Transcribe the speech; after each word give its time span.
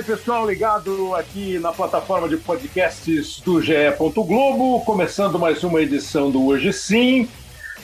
Aí, 0.00 0.04
pessoal, 0.04 0.48
ligado 0.48 1.14
aqui 1.14 1.58
na 1.58 1.72
plataforma 1.72 2.26
de 2.26 2.38
podcasts 2.38 3.38
do 3.40 3.60
GE. 3.60 3.74
Globo, 3.98 4.82
começando 4.86 5.38
mais 5.38 5.62
uma 5.62 5.82
edição 5.82 6.30
do 6.30 6.46
Hoje 6.46 6.72
Sim, 6.72 7.28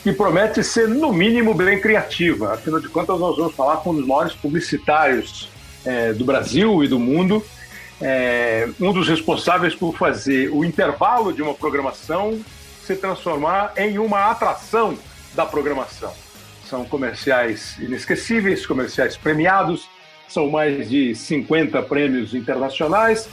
que 0.01 0.11
promete 0.11 0.63
ser, 0.63 0.87
no 0.87 1.13
mínimo, 1.13 1.53
bem 1.53 1.79
criativa. 1.79 2.55
Afinal 2.55 2.79
de 2.79 2.89
contas, 2.89 3.19
nós 3.19 3.37
vamos 3.37 3.53
falar 3.53 3.77
com 3.77 3.91
um 3.91 3.97
dos 3.97 4.07
maiores 4.07 4.33
publicitários 4.33 5.47
é, 5.85 6.11
do 6.11 6.25
Brasil 6.25 6.83
e 6.83 6.87
do 6.87 6.97
mundo, 6.97 7.45
é, 8.01 8.67
um 8.81 8.91
dos 8.91 9.07
responsáveis 9.07 9.75
por 9.75 9.95
fazer 9.95 10.49
o 10.49 10.65
intervalo 10.65 11.31
de 11.31 11.43
uma 11.43 11.53
programação 11.53 12.43
se 12.83 12.95
transformar 12.95 13.73
em 13.77 13.99
uma 13.99 14.31
atração 14.31 14.97
da 15.35 15.45
programação. 15.45 16.11
São 16.67 16.83
comerciais 16.83 17.77
inesquecíveis, 17.77 18.65
comerciais 18.65 19.15
premiados, 19.15 19.87
são 20.27 20.49
mais 20.49 20.89
de 20.89 21.15
50 21.15 21.81
prêmios 21.83 22.33
internacionais, 22.33 23.29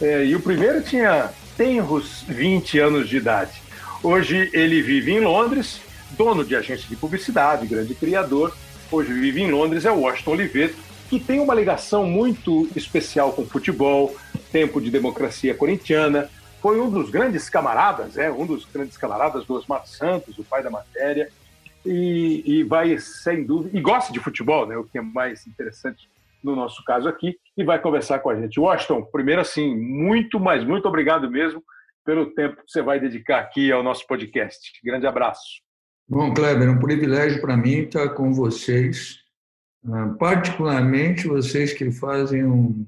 é, 0.00 0.24
e 0.24 0.34
o 0.34 0.40
primeiro 0.40 0.82
tinha 0.82 1.30
tenros 1.56 2.24
20 2.26 2.78
anos 2.78 3.08
de 3.08 3.16
idade. 3.16 3.62
Hoje 4.02 4.50
ele 4.52 4.82
vive 4.82 5.12
em 5.12 5.20
Londres, 5.20 5.80
dono 6.16 6.44
de 6.44 6.56
agência 6.56 6.88
de 6.88 6.96
publicidade, 6.96 7.66
grande 7.66 7.94
criador. 7.94 8.52
Hoje 8.90 9.12
vive 9.12 9.42
em 9.42 9.50
Londres, 9.50 9.84
é 9.84 9.92
o 9.92 10.00
Washington 10.00 10.32
Oliveto, 10.32 10.76
que 11.08 11.20
tem 11.20 11.40
uma 11.40 11.54
ligação 11.54 12.06
muito 12.06 12.68
especial 12.74 13.32
com 13.32 13.46
futebol, 13.46 14.16
tempo 14.50 14.80
de 14.80 14.90
democracia 14.90 15.54
corintiana. 15.54 16.28
Foi 16.60 16.80
um 16.80 16.90
dos 16.90 17.10
grandes 17.10 17.48
camaradas, 17.48 18.16
é 18.18 18.30
um 18.30 18.46
dos 18.46 18.64
grandes 18.64 18.96
camaradas 18.96 19.44
do 19.44 19.54
Osmar 19.54 19.86
Santos, 19.86 20.38
o 20.38 20.44
pai 20.44 20.62
da 20.62 20.70
matéria, 20.70 21.30
e, 21.84 22.42
e 22.44 22.62
vai 22.64 22.98
sem 22.98 23.44
dúvida, 23.44 23.76
e 23.76 23.80
gosta 23.80 24.12
de 24.12 24.20
futebol, 24.20 24.66
né? 24.66 24.76
O 24.76 24.84
que 24.84 24.98
é 24.98 25.00
mais 25.00 25.46
interessante 25.46 26.08
no 26.42 26.56
nosso 26.56 26.82
caso 26.84 27.08
aqui, 27.08 27.36
e 27.56 27.64
vai 27.64 27.80
conversar 27.80 28.18
com 28.20 28.30
a 28.30 28.40
gente. 28.40 28.58
Washington, 28.58 29.02
primeiro 29.04 29.40
assim, 29.40 29.76
muito, 29.76 30.38
mas 30.40 30.64
muito 30.64 30.86
obrigado 30.86 31.30
mesmo 31.30 31.62
pelo 32.04 32.34
tempo 32.34 32.56
que 32.56 32.70
você 32.70 32.82
vai 32.82 32.98
dedicar 32.98 33.38
aqui 33.38 33.70
ao 33.70 33.82
nosso 33.82 34.06
podcast. 34.06 34.60
Grande 34.84 35.06
abraço. 35.06 35.62
Bom, 36.08 36.34
Kleber, 36.34 36.68
é 36.68 36.70
um 36.70 36.80
privilégio 36.80 37.40
para 37.40 37.56
mim 37.56 37.82
estar 37.82 38.10
com 38.10 38.32
vocês, 38.32 39.18
ah, 39.86 40.14
particularmente 40.18 41.28
vocês 41.28 41.72
que 41.72 41.90
fazem 41.90 42.44
um 42.44 42.86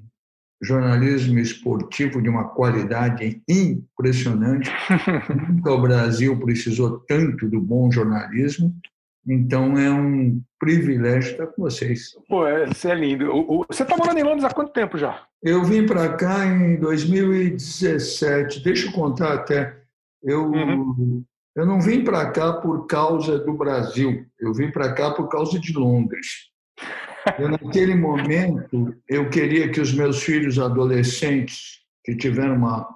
jornalismo 0.61 1.39
esportivo 1.39 2.21
de 2.21 2.29
uma 2.29 2.49
qualidade 2.49 3.41
impressionante. 3.47 4.69
Nunca 5.49 5.71
o 5.71 5.81
Brasil 5.81 6.37
precisou 6.39 6.99
tanto 7.07 7.49
do 7.49 7.61
bom 7.61 7.91
jornalismo 7.91 8.75
então 9.27 9.77
é 9.77 9.91
um 9.91 10.41
privilégio 10.59 11.31
estar 11.31 11.47
com 11.47 11.63
vocês. 11.63 12.15
Pô, 12.27 12.45
é, 12.45 12.69
isso 12.69 12.87
é 12.87 12.95
lindo. 12.95 13.31
Você 13.67 13.83
está 13.83 13.97
morando 13.97 14.19
em 14.19 14.23
Londres 14.23 14.43
há 14.43 14.53
quanto 14.53 14.71
tempo 14.71 14.97
já? 14.97 15.25
Eu 15.41 15.63
vim 15.63 15.85
para 15.85 16.15
cá 16.15 16.45
em 16.45 16.75
2017. 16.77 18.63
Deixa 18.63 18.87
eu 18.87 18.91
contar 18.91 19.33
até. 19.33 19.77
Eu, 20.23 20.45
uhum. 20.45 21.23
eu 21.55 21.65
não 21.65 21.81
vim 21.81 22.03
para 22.03 22.29
cá 22.31 22.53
por 22.53 22.85
causa 22.87 23.39
do 23.39 23.53
Brasil. 23.53 24.25
Eu 24.39 24.53
vim 24.53 24.71
para 24.71 24.93
cá 24.93 25.11
por 25.11 25.27
causa 25.27 25.59
de 25.59 25.73
Londres. 25.73 26.27
Eu, 27.39 27.49
naquele 27.49 27.93
momento, 27.95 28.95
eu 29.09 29.29
queria 29.29 29.71
que 29.71 29.81
os 29.81 29.93
meus 29.93 30.21
filhos 30.21 30.59
adolescentes, 30.59 31.79
que 32.03 32.15
tiveram 32.15 32.55
uma 32.55 32.87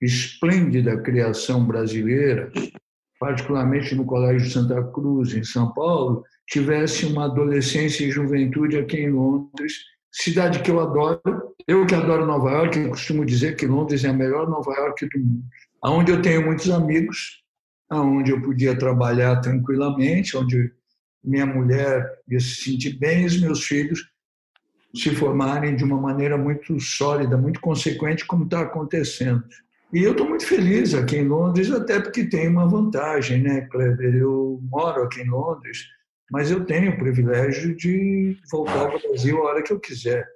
esplêndida 0.00 1.00
criação 1.00 1.64
brasileira, 1.64 2.50
particularmente 3.22 3.94
no 3.94 4.04
Colégio 4.04 4.50
Santa 4.50 4.82
Cruz, 4.82 5.32
em 5.32 5.44
São 5.44 5.72
Paulo, 5.72 6.24
tivesse 6.48 7.06
uma 7.06 7.26
adolescência 7.26 8.04
e 8.04 8.10
juventude 8.10 8.76
aqui 8.76 8.96
em 8.96 9.10
Londres, 9.10 9.74
cidade 10.10 10.58
que 10.58 10.72
eu 10.72 10.80
adoro. 10.80 11.22
Eu 11.68 11.86
que 11.86 11.94
adoro 11.94 12.26
Nova 12.26 12.50
York, 12.50 12.76
eu 12.76 12.88
costumo 12.88 13.24
dizer 13.24 13.54
que 13.54 13.64
Londres 13.64 14.02
é 14.02 14.08
a 14.08 14.12
melhor 14.12 14.50
Nova 14.50 14.72
York 14.72 15.08
do 15.08 15.20
mundo. 15.20 15.44
Onde 15.84 16.10
eu 16.10 16.20
tenho 16.20 16.44
muitos 16.44 16.68
amigos, 16.68 17.44
onde 17.88 18.32
eu 18.32 18.42
podia 18.42 18.76
trabalhar 18.76 19.36
tranquilamente, 19.36 20.36
onde 20.36 20.72
minha 21.22 21.46
mulher 21.46 22.04
ia 22.28 22.40
se 22.40 22.56
sentir 22.56 22.98
bem 22.98 23.22
e 23.22 23.26
os 23.26 23.40
meus 23.40 23.62
filhos 23.62 24.04
se 24.92 25.14
formarem 25.14 25.76
de 25.76 25.84
uma 25.84 26.00
maneira 26.00 26.36
muito 26.36 26.80
sólida, 26.80 27.38
muito 27.38 27.60
consequente, 27.60 28.26
como 28.26 28.46
está 28.46 28.62
acontecendo. 28.62 29.44
E 29.92 30.02
eu 30.02 30.12
estou 30.12 30.26
muito 30.26 30.46
feliz 30.46 30.94
aqui 30.94 31.16
em 31.16 31.28
Londres, 31.28 31.70
até 31.70 32.00
porque 32.00 32.24
tem 32.24 32.48
uma 32.48 32.66
vantagem, 32.66 33.42
né, 33.42 33.62
Kleber? 33.70 34.14
Eu 34.14 34.58
moro 34.62 35.02
aqui 35.02 35.20
em 35.20 35.28
Londres, 35.28 35.86
mas 36.30 36.50
eu 36.50 36.64
tenho 36.64 36.92
o 36.92 36.98
privilégio 36.98 37.76
de 37.76 38.38
voltar 38.50 38.90
ao 38.90 38.98
Brasil 38.98 39.36
a 39.38 39.50
hora 39.50 39.62
que 39.62 39.72
eu 39.72 39.78
quiser. 39.78 40.26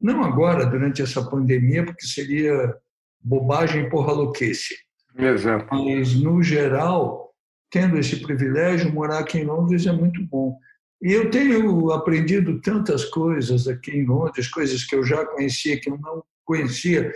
Não 0.00 0.24
agora, 0.24 0.66
durante 0.66 1.02
essa 1.02 1.22
pandemia, 1.22 1.84
porque 1.84 2.04
seria 2.04 2.74
bobagem 3.22 3.88
porra 3.88 4.12
louquice. 4.12 4.74
Exato. 5.16 5.66
Mas, 5.70 6.14
no 6.20 6.42
geral, 6.42 7.32
tendo 7.70 7.98
esse 7.98 8.16
privilégio, 8.16 8.92
morar 8.92 9.20
aqui 9.20 9.38
em 9.38 9.44
Londres 9.44 9.86
é 9.86 9.92
muito 9.92 10.20
bom. 10.26 10.58
E 11.00 11.12
eu 11.12 11.30
tenho 11.30 11.92
aprendido 11.92 12.60
tantas 12.60 13.04
coisas 13.04 13.68
aqui 13.68 13.92
em 13.92 14.04
Londres, 14.04 14.48
coisas 14.48 14.84
que 14.84 14.96
eu 14.96 15.04
já 15.04 15.24
conhecia, 15.26 15.78
que 15.78 15.90
eu 15.90 15.96
não 15.96 16.24
conhecia, 16.44 17.12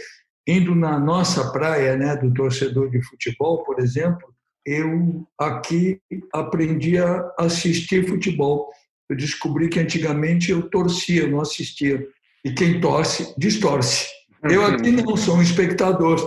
Indo 0.51 0.75
na 0.75 0.99
nossa 0.99 1.53
praia, 1.53 1.97
né, 1.97 2.17
do 2.17 2.35
torcedor 2.35 2.91
de 2.91 3.01
futebol, 3.03 3.63
por 3.63 3.79
exemplo, 3.79 4.35
eu 4.67 5.25
aqui 5.39 6.01
aprendi 6.33 6.99
a 6.99 7.33
assistir 7.39 8.09
futebol. 8.09 8.69
Eu 9.09 9.17
descobri 9.17 9.69
que 9.69 9.79
antigamente 9.79 10.51
eu 10.51 10.63
torcia, 10.69 11.29
não 11.29 11.41
assistia. 11.41 12.05
E 12.45 12.51
quem 12.51 12.81
torce, 12.81 13.33
distorce. 13.39 14.09
Eu 14.43 14.67
aqui 14.67 14.91
não 14.91 15.17
sou 15.17 15.37
um 15.37 15.43
espectador. 15.43 16.19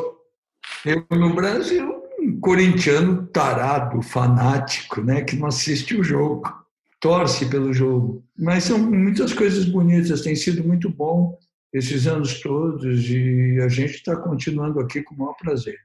Eu, 0.85 1.05
no 1.11 1.33
Brasil, 1.33 1.93
um 2.17 2.39
corintiano 2.39 3.27
tarado, 3.27 4.01
fanático, 4.01 5.01
né, 5.01 5.21
que 5.21 5.35
não 5.35 5.47
assiste 5.47 5.97
o 5.97 6.03
jogo, 6.03 6.49
torce 7.01 7.45
pelo 7.47 7.73
jogo. 7.73 8.23
Mas 8.39 8.63
são 8.63 8.77
muitas 8.79 9.33
coisas 9.33 9.65
bonitas, 9.65 10.21
tem 10.21 10.33
sido 10.33 10.63
muito 10.63 10.89
bom 10.89 11.37
esses 11.73 12.05
anos 12.07 12.39
todos 12.39 13.09
e 13.09 13.59
a 13.63 13.67
gente 13.67 13.95
está 13.95 14.15
continuando 14.15 14.79
aqui 14.79 15.01
com 15.01 15.15
o 15.15 15.17
maior 15.17 15.33
prazer. 15.33 15.79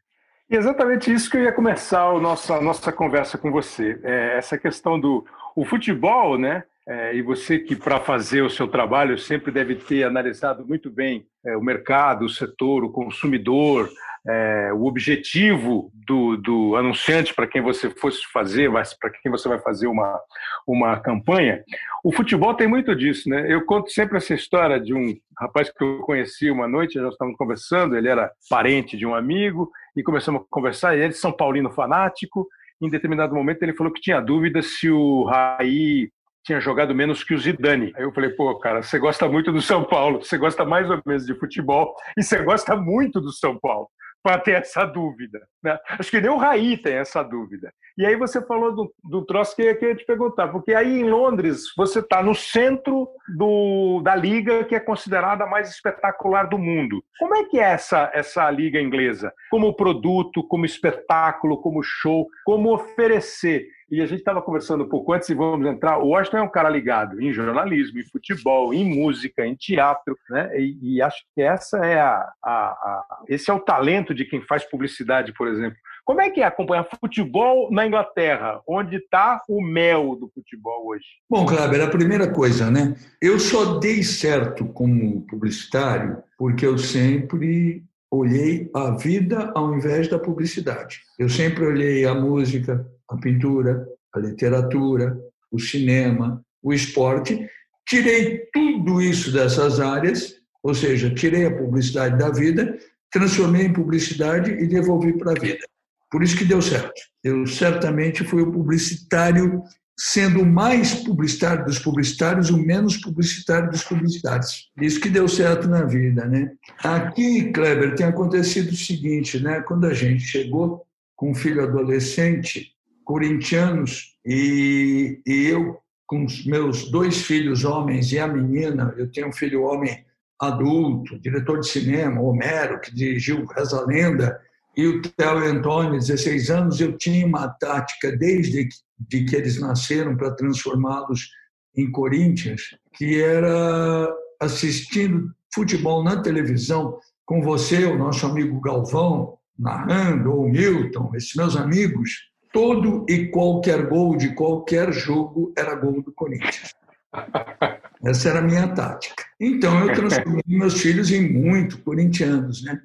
E 0.50 0.56
exatamente 0.56 1.12
isso 1.12 1.31
que 1.31 1.37
eu 1.37 1.43
ia 1.43 1.53
começar 1.53 2.03
a 2.03 2.21
nossa, 2.21 2.56
a 2.56 2.60
nossa 2.60 2.91
conversa 2.93 3.37
com 3.37 3.50
você. 3.50 3.99
É 4.03 4.38
essa 4.38 4.56
questão 4.56 4.99
do 4.99 5.25
o 5.54 5.65
futebol, 5.65 6.38
né? 6.38 6.65
É, 6.87 7.15
e 7.15 7.21
você 7.21 7.59
que 7.59 7.76
para 7.76 8.00
fazer 8.00 8.41
o 8.41 8.49
seu 8.49 8.66
trabalho 8.66 9.19
sempre 9.19 9.53
deve 9.53 9.75
ter 9.75 10.04
analisado 10.04 10.66
muito 10.66 10.91
bem 10.91 11.26
é, 11.44 11.54
o 11.54 11.60
mercado, 11.60 12.25
o 12.25 12.31
setor, 12.31 12.82
o 12.82 12.91
consumidor, 12.91 13.91
é, 14.27 14.73
o 14.73 14.84
objetivo 14.84 15.91
do, 15.95 16.37
do 16.37 16.77
anunciante 16.77 17.34
para 17.34 17.47
quem 17.47 17.61
você 17.61 17.91
fosse 17.91 18.21
fazer, 18.33 18.71
para 18.71 19.11
quem 19.23 19.31
você 19.31 19.49
vai 19.49 19.59
fazer 19.59 19.87
uma, 19.87 20.19
uma 20.67 20.99
campanha. 21.01 21.62
O 22.05 22.12
futebol 22.12 22.55
tem 22.55 22.67
muito 22.67 22.95
disso, 22.95 23.29
né? 23.29 23.53
Eu 23.53 23.65
conto 23.65 23.91
sempre 23.91 24.17
essa 24.17 24.34
história 24.34 24.81
de 24.81 24.95
um 24.95 25.15
rapaz 25.39 25.71
que 25.71 25.83
eu 25.83 26.01
conheci 26.01 26.51
uma 26.51 26.67
noite, 26.67 26.99
nós 26.99 27.12
estávamos 27.12 27.39
conversando, 27.39 27.97
ele 27.97 28.09
era 28.09 28.31
parente 28.51 28.97
de 28.97 29.06
um 29.06 29.15
amigo, 29.15 29.71
e 29.97 30.03
começamos 30.03 30.43
a 30.43 30.45
conversar, 30.50 30.97
e 30.97 31.00
ele, 31.00 31.12
São 31.12 31.33
Paulino 31.33 31.71
fanático, 31.71 32.47
em 32.81 32.89
determinado 32.89 33.35
momento 33.35 33.62
ele 33.62 33.75
falou 33.75 33.93
que 33.93 34.00
tinha 34.00 34.21
dúvida 34.21 34.62
se 34.62 34.89
o 34.89 35.25
Raí 35.25 36.11
tinha 36.45 36.61
jogado 36.61 36.95
menos 36.95 37.23
que 37.23 37.35
o 37.35 37.39
Zidane. 37.39 37.93
Aí 37.97 38.05
eu 38.05 38.12
falei, 38.12 38.31
pô, 38.31 38.59
cara, 38.59 38.83
você 38.83 38.99
gosta 38.99 39.29
muito 39.29 39.53
do 39.53 39.61
São 39.61 39.85
Paulo, 39.85 40.25
você 40.25 40.39
gosta 40.39 40.65
mais 40.65 40.89
ou 40.89 41.00
menos 41.05 41.27
de 41.27 41.35
futebol 41.35 41.94
e 42.17 42.23
você 42.23 42.43
gosta 42.43 42.75
muito 42.76 43.20
do 43.20 43.32
São 43.32 43.59
Paulo 43.59 43.88
para 44.23 44.38
ter 44.38 44.53
essa 44.53 44.85
dúvida. 44.85 45.41
Né? 45.62 45.79
Acho 45.91 46.11
que 46.11 46.20
nem 46.20 46.31
o 46.31 46.37
Raí 46.37 46.76
tem 46.76 46.94
essa 46.94 47.23
dúvida. 47.23 47.73
E 47.97 48.06
aí 48.06 48.15
você 48.17 48.41
falou 48.44 48.75
do, 48.75 48.94
do 49.03 49.25
troço 49.25 49.56
que 49.56 49.62
eu 49.62 49.76
queria 49.76 49.97
te 49.97 50.05
perguntar, 50.05 50.49
porque 50.49 50.73
aí 50.73 51.00
em 51.00 51.11
Londres 51.11 51.65
você 51.76 51.99
está 51.99 52.23
no 52.23 52.35
centro 52.35 53.09
do, 53.37 54.00
da 54.03 54.15
liga 54.15 54.65
que 54.65 54.75
é 54.75 54.81
considerada 54.81 55.44
a 55.44 55.49
mais 55.49 55.70
espetacular 55.70 56.49
do 56.49 56.59
mundo. 56.59 57.03
Como 57.19 57.35
é 57.35 57.44
que 57.44 57.59
é 57.59 57.65
essa, 57.73 58.11
essa 58.15 58.49
liga 58.50 58.81
inglesa? 58.81 59.32
Como 59.50 59.75
produto, 59.75 60.47
como 60.47 60.65
espetáculo, 60.65 61.61
como 61.61 61.82
show, 61.82 62.29
como 62.44 62.73
oferecer 62.73 63.67
e 63.90 64.00
a 64.02 64.06
gente 64.06 64.19
estava 64.19 64.43
conversando 64.43 64.85
um 64.85 64.88
pouco 64.88 65.12
antes 65.12 65.29
e 65.29 65.35
vamos 65.35 65.67
entrar. 65.67 65.99
O 65.99 66.08
Washington 66.08 66.38
é 66.38 66.43
um 66.43 66.50
cara 66.50 66.69
ligado 66.69 67.20
em 67.20 67.32
jornalismo, 67.32 67.99
em 67.99 68.05
futebol, 68.05 68.75
em 68.75 68.85
música, 68.85 69.46
em 69.46 69.55
teatro, 69.55 70.17
né? 70.29 70.50
E, 70.58 70.96
e 70.96 71.02
acho 71.02 71.25
que 71.35 71.43
essa 71.43 71.79
é 71.79 71.99
a, 71.99 72.29
a, 72.43 72.50
a, 72.50 73.23
esse 73.29 73.50
é 73.50 73.55
o 73.55 73.61
talento 73.61 74.14
de 74.14 74.25
quem 74.25 74.43
faz 74.43 74.64
publicidade, 74.64 75.32
por 75.32 75.49
exemplo. 75.49 75.79
Como 76.05 76.20
é 76.20 76.31
que 76.31 76.40
é 76.40 76.44
acompanhar 76.44 76.88
futebol 77.00 77.70
na 77.70 77.87
Inglaterra, 77.87 78.61
onde 78.67 78.96
está 78.96 79.43
o 79.49 79.62
mel 79.62 80.17
do 80.17 80.31
futebol 80.34 80.88
hoje? 80.88 81.05
Bom, 81.29 81.44
Kleber, 81.44 81.82
a 81.82 81.91
primeira 81.91 82.32
coisa, 82.32 82.70
né? 82.70 82.94
Eu 83.20 83.38
só 83.38 83.79
dei 83.79 84.02
certo 84.02 84.67
como 84.67 85.26
publicitário 85.26 86.23
porque 86.38 86.64
eu 86.64 86.79
sempre 86.79 87.84
olhei 88.11 88.70
a 88.75 88.93
vida 88.93 89.52
ao 89.55 89.75
invés 89.75 90.08
da 90.08 90.19
publicidade. 90.19 91.00
Eu 91.19 91.29
sempre 91.29 91.67
olhei 91.67 92.06
a 92.06 92.14
música, 92.14 92.87
a 93.08 93.16
pintura, 93.16 93.87
a 94.14 94.19
literatura, 94.19 95.19
o 95.50 95.58
cinema, 95.58 96.43
o 96.62 96.72
esporte. 96.72 97.49
Tirei 97.87 98.46
tudo 98.52 99.00
isso 99.00 99.32
dessas 99.32 99.81
áreas 99.81 100.38
Ou 100.62 100.75
seja, 100.75 101.14
tirei 101.14 101.46
a 101.46 101.56
publicidade 101.56 102.19
da 102.19 102.31
vida, 102.31 102.76
transformei 103.10 103.66
em 103.66 103.72
publicidade 103.72 104.50
e 104.50 104.66
devolvi 104.66 105.16
para 105.16 105.32
a 105.32 105.34
vida. 105.34 105.64
Por 106.10 106.22
isso 106.22 106.37
que 106.37 106.44
deu 106.44 106.60
certo. 106.60 107.00
Eu 107.22 107.46
certamente 107.46 108.25
fui 108.25 108.43
o 108.43 108.52
publicitário, 108.52 109.62
sendo 109.99 110.43
o 110.43 110.46
mais 110.46 110.94
publicitário 110.94 111.64
dos 111.64 111.78
publicitários, 111.78 112.50
o 112.50 112.58
menos 112.58 112.96
publicitário 112.96 113.70
dos 113.70 113.82
publicitários. 113.82 114.70
Isso 114.81 115.00
que 115.00 115.08
deu 115.08 115.28
certo 115.28 115.69
na 115.69 115.84
vida, 115.84 116.25
né? 116.26 116.52
Aqui, 116.82 117.52
Kleber, 117.52 117.94
tem 117.94 118.06
acontecido 118.06 118.70
o 118.70 118.76
seguinte, 118.76 119.40
né? 119.40 119.60
Quando 119.62 119.87
a 119.87 119.94
gente 119.94 120.22
chegou 120.22 120.84
com 121.14 121.31
um 121.31 121.34
filho 121.34 121.62
adolescente, 121.62 122.72
corintianos, 123.08 124.19
e, 124.22 125.22
e 125.26 125.46
eu 125.46 125.78
com 126.06 126.26
os 126.26 126.44
meus 126.44 126.90
dois 126.90 127.22
filhos 127.22 127.64
homens 127.64 128.12
e 128.12 128.19
a 128.19 128.28
menina, 128.28 128.94
eu 128.99 129.10
tenho 129.10 129.28
um 129.28 129.32
filho 129.32 129.62
homem 129.62 130.05
adulto, 130.38 131.19
diretor 131.19 131.60
de 131.60 131.69
cinema, 131.69 132.20
Homero, 132.20 132.78
que 132.78 132.94
dirigiu 132.94 133.46
Reza 133.46 133.82
Lenda, 133.87 134.38
e 134.76 134.87
o 134.87 135.00
Theo 135.00 135.38
Antônio, 135.38 135.99
16 135.99 136.50
anos, 136.50 136.81
eu 136.82 136.99
tinha 136.99 137.26
uma 137.26 137.49
tática 137.49 138.14
desde 138.14 138.69
de 138.99 139.25
que 139.25 139.34
eles 139.34 139.58
nasceram 139.58 140.14
para 140.14 140.34
transformá-los 140.34 141.31
em 141.75 141.90
Corinthians, 141.90 142.60
que 142.93 143.22
era 143.22 144.14
assistindo 144.38 145.32
futebol 145.55 146.05
na 146.05 146.20
televisão 146.20 146.99
com 147.25 147.40
você, 147.40 147.87
o 147.87 147.96
nosso 147.96 148.26
amigo 148.26 148.60
Galvão, 148.60 149.38
narrando, 149.58 150.31
ou 150.31 150.46
Milton, 150.46 151.10
esses 151.14 151.34
meus 151.34 151.56
amigos, 151.56 152.28
todo 152.58 153.06
e 153.08 153.28
qualquer 153.28 153.87
gol 153.87 154.16
de 154.16 154.34
qualquer 154.34 154.93
jogo 154.93 155.52
era 155.56 155.76
gol 155.76 156.02
do 156.02 156.10
Corinthians. 156.10 156.75
Essa 158.05 158.31
era 158.31 158.40
a 158.40 158.43
minha 158.43 158.66
tática. 158.75 159.22
Então 159.38 159.87
eu 159.87 159.94
transformei 159.94 160.43
meus 160.44 160.81
filhos 160.81 161.12
em 161.12 161.32
muito 161.32 161.78
corintianos, 161.82 162.64
né? 162.64 162.82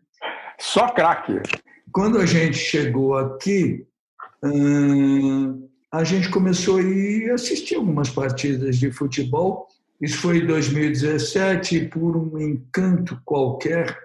Só 0.60 0.90
craque. 0.90 1.42
Quando 1.92 2.20
a 2.20 2.26
gente 2.28 2.56
chegou 2.56 3.18
aqui, 3.18 3.88
a 5.92 6.04
gente 6.04 6.30
começou 6.30 6.78
a 6.78 6.84
ir 6.84 7.32
assistir 7.32 7.74
algumas 7.74 8.12
partidas 8.12 8.78
de 8.78 8.92
futebol. 8.92 9.68
Isso 10.00 10.20
foi 10.20 10.38
em 10.38 10.46
2017 10.46 11.78
e 11.78 11.90
por 11.90 12.16
um 12.16 12.40
encanto 12.40 13.20
qualquer, 13.26 13.98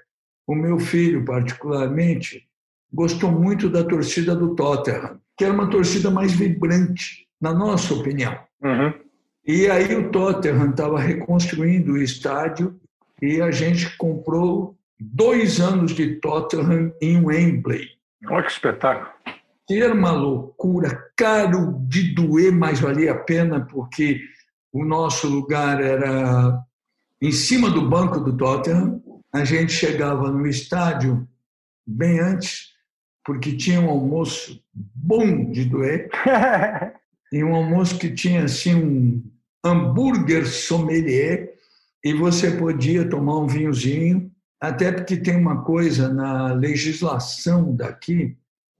o 0.46 0.54
meu 0.54 0.78
filho 0.78 1.26
particularmente 1.26 2.48
gostou 2.90 3.30
muito 3.30 3.68
da 3.68 3.84
torcida 3.84 4.34
do 4.34 4.54
Tottenham, 4.54 5.20
que 5.38 5.44
era 5.44 5.54
uma 5.54 5.70
torcida 5.70 6.10
mais 6.10 6.32
vibrante, 6.32 7.28
na 7.40 7.54
nossa 7.54 7.94
opinião. 7.94 8.36
Uhum. 8.60 8.92
E 9.46 9.70
aí 9.70 9.94
o 9.94 10.10
Tottenham 10.10 10.70
estava 10.70 10.98
reconstruindo 10.98 11.92
o 11.92 12.02
estádio 12.02 12.78
e 13.22 13.40
a 13.40 13.52
gente 13.52 13.96
comprou 13.96 14.76
dois 15.00 15.60
anos 15.60 15.94
de 15.94 16.16
Tottenham 16.16 16.92
em 17.00 17.24
Wembley. 17.24 17.86
Olha 18.26 18.42
que 18.42 18.50
espetáculo. 18.50 19.08
Que 19.66 19.80
era 19.80 19.94
uma 19.94 20.10
loucura, 20.10 21.10
caro 21.16 21.78
de 21.86 22.14
doer, 22.14 22.52
mas 22.52 22.80
valia 22.80 23.12
a 23.12 23.18
pena, 23.18 23.60
porque 23.60 24.20
o 24.72 24.84
nosso 24.84 25.28
lugar 25.28 25.80
era 25.80 26.60
em 27.22 27.30
cima 27.30 27.70
do 27.70 27.88
banco 27.88 28.18
do 28.18 28.36
Tottenham. 28.36 29.00
A 29.32 29.44
gente 29.44 29.72
chegava 29.72 30.32
no 30.32 30.46
estádio 30.46 31.28
bem 31.86 32.18
antes, 32.18 32.72
porque 33.24 33.56
tinha 33.56 33.80
um 33.80 33.90
almoço 33.90 34.62
bom 34.72 35.50
de 35.50 35.64
doer, 35.64 36.08
e 37.32 37.44
um 37.44 37.54
almoço 37.54 37.98
que 37.98 38.10
tinha 38.10 38.44
assim 38.44 38.74
um 38.74 39.22
hambúrguer 39.64 40.46
sommelier 40.46 41.54
e 42.04 42.14
você 42.14 42.50
podia 42.52 43.08
tomar 43.08 43.38
um 43.38 43.46
vinhozinho, 43.46 44.30
até 44.60 44.90
porque 44.90 45.16
tem 45.16 45.36
uma 45.36 45.62
coisa 45.62 46.08
na 46.12 46.52
legislação 46.52 47.74
daqui 47.74 48.36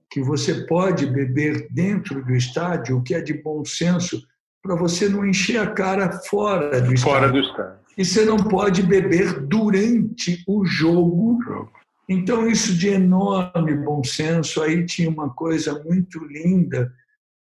que 0.09 0.21
você 0.21 0.65
pode 0.65 1.05
beber 1.05 1.67
dentro 1.69 2.25
do 2.25 2.33
estádio, 2.33 2.97
o 2.97 3.03
que 3.03 3.13
é 3.13 3.21
de 3.21 3.33
bom 3.33 3.63
senso, 3.63 4.21
para 4.61 4.75
você 4.75 5.07
não 5.07 5.25
encher 5.25 5.59
a 5.59 5.67
cara 5.67 6.11
fora 6.11 6.81
do 6.81 6.97
fora 6.97 7.27
estádio. 7.27 7.31
Do 7.31 7.39
estádio. 7.39 7.79
E 7.97 8.05
você 8.05 8.25
não 8.25 8.37
pode 8.37 8.81
beber 8.81 9.41
durante 9.41 10.43
o 10.47 10.65
jogo. 10.65 11.69
Então, 12.11 12.47
isso 12.47 12.75
de 12.75 12.87
enorme 12.89 13.75
bom 13.75 14.03
senso. 14.03 14.63
Aí 14.63 14.83
tinha 14.83 15.07
uma 15.07 15.29
coisa 15.29 15.83
muito 15.83 16.17
linda, 16.25 16.91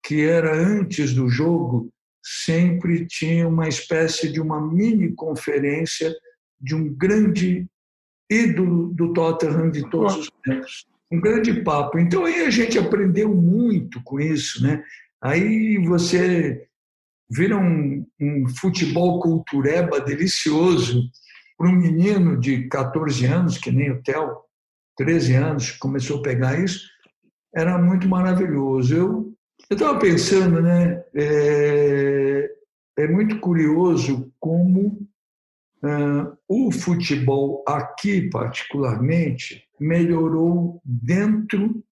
que 0.03 0.25
era 0.25 0.55
antes 0.55 1.13
do 1.13 1.29
jogo, 1.29 1.93
sempre 2.23 3.05
tinha 3.05 3.47
uma 3.47 3.67
espécie 3.67 4.31
de 4.31 4.41
uma 4.41 4.59
mini 4.59 5.13
conferência 5.13 6.11
de 6.59 6.73
um 6.73 6.91
grande 6.91 7.67
ídolo 8.29 8.91
do 8.91 9.13
Tottenham 9.13 9.69
de 9.69 9.87
todos 9.91 10.17
os 10.17 10.31
tempos. 10.43 10.87
Um 11.11 11.21
grande 11.21 11.61
papo. 11.61 11.99
Então 11.99 12.25
aí 12.25 12.41
a 12.41 12.49
gente 12.49 12.79
aprendeu 12.79 13.33
muito 13.33 14.01
com 14.03 14.19
isso, 14.19 14.63
né? 14.63 14.83
Aí 15.21 15.77
você 15.77 16.67
vira 17.29 17.55
um, 17.55 18.05
um 18.19 18.49
futebol 18.49 19.19
cultureba 19.19 19.99
delicioso 19.99 21.03
para 21.55 21.69
um 21.69 21.75
menino 21.75 22.39
de 22.39 22.67
14 22.67 23.25
anos, 23.25 23.57
que 23.59 23.71
nem 23.71 23.91
o 23.91 24.01
Theo, 24.01 24.44
13 24.97 25.33
anos, 25.35 25.71
começou 25.71 26.19
a 26.19 26.21
pegar 26.21 26.59
isso, 26.59 26.87
era 27.53 27.77
muito 27.77 28.07
maravilhoso. 28.07 28.95
Eu 28.95 29.35
eu 29.69 29.75
estava 29.75 29.97
pensando, 29.97 30.61
né? 30.61 31.03
É, 31.15 32.51
é, 32.97 33.07
muito 33.07 33.39
curioso 33.39 34.31
como 34.39 35.07
o 36.47 36.71
futebol 36.71 37.63
aqui, 37.67 38.27
particularmente, 38.29 39.63
melhorou 39.79 40.81
dentro 40.83 41.83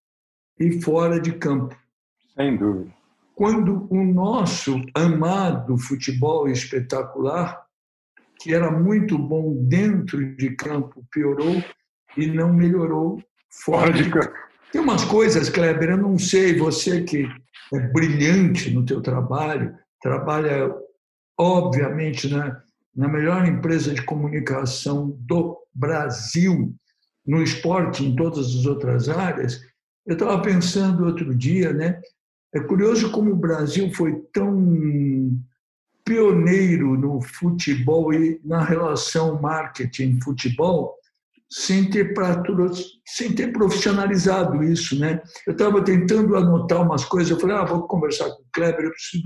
e 0.60 0.82
fora 0.82 1.20
de 1.20 1.34
campo. 1.34 1.76
Sem 2.36 2.58
dúvida. 2.58 2.92
Quando 3.36 3.88
o 3.92 4.04
nosso 4.04 4.82
amado 4.96 5.78
futebol 5.78 6.48
espetacular, 6.48 7.64
que 8.40 8.54
era 8.54 8.72
muito 8.72 9.18
bom 9.18 9.56
dentro 9.64 10.36
de 10.36 10.56
campo, 10.56 11.06
piorou 11.12 11.64
e 12.18 12.28
não 12.28 12.54
melhorou 12.54 13.22
fora, 13.50 13.92
de 13.92 14.10
campo. 14.10 14.34
Tem 14.72 14.82
umas 14.82 15.06
coisas, 15.06 15.50
Kleber, 15.50 15.92
eu 15.92 15.98
não 15.98 16.18
sei, 16.18 16.58
você 16.58 17.04
que 17.04 17.28
é 17.74 17.80
brilhante 17.80 18.72
no 18.72 18.86
teu 18.86 19.02
trabalho, 19.02 19.76
trabalha, 20.02 20.74
obviamente, 21.38 22.28
na, 22.28 22.62
na 22.96 23.08
melhor 23.08 23.48
empresa 23.48 23.94
de 23.94 24.02
comunicação 24.04 25.16
do 25.20 25.58
Brasil, 25.74 26.74
no 27.26 27.42
esporte, 27.42 28.04
em 28.04 28.16
todas 28.16 28.48
as 28.48 28.66
outras 28.66 29.10
áreas. 29.10 29.62
Eu 30.06 30.14
estava 30.14 30.42
pensando 30.42 31.06
outro 31.06 31.34
dia, 31.34 31.72
né? 31.72 32.02
É 32.54 32.60
curioso 32.60 33.12
como 33.12 33.32
o 33.32 33.36
Brasil 33.36 33.92
foi 33.94 34.22
tão 34.34 35.40
pioneiro 36.06 36.98
no 36.98 37.22
futebol 37.22 38.14
e 38.14 38.40
na 38.44 38.64
relação 38.64 39.42
marketing-futebol, 39.42 40.96
sem 41.54 41.88
ter, 41.88 42.14
sem 43.06 43.36
ter 43.36 43.54
profissionalizado 43.54 44.64
isso. 44.64 45.00
Né? 45.00 45.22
Eu 45.46 45.54
estava 45.54 45.84
tentando 45.84 46.36
anotar 46.36 46.82
umas 46.82 47.06
coisas, 47.06 47.30
eu 47.30 47.40
falei, 47.40 47.56
ah, 47.56 47.64
vou 47.64 47.88
conversar 47.88 48.26
com 48.26 48.42
o 48.42 48.46
Kleber, 48.52 48.86
eu 48.86 48.92
preciso 48.92 49.24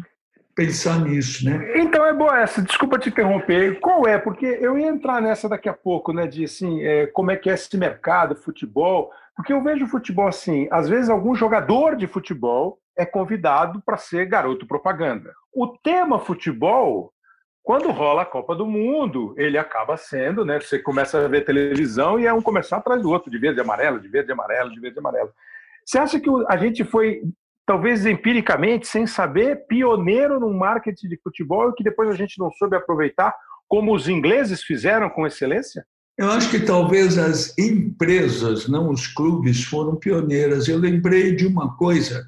pensar 0.54 1.00
nisso, 1.02 1.46
né? 1.46 1.80
Então 1.80 2.04
é 2.04 2.12
boa 2.12 2.40
essa, 2.40 2.64
desculpa 2.64 2.98
te 2.98 3.10
interromper. 3.10 3.80
Qual 3.80 4.08
é? 4.08 4.18
Porque 4.18 4.46
eu 4.60 4.78
ia 4.78 4.88
entrar 4.88 5.22
nessa 5.22 5.48
daqui 5.48 5.70
a 5.70 5.74
pouco, 5.74 6.12
né? 6.12 6.26
De 6.26 6.44
assim, 6.44 6.82
é, 6.82 7.06
como 7.08 7.30
é 7.32 7.38
que 7.38 7.50
é 7.50 7.54
esse 7.54 7.78
mercado, 7.78 8.36
futebol. 8.36 9.12
Porque 9.36 9.54
eu 9.54 9.64
vejo 9.64 9.86
futebol 9.86 10.28
assim, 10.28 10.68
às 10.72 10.90
vezes 10.90 11.10
algum 11.10 11.36
jogador 11.36 11.96
de 11.96 12.08
futebol 12.08 12.80
é 12.98 13.06
convidado 13.06 13.82
para 13.86 13.98
ser 13.98 14.26
garoto 14.26 14.66
propaganda. 14.66 15.32
O 15.54 15.68
tema 15.68 16.20
futebol 16.20 17.14
quando 17.68 17.92
rola 17.92 18.22
a 18.22 18.26
Copa 18.26 18.56
do 18.56 18.66
Mundo, 18.66 19.36
ele 19.36 19.58
acaba 19.58 19.98
sendo, 19.98 20.46
né? 20.46 20.58
Você 20.58 20.80
começa 20.80 21.20
a 21.20 21.28
ver 21.28 21.44
televisão 21.44 22.18
e 22.18 22.26
é 22.26 22.32
um 22.32 22.42
comercial 22.42 22.80
atrás 22.80 23.02
do 23.02 23.10
outro, 23.10 23.30
de 23.30 23.38
verde 23.38 23.60
e 23.60 23.62
amarelo, 23.62 24.00
de 24.00 24.08
verde 24.08 24.30
e 24.30 24.32
amarelo, 24.32 24.72
de 24.72 24.80
verde 24.80 24.96
e 24.96 25.00
amarelo. 25.00 25.30
Você 25.86 25.98
acha 25.98 26.18
que 26.18 26.30
a 26.48 26.56
gente 26.56 26.86
foi, 26.86 27.24
talvez 27.66 28.06
empiricamente, 28.06 28.88
sem 28.88 29.06
saber, 29.06 29.68
pioneiro 29.68 30.40
no 30.40 30.54
marketing 30.54 31.10
de 31.10 31.20
futebol 31.22 31.70
e 31.70 31.74
que 31.74 31.84
depois 31.84 32.10
a 32.10 32.16
gente 32.16 32.40
não 32.40 32.50
soube 32.52 32.78
aproveitar, 32.78 33.36
como 33.68 33.94
os 33.94 34.08
ingleses 34.08 34.64
fizeram 34.64 35.10
com 35.10 35.28
excelência? 35.28 35.86
Eu 36.18 36.32
acho 36.32 36.50
que 36.50 36.62
talvez 36.62 37.18
as 37.18 37.54
empresas, 37.58 38.70
não 38.70 38.90
os 38.92 39.08
clubes, 39.08 39.66
foram 39.66 39.98
pioneiras. 39.98 40.70
Eu 40.70 40.78
lembrei 40.78 41.36
de 41.36 41.46
uma 41.46 41.76
coisa 41.76 42.26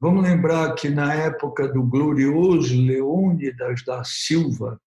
Vamos 0.00 0.22
lembrar 0.22 0.74
que 0.74 0.88
na 0.90 1.14
época 1.14 1.66
do 1.68 1.82
glorioso 1.82 2.80
Leônidas 2.80 3.82
da 3.84 4.02
Silva, 4.04 4.78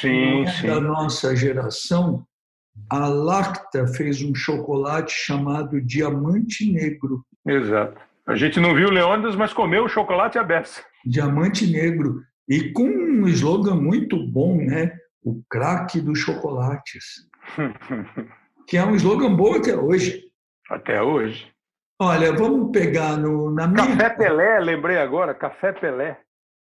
sim, 0.00 0.46
sim. 0.46 0.66
da 0.66 0.80
nossa 0.80 1.36
geração, 1.36 2.26
a 2.88 3.06
Lacta 3.06 3.86
fez 3.86 4.22
um 4.22 4.34
chocolate 4.34 5.12
chamado 5.14 5.80
Diamante 5.80 6.70
Negro. 6.72 7.24
Exato. 7.46 8.00
A 8.26 8.34
gente 8.34 8.58
não 8.58 8.74
viu 8.74 8.88
Leônidas, 8.88 9.36
mas 9.36 9.52
comeu 9.52 9.84
o 9.84 9.88
chocolate 9.88 10.38
aberto. 10.38 10.82
Diamante 11.04 11.66
Negro. 11.66 12.22
E 12.48 12.72
com 12.72 12.86
um 12.86 13.28
slogan 13.28 13.76
muito 13.76 14.16
bom, 14.26 14.56
né? 14.56 14.98
o 15.24 15.42
craque 15.48 16.00
dos 16.00 16.18
chocolates, 16.18 17.26
que 18.68 18.76
é 18.76 18.84
um 18.84 18.94
slogan 18.94 19.34
bom 19.34 19.54
até 19.54 19.74
hoje. 19.74 20.22
Até 20.70 21.02
hoje. 21.02 21.50
Olha, 22.06 22.34
vamos 22.34 22.70
pegar 22.70 23.16
no, 23.16 23.50
na 23.50 23.66
minha. 23.66 23.96
Café 23.96 24.10
Pelé, 24.10 24.60
lembrei 24.60 24.98
agora, 24.98 25.34
Café 25.34 25.72
Pelé. 25.72 26.18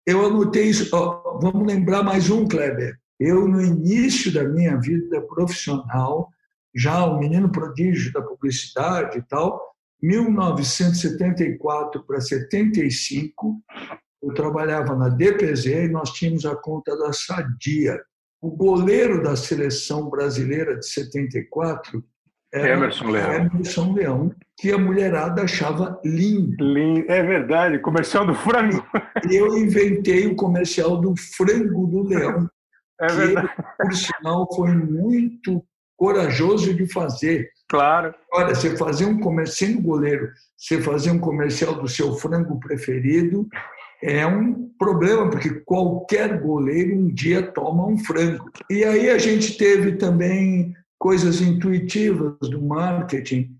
Eu 0.07 0.25
anotei 0.25 0.69
isso. 0.69 0.95
Oh, 0.95 1.38
vamos 1.38 1.67
lembrar 1.67 2.01
mais 2.01 2.29
um, 2.29 2.47
Kleber. 2.47 2.95
Eu, 3.19 3.45
no 3.45 3.62
início 3.62 4.33
da 4.33 4.45
minha 4.45 4.79
vida 4.79 5.21
profissional, 5.23 6.29
já 6.73 7.05
um 7.05 7.19
menino 7.19 7.51
prodígio 7.51 8.13
da 8.13 8.21
publicidade 8.21 9.17
e 9.17 9.21
tal, 9.23 9.75
1974 10.01 12.05
para 12.05 12.21
75, 12.21 13.62
eu 14.21 14.33
trabalhava 14.33 14.95
na 14.95 15.09
DPZ 15.09 15.65
e 15.65 15.89
nós 15.89 16.12
tínhamos 16.12 16.45
a 16.45 16.55
conta 16.55 16.97
da 16.97 17.12
Sadia. 17.12 18.01
O 18.41 18.50
goleiro 18.50 19.21
da 19.21 19.35
seleção 19.35 20.09
brasileira 20.09 20.79
de 20.79 20.88
74 20.88 22.01
era 22.53 22.74
Emerson 22.74 23.10
Leão. 23.10 23.33
Emerson 23.33 23.93
Leão, 23.93 24.36
que 24.60 24.72
a 24.72 24.77
mulherada 24.77 25.41
achava 25.41 26.00
lindo. 26.05 26.63
lindo. 26.63 27.12
É 27.12 27.24
verdade, 27.24 27.79
comercial 27.79 28.27
do 28.27 28.36
frango. 28.36 28.86
Eu 29.31 29.57
inventei 29.57 30.27
o 30.27 30.36
comercial 30.36 31.01
do 31.01 31.15
frango 31.36 31.88
do 31.88 32.03
Leão. 32.03 32.48
É 33.01 33.07
verdade. 33.07 33.50
Ele, 33.50 33.89
por 33.89 33.93
sinal, 33.95 34.48
foi 34.55 34.72
muito 34.72 35.65
corajoso 35.98 36.74
de 36.75 36.86
fazer. 36.86 37.50
Claro. 37.67 38.13
Olha, 38.31 38.53
você 38.53 38.77
fazer 38.77 39.05
um 39.05 39.19
comercial, 39.19 39.81
goleiro, 39.81 40.29
você 40.55 40.79
fazer 40.79 41.10
um 41.10 41.19
comercial 41.19 41.74
do 41.74 41.88
seu 41.88 42.13
frango 42.15 42.60
preferido 42.60 43.48
é 44.03 44.27
um 44.27 44.69
problema, 44.77 45.29
porque 45.29 45.62
qualquer 45.62 46.39
goleiro 46.39 46.93
um 46.93 47.07
dia 47.07 47.41
toma 47.41 47.88
um 47.88 47.98
frango. 47.98 48.51
E 48.69 48.83
aí 48.83 49.10
a 49.10 49.17
gente 49.17 49.57
teve 49.57 49.93
também 49.93 50.75
coisas 51.03 51.41
intuitivas 51.41 52.38
do 52.39 52.62
marketing 52.62 53.53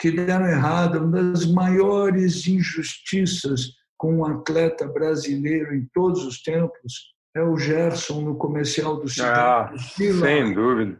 que 0.00 0.10
deram 0.10 0.46
errado. 0.46 1.04
Uma 1.04 1.22
das 1.24 1.44
maiores 1.44 2.48
injustiças 2.48 3.72
com 3.98 4.16
um 4.16 4.24
atleta 4.24 4.88
brasileiro 4.88 5.74
em 5.74 5.86
todos 5.92 6.24
os 6.24 6.42
tempos 6.42 7.12
é 7.36 7.42
o 7.42 7.58
Gerson 7.58 8.22
no 8.22 8.36
comercial 8.36 8.96
do 8.96 9.06
Cidade. 9.10 9.74
Ah, 9.74 9.78
sem 9.78 10.54
dúvida, 10.54 10.98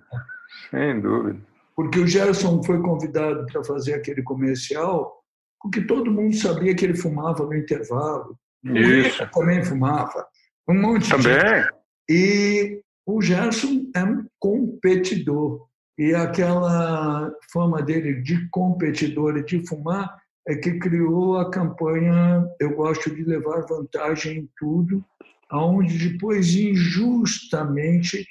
sem 0.70 1.00
dúvida. 1.00 1.40
Porque 1.74 1.98
o 1.98 2.06
Gerson 2.06 2.62
foi 2.62 2.78
convidado 2.82 3.46
para 3.46 3.64
fazer 3.64 3.94
aquele 3.94 4.22
comercial 4.22 5.24
porque 5.62 5.80
todo 5.80 6.12
mundo 6.12 6.36
sabia 6.36 6.74
que 6.74 6.84
ele 6.84 6.94
fumava 6.94 7.42
no 7.42 7.54
intervalo. 7.54 8.38
Isso. 8.62 9.24
O 9.24 9.30
também 9.30 9.64
fumava. 9.64 10.26
Um 10.68 10.78
monte 10.78 11.08
também. 11.08 11.32
de 11.32 11.40
Também. 11.40 11.68
E 12.10 12.82
o 13.06 13.22
Gerson 13.22 13.90
é 13.94 14.04
um 14.04 14.26
competidor. 14.38 15.66
E 15.98 16.14
aquela 16.14 17.32
fama 17.50 17.80
dele 17.82 18.20
de 18.20 18.48
competidor 18.50 19.36
e 19.38 19.44
de 19.44 19.66
fumar 19.66 20.16
é 20.46 20.54
que 20.54 20.78
criou 20.78 21.38
a 21.38 21.50
campanha 21.50 22.46
Eu 22.60 22.76
Gosto 22.76 23.14
de 23.14 23.24
Levar 23.24 23.66
Vantagem 23.66 24.38
em 24.38 24.48
Tudo, 24.58 25.04
onde 25.50 26.10
depois, 26.10 26.54
injustamente, 26.54 28.26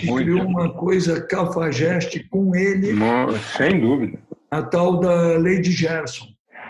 criou 0.00 0.46
uma 0.46 0.72
coisa 0.72 1.24
cafajeste 1.26 2.26
com 2.28 2.54
ele. 2.56 2.94
Sem 3.56 3.80
dúvida. 3.80 4.18
A 4.50 4.62
tal 4.62 4.98
da 4.98 5.38
de 5.38 5.70
Gerson. 5.70 6.26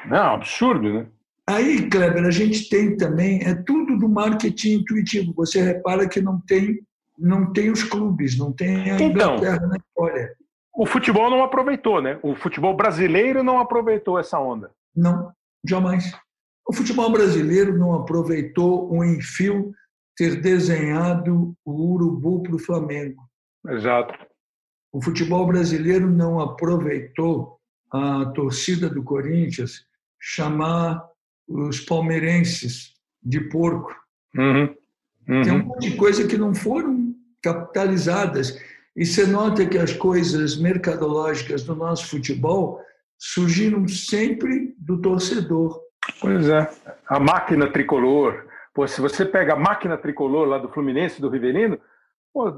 Não, 0.06 0.34
absurdo, 0.34 0.92
né? 0.92 1.06
Aí, 1.46 1.88
Kleber, 1.88 2.24
a 2.24 2.30
gente 2.30 2.68
tem 2.70 2.96
também, 2.96 3.42
é 3.42 3.54
tudo 3.54 3.98
do 3.98 4.08
marketing 4.08 4.76
intuitivo. 4.78 5.32
Você 5.36 5.62
repara 5.62 6.08
que 6.08 6.20
não 6.20 6.40
tem 6.40 6.80
não 7.18 7.52
tem 7.52 7.70
os 7.70 7.82
clubes, 7.82 8.36
não 8.36 8.52
tem 8.52 8.90
a 8.90 8.94
então, 8.96 9.36
Inglaterra 9.36 9.66
na 9.66 9.76
história. 9.76 10.36
O 10.74 10.86
futebol 10.86 11.30
não 11.30 11.42
aproveitou, 11.42 12.02
né? 12.02 12.18
O 12.22 12.34
futebol 12.34 12.74
brasileiro 12.76 13.44
não 13.44 13.60
aproveitou 13.60 14.18
essa 14.18 14.38
onda. 14.38 14.70
Não, 14.94 15.32
jamais. 15.64 16.12
O 16.66 16.72
futebol 16.72 17.10
brasileiro 17.12 17.78
não 17.78 17.94
aproveitou 17.94 18.90
o 18.90 19.04
enfio 19.04 19.72
ter 20.16 20.40
desenhado 20.40 21.54
o 21.64 21.92
urubu 21.92 22.42
para 22.42 22.56
o 22.56 22.58
Flamengo. 22.58 23.22
Exato. 23.68 24.14
O 24.92 25.02
futebol 25.02 25.46
brasileiro 25.46 26.08
não 26.08 26.40
aproveitou 26.40 27.58
a 27.90 28.26
torcida 28.26 28.88
do 28.88 29.02
Corinthians 29.02 29.84
chamar 30.20 31.04
os 31.46 31.80
palmeirenses 31.80 32.94
de 33.22 33.40
porco. 33.40 33.94
Uhum. 34.36 34.74
Uhum. 35.28 35.42
Tem 35.42 35.52
um 35.52 35.64
monte 35.64 35.90
de 35.90 35.96
coisa 35.96 36.26
que 36.26 36.36
não 36.36 36.54
foram 36.54 37.03
capitalizadas. 37.44 38.58
E 38.96 39.04
você 39.04 39.26
nota 39.26 39.66
que 39.66 39.76
as 39.76 39.92
coisas 39.92 40.56
mercadológicas 40.56 41.62
do 41.62 41.76
nosso 41.76 42.08
futebol 42.08 42.80
surgiram 43.18 43.86
sempre 43.86 44.74
do 44.78 45.00
torcedor. 45.00 45.78
Pois 46.20 46.48
é. 46.48 46.70
A 47.06 47.20
máquina 47.20 47.70
tricolor. 47.70 48.46
Pô, 48.72 48.86
se 48.88 49.00
você 49.00 49.24
pega 49.24 49.52
a 49.52 49.58
máquina 49.58 49.96
tricolor 49.96 50.48
lá 50.48 50.58
do 50.58 50.68
Fluminense, 50.68 51.20
do 51.20 51.28
Riverino, 51.28 51.78
pô, 52.32 52.48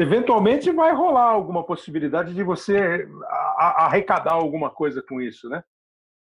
eventualmente 0.00 0.70
vai 0.70 0.92
rolar 0.92 1.30
alguma 1.30 1.64
possibilidade 1.64 2.34
de 2.34 2.42
você 2.42 3.08
arrecadar 3.56 4.32
alguma 4.32 4.70
coisa 4.70 5.02
com 5.02 5.20
isso, 5.20 5.48
né? 5.48 5.62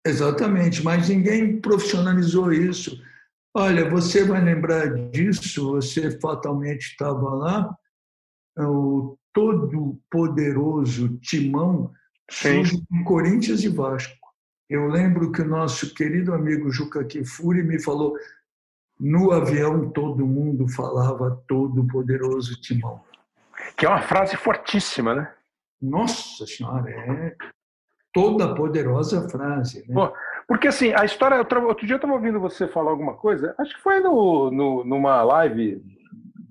Exatamente, 0.05 0.83
mas 0.83 1.09
ninguém 1.09 1.59
profissionalizou 1.59 2.53
isso. 2.53 3.01
Olha, 3.57 3.89
você 3.89 4.23
vai 4.23 4.43
lembrar 4.43 4.87
disso, 5.09 5.71
você 5.71 6.19
fatalmente 6.19 6.91
estava 6.91 7.29
lá, 7.33 7.75
o 8.57 9.17
todo 9.33 9.99
poderoso 10.09 11.17
Timão 11.17 11.91
surge 12.29 12.81
em 12.91 13.03
Corinthians 13.03 13.63
e 13.63 13.69
Vasco. 13.69 14.15
Eu 14.69 14.87
lembro 14.87 15.31
que 15.31 15.41
o 15.41 15.47
nosso 15.47 15.93
querido 15.93 16.33
amigo 16.33 16.71
Juca 16.71 17.03
Kifuri 17.03 17.61
me 17.61 17.81
falou: 17.81 18.15
no 18.99 19.31
avião 19.31 19.89
todo 19.89 20.25
mundo 20.25 20.67
falava 20.67 21.43
todo 21.47 21.85
poderoso 21.85 22.59
Timão. 22.61 23.01
Que 23.77 23.85
é 23.85 23.89
uma 23.89 24.01
frase 24.01 24.35
fortíssima, 24.37 25.13
né? 25.13 25.31
Nossa 25.81 26.47
Senhora, 26.47 26.89
é 26.89 27.35
toda 28.13 28.55
poderosa 28.55 29.27
frase. 29.29 29.85
Né? 29.87 30.11
porque 30.47 30.69
assim, 30.69 30.93
a 30.93 31.03
história. 31.03 31.37
Outro 31.37 31.85
dia 31.85 31.95
eu 31.95 31.97
estava 31.97 32.13
ouvindo 32.13 32.39
você 32.39 32.67
falar 32.67 32.91
alguma 32.91 33.15
coisa, 33.15 33.53
acho 33.57 33.75
que 33.75 33.81
foi 33.81 33.99
no, 33.99 34.49
no, 34.49 34.85
numa 34.85 35.21
live 35.23 35.83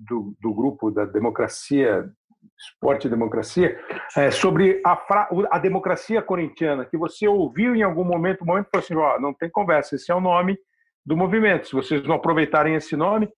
do, 0.07 0.35
do 0.41 0.53
grupo 0.53 0.91
da 0.91 1.05
Democracia 1.05 2.09
Esporte 2.57 3.07
e 3.07 3.09
Democracia, 3.09 3.77
é, 4.15 4.31
sobre 4.31 4.81
a, 4.85 5.27
a 5.51 5.59
democracia 5.59 6.21
corintiana, 6.21 6.85
que 6.85 6.97
você 6.97 7.27
ouviu 7.27 7.75
em 7.75 7.83
algum 7.83 8.03
momento, 8.03 8.43
um 8.43 8.45
momento 8.45 8.69
falou 8.71 8.83
assim, 8.83 8.95
ó, 8.95 9.19
não 9.19 9.33
tem 9.33 9.49
conversa, 9.49 9.95
esse 9.95 10.11
é 10.11 10.15
o 10.15 10.21
nome 10.21 10.57
do 11.05 11.17
movimento, 11.17 11.67
se 11.67 11.73
vocês 11.73 12.03
não 12.03 12.15
aproveitarem 12.15 12.75
esse 12.75 12.95
nome, 12.95 13.29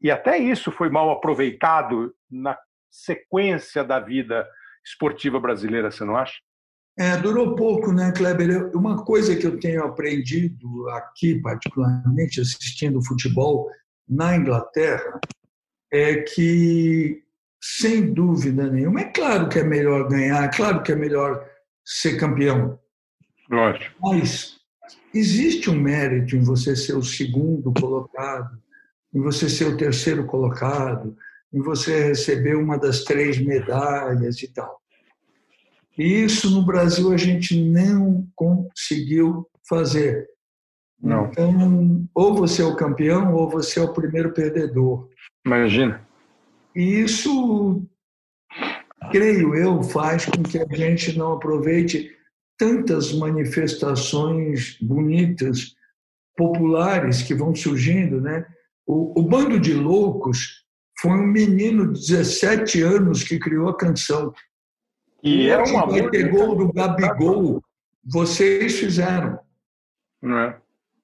e 0.00 0.10
até 0.10 0.38
isso 0.38 0.72
foi 0.72 0.88
mal 0.88 1.10
aproveitado 1.10 2.14
na 2.30 2.58
sequência 2.90 3.84
da 3.84 4.00
vida 4.00 4.46
esportiva 4.84 5.40
brasileira, 5.40 5.90
você 5.90 6.04
não 6.04 6.16
acha? 6.16 6.34
É, 6.96 7.16
durou 7.16 7.56
pouco, 7.56 7.92
né, 7.92 8.12
Kleber? 8.12 8.70
Uma 8.74 9.04
coisa 9.04 9.34
que 9.34 9.46
eu 9.46 9.58
tenho 9.58 9.82
aprendido 9.82 10.88
aqui, 10.90 11.40
particularmente 11.40 12.40
assistindo 12.40 13.04
futebol 13.04 13.68
na 14.08 14.36
Inglaterra, 14.36 15.18
é 15.94 16.22
que 16.22 17.22
sem 17.62 18.12
dúvida 18.12 18.68
nenhuma. 18.68 19.00
É 19.00 19.04
claro 19.04 19.48
que 19.48 19.60
é 19.60 19.62
melhor 19.62 20.08
ganhar, 20.08 20.44
é 20.44 20.48
claro 20.48 20.82
que 20.82 20.90
é 20.90 20.96
melhor 20.96 21.48
ser 21.84 22.18
campeão. 22.18 22.78
Lógico. 23.48 23.94
Mas 24.02 24.56
existe 25.14 25.70
um 25.70 25.80
mérito 25.80 26.34
em 26.34 26.40
você 26.40 26.74
ser 26.74 26.94
o 26.96 27.02
segundo 27.02 27.72
colocado, 27.72 28.60
em 29.14 29.20
você 29.20 29.48
ser 29.48 29.66
o 29.66 29.76
terceiro 29.76 30.26
colocado, 30.26 31.16
em 31.52 31.62
você 31.62 32.08
receber 32.08 32.56
uma 32.56 32.76
das 32.76 33.04
três 33.04 33.38
medalhas 33.38 34.42
e 34.42 34.48
tal. 34.48 34.80
E 35.96 36.24
isso 36.24 36.50
no 36.50 36.66
Brasil 36.66 37.12
a 37.12 37.16
gente 37.16 37.58
não 37.70 38.26
conseguiu 38.34 39.48
fazer. 39.68 40.28
Não. 41.00 41.26
Então, 41.26 42.08
ou 42.12 42.34
você 42.34 42.62
é 42.62 42.64
o 42.64 42.74
campeão 42.74 43.32
ou 43.34 43.48
você 43.48 43.78
é 43.78 43.82
o 43.82 43.92
primeiro 43.92 44.32
perdedor. 44.32 45.08
Imagina. 45.44 46.06
E 46.74 47.00
isso, 47.00 47.82
creio 49.10 49.54
eu, 49.54 49.82
faz 49.82 50.24
com 50.26 50.42
que 50.42 50.58
a 50.58 50.66
gente 50.74 51.16
não 51.16 51.34
aproveite 51.34 52.10
tantas 52.58 53.12
manifestações 53.12 54.78
bonitas, 54.80 55.74
populares 56.36 57.22
que 57.22 57.34
vão 57.34 57.54
surgindo, 57.54 58.20
né? 58.20 58.46
O, 58.86 59.20
o 59.20 59.22
Bando 59.22 59.58
de 59.58 59.74
Loucos 59.74 60.64
foi 61.00 61.12
um 61.12 61.26
menino 61.26 61.92
de 61.92 62.00
17 62.00 62.82
anos 62.82 63.22
que 63.22 63.38
criou 63.38 63.68
a 63.68 63.76
canção. 63.76 64.32
E 65.22 65.48
era 65.48 65.62
um 65.64 65.78
amor. 65.78 66.10
gol 66.30 66.56
do 66.56 66.72
Gabigol, 66.72 67.62
vocês 68.04 68.78
fizeram. 68.78 69.38
Não 70.20 70.38
é? 70.38 70.58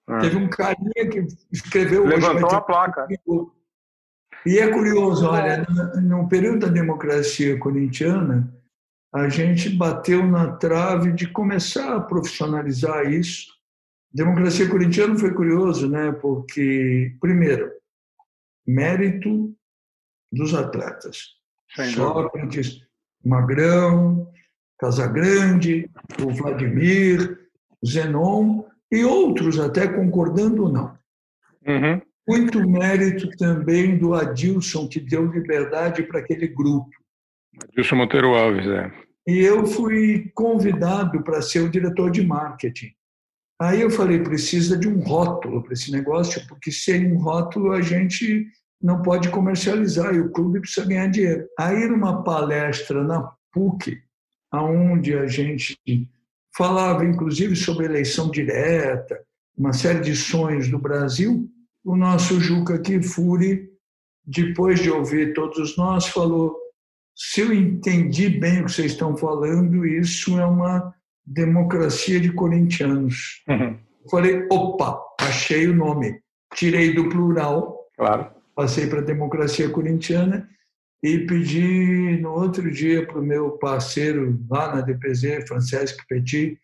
é. 0.09 0.19
Teve 0.19 0.37
um 0.37 0.49
carinha 0.49 1.09
que 1.11 1.27
escreveu 1.51 2.05
Levantou 2.05 2.51
a 2.51 2.61
placa. 2.61 3.09
E 4.47 4.59
é 4.59 4.71
curioso, 4.71 5.27
olha, 5.27 5.67
no 6.03 6.29
período 6.29 6.61
da 6.61 6.69
democracia 6.69 7.59
corintiana, 7.59 8.53
a 9.13 9.29
gente 9.29 9.69
bateu 9.71 10.25
na 10.27 10.53
trave 10.53 11.13
de 11.13 11.27
começar 11.29 11.97
a 11.97 12.01
profissionalizar 12.01 13.11
isso. 13.11 13.49
Democracia 14.13 14.69
corintiana 14.69 15.19
foi 15.19 15.35
curioso, 15.35 15.89
né? 15.89 16.13
Porque, 16.13 17.15
primeiro, 17.21 17.71
mérito 18.67 19.55
dos 20.33 20.55
atletas. 20.55 21.37
Sócrates, 21.95 22.81
Magrão, 23.25 24.31
Casagrande, 24.79 25.91
o 26.25 26.31
Vladimir, 26.31 27.39
Zenon 27.87 28.65
e 28.91 29.05
outros 29.05 29.59
até 29.59 29.87
concordando 29.87 30.65
ou 30.65 30.73
não. 30.73 30.99
Uhum. 31.67 32.01
Muito 32.29 32.69
mérito 32.69 33.29
também 33.37 33.99
do 33.99 34.15
Adilson, 34.15 34.89
que 34.89 35.01
deu 35.01 35.27
liberdade 35.27 36.03
para 36.05 36.21
aquele 36.21 36.47
grupo. 36.49 36.91
Adilson 37.65 37.97
Monteiro 37.97 38.35
Alves, 38.35 38.67
é. 38.67 38.93
E 39.27 39.39
eu 39.39 39.67
fui 39.67 40.31
convidado 40.35 41.23
para 41.23 41.43
ser 41.43 41.61
o 41.61 41.69
diretor 41.69 42.11
de 42.11 42.23
marketing. 42.23 42.93
Aí 43.61 43.83
eu 43.83 43.91
falei, 43.91 44.19
precisa 44.23 44.77
de 44.77 44.89
um 44.89 45.01
rótulo 45.01 45.63
para 45.63 45.75
esse 45.75 45.93
negócio, 45.93 46.47
porque 46.49 46.73
sem 46.73 47.13
um 47.13 47.19
rótulo 47.19 47.73
a 47.73 47.83
gente 47.83 48.47
não 48.83 49.03
pode 49.03 49.29
comercializar 49.29 50.15
e 50.15 50.21
o 50.21 50.31
clube 50.31 50.61
precisa 50.61 50.87
ganhar 50.87 51.09
dinheiro. 51.09 51.47
Aí 51.59 51.87
numa 51.87 52.25
palestra 52.25 53.05
na 53.05 53.31
PUC, 53.53 53.99
aonde 54.51 55.15
a 55.15 55.27
gente 55.27 55.79
falava 56.57 57.05
inclusive 57.05 57.55
sobre 57.55 57.85
eleição 57.85 58.31
direta, 58.31 59.21
uma 59.57 59.75
série 59.75 60.01
de 60.01 60.17
sonhos 60.17 60.69
do 60.69 60.79
Brasil, 60.79 61.47
o 61.91 61.97
nosso 61.97 62.41
Juca 62.41 62.79
Kifuri, 62.79 63.69
depois 64.25 64.81
de 64.81 64.91
ouvir 64.91 65.33
todos 65.35 65.77
nós, 65.77 66.07
falou: 66.07 66.57
se 67.15 67.41
eu 67.41 67.53
entendi 67.53 68.29
bem 68.29 68.61
o 68.61 68.65
que 68.67 68.73
vocês 68.73 68.93
estão 68.93 69.17
falando, 69.17 69.87
isso 69.87 70.39
é 70.39 70.47
uma 70.47 70.95
democracia 71.27 72.21
de 72.21 72.33
corintianos. 72.33 73.43
Uhum. 73.49 73.79
Falei: 74.11 74.47
opa, 74.51 75.01
achei 75.21 75.69
o 75.69 75.75
nome. 75.75 76.21
Tirei 76.55 76.95
do 76.95 77.09
plural, 77.09 77.79
claro. 77.97 78.31
passei 78.55 78.87
para 78.87 79.01
democracia 79.01 79.69
corintiana 79.71 80.49
e 81.03 81.19
pedi 81.21 82.19
no 82.21 82.33
outro 82.33 82.71
dia 82.71 83.07
para 83.07 83.21
o 83.21 83.25
meu 83.25 83.53
parceiro 83.53 84.39
lá 84.51 84.75
na 84.75 84.81
DPZ, 84.81 85.47
Francesco 85.47 86.03
Petit, 86.09 86.59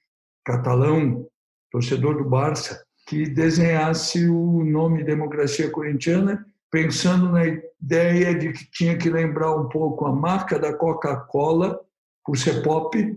catalão, 0.45 1.27
torcedor 1.71 2.19
do 2.19 2.29
Barça, 2.29 2.86
que 3.07 3.29
desenhasse 3.29 4.29
o 4.29 4.65
nome 4.65 5.05
Democracia 5.05 5.71
Corintiana, 5.71 6.45
pensando 6.71 7.31
na 7.31 7.47
ideia 7.47 8.35
de 8.35 8.53
que 8.53 8.69
tinha 8.71 8.99
que 8.99 9.09
lembrar 9.09 9.55
um 9.55 9.69
pouco 9.69 10.07
a 10.07 10.13
marca 10.13 10.59
da 10.59 10.73
Coca-Cola, 10.73 11.81
por 12.25 12.37
ser 12.37 12.63
pop, 12.63 13.17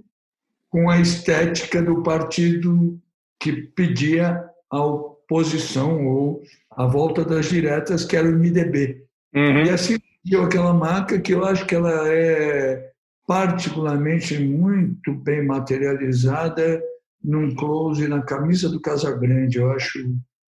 com 0.69 0.89
a 0.89 0.99
estética 0.99 1.81
do 1.81 2.03
partido 2.03 2.99
que 3.39 3.53
pedia 3.53 4.45
a 4.69 4.85
oposição 4.85 6.05
ou 6.05 6.43
a 6.69 6.85
volta 6.85 7.25
das 7.25 7.47
diretas, 7.47 8.05
que 8.05 8.15
era 8.15 8.27
o 8.27 8.31
MDB. 8.31 9.03
Uhum. 9.33 9.63
E 9.65 9.69
assim 9.71 9.97
deu 10.23 10.43
aquela 10.43 10.73
marca 10.73 11.19
que 11.19 11.33
eu 11.33 11.43
acho 11.43 11.65
que 11.65 11.73
ela 11.73 12.07
é 12.07 12.91
particularmente 13.25 14.37
muito 14.37 15.13
bem 15.13 15.43
materializada 15.43 16.81
num 17.23 17.53
close 17.55 18.07
na 18.07 18.21
camisa 18.21 18.69
do 18.69 18.81
Casagrande. 18.81 19.57
Eu 19.57 19.71
acho 19.71 19.99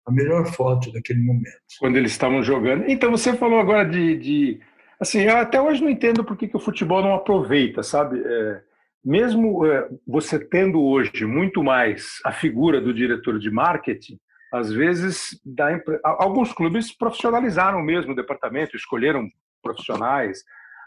a 0.07 0.13
melhor 0.13 0.47
foto 0.47 0.93
daquele 0.93 1.21
momento. 1.21 1.61
Quando 1.79 1.97
eles 1.97 2.13
estavam 2.13 2.43
jogando. 2.43 2.85
Então, 2.89 3.11
você 3.11 3.35
falou 3.37 3.59
agora 3.59 3.85
de. 3.85 4.17
de 4.17 4.61
assim, 5.01 5.27
até 5.27 5.61
hoje 5.61 5.83
não 5.83 5.91
entendo 5.91 6.25
por 6.25 6.37
que, 6.37 6.49
que 6.49 6.57
o 6.57 6.61
futebol 6.61 7.03
não 7.03 7.15
aproveita, 7.15 7.83
sabe? 7.83 8.23
É, 8.25 8.61
mesmo 9.05 9.65
é, 9.67 9.89
você 10.07 10.39
tendo 10.39 10.83
hoje 10.83 11.25
muito 11.25 11.63
mais 11.63 12.21
a 12.25 12.33
figura 12.33 12.81
do 12.81 12.95
diretor 12.95 13.39
de 13.39 13.51
marketing, 13.51 14.19
às 14.53 14.73
vezes 14.73 15.41
dá, 15.45 15.81
alguns 16.03 16.53
clubes 16.53 16.97
profissionalizaram 16.97 17.83
mesmo 17.83 18.13
o 18.13 18.17
departamento, 18.17 18.77
escolheram 18.77 19.29
profissionais, 19.63 20.43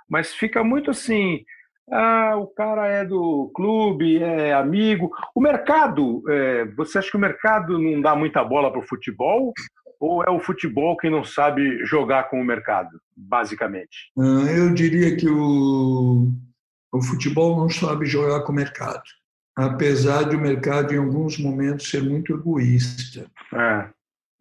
mas 0.09 0.33
fica 0.33 0.63
muito 0.63 0.91
assim 0.91 1.43
ah, 1.91 2.35
o 2.37 2.47
cara 2.47 2.87
é 2.87 3.05
do 3.05 3.51
clube, 3.55 4.21
é 4.21 4.53
amigo. 4.53 5.11
O 5.33 5.41
mercado, 5.41 6.23
é, 6.29 6.65
você 6.65 6.99
acha 6.99 7.09
que 7.09 7.17
o 7.17 7.19
mercado 7.19 7.79
não 7.79 8.01
dá 8.01 8.15
muita 8.15 8.43
bola 8.43 8.71
para 8.71 8.79
o 8.79 8.87
futebol? 8.87 9.53
Ou 9.99 10.23
é 10.23 10.29
o 10.29 10.39
futebol 10.39 10.95
que 10.95 11.09
não 11.09 11.23
sabe 11.23 11.85
jogar 11.85 12.29
com 12.29 12.39
o 12.39 12.45
mercado, 12.45 12.89
basicamente? 13.15 14.11
Ah, 14.17 14.51
eu 14.51 14.73
diria 14.73 15.15
que 15.17 15.27
o, 15.27 16.31
o 16.93 17.01
futebol 17.01 17.57
não 17.57 17.69
sabe 17.69 18.05
jogar 18.05 18.41
com 18.41 18.51
o 18.51 18.55
mercado. 18.55 19.03
Apesar 19.55 20.23
de 20.23 20.37
o 20.37 20.39
mercado, 20.39 20.93
em 20.93 20.97
alguns 20.97 21.37
momentos, 21.37 21.89
ser 21.89 22.01
muito 22.01 22.33
egoísta. 22.33 23.29
É. 23.53 23.89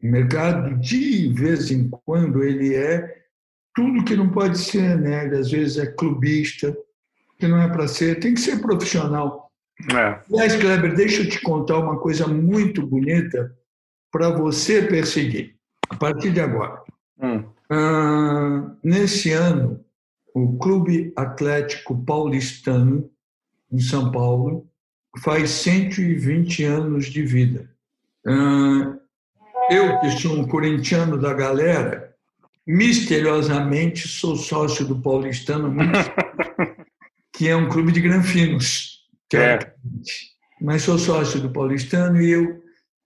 O 0.01 0.07
mercado, 0.07 0.77
de 0.79 1.33
vez 1.33 1.73
em 1.73 1.91
quando, 1.91 2.45
ele 2.45 2.77
é 2.77 3.19
tudo 3.75 4.05
que 4.05 4.15
não 4.15 4.29
pode 4.29 4.59
ser, 4.59 4.97
né? 4.97 5.25
Ele, 5.25 5.39
às 5.39 5.51
vezes 5.51 5.77
é 5.79 5.87
clubista, 5.87 6.77
que 7.39 7.47
não 7.47 7.61
é 7.61 7.69
para 7.69 7.87
ser, 7.87 8.19
tem 8.19 8.35
que 8.35 8.41
ser 8.41 8.61
profissional. 8.61 9.51
É. 9.95 10.21
Aliás, 10.33 10.57
Kleber, 10.57 10.95
deixa 10.95 11.23
eu 11.23 11.29
te 11.29 11.41
contar 11.41 11.79
uma 11.79 11.99
coisa 11.99 12.27
muito 12.27 12.85
bonita 12.85 13.55
para 14.11 14.31
você 14.31 14.83
perseguir, 14.83 15.55
a 15.89 15.97
partir 15.97 16.33
de 16.33 16.41
agora. 16.41 16.83
Hum. 17.23 17.45
Ah, 17.71 18.73
nesse 18.83 19.31
ano, 19.33 19.85
o 20.35 20.59
Clube 20.59 21.13
Atlético 21.15 21.97
Paulistano, 22.05 23.09
em 23.71 23.79
São 23.79 24.11
Paulo, 24.11 24.67
faz 25.19 25.51
120 25.51 26.65
anos 26.65 27.07
de 27.07 27.23
vida. 27.23 27.71
Ah, 28.27 28.97
eu, 29.71 30.01
que 30.01 30.11
sou 30.13 30.39
um 30.39 30.49
corintiano 30.49 31.19
da 31.19 31.33
galera, 31.33 32.15
misteriosamente 32.67 34.09
sou 34.09 34.37
sócio 34.37 34.85
do 34.85 34.99
Paulistano 34.99 35.71
muito 35.71 35.93
que 37.39 37.49
é 37.49 37.55
um 37.55 37.69
clube 37.69 37.93
de 37.93 38.01
granfinos, 38.01 39.07
é. 39.33 39.73
Mas 40.61 40.83
sou 40.83 40.99
sócio 40.99 41.41
do 41.41 41.51
Paulistano 41.51 42.21
e 42.21 42.31
eu 42.31 42.61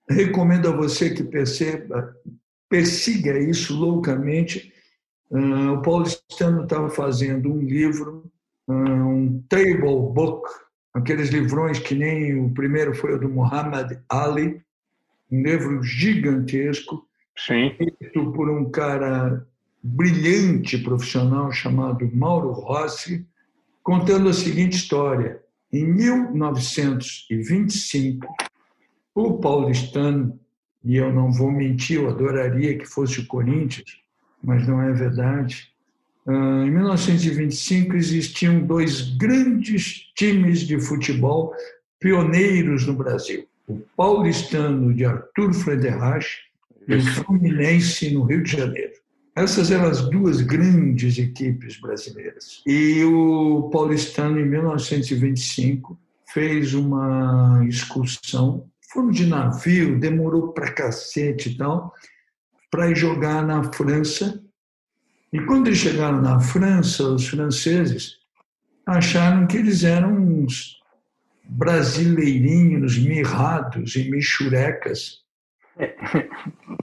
recomendo 0.09 0.67
a 0.67 0.75
você 0.75 1.11
que 1.11 1.23
perceba, 1.23 2.17
persiga 2.67 3.37
isso 3.37 3.77
loucamente. 3.77 4.73
Uh, 5.29 5.73
o 5.73 5.81
Paulistano 5.83 6.63
estava 6.63 6.89
fazendo 6.89 7.53
um 7.53 7.59
livro, 7.59 8.25
uh, 8.67 8.73
um 8.73 9.43
table 9.47 10.11
book, 10.11 10.49
aqueles 10.95 11.29
livrões 11.29 11.77
que 11.77 11.93
nem 11.93 12.43
o 12.43 12.51
primeiro 12.55 12.95
foi 12.95 13.13
o 13.13 13.19
do 13.19 13.29
Muhammad 13.29 13.99
Ali, 14.09 14.63
um 15.31 15.43
livro 15.43 15.83
gigantesco, 15.83 17.07
Sim. 17.37 17.75
feito 17.77 18.31
por 18.31 18.49
um 18.49 18.71
cara 18.71 19.45
brilhante 19.83 20.79
profissional 20.79 21.51
chamado 21.51 22.09
Mauro 22.11 22.51
Rossi, 22.51 23.27
contando 23.83 24.29
a 24.29 24.33
seguinte 24.33 24.77
história. 24.77 25.43
Em 25.71 25.85
1925, 25.85 28.25
o 29.13 29.37
paulistano, 29.39 30.39
e 30.83 30.95
eu 30.95 31.13
não 31.13 31.31
vou 31.31 31.51
mentir, 31.51 31.97
eu 31.97 32.09
adoraria 32.09 32.75
que 32.77 32.85
fosse 32.85 33.19
o 33.19 33.27
Corinthians, 33.27 33.99
mas 34.43 34.67
não 34.67 34.81
é 34.81 34.91
verdade. 34.93 35.71
Ah, 36.25 36.63
em 36.65 36.71
1925 36.71 37.95
existiam 37.95 38.65
dois 38.65 39.15
grandes 39.17 40.09
times 40.15 40.61
de 40.61 40.79
futebol 40.79 41.53
pioneiros 41.99 42.87
no 42.87 42.93
Brasil: 42.93 43.45
o 43.67 43.79
paulistano 43.97 44.93
de 44.93 45.03
Arthur 45.05 45.53
Frederich 45.53 46.27
e 46.87 46.95
o 46.95 47.01
Fluminense 47.01 48.13
no 48.13 48.23
Rio 48.23 48.43
de 48.43 48.51
Janeiro. 48.51 49.02
Essas 49.35 49.71
eram 49.71 49.85
as 49.85 50.01
duas 50.09 50.41
grandes 50.41 51.17
equipes 51.17 51.79
brasileiras. 51.79 52.61
E 52.67 53.03
o 53.03 53.69
paulistano, 53.71 54.39
em 54.39 54.45
1925, 54.45 55.99
fez 56.31 56.73
uma 56.75 57.65
excursão. 57.67 58.69
Foram 58.91 59.09
de 59.09 59.25
navio, 59.25 59.99
demorou 59.99 60.53
para 60.53 60.71
cacete 60.71 61.49
e 61.49 61.57
tal, 61.57 61.93
para 62.69 62.93
jogar 62.93 63.45
na 63.45 63.63
França. 63.71 64.39
E 65.31 65.39
quando 65.41 65.67
eles 65.67 65.79
chegaram 65.79 66.21
na 66.21 66.39
França, 66.39 67.03
os 67.03 67.27
franceses 67.27 68.17
acharam 68.85 69.47
que 69.47 69.57
eles 69.57 69.83
eram 69.83 70.13
uns 70.13 70.79
brasileirinhos 71.43 72.99
mirrados 72.99 73.95
e 73.95 74.11
michurecas. 74.11 75.23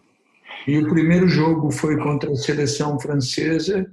E 0.67 0.79
o 0.79 0.89
primeiro 0.89 1.27
jogo 1.27 1.71
foi 1.71 1.97
contra 1.97 2.31
a 2.31 2.37
seleção 2.37 2.99
francesa, 3.01 3.91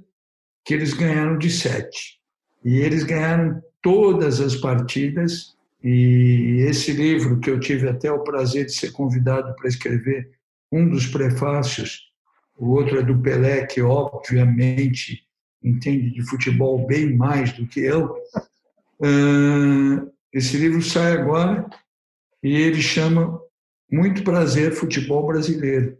que 0.64 0.74
eles 0.74 0.92
ganharam 0.92 1.38
de 1.38 1.50
sete. 1.50 2.18
E 2.64 2.78
eles 2.78 3.04
ganharam 3.04 3.62
todas 3.82 4.40
as 4.40 4.56
partidas. 4.56 5.56
E 5.82 6.64
esse 6.68 6.92
livro, 6.92 7.40
que 7.40 7.50
eu 7.50 7.58
tive 7.58 7.88
até 7.88 8.10
o 8.12 8.22
prazer 8.22 8.66
de 8.66 8.72
ser 8.72 8.92
convidado 8.92 9.54
para 9.56 9.68
escrever 9.68 10.30
um 10.70 10.88
dos 10.88 11.06
prefácios, 11.06 12.08
o 12.56 12.70
outro 12.70 12.98
é 12.98 13.02
do 13.02 13.18
Pelé, 13.18 13.64
que 13.66 13.80
obviamente 13.80 15.24
entende 15.62 16.10
de 16.10 16.22
futebol 16.22 16.86
bem 16.86 17.16
mais 17.16 17.52
do 17.52 17.66
que 17.66 17.80
eu. 17.80 18.14
Esse 20.32 20.56
livro 20.56 20.82
sai 20.82 21.12
agora 21.12 21.68
e 22.42 22.54
ele 22.54 22.80
chama 22.80 23.40
Muito 23.90 24.22
Prazer 24.22 24.72
Futebol 24.72 25.26
Brasileiro, 25.26 25.97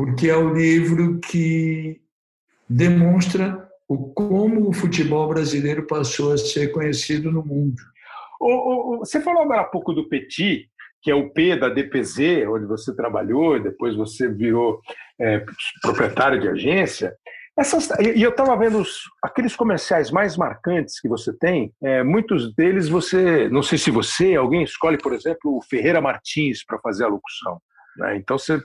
porque 0.00 0.30
é 0.30 0.34
o 0.36 0.54
livro 0.54 1.20
que 1.20 2.00
demonstra 2.66 3.68
o 3.86 4.10
como 4.14 4.66
o 4.66 4.72
futebol 4.72 5.28
brasileiro 5.28 5.86
passou 5.86 6.32
a 6.32 6.38
ser 6.38 6.68
conhecido 6.68 7.30
no 7.30 7.44
mundo. 7.44 7.76
Você 9.00 9.20
falou 9.20 9.42
agora 9.42 9.60
há 9.60 9.64
pouco 9.64 9.92
do 9.92 10.08
Petit, 10.08 10.70
que 11.02 11.10
é 11.10 11.14
o 11.14 11.28
P 11.28 11.54
da 11.54 11.68
DPZ, 11.68 12.48
onde 12.48 12.64
você 12.64 12.96
trabalhou, 12.96 13.58
e 13.58 13.62
depois 13.62 13.94
você 13.94 14.26
virou 14.26 14.80
é, 15.20 15.44
proprietário 15.82 16.40
de 16.40 16.48
agência. 16.48 17.14
Essas, 17.58 17.90
e 18.00 18.22
eu 18.22 18.30
estava 18.30 18.56
vendo 18.56 18.78
os, 18.78 19.02
aqueles 19.22 19.54
comerciais 19.54 20.10
mais 20.10 20.34
marcantes 20.34 20.98
que 20.98 21.08
você 21.08 21.30
tem, 21.36 21.74
é, 21.82 22.02
muitos 22.02 22.54
deles 22.54 22.88
você, 22.88 23.50
não 23.50 23.62
sei 23.62 23.76
se 23.76 23.90
você, 23.90 24.34
alguém 24.34 24.62
escolhe, 24.62 24.96
por 24.96 25.12
exemplo, 25.12 25.58
o 25.58 25.62
Ferreira 25.62 26.00
Martins 26.00 26.64
para 26.64 26.78
fazer 26.78 27.04
a 27.04 27.08
locução. 27.08 27.60
Né? 27.96 28.16
Então 28.16 28.38
você 28.38 28.60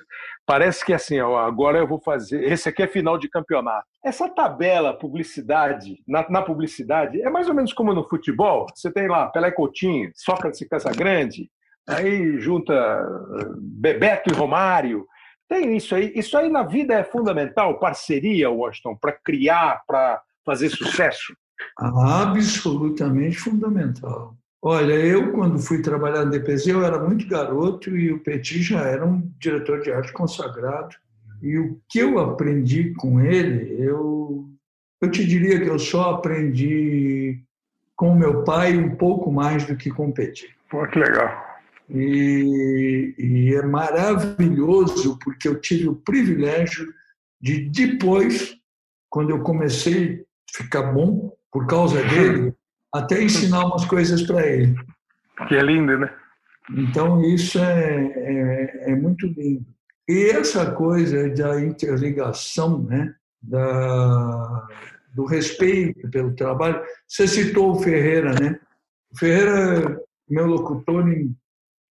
parece 0.46 0.86
que 0.86 0.94
assim, 0.94 1.20
ó, 1.20 1.38
agora 1.38 1.80
eu 1.80 1.88
vou 1.88 2.00
fazer. 2.00 2.44
Esse 2.44 2.70
aqui 2.70 2.84
é 2.84 2.88
final 2.88 3.18
de 3.18 3.30
campeonato. 3.30 3.88
Essa 4.04 4.30
tabela 4.30 4.98
publicidade, 4.98 5.98
na, 6.08 6.30
na 6.30 6.42
publicidade, 6.42 7.22
é 7.22 7.30
mais 7.30 7.48
ou 7.48 7.56
menos 7.56 7.74
como 7.74 7.94
no 7.94 8.08
futebol. 8.08 8.68
Você 8.74 8.92
tem 8.92 9.08
lá 9.08 9.28
Pelé 9.28 9.52
Coutinho, 9.52 10.12
Sócrates 10.16 10.62
e 10.62 10.70
Casagrande, 10.70 11.50
aí 11.88 12.40
junta 12.40 12.74
eh, 12.74 13.46
Bebeto 13.58 14.32
e 14.32 14.36
Romário. 14.36 15.06
Tem 15.48 15.76
isso 15.76 15.96
aí. 15.96 16.12
Isso 16.16 16.38
aí 16.38 16.50
na 16.50 16.64
vida 16.64 16.94
é 16.94 17.04
fundamental, 17.04 17.80
parceria, 17.80 18.50
Washington, 18.50 18.96
para 18.96 19.12
criar, 19.12 19.82
para 19.88 20.22
fazer 20.46 20.70
sucesso. 20.70 21.36
Absolutamente 21.78 23.38
fundamental. 23.38 24.36
Olha, 24.68 24.94
eu 24.94 25.32
quando 25.32 25.60
fui 25.60 25.80
trabalhar 25.80 26.26
no 26.26 26.32
DPZ, 26.32 26.66
eu 26.66 26.84
era 26.84 26.98
muito 26.98 27.28
garoto 27.28 27.96
e 27.96 28.12
o 28.12 28.20
Petit 28.22 28.64
já 28.64 28.82
era 28.82 29.06
um 29.06 29.32
diretor 29.38 29.84
de 29.84 29.92
arte 29.92 30.12
consagrado. 30.12 30.96
E 31.40 31.56
o 31.60 31.80
que 31.88 32.00
eu 32.00 32.18
aprendi 32.18 32.92
com 32.96 33.22
ele, 33.22 33.80
eu, 33.80 34.50
eu 35.00 35.12
te 35.12 35.24
diria 35.24 35.62
que 35.62 35.70
eu 35.70 35.78
só 35.78 36.16
aprendi 36.16 37.44
com 37.96 38.16
meu 38.16 38.44
pai 38.44 38.76
um 38.76 38.96
pouco 38.96 39.32
mais 39.32 39.68
do 39.68 39.76
que 39.76 39.92
com 39.92 40.08
o 40.08 40.12
Petit. 40.12 40.50
Pô, 40.68 40.88
que 40.88 40.98
legal. 40.98 41.46
E, 41.88 43.14
e, 43.20 43.54
é 43.54 43.62
maravilhoso 43.62 45.20
porque 45.24 45.48
eu 45.48 45.62
tive 45.62 45.90
o 45.90 45.96
privilégio 45.96 46.92
de 47.40 47.70
depois, 47.70 48.58
quando 49.12 49.30
eu 49.30 49.42
comecei 49.42 50.26
a 50.26 50.64
ficar 50.64 50.92
bom 50.92 51.32
por 51.52 51.68
causa 51.68 52.02
dele, 52.02 52.52
até 53.00 53.24
ensinar 53.24 53.66
umas 53.66 53.86
coisas 53.86 54.22
para 54.24 54.46
ele. 54.46 54.76
Que 55.48 55.56
é 55.56 55.62
lindo, 55.62 55.98
né? 55.98 56.14
Então 56.72 57.22
isso 57.24 57.60
é, 57.60 58.06
é, 58.16 58.92
é, 58.92 58.96
muito 58.96 59.28
lindo. 59.28 59.66
E 60.08 60.30
essa 60.30 60.72
coisa 60.72 61.30
da 61.30 61.62
interligação, 61.62 62.84
né, 62.84 63.14
da, 63.42 64.68
do 65.14 65.26
respeito 65.26 66.10
pelo 66.10 66.36
trabalho. 66.36 66.82
Você 67.08 67.28
citou 67.28 67.72
o 67.72 67.80
Ferreira, 67.82 68.34
né? 68.34 68.60
O 69.12 69.18
Ferreira, 69.18 70.02
meu 70.30 70.46
locutor 70.46 71.08
em 71.08 71.36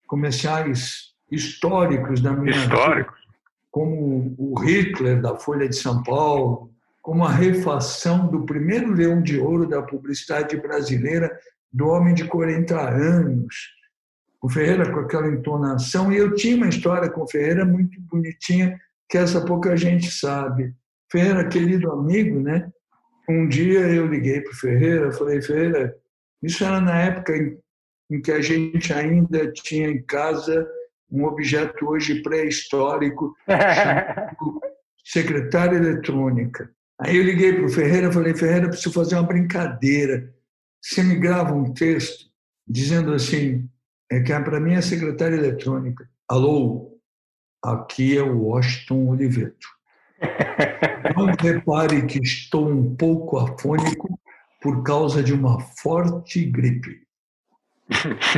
comerciais 0.07 1.13
históricos 1.31 2.21
da 2.21 2.31
minha 2.31 2.55
históricos. 2.55 3.19
vida, 3.19 3.35
como 3.71 4.35
o 4.37 4.59
Hitler 4.59 5.21
da 5.21 5.35
Folha 5.35 5.67
de 5.67 5.75
São 5.75 6.03
Paulo, 6.03 6.71
como 7.05 7.23
a 7.23 7.29
refação 7.29 8.25
do 8.25 8.47
primeiro 8.47 8.91
leão 8.91 9.21
de 9.21 9.39
ouro 9.39 9.69
da 9.69 9.79
publicidade 9.79 10.57
brasileira 10.57 11.31
do 11.71 11.85
homem 11.89 12.15
de 12.15 12.25
40 12.25 12.75
anos. 12.81 13.55
O 14.41 14.49
Ferreira 14.49 14.91
com 14.91 15.01
aquela 15.01 15.27
entonação, 15.27 16.11
e 16.11 16.17
eu 16.17 16.33
tinha 16.33 16.57
uma 16.57 16.67
história 16.67 17.07
com 17.07 17.21
o 17.21 17.27
Ferreira 17.29 17.63
muito 17.63 18.01
bonitinha, 18.01 18.75
que 19.07 19.19
essa 19.19 19.45
pouca 19.45 19.77
gente 19.77 20.09
sabe. 20.09 20.73
Ferreira, 21.11 21.47
querido 21.47 21.91
amigo, 21.91 22.39
né? 22.39 22.71
Um 23.29 23.47
dia 23.47 23.81
eu 23.81 24.07
liguei 24.07 24.41
para 24.41 24.53
o 24.53 24.55
Ferreira, 24.55 25.11
falei, 25.11 25.39
Ferreira, 25.43 25.95
isso 26.41 26.65
era 26.65 26.81
na 26.81 26.99
época 26.99 27.33
em 28.09 28.19
que 28.19 28.31
a 28.31 28.41
gente 28.41 28.91
ainda 28.91 29.51
tinha 29.51 29.89
em 29.89 30.01
casa 30.01 30.67
um 31.11 31.25
objeto 31.25 31.87
hoje 31.87 32.23
pré-histórico 32.23 33.31
secretária 35.05 35.77
eletrônica. 35.77 36.73
Aí 36.99 37.17
eu 37.17 37.23
liguei 37.23 37.53
para 37.53 37.65
o 37.65 37.69
Ferreira 37.69 38.07
e 38.07 38.13
falei, 38.13 38.33
Ferreira, 38.33 38.69
preciso 38.69 38.93
fazer 38.93 39.15
uma 39.15 39.23
brincadeira. 39.23 40.33
Você 40.81 41.03
me 41.03 41.15
grava 41.15 41.53
um 41.53 41.73
texto 41.73 42.25
dizendo 42.67 43.13
assim, 43.13 43.69
é 44.09 44.21
que 44.21 44.33
para 44.39 44.59
mim 44.59 44.73
é 44.73 44.81
secretária 44.81 45.35
eletrônica. 45.35 46.09
Alô, 46.27 46.97
aqui 47.63 48.17
é 48.17 48.21
o 48.21 48.43
Washington 48.43 49.09
Oliveto. 49.09 49.67
Não 51.15 51.25
repare 51.35 52.05
que 52.05 52.19
estou 52.19 52.69
um 52.69 52.95
pouco 52.95 53.37
afônico 53.37 54.19
por 54.61 54.83
causa 54.83 55.21
de 55.21 55.33
uma 55.33 55.59
forte 55.59 56.45
gripe. 56.45 57.05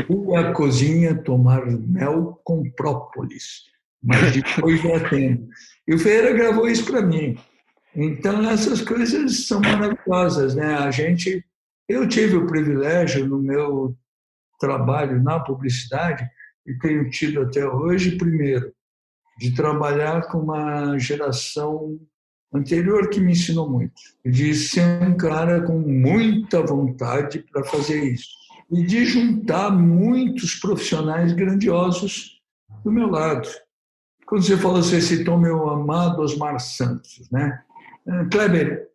Fui 0.07 0.35
à 0.35 0.51
cozinha 0.51 1.15
tomar 1.15 1.65
mel 1.65 2.41
com 2.43 2.69
própolis, 2.71 3.63
mas 4.03 4.33
depois 4.33 4.81
já 4.81 4.97
atendo. 4.97 5.47
E 5.87 5.93
o 5.93 5.99
Ferreira 5.99 6.33
gravou 6.33 6.67
isso 6.67 6.85
para 6.85 7.01
mim. 7.01 7.37
Então, 7.97 8.47
essas 8.47 8.81
coisas 8.81 9.47
são 9.47 9.59
maravilhosas. 9.59 10.53
Né? 10.53 10.75
A 10.75 10.91
gente, 10.91 11.43
eu 11.89 12.07
tive 12.07 12.35
o 12.35 12.45
privilégio 12.45 13.27
no 13.27 13.39
meu 13.39 13.97
trabalho 14.59 15.21
na 15.21 15.39
publicidade, 15.39 16.27
e 16.65 16.77
tenho 16.79 17.09
tido 17.09 17.41
até 17.41 17.65
hoje, 17.65 18.17
primeiro, 18.17 18.71
de 19.39 19.55
trabalhar 19.55 20.27
com 20.27 20.39
uma 20.39 20.97
geração 20.97 21.99
anterior 22.53 23.09
que 23.09 23.19
me 23.19 23.31
ensinou 23.31 23.69
muito, 23.69 23.93
de 24.25 24.53
ser 24.53 25.01
um 25.01 25.15
cara 25.15 25.61
com 25.61 25.79
muita 25.79 26.61
vontade 26.61 27.39
para 27.51 27.63
fazer 27.63 28.03
isso 28.03 28.27
e 28.71 28.83
de 28.83 29.05
juntar 29.05 29.71
muitos 29.71 30.55
profissionais 30.55 31.33
grandiosos 31.33 32.41
do 32.83 32.91
meu 32.91 33.07
lado. 33.09 33.47
Quando 34.25 34.43
você 34.43 34.57
falou, 34.57 34.83
você 34.83 34.99
citou 35.01 35.37
meu 35.37 35.69
amado 35.69 36.21
Osmar 36.21 36.59
Santos, 36.59 37.29
né? 37.31 37.63
Eh, 38.07 38.25
Kleber, 38.31 38.89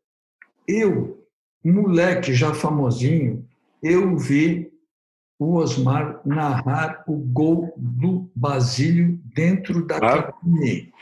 eu, 0.67 1.27
moleque 1.65 2.33
já 2.33 2.55
famosinho, 2.55 3.47
eu 3.83 4.17
vi 4.17 4.73
o 5.39 5.57
Osmar 5.57 6.21
narrar 6.25 7.05
o 7.07 7.17
gol 7.17 7.75
do 7.77 8.31
Basílio 8.35 9.21
dentro 9.35 9.85
da 9.85 9.97
ah. 9.97 10.23
cabine. 10.23 10.93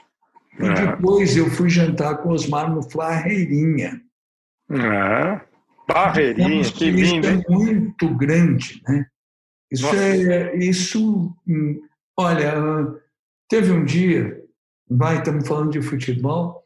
E 0.59 0.64
é. 0.64 0.75
depois 0.75 1.37
eu 1.37 1.49
fui 1.51 1.70
jantar 1.70 2.18
com 2.18 2.31
o 2.31 2.33
Osmar 2.33 2.73
no 2.73 2.83
Flarreirinha. 2.83 4.01
Ah. 4.70 5.42
Barreirinha, 5.87 6.64
que 6.73 6.90
lindo. 6.90 7.27
Isso 7.27 7.44
é 7.49 7.55
muito 7.55 8.14
grande, 8.16 8.83
né? 8.88 9.07
Isso 9.70 9.85
Nossa. 9.85 9.96
é. 9.96 10.57
Isso. 10.57 11.35
Hum, 11.46 11.81
olha, 12.16 12.55
teve 13.49 13.73
um 13.73 13.85
dia, 13.85 14.42
vai, 14.88 15.18
estamos 15.18 15.46
falando 15.46 15.73
de 15.73 15.83
futebol, 15.83 16.60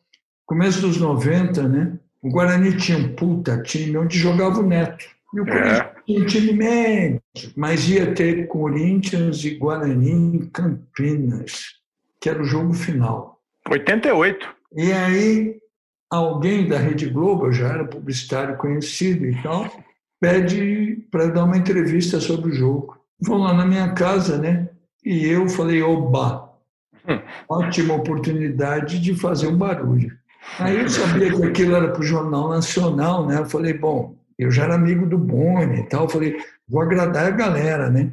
começo 0.46 0.80
dos 0.80 0.98
90, 0.98 1.68
né? 1.68 1.98
O 2.22 2.30
Guarani 2.30 2.76
tinha 2.76 2.98
um 2.98 3.14
puta 3.14 3.62
time 3.62 3.96
onde 3.96 4.18
jogava 4.18 4.60
o 4.60 4.66
Neto. 4.66 5.04
E 5.34 5.40
o 5.40 5.44
Corinthians 5.44 5.78
é. 5.78 5.94
tinha 6.06 6.22
um 6.22 6.26
time 6.26 6.52
médio, 6.52 7.20
mas 7.56 7.88
ia 7.88 8.14
ter 8.14 8.46
Corinthians 8.46 9.44
e 9.44 9.56
Guarani 9.56 10.10
em 10.10 10.46
Campinas, 10.46 11.74
que 12.20 12.28
era 12.28 12.40
o 12.40 12.44
jogo 12.44 12.72
final. 12.72 13.40
88. 13.68 14.48
E 14.76 14.92
aí 14.92 15.56
alguém 16.10 16.68
da 16.68 16.78
Rede 16.78 17.06
Globo, 17.06 17.46
eu 17.46 17.52
já 17.52 17.68
era 17.68 17.84
publicitário 17.84 18.56
conhecido 18.56 19.26
e 19.26 19.42
tal, 19.42 19.68
pede 20.20 21.04
para 21.10 21.26
dar 21.26 21.44
uma 21.44 21.56
entrevista 21.56 22.20
sobre 22.20 22.50
o 22.50 22.54
jogo. 22.54 22.96
Vão 23.20 23.38
lá 23.38 23.52
na 23.52 23.66
minha 23.66 23.92
casa, 23.92 24.38
né? 24.38 24.68
E 25.04 25.26
eu 25.26 25.48
falei, 25.48 25.82
oba, 25.82 26.52
hum. 27.08 27.20
ótima 27.48 27.94
oportunidade 27.94 29.00
de 29.00 29.14
fazer 29.14 29.48
um 29.48 29.56
barulho. 29.56 30.16
Aí 30.58 30.80
eu 30.80 30.88
sabia 30.88 31.32
que 31.32 31.44
aquilo 31.44 31.74
era 31.74 31.88
para 31.88 32.00
o 32.00 32.04
Jornal 32.04 32.48
Nacional, 32.48 33.26
né? 33.26 33.38
Eu 33.38 33.46
falei, 33.46 33.74
bom, 33.74 34.16
eu 34.38 34.50
já 34.50 34.64
era 34.64 34.74
amigo 34.74 35.06
do 35.06 35.18
Boni 35.18 35.80
e 35.80 35.88
tal, 35.88 36.04
eu 36.04 36.08
falei, 36.08 36.36
vou 36.68 36.82
agradar 36.82 37.26
a 37.26 37.30
galera, 37.30 37.90
né? 37.90 38.12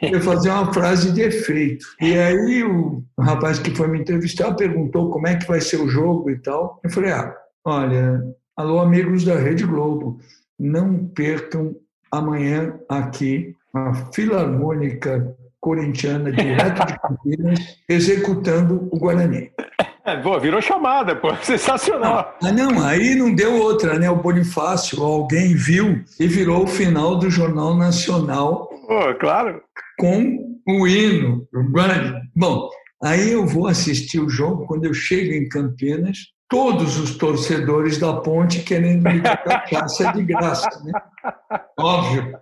Eu 0.00 0.20
fazer 0.20 0.50
uma 0.50 0.72
frase 0.72 1.12
de 1.12 1.20
efeito. 1.20 1.84
E 2.00 2.16
aí 2.16 2.64
o 2.64 3.04
rapaz 3.18 3.58
que 3.58 3.74
foi 3.74 3.86
me 3.86 4.00
entrevistar 4.00 4.54
perguntou 4.54 5.10
como 5.10 5.28
é 5.28 5.36
que 5.36 5.46
vai 5.46 5.60
ser 5.60 5.76
o 5.76 5.88
jogo 5.88 6.30
e 6.30 6.38
tal. 6.38 6.80
Eu 6.82 6.90
falei, 6.90 7.12
ah, 7.12 7.36
olha, 7.64 8.22
alô 8.56 8.80
amigos 8.80 9.24
da 9.24 9.36
Rede 9.36 9.64
Globo, 9.64 10.18
não 10.58 11.06
percam 11.06 11.76
amanhã 12.10 12.74
aqui 12.88 13.54
a 13.74 13.92
Filarmônica 14.12 15.36
Corintiana, 15.60 16.32
direto 16.32 16.86
de 16.86 16.98
Campinas, 17.00 17.58
executando 17.88 18.88
o 18.90 18.98
Guarani. 18.98 19.50
É, 20.10 20.16
pô, 20.16 20.38
virou 20.40 20.60
chamada, 20.60 21.14
pô, 21.14 21.32
sensacional. 21.42 22.36
Ah, 22.42 22.50
não, 22.50 22.84
aí 22.84 23.14
não 23.14 23.32
deu 23.32 23.60
outra, 23.62 23.96
né? 23.96 24.10
O 24.10 24.16
Bonifácio, 24.16 25.00
alguém 25.02 25.54
viu 25.54 26.02
e 26.18 26.26
virou 26.26 26.64
o 26.64 26.66
final 26.66 27.16
do 27.16 27.30
Jornal 27.30 27.76
Nacional. 27.76 28.68
Pô, 28.88 29.14
claro. 29.20 29.62
Com 29.98 30.58
o 30.66 30.88
hino. 30.88 31.46
Bom, 32.34 32.68
aí 33.00 33.30
eu 33.30 33.46
vou 33.46 33.68
assistir 33.68 34.18
o 34.18 34.28
jogo, 34.28 34.66
quando 34.66 34.84
eu 34.84 34.92
chego 34.92 35.32
em 35.32 35.48
Campinas, 35.48 36.18
todos 36.48 36.98
os 36.98 37.16
torcedores 37.16 37.96
da 37.98 38.12
ponte 38.14 38.64
querendo 38.64 39.04
me 39.04 39.20
dar 39.20 39.36
cachaça 39.46 40.12
de 40.12 40.24
graça, 40.24 40.68
né? 40.82 40.92
Óbvio. 41.78 42.36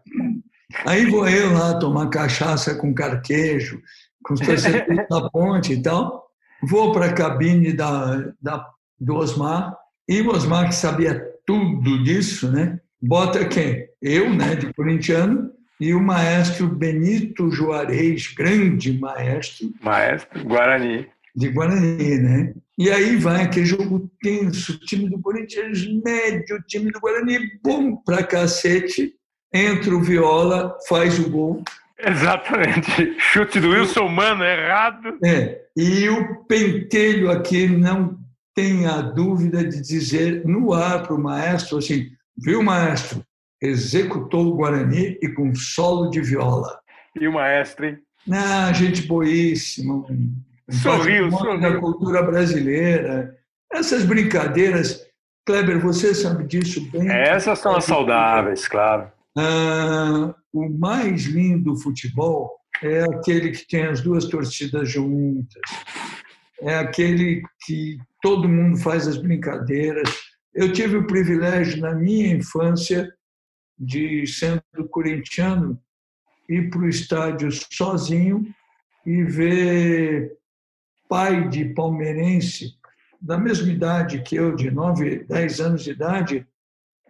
Aí 0.87 1.05
vou 1.05 1.29
eu 1.29 1.53
lá 1.53 1.79
tomar 1.79 2.09
cachaça 2.09 2.75
com 2.75 2.95
carquejo, 2.95 3.79
com 4.25 4.33
os 4.33 4.41
torcedores 4.41 5.07
da 5.09 5.29
ponte 5.29 5.75
e 5.75 5.83
tal. 5.83 6.28
Vou 6.63 6.93
para 6.93 7.07
a 7.07 7.13
cabine 7.13 7.73
da, 7.73 8.33
da, 8.41 8.67
do 9.01 9.15
Osmar, 9.17 9.77
e 10.09 10.23
o 10.23 10.31
Osmar, 10.31 10.69
que 10.69 10.75
sabia 10.75 11.23
tudo 11.47 12.03
disso, 12.03 12.51
né? 12.51 12.81
Bota 13.01 13.45
quem? 13.45 13.87
Eu, 14.01 14.33
né, 14.33 14.55
de 14.55 14.73
corintiano, 14.73 15.51
e 15.81 15.95
o 15.95 16.01
maestro 16.01 16.67
Benito 16.67 17.51
Juarez, 17.51 18.33
grande 18.35 18.99
maestro. 18.99 19.73
Maestro 19.81 20.45
Guarani. 20.45 21.07
De 21.37 21.49
Guarani, 21.51 22.19
né? 22.19 22.55
E 22.77 22.91
aí 22.91 23.17
vai 23.17 23.43
aquele 23.43 23.67
jogo 23.67 24.11
tenso, 24.21 24.79
time 24.81 25.09
do 25.09 25.21
Corinthians 25.21 25.87
médio, 26.05 26.63
time 26.67 26.91
do 26.91 27.01
Guarani, 27.01 27.39
bom 27.63 27.97
pra 27.97 28.23
cacete, 28.23 29.15
entra 29.53 29.95
o 29.95 30.03
Viola, 30.03 30.77
faz 30.89 31.19
o 31.19 31.31
gol. 31.31 31.63
Exatamente. 31.99 33.19
Chute 33.19 33.59
do 33.61 33.71
Wilson 33.71 34.09
Mano, 34.09 34.45
errado. 34.45 35.19
É. 35.25 35.63
E 35.77 36.09
o 36.09 36.45
pentelho 36.45 37.31
aqui 37.31 37.67
não 37.67 38.19
tem 38.55 38.87
a 38.87 39.01
dúvida 39.01 39.65
de 39.65 39.81
dizer 39.81 40.45
no 40.45 40.73
ar 40.73 41.03
para 41.03 41.15
o 41.15 41.23
maestro 41.23 41.79
assim, 41.79 42.09
viu, 42.37 42.63
maestro? 42.63 43.23
Executou 43.61 44.47
o 44.47 44.57
Guarani 44.57 45.19
e 45.21 45.29
com 45.29 45.55
solo 45.55 46.11
de 46.11 46.21
viola. 46.21 46.79
E 47.21 47.27
o 47.27 47.33
maestro, 47.33 47.87
hein? 47.87 47.99
Ah, 48.31 48.73
gente 48.73 49.03
boíssima. 49.03 50.05
Sorriu, 50.71 51.31
sorriu. 51.31 51.61
da 51.61 51.79
cultura 51.79 52.23
brasileira. 52.23 53.37
Essas 53.73 54.05
brincadeiras, 54.05 55.07
Kleber, 55.47 55.81
você 55.81 56.15
sabe 56.15 56.45
disso 56.45 56.81
bem. 56.91 57.11
Essas 57.11 57.59
são 57.59 57.77
as 57.77 57.85
saudáveis, 57.85 58.69
claro. 58.69 59.11
Ah, 59.41 60.35
o 60.53 60.69
mais 60.69 61.23
lindo 61.27 61.77
futebol 61.77 62.59
é 62.83 63.05
aquele 63.05 63.53
que 63.53 63.69
tem 63.69 63.85
as 63.85 64.01
duas 64.01 64.25
torcidas 64.25 64.91
juntas, 64.91 65.63
é 66.61 66.75
aquele 66.75 67.45
que 67.65 67.99
todo 68.21 68.49
mundo 68.49 68.77
faz 68.79 69.07
as 69.07 69.17
brincadeiras. 69.17 70.11
Eu 70.53 70.73
tive 70.73 70.97
o 70.97 71.07
privilégio, 71.07 71.81
na 71.81 71.95
minha 71.95 72.35
infância, 72.35 73.15
de, 73.79 74.27
sendo 74.27 74.89
corintiano, 74.91 75.81
ir 76.49 76.69
para 76.69 76.81
o 76.81 76.89
estádio 76.89 77.49
sozinho 77.73 78.45
e 79.07 79.23
ver 79.23 80.37
pai 81.09 81.49
de 81.49 81.67
palmeirense, 81.67 82.75
da 83.21 83.39
mesma 83.39 83.71
idade 83.71 84.21
que 84.21 84.35
eu, 84.35 84.57
de 84.57 84.69
9, 84.69 85.27
10 85.29 85.61
anos 85.61 85.85
de 85.85 85.93
idade, 85.93 86.45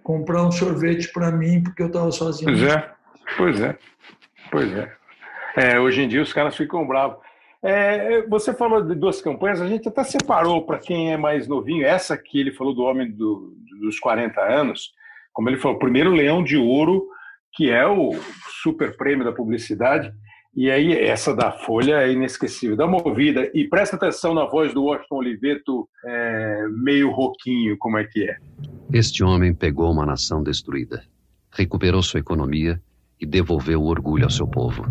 comprar 0.08 0.42
um 0.42 0.50
sorvete 0.50 1.12
para 1.12 1.30
mim 1.30 1.62
porque 1.62 1.82
eu 1.82 1.88
estava 1.88 2.10
sozinho. 2.10 2.50
Pois 2.50 2.62
é, 2.62 2.90
pois 3.36 3.60
é, 3.60 3.78
pois 4.50 4.72
é. 4.74 4.92
é. 5.54 5.78
Hoje 5.78 6.00
em 6.00 6.08
dia 6.08 6.22
os 6.22 6.32
caras 6.32 6.56
ficam 6.56 6.86
bravos. 6.86 7.18
É, 7.62 8.22
você 8.22 8.54
falou 8.54 8.80
de 8.82 8.94
duas 8.94 9.20
campanhas, 9.20 9.60
a 9.60 9.68
gente 9.68 9.86
até 9.86 10.02
separou 10.02 10.64
para 10.64 10.78
quem 10.78 11.12
é 11.12 11.18
mais 11.18 11.46
novinho. 11.46 11.84
Essa 11.84 12.16
que 12.16 12.40
ele 12.40 12.52
falou 12.52 12.74
do 12.74 12.84
homem 12.84 13.10
do, 13.10 13.54
dos 13.82 14.00
40 14.00 14.40
anos, 14.40 14.92
como 15.30 15.50
ele 15.50 15.58
falou, 15.58 15.78
primeiro 15.78 16.10
Leão 16.10 16.42
de 16.42 16.56
Ouro, 16.56 17.06
que 17.52 17.70
é 17.70 17.86
o 17.86 18.12
super 18.62 18.96
prêmio 18.96 19.26
da 19.26 19.32
publicidade. 19.32 20.10
E 20.56 20.70
aí, 20.70 20.92
essa 20.92 21.34
da 21.36 21.52
Folha 21.52 22.02
é 22.02 22.12
inesquecível. 22.12 22.76
Dá 22.76 22.86
uma 22.86 23.06
ouvida 23.06 23.50
e 23.54 23.68
presta 23.68 23.96
atenção 23.96 24.34
na 24.34 24.44
voz 24.46 24.74
do 24.74 24.84
Washington 24.84 25.16
Oliveto, 25.16 25.88
é, 26.04 26.66
meio 26.70 27.10
roquinho, 27.10 27.76
como 27.78 27.98
é 27.98 28.04
que 28.04 28.28
é. 28.28 28.36
Este 28.92 29.22
homem 29.22 29.54
pegou 29.54 29.90
uma 29.92 30.06
nação 30.06 30.42
destruída, 30.42 31.04
recuperou 31.52 32.02
sua 32.02 32.20
economia 32.20 32.80
e 33.20 33.26
devolveu 33.26 33.82
o 33.82 33.86
orgulho 33.86 34.24
ao 34.24 34.30
seu 34.30 34.46
povo. 34.46 34.84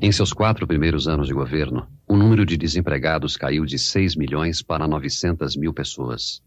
Em 0.00 0.12
seus 0.12 0.32
quatro 0.32 0.66
primeiros 0.66 1.08
anos 1.08 1.26
de 1.26 1.32
governo, 1.32 1.86
o 2.06 2.16
número 2.16 2.44
de 2.44 2.56
desempregados 2.56 3.36
caiu 3.36 3.64
de 3.64 3.78
6 3.78 4.14
milhões 4.14 4.60
para 4.60 4.86
900 4.86 5.56
mil 5.56 5.72
pessoas. 5.72 6.42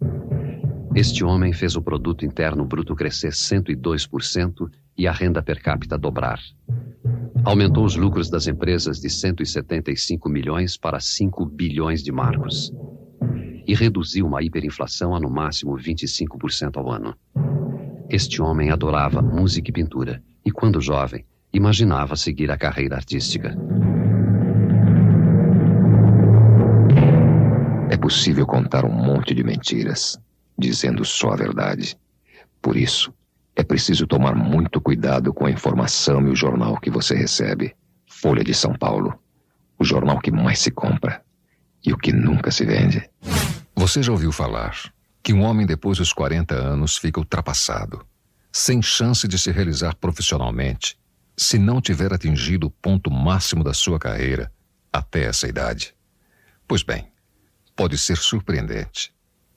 Este 0.96 1.24
homem 1.24 1.54
fez 1.54 1.76
o 1.76 1.82
produto 1.82 2.26
interno 2.26 2.66
bruto 2.66 2.96
crescer 2.96 3.32
102% 3.32 4.70
e 4.98 5.08
a 5.08 5.12
renda 5.12 5.42
per 5.42 5.62
capita 5.62 5.98
dobrar. 5.98 6.40
Aumentou 7.44 7.86
os 7.86 7.96
lucros 7.96 8.30
das 8.30 8.48
empresas 8.48 9.00
de 9.00 9.10
175 9.10 10.28
milhões 10.28 10.78
para 10.78 11.00
5 11.00 11.46
bilhões 11.46 12.04
de 12.04 12.12
marcos. 12.12 12.74
E 13.68 13.74
reduziu 13.76 14.26
uma 14.26 14.42
hiperinflação 14.42 15.16
a 15.16 15.20
no 15.20 15.30
máximo 15.30 15.78
25% 15.78 16.78
ao 16.78 16.92
ano. 16.92 17.16
Este 18.10 18.42
homem 18.42 18.72
adorava 18.72 19.22
música 19.22 19.70
e 19.70 19.74
pintura 19.74 20.24
e, 20.44 20.52
quando 20.52 20.82
jovem, 20.82 21.24
imaginava 21.54 22.16
seguir 22.16 22.50
a 22.50 22.58
carreira 22.58 22.96
artística. 22.96 23.56
É 27.92 27.98
possível 27.98 28.46
contar 28.48 28.86
um 28.86 28.92
monte 28.92 29.36
de 29.36 29.44
mentiras, 29.44 30.20
dizendo 30.60 31.06
só 31.06 31.32
a 31.32 31.36
verdade. 31.36 31.98
Por 32.62 32.76
isso, 32.76 33.14
é 33.56 33.64
preciso 33.64 34.06
tomar 34.06 34.36
muito 34.36 34.82
cuidado 34.82 35.34
com 35.34 35.46
a 35.46 35.52
informação 35.52 36.22
e 36.28 36.30
o 36.30 36.36
jornal 36.36 36.80
que 36.80 36.90
você 36.90 37.16
recebe. 37.16 37.76
Folha 38.06 38.44
de 38.44 38.54
São 38.54 38.74
Paulo. 38.74 39.18
O 39.78 39.86
jornal 39.86 40.20
que 40.20 40.32
mais 40.32 40.60
se 40.60 40.72
compra 40.72 41.24
e 41.86 41.94
o 41.94 41.98
que 41.98 42.12
nunca 42.12 42.52
se 42.52 42.66
vende. 42.66 43.10
Você 43.76 44.04
já 44.04 44.12
ouviu 44.12 44.32
falar 44.32 44.76
que 45.24 45.34
um 45.34 45.42
homem 45.42 45.66
depois 45.66 45.98
dos 45.98 46.12
40 46.12 46.54
anos 46.54 46.98
fica 46.98 47.20
ultrapassado, 47.20 48.06
sem 48.52 48.82
chance 48.82 49.28
de 49.28 49.38
se 49.38 49.52
realizar 49.52 49.96
profissionalmente, 49.96 50.98
se 51.38 51.58
não 51.58 51.80
tiver 51.80 52.14
atingido 52.14 52.68
o 52.68 52.72
ponto 52.72 53.10
máximo 53.10 53.64
da 53.64 53.74
sua 53.74 53.98
carreira 53.98 54.52
até 54.92 55.24
essa 55.24 55.48
idade? 55.48 55.96
Pois 56.68 56.84
bem, 56.84 57.08
pode 57.76 57.98
ser 57.98 58.18
surpreendente 58.18 59.14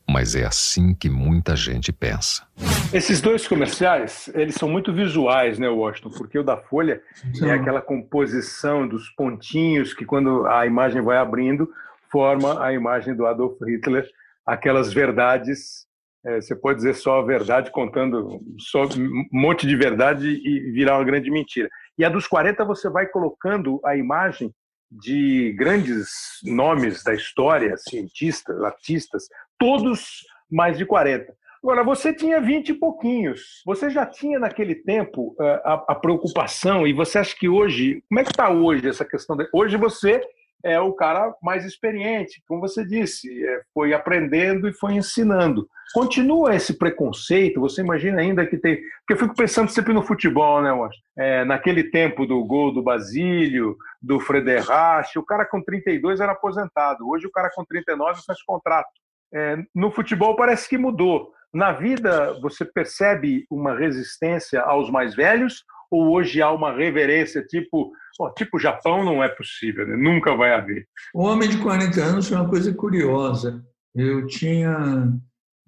mas 0.09 0.35
é 0.35 0.45
assim 0.45 0.95
que 0.95 1.09
muita 1.09 1.57
gente 1.57 1.93
pensa. 1.93 2.47
Esses 2.93 3.21
dois 3.21 3.47
comerciais, 3.47 4.31
eles 4.35 4.55
são 4.55 4.69
muito 4.69 4.93
visuais, 4.93 5.59
né, 5.59 5.69
Washington? 5.69 6.11
Porque 6.11 6.38
o 6.38 6.43
da 6.43 6.57
Folha 6.57 7.03
Sim. 7.35 7.49
é 7.49 7.53
aquela 7.53 7.81
composição 7.81 8.87
dos 8.87 9.09
pontinhos 9.11 9.95
que, 9.95 10.05
quando 10.05 10.47
a 10.47 10.67
imagem 10.67 11.01
vai 11.01 11.17
abrindo, 11.17 11.69
forma 12.11 12.62
a 12.62 12.73
imagem 12.73 13.15
do 13.15 13.27
Adolf 13.27 13.57
Hitler, 13.62 14.07
aquelas 14.47 14.93
verdades. 14.93 15.87
É, 16.25 16.41
você 16.41 16.55
pode 16.55 16.77
dizer 16.77 16.95
só 16.95 17.19
a 17.19 17.25
verdade, 17.25 17.71
contando 17.71 18.41
só 18.59 18.85
um 18.85 19.25
monte 19.33 19.67
de 19.67 19.75
verdade 19.75 20.29
e 20.29 20.71
virar 20.73 20.99
uma 20.99 21.05
grande 21.05 21.31
mentira. 21.31 21.69
E 21.99 22.05
a 22.05 22.09
dos 22.09 22.27
40 22.27 22.65
você 22.65 22.88
vai 22.88 23.07
colocando 23.07 23.81
a 23.85 23.97
imagem 23.97 24.53
de 24.91 25.55
grandes 25.57 26.11
nomes 26.45 27.03
da 27.03 27.15
história, 27.15 27.75
cientistas, 27.79 28.62
artistas, 28.62 29.25
todos 29.62 30.25
mais 30.51 30.77
de 30.77 30.85
40. 30.85 31.33
Agora, 31.62 31.85
você 31.85 32.12
tinha 32.12 32.40
20 32.40 32.70
e 32.70 32.75
pouquinhos. 32.75 33.62
Você 33.64 33.88
já 33.88 34.05
tinha 34.05 34.40
naquele 34.40 34.75
tempo 34.75 35.37
eh, 35.40 35.62
a, 35.64 35.75
a 35.90 35.94
preocupação, 35.94 36.85
e 36.85 36.92
você 36.92 37.18
acha 37.20 37.37
que 37.38 37.48
hoje, 37.48 38.03
como 38.09 38.18
é 38.18 38.25
que 38.25 38.31
está 38.31 38.51
hoje 38.51 38.88
essa 38.88 39.05
questão? 39.05 39.37
De, 39.37 39.48
hoje 39.53 39.77
você 39.77 40.20
é 40.64 40.81
o 40.81 40.92
cara 40.92 41.33
mais 41.40 41.64
experiente, 41.64 42.42
como 42.48 42.61
você 42.61 42.85
disse, 42.85 43.29
é, 43.44 43.62
foi 43.72 43.92
aprendendo 43.92 44.68
e 44.68 44.72
foi 44.72 44.94
ensinando. 44.94 45.68
Continua 45.94 46.55
esse 46.57 46.77
preconceito? 46.77 47.61
Você 47.61 47.83
imagina 47.83 48.20
ainda 48.20 48.46
que 48.46 48.57
tem. 48.57 48.77
Porque 48.77 49.12
eu 49.12 49.18
fico 49.18 49.37
pensando 49.37 49.70
sempre 49.70 49.92
no 49.92 50.03
futebol, 50.03 50.61
né, 50.62 50.72
Washington? 50.72 51.05
É, 51.18 51.44
naquele 51.44 51.85
tempo 51.85 52.27
do 52.27 52.42
gol 52.44 52.72
do 52.72 52.83
Basílio, 52.83 53.77
do 54.01 54.18
Frederich, 54.18 55.16
o 55.16 55.25
cara 55.25 55.44
com 55.44 55.62
32 55.62 56.20
era 56.20 56.33
aposentado. 56.33 57.09
Hoje 57.09 57.27
o 57.27 57.31
cara 57.31 57.51
com 57.55 57.64
39 57.64 58.22
faz 58.27 58.42
contrato. 58.42 58.90
É, 59.35 59.57
no 59.75 59.90
futebol 59.90 60.37
parece 60.37 60.68
que 60.68 60.77
mudou. 60.79 61.33
Na 61.53 61.73
vida, 61.73 62.38
você 62.40 62.64
percebe 62.64 63.45
uma 63.51 63.77
resistência 63.77 64.62
aos 64.62 64.90
mais 64.90 65.14
velhos 65.14 65.64
ou 65.90 66.11
hoje 66.11 66.40
há 66.40 66.51
uma 66.51 66.75
reverência 66.75 67.42
tipo, 67.42 67.92
tipo 68.37 68.59
Japão 68.59 69.05
não 69.05 69.23
é 69.23 69.29
possível, 69.29 69.87
né? 69.87 69.95
nunca 69.95 70.35
vai 70.35 70.55
haver? 70.55 70.87
O 71.14 71.25
homem 71.25 71.51
de 71.51 71.59
40 71.59 72.01
anos 72.01 72.29
foi 72.29 72.38
uma 72.38 72.49
coisa 72.49 72.75
curiosa. 72.75 73.62
Eu 73.95 74.27
tinha 74.27 75.12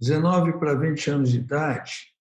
19 0.00 0.54
para 0.54 0.74
20 0.74 1.10
anos 1.10 1.30
de 1.30 1.38
idade 1.38 2.14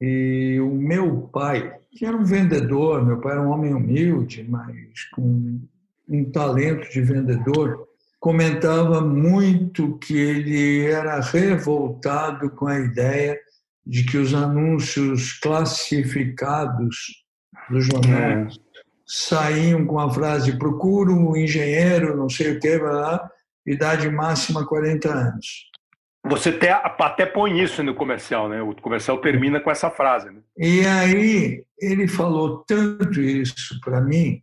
e 0.00 0.60
o 0.60 0.72
meu 0.72 1.22
pai, 1.22 1.76
que 1.90 2.06
era 2.06 2.16
um 2.16 2.22
vendedor, 2.22 3.04
meu 3.04 3.20
pai 3.20 3.32
era 3.32 3.42
um 3.42 3.50
homem 3.50 3.74
humilde, 3.74 4.46
mas 4.48 5.04
com 5.12 5.60
um 6.08 6.30
talento 6.30 6.88
de 6.90 7.00
vendedor, 7.02 7.87
comentava 8.20 9.00
muito 9.00 9.98
que 9.98 10.16
ele 10.16 10.86
era 10.86 11.20
revoltado 11.20 12.50
com 12.50 12.66
a 12.66 12.78
ideia 12.78 13.38
de 13.86 14.04
que 14.04 14.18
os 14.18 14.34
anúncios 14.34 15.32
classificados 15.34 17.24
dos 17.70 17.86
jornais 17.86 18.54
é. 18.54 18.58
saíam 19.06 19.86
com 19.86 19.98
a 19.98 20.12
frase 20.12 20.58
procuro 20.58 21.14
um 21.14 21.36
engenheiro, 21.36 22.16
não 22.16 22.28
sei 22.28 22.52
o 22.52 22.60
que, 22.60 22.76
lá, 22.76 23.30
idade 23.66 24.10
máxima 24.10 24.66
40 24.66 25.08
anos. 25.08 25.68
Você 26.26 26.50
até, 26.50 26.70
até 26.70 27.24
põe 27.24 27.62
isso 27.62 27.82
no 27.82 27.94
comercial, 27.94 28.48
né? 28.48 28.60
O 28.60 28.74
comercial 28.74 29.18
termina 29.18 29.60
com 29.60 29.70
essa 29.70 29.88
frase. 29.90 30.30
Né? 30.30 30.40
E 30.58 30.84
aí 30.84 31.64
ele 31.80 32.06
falou 32.06 32.64
tanto 32.66 33.20
isso 33.20 33.80
para 33.80 34.00
mim, 34.00 34.42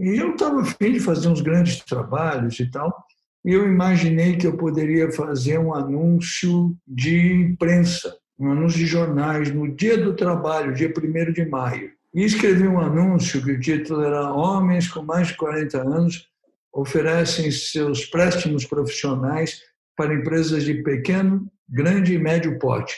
e 0.00 0.18
eu 0.18 0.32
estava 0.32 0.62
afim 0.62 0.92
de 0.92 1.00
fazer 1.00 1.28
uns 1.28 1.40
grandes 1.40 1.78
trabalhos 1.80 2.58
e 2.58 2.70
tal, 2.70 3.04
e 3.44 3.52
eu 3.52 3.66
imaginei 3.66 4.36
que 4.36 4.46
eu 4.46 4.56
poderia 4.56 5.10
fazer 5.12 5.58
um 5.58 5.74
anúncio 5.74 6.76
de 6.86 7.32
imprensa, 7.32 8.16
um 8.38 8.50
anúncio 8.50 8.78
de 8.78 8.86
jornais, 8.86 9.52
no 9.52 9.74
dia 9.74 9.98
do 9.98 10.14
trabalho, 10.14 10.74
dia 10.74 10.92
1 10.92 11.32
de 11.32 11.46
maio. 11.46 11.90
E 12.14 12.24
escrevi 12.24 12.66
um 12.66 12.80
anúncio 12.80 13.42
que 13.42 13.52
o 13.52 13.60
título 13.60 14.02
era 14.02 14.32
Homens 14.32 14.88
com 14.88 15.02
mais 15.02 15.28
de 15.28 15.36
40 15.36 15.80
anos 15.80 16.28
oferecem 16.72 17.50
seus 17.50 18.04
préstimos 18.04 18.64
profissionais 18.64 19.60
para 19.96 20.14
empresas 20.14 20.64
de 20.64 20.82
pequeno, 20.82 21.50
grande 21.68 22.14
e 22.14 22.18
médio 22.18 22.58
porte. 22.58 22.94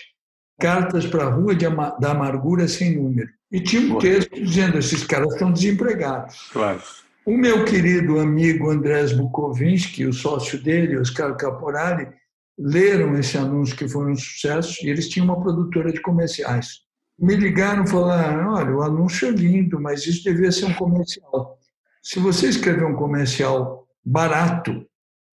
Cartas 0.60 1.06
para 1.06 1.24
a 1.24 1.30
Rua 1.30 1.54
da 2.00 2.10
Amargura 2.10 2.68
sem 2.68 2.96
número. 2.96 3.28
E 3.52 3.60
tinha 3.60 3.94
um 3.94 3.98
texto 3.98 4.34
dizendo: 4.34 4.78
esses 4.78 5.04
caras 5.04 5.34
estão 5.34 5.52
desempregados. 5.52 6.48
Claro. 6.52 6.82
O 7.24 7.36
meu 7.36 7.64
querido 7.64 8.18
amigo 8.18 8.70
Andrés 8.70 9.12
Bukovinski, 9.12 10.06
o 10.06 10.12
sócio 10.12 10.60
dele, 10.60 10.98
Oscar 10.98 11.36
Caporali, 11.36 12.08
leram 12.58 13.16
esse 13.16 13.36
anúncio 13.36 13.76
que 13.76 13.86
foi 13.86 14.10
um 14.10 14.16
sucesso 14.16 14.84
e 14.84 14.88
eles 14.88 15.08
tinham 15.08 15.26
uma 15.26 15.40
produtora 15.40 15.92
de 15.92 16.00
comerciais. 16.00 16.80
Me 17.18 17.36
ligaram 17.36 17.84
e 17.84 17.88
falaram: 17.88 18.54
olha, 18.54 18.74
o 18.74 18.82
anúncio 18.82 19.28
é 19.28 19.30
lindo, 19.30 19.78
mas 19.78 20.06
isso 20.06 20.24
devia 20.24 20.50
ser 20.50 20.64
um 20.64 20.74
comercial. 20.74 21.58
Se 22.02 22.18
você 22.18 22.48
escrever 22.48 22.84
um 22.84 22.96
comercial 22.96 23.86
barato, 24.04 24.84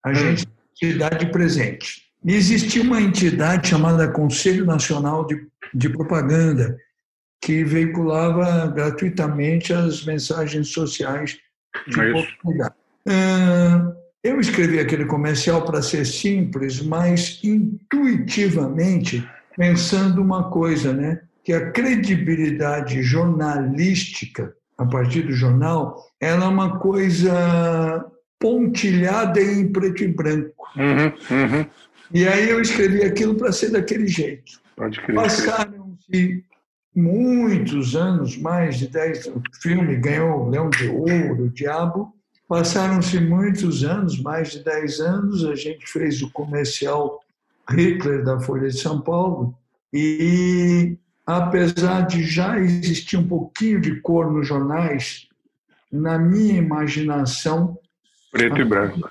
a 0.06 0.12
hum. 0.12 0.16
gente 0.16 0.48
te 0.76 0.94
dá 0.94 1.10
de 1.10 1.26
presente. 1.32 2.04
E 2.26 2.34
existia 2.34 2.82
uma 2.82 3.02
entidade 3.02 3.68
chamada 3.68 4.08
Conselho 4.08 4.66
Nacional 4.66 5.26
de, 5.26 5.46
de 5.74 5.90
Propaganda, 5.90 6.78
que 7.44 7.64
veiculava 7.64 8.68
gratuitamente 8.68 9.74
as 9.74 10.06
mensagens 10.06 10.70
sociais 10.70 11.38
de 11.88 12.00
é 12.00 12.10
oportunidade. 12.12 12.76
Eu 14.24 14.40
escrevi 14.40 14.80
aquele 14.80 15.04
comercial 15.06 15.66
para 15.66 15.82
ser 15.82 16.06
simples, 16.06 16.82
mas 16.82 17.42
intuitivamente 17.44 19.28
pensando 19.58 20.22
uma 20.22 20.50
coisa, 20.50 20.94
né? 20.94 21.22
Que 21.44 21.52
a 21.52 21.72
credibilidade 21.72 23.04
jornalística 23.04 24.56
a 24.78 24.86
partir 24.86 25.24
do 25.24 25.34
jornal, 25.34 26.02
ela 26.22 26.46
é 26.46 26.48
uma 26.48 26.80
coisa 26.80 28.06
pontilhada 28.40 29.42
em 29.42 29.70
preto 29.70 30.04
e 30.04 30.08
branco. 30.08 30.66
Uhum, 30.78 31.38
uhum. 31.38 31.66
E 32.14 32.26
aí 32.26 32.50
eu 32.50 32.62
escrevi 32.62 33.04
aquilo 33.04 33.36
para 33.36 33.52
ser 33.52 33.72
daquele 33.72 34.08
jeito. 34.08 34.62
Passaram-se 35.14 36.46
muitos 36.96 37.96
anos, 37.96 38.38
mais 38.38 38.78
de 38.78 38.88
dez, 38.88 39.26
o 39.28 39.42
filme 39.62 39.96
ganhou 39.96 40.42
o 40.42 40.50
Leão 40.50 40.70
de 40.70 40.88
Ouro, 40.88 41.46
o 41.46 41.50
Diabo. 41.50 42.14
Passaram-se 42.48 43.20
muitos 43.20 43.84
anos, 43.84 44.22
mais 44.22 44.52
de 44.52 44.64
dez 44.64 45.00
anos, 45.00 45.44
a 45.46 45.56
gente 45.56 45.88
fez 45.88 46.22
o 46.22 46.30
comercial 46.32 47.20
Hitler 47.70 48.24
da 48.24 48.40
Folha 48.40 48.68
de 48.68 48.78
São 48.78 49.02
Paulo 49.02 49.58
e 49.92 50.98
apesar 51.26 52.02
de 52.02 52.24
já 52.24 52.60
existir 52.60 53.18
um 53.18 53.28
pouquinho 53.28 53.80
de 53.80 54.00
cor 54.02 54.32
nos 54.32 54.48
jornais, 54.48 55.28
na 55.92 56.18
minha 56.18 56.58
imaginação 56.58 57.78
preto 58.32 58.60
e 58.60 58.66
branco. 58.66 59.10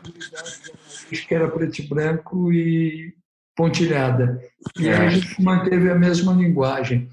acho 1.11 1.27
que 1.29 1.35
era 1.35 1.49
preto 1.49 1.79
e 1.79 1.87
branco 1.87 2.53
e 2.53 3.15
pontilhada. 3.55 4.43
E 4.79 4.89
a 4.89 5.09
gente 5.09 5.41
manteve 5.41 5.91
a 5.91 5.95
mesma 5.95 6.33
linguagem 6.33 7.09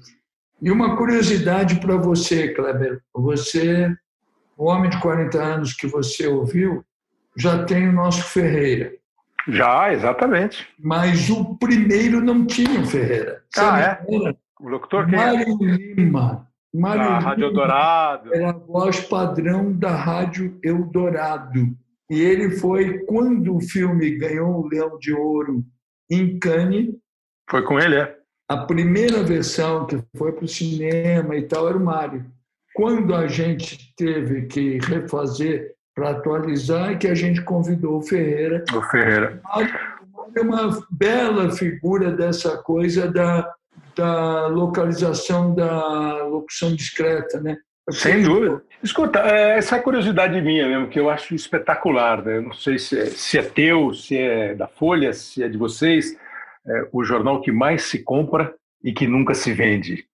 e 0.62 0.70
uma 0.70 0.96
curiosidade 0.96 1.80
para 1.80 1.96
você, 1.96 2.48
Kleber. 2.48 3.00
Você, 3.14 3.94
o 4.56 4.66
homem 4.66 4.90
de 4.90 5.00
40 5.00 5.42
anos 5.42 5.72
que 5.72 5.86
você 5.86 6.26
ouviu, 6.26 6.84
já 7.36 7.64
tem 7.64 7.88
o 7.88 7.92
nosso 7.92 8.22
Ferreira. 8.24 8.92
Já, 9.48 9.92
exatamente. 9.92 10.68
Mas 10.78 11.30
o 11.30 11.56
primeiro 11.56 12.20
não 12.20 12.44
tinha 12.44 12.80
o 12.80 12.86
Ferreira. 12.86 13.42
Ah, 13.56 13.80
é? 13.80 14.14
Era? 14.14 14.36
O 14.60 14.68
locutor 14.68 15.06
quem 15.06 15.16
Mário 15.16 15.58
é? 15.62 15.94
Lima. 15.94 16.46
Mário 16.72 17.04
da 17.04 17.18
Rádio 17.18 17.44
Eldorado. 17.46 18.34
Era 18.34 18.50
a 18.50 18.52
voz 18.52 19.00
padrão 19.00 19.72
da 19.72 19.94
Rádio 19.94 20.58
Eldorado. 20.62 21.74
E 22.10 22.20
ele 22.20 22.50
foi, 22.50 22.98
quando 23.06 23.56
o 23.56 23.60
filme 23.60 24.10
ganhou 24.18 24.60
o 24.60 24.68
Leão 24.68 24.98
de 24.98 25.12
Ouro 25.12 25.64
em 26.10 26.38
Cannes... 26.38 26.94
Foi 27.48 27.62
com 27.62 27.78
ele, 27.78 27.96
é? 27.96 28.19
A 28.50 28.56
primeira 28.56 29.22
versão 29.22 29.86
que 29.86 29.96
foi 30.18 30.32
para 30.32 30.44
o 30.44 30.48
cinema 30.48 31.36
e 31.36 31.42
tal 31.42 31.68
era 31.68 31.78
o 31.78 31.84
Mário. 31.84 32.26
Quando 32.74 33.14
a 33.14 33.28
gente 33.28 33.94
teve 33.96 34.46
que 34.46 34.78
refazer 34.78 35.76
para 35.94 36.10
atualizar, 36.10 36.90
é 36.90 36.96
que 36.96 37.06
a 37.06 37.14
gente 37.14 37.42
convidou 37.42 37.98
o 37.98 38.02
Ferreira. 38.02 38.64
O 38.74 38.82
Ferreira. 38.82 39.40
É 40.36 40.40
uma 40.40 40.84
bela 40.90 41.52
figura 41.52 42.10
dessa 42.10 42.56
coisa 42.56 43.06
da, 43.08 43.48
da 43.94 44.48
localização 44.48 45.54
da 45.54 46.24
locução 46.24 46.74
discreta, 46.74 47.40
né? 47.40 47.56
Sem 47.88 48.24
dúvida. 48.24 48.60
Escuta, 48.82 49.20
é, 49.20 49.58
essa 49.58 49.76
é 49.76 49.78
curiosidade 49.78 50.40
minha 50.42 50.66
mesmo, 50.66 50.88
que 50.88 50.98
eu 50.98 51.08
acho 51.08 51.36
espetacular. 51.36 52.24
Né? 52.24 52.38
Eu 52.38 52.42
não 52.42 52.52
sei 52.52 52.80
se 52.80 52.98
é, 52.98 53.06
se 53.06 53.38
é 53.38 53.42
teu, 53.42 53.94
se 53.94 54.18
é 54.18 54.56
da 54.56 54.66
Folha, 54.66 55.12
se 55.12 55.40
é 55.40 55.48
de 55.48 55.56
vocês 55.56 56.18
é, 56.66 56.88
o 56.92 57.04
jornal 57.04 57.40
que 57.40 57.52
mais 57.52 57.84
se 57.84 58.02
compra 58.02 58.54
e 58.82 58.92
que 58.92 59.06
nunca 59.06 59.34
se 59.34 59.52
vende. 59.52 60.04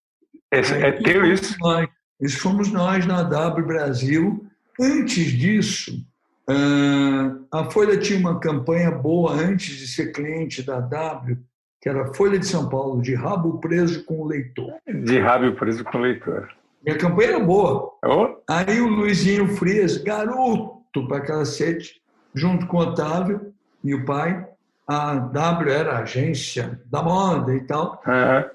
É, 0.51 0.61
é, 0.61 0.89
é 0.89 0.93
teu 0.93 1.25
isso? 1.25 1.57
Nós, 1.61 1.89
isso 2.21 2.41
fomos 2.41 2.71
nós 2.71 3.05
na 3.07 3.23
W 3.23 3.67
Brasil. 3.67 4.47
Antes 4.81 5.33
disso, 5.33 6.05
uh, 6.49 7.47
a 7.51 7.65
Folha 7.71 7.97
tinha 7.99 8.19
uma 8.19 8.39
campanha 8.39 8.91
boa 8.91 9.33
antes 9.33 9.77
de 9.77 9.87
ser 9.87 10.13
cliente 10.13 10.63
da 10.63 10.81
W, 10.81 11.39
que 11.81 11.89
era 11.89 12.13
Folha 12.15 12.39
de 12.39 12.47
São 12.47 12.69
Paulo, 12.69 13.01
de 13.03 13.15
rabo 13.15 13.59
preso 13.59 14.05
com 14.05 14.21
o 14.21 14.27
leitor. 14.27 14.75
De 14.87 15.19
rabo 15.19 15.53
preso 15.53 15.85
com 15.85 15.99
o 15.99 16.03
leitor. 16.03 16.49
E 16.85 16.91
a 16.91 16.99
campanha 16.99 17.31
era 17.31 17.41
boa. 17.41 17.93
Oh. 18.05 18.37
Aí 18.49 18.81
o 18.81 18.89
Luizinho 18.89 19.49
Frias, 19.57 19.97
garoto 19.97 21.07
para 21.09 21.21
cacete, 21.21 22.01
junto 22.35 22.67
com 22.67 22.77
o 22.77 22.81
Otávio 22.81 23.53
e 23.83 23.95
o 23.95 24.05
pai, 24.05 24.47
a 24.87 25.15
W 25.17 25.71
era 25.71 25.99
agência 25.99 26.81
da 26.87 27.03
moda 27.03 27.55
e 27.55 27.61
tal, 27.63 28.03
uhum. 28.07 28.51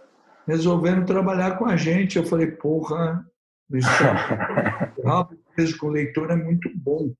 resolveram 0.48 1.06
trabalhar 1.06 1.58
com 1.58 1.65
a 1.65 1.76
gente. 1.76 2.17
Eu 2.17 2.26
falei, 2.26 2.48
porra, 2.48 3.26
isso 3.72 3.88
rápido 5.06 5.41
preso 5.56 5.78
com 5.78 5.88
o 5.88 5.91
leitor 5.91 6.32
é 6.32 6.36
muito 6.36 6.70
bom. 6.76 7.13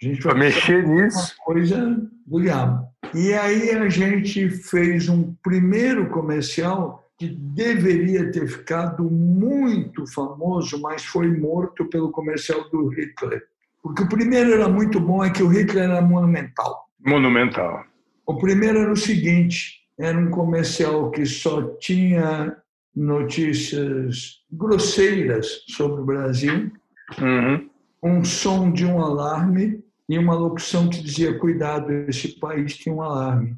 A 0.00 0.04
gente 0.04 0.22
vai 0.22 0.34
mexer 0.34 0.86
nisso. 0.86 1.34
Uma 1.38 1.44
coisa 1.44 2.08
do 2.26 2.40
diabo. 2.40 2.86
E 3.14 3.32
aí 3.32 3.70
a 3.70 3.88
gente 3.88 4.48
fez 4.48 5.08
um 5.08 5.34
primeiro 5.42 6.08
comercial 6.10 7.04
que 7.18 7.26
deveria 7.26 8.30
ter 8.30 8.46
ficado 8.46 9.10
muito 9.10 10.06
famoso, 10.06 10.80
mas 10.80 11.04
foi 11.04 11.28
morto 11.28 11.84
pelo 11.86 12.12
comercial 12.12 12.68
do 12.70 12.88
Hitler. 12.88 13.42
Porque 13.82 14.04
o 14.04 14.08
primeiro 14.08 14.52
era 14.52 14.68
muito 14.68 15.00
bom, 15.00 15.24
é 15.24 15.30
que 15.30 15.42
o 15.42 15.48
Hitler 15.48 15.84
era 15.84 16.00
monumental. 16.00 16.86
Monumental. 17.04 17.84
O 18.28 18.36
primeiro 18.36 18.78
era 18.78 18.92
o 18.92 18.96
seguinte: 18.96 19.80
era 19.98 20.18
um 20.18 20.30
comercial 20.30 21.10
que 21.10 21.24
só 21.24 21.62
tinha 21.78 22.54
notícias 22.94 24.42
grosseiras 24.52 25.64
sobre 25.68 26.02
o 26.02 26.04
Brasil, 26.04 26.70
uhum. 27.18 27.70
um 28.02 28.22
som 28.22 28.70
de 28.70 28.84
um 28.84 29.00
alarme 29.00 29.82
e 30.06 30.18
uma 30.18 30.34
locução 30.34 30.90
que 30.90 31.02
dizia: 31.02 31.38
Cuidado, 31.38 31.90
esse 31.90 32.38
país 32.38 32.76
tem 32.76 32.92
um 32.92 33.00
alarme. 33.00 33.56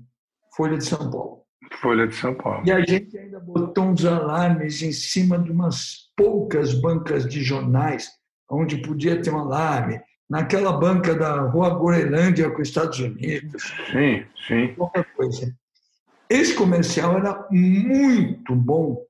Folha 0.56 0.78
de 0.78 0.84
São 0.84 1.10
Paulo. 1.10 1.40
Folha 1.82 2.06
de 2.06 2.14
São 2.14 2.34
Paulo. 2.34 2.62
E 2.64 2.70
a 2.70 2.80
gente 2.80 3.18
ainda 3.18 3.40
botou 3.40 3.86
uns 3.86 4.04
alarmes 4.04 4.82
em 4.82 4.92
cima 4.92 5.36
de 5.36 5.50
umas 5.50 6.12
poucas 6.16 6.74
bancas 6.74 7.26
de 7.26 7.42
jornais, 7.42 8.08
onde 8.48 8.76
podia 8.82 9.20
ter 9.20 9.32
um 9.32 9.38
alarme 9.38 10.00
naquela 10.30 10.72
banca 10.72 11.14
da 11.14 11.40
Rua 11.40 11.76
Groenlândia 11.76 12.50
com 12.50 12.62
os 12.62 12.68
Estados 12.68 13.00
Unidos. 13.00 13.74
Sim, 13.90 14.24
sim. 14.46 14.74
Qualquer 14.74 15.04
coisa. 15.14 15.52
Esse 16.28 16.54
comercial 16.54 17.18
era 17.18 17.46
muito 17.50 18.54
bom 18.54 19.04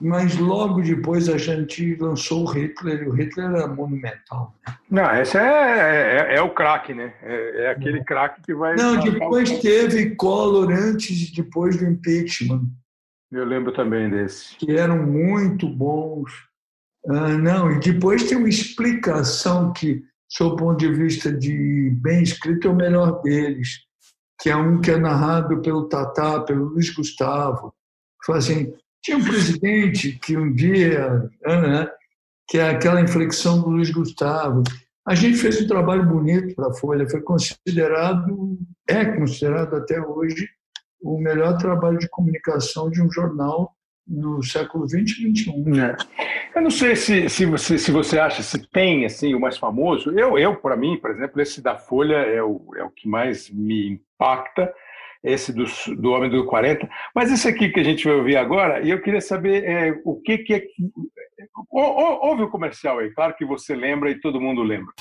mas 0.00 0.36
logo 0.38 0.80
depois 0.80 1.28
a 1.28 1.36
gente 1.36 1.94
lançou 1.96 2.44
o 2.44 2.50
Hitler, 2.50 3.02
e 3.02 3.08
o 3.08 3.12
Hitler 3.12 3.50
era 3.50 3.68
monumental. 3.68 4.54
Né? 4.66 4.74
Não, 4.90 5.20
esse 5.20 5.36
é, 5.36 6.30
é, 6.30 6.36
é 6.36 6.42
o 6.42 6.54
craque, 6.54 6.94
né? 6.94 7.12
É, 7.22 7.64
é 7.64 7.70
aquele 7.70 8.02
craque 8.02 8.40
que 8.40 8.54
vai. 8.54 8.74
Não, 8.76 8.98
depois 8.98 9.50
o... 9.50 9.60
teve 9.60 10.14
Collor 10.16 10.72
antes 10.72 11.28
e 11.28 11.34
depois 11.34 11.76
do 11.76 11.84
impeachment. 11.84 12.62
Eu 13.30 13.44
lembro 13.44 13.72
também 13.72 14.08
desse. 14.08 14.56
Que 14.56 14.76
eram 14.76 15.06
muito 15.06 15.68
bons. 15.68 16.32
Ah, 17.06 17.36
não, 17.36 17.70
e 17.70 17.78
depois 17.78 18.24
tem 18.24 18.38
uma 18.38 18.48
explicação 18.48 19.72
que, 19.72 20.02
sob 20.30 20.56
ponto 20.56 20.78
de 20.78 20.92
vista 20.92 21.32
de 21.32 21.90
bem 22.00 22.22
escrito, 22.22 22.68
é 22.68 22.70
o 22.70 22.76
melhor 22.76 23.20
deles, 23.20 23.80
que 24.40 24.48
é 24.48 24.56
um 24.56 24.80
que 24.80 24.90
é 24.90 24.96
narrado 24.96 25.60
pelo 25.60 25.88
Tatá, 25.88 26.40
pelo 26.40 26.66
Luiz 26.66 26.88
Gustavo. 26.94 27.74
Fala 28.24 28.38
assim, 28.38 28.72
tinha 29.02 29.16
um 29.16 29.24
presidente 29.24 30.12
que 30.12 30.36
um 30.36 30.52
dia, 30.52 31.30
né, 31.44 31.90
que 32.48 32.58
é 32.58 32.70
aquela 32.70 33.00
inflexão 33.00 33.60
do 33.60 33.70
Luiz 33.70 33.90
Gustavo. 33.90 34.62
A 35.06 35.14
gente 35.14 35.38
fez 35.38 35.60
um 35.60 35.66
trabalho 35.66 36.06
bonito 36.06 36.54
para 36.54 36.68
a 36.68 36.74
Folha, 36.74 37.08
foi 37.08 37.22
considerado, 37.22 38.58
é 38.88 39.04
considerado 39.04 39.74
até 39.74 40.00
hoje, 40.00 40.48
o 41.02 41.18
melhor 41.18 41.56
trabalho 41.56 41.98
de 41.98 42.08
comunicação 42.08 42.90
de 42.90 43.02
um 43.02 43.10
jornal 43.10 43.74
no 44.10 44.42
século 44.42 44.88
XX 44.88 45.20
e 45.20 45.36
XXI. 45.36 45.80
É. 45.80 46.58
Eu 46.58 46.62
não 46.62 46.70
sei 46.70 46.96
se, 46.96 47.28
se, 47.28 47.46
você, 47.46 47.78
se 47.78 47.92
você 47.92 48.18
acha, 48.18 48.42
se 48.42 48.58
tem 48.70 49.04
assim, 49.04 49.34
o 49.34 49.40
mais 49.40 49.56
famoso. 49.56 50.10
Eu, 50.10 50.36
eu 50.36 50.56
para 50.56 50.76
mim, 50.76 50.98
por 50.98 51.12
exemplo, 51.12 51.40
esse 51.40 51.62
da 51.62 51.76
Folha 51.76 52.16
é 52.16 52.42
o, 52.42 52.60
é 52.76 52.82
o 52.82 52.90
que 52.90 53.08
mais 53.08 53.48
me 53.48 53.90
impacta 53.90 54.72
esse 55.22 55.52
do, 55.52 55.64
do 55.96 56.10
Homem 56.10 56.30
do 56.30 56.44
40. 56.44 56.88
Mas 57.14 57.30
esse 57.30 57.46
aqui 57.46 57.68
que 57.68 57.78
a 57.78 57.84
gente 57.84 58.04
vai 58.04 58.16
ouvir 58.16 58.36
agora, 58.36 58.80
e 58.80 58.90
eu 58.90 59.00
queria 59.00 59.20
saber 59.20 59.64
é, 59.64 60.00
o 60.04 60.20
que, 60.20 60.38
que 60.38 60.54
é. 60.54 60.62
Ouve 61.70 62.42
o 62.42 62.50
comercial 62.50 62.98
aí, 62.98 63.10
claro 63.10 63.34
que 63.34 63.44
você 63.44 63.74
lembra 63.74 64.10
e 64.10 64.20
todo 64.20 64.40
mundo 64.40 64.62
lembra. 64.62 64.92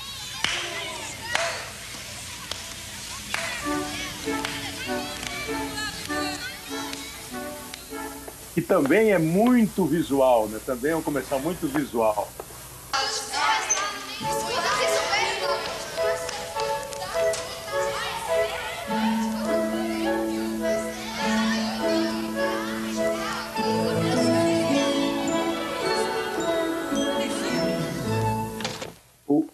E 8.60 8.62
também 8.62 9.14
é 9.14 9.18
muito 9.18 9.86
visual, 9.86 10.50
né? 10.50 10.60
Também 10.66 10.92
é 10.92 10.96
um 10.98 11.02
comercial 11.02 11.40
muito 11.40 11.66
visual. 11.66 12.30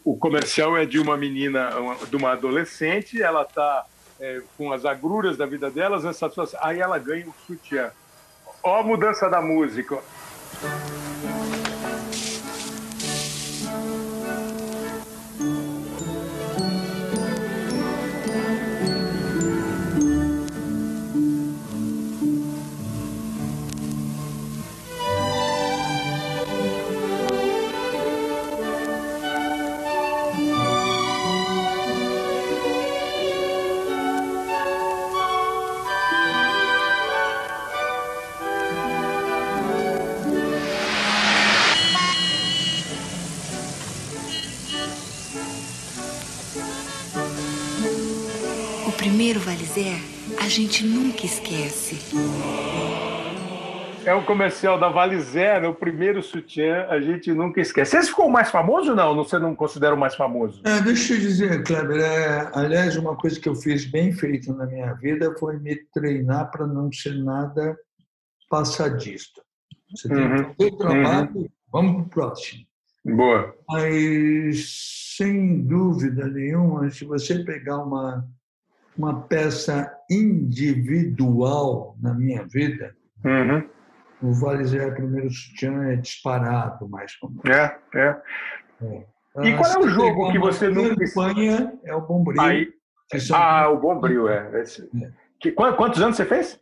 o 0.03 0.17
comercial 0.17 0.75
é 0.75 0.83
de 0.83 0.97
uma 0.97 1.15
menina, 1.15 1.69
de 2.09 2.15
uma 2.15 2.31
adolescente, 2.31 3.21
ela 3.21 3.43
está 3.43 3.85
é, 4.19 4.41
com 4.57 4.73
as 4.73 4.83
agruras 4.83 5.37
da 5.37 5.45
vida 5.45 5.69
delas, 5.69 6.03
situação, 6.17 6.59
aí 6.63 6.79
ela 6.79 6.97
ganha 6.97 7.27
o 7.27 7.35
sutiã. 7.45 7.91
Ó 8.67 8.79
a 8.79 8.83
mudança 8.83 9.29
da 9.29 9.39
música. 9.43 9.99
Gente 50.47 50.83
nunca 50.83 51.27
esquece. 51.27 51.95
É 54.03 54.15
um 54.15 54.23
comercial 54.25 54.79
da 54.79 54.89
Valizera, 54.89 55.69
o 55.69 55.75
primeiro 55.75 56.23
sutiã, 56.23 56.87
a 56.89 56.99
gente 56.99 57.31
nunca 57.31 57.61
esquece. 57.61 57.95
Esse 57.95 58.09
ficou 58.09 58.25
o 58.25 58.31
mais 58.31 58.49
famoso 58.49 58.89
ou 58.89 58.95
não? 58.95 59.15
Você 59.15 59.37
não 59.37 59.55
considera 59.55 59.93
o 59.93 59.97
mais 59.97 60.15
famoso? 60.15 60.59
É, 60.65 60.81
deixa 60.81 61.13
eu 61.13 61.19
dizer, 61.19 61.63
Kleber, 61.63 62.01
é, 62.01 62.49
aliás, 62.55 62.97
uma 62.97 63.15
coisa 63.15 63.39
que 63.39 63.47
eu 63.47 63.53
fiz 63.53 63.85
bem 63.85 64.11
feita 64.11 64.51
na 64.51 64.65
minha 64.65 64.93
vida 64.93 65.35
foi 65.37 65.59
me 65.59 65.75
treinar 65.93 66.49
para 66.49 66.65
não 66.65 66.91
ser 66.91 67.15
nada 67.15 67.77
passadista. 68.49 69.39
Você 69.95 70.09
tem 70.09 70.17
uhum. 70.17 70.35
que 70.35 70.43
fazer 70.43 70.73
o 70.73 70.77
trabalho, 70.77 71.31
uhum. 71.35 71.49
vamos 71.71 71.93
para 71.93 72.01
o 72.01 72.09
próximo. 72.09 72.65
Boa. 73.05 73.55
Mas, 73.69 75.13
sem 75.15 75.61
dúvida 75.61 76.27
nenhuma, 76.27 76.89
se 76.89 77.05
você 77.05 77.43
pegar 77.43 77.77
uma 77.77 78.27
uma 78.97 79.21
peça 79.21 79.91
individual 80.09 81.97
na 82.01 82.13
minha 82.13 82.45
vida, 82.45 82.95
uhum. 83.23 83.67
o 84.21 84.33
Vale 84.33 84.63
Zé 84.65 84.89
Primeiro 84.91 85.29
Sutiã 85.29 85.83
é 85.89 85.95
disparado 85.95 86.87
mais 86.87 87.15
como. 87.17 87.41
É, 87.47 87.77
é. 87.93 88.17
é. 88.81 89.05
E 89.43 89.57
qual 89.57 89.71
é 89.71 89.79
o 89.79 89.89
jogo 89.89 90.31
que 90.31 90.39
você 90.39 90.69
nunca... 90.69 90.95
campanha 90.95 91.73
é 91.83 91.93
o 91.93 92.01
Bombril. 92.01 92.41
Aí... 92.41 92.73
Ah, 93.33 93.69
o 93.69 93.77
Bombril, 93.77 94.29
é. 94.29 94.61
Esse... 94.61 94.89
é. 95.03 95.11
Que, 95.39 95.51
quantos 95.51 96.01
anos 96.01 96.15
você 96.15 96.25
fez? 96.25 96.59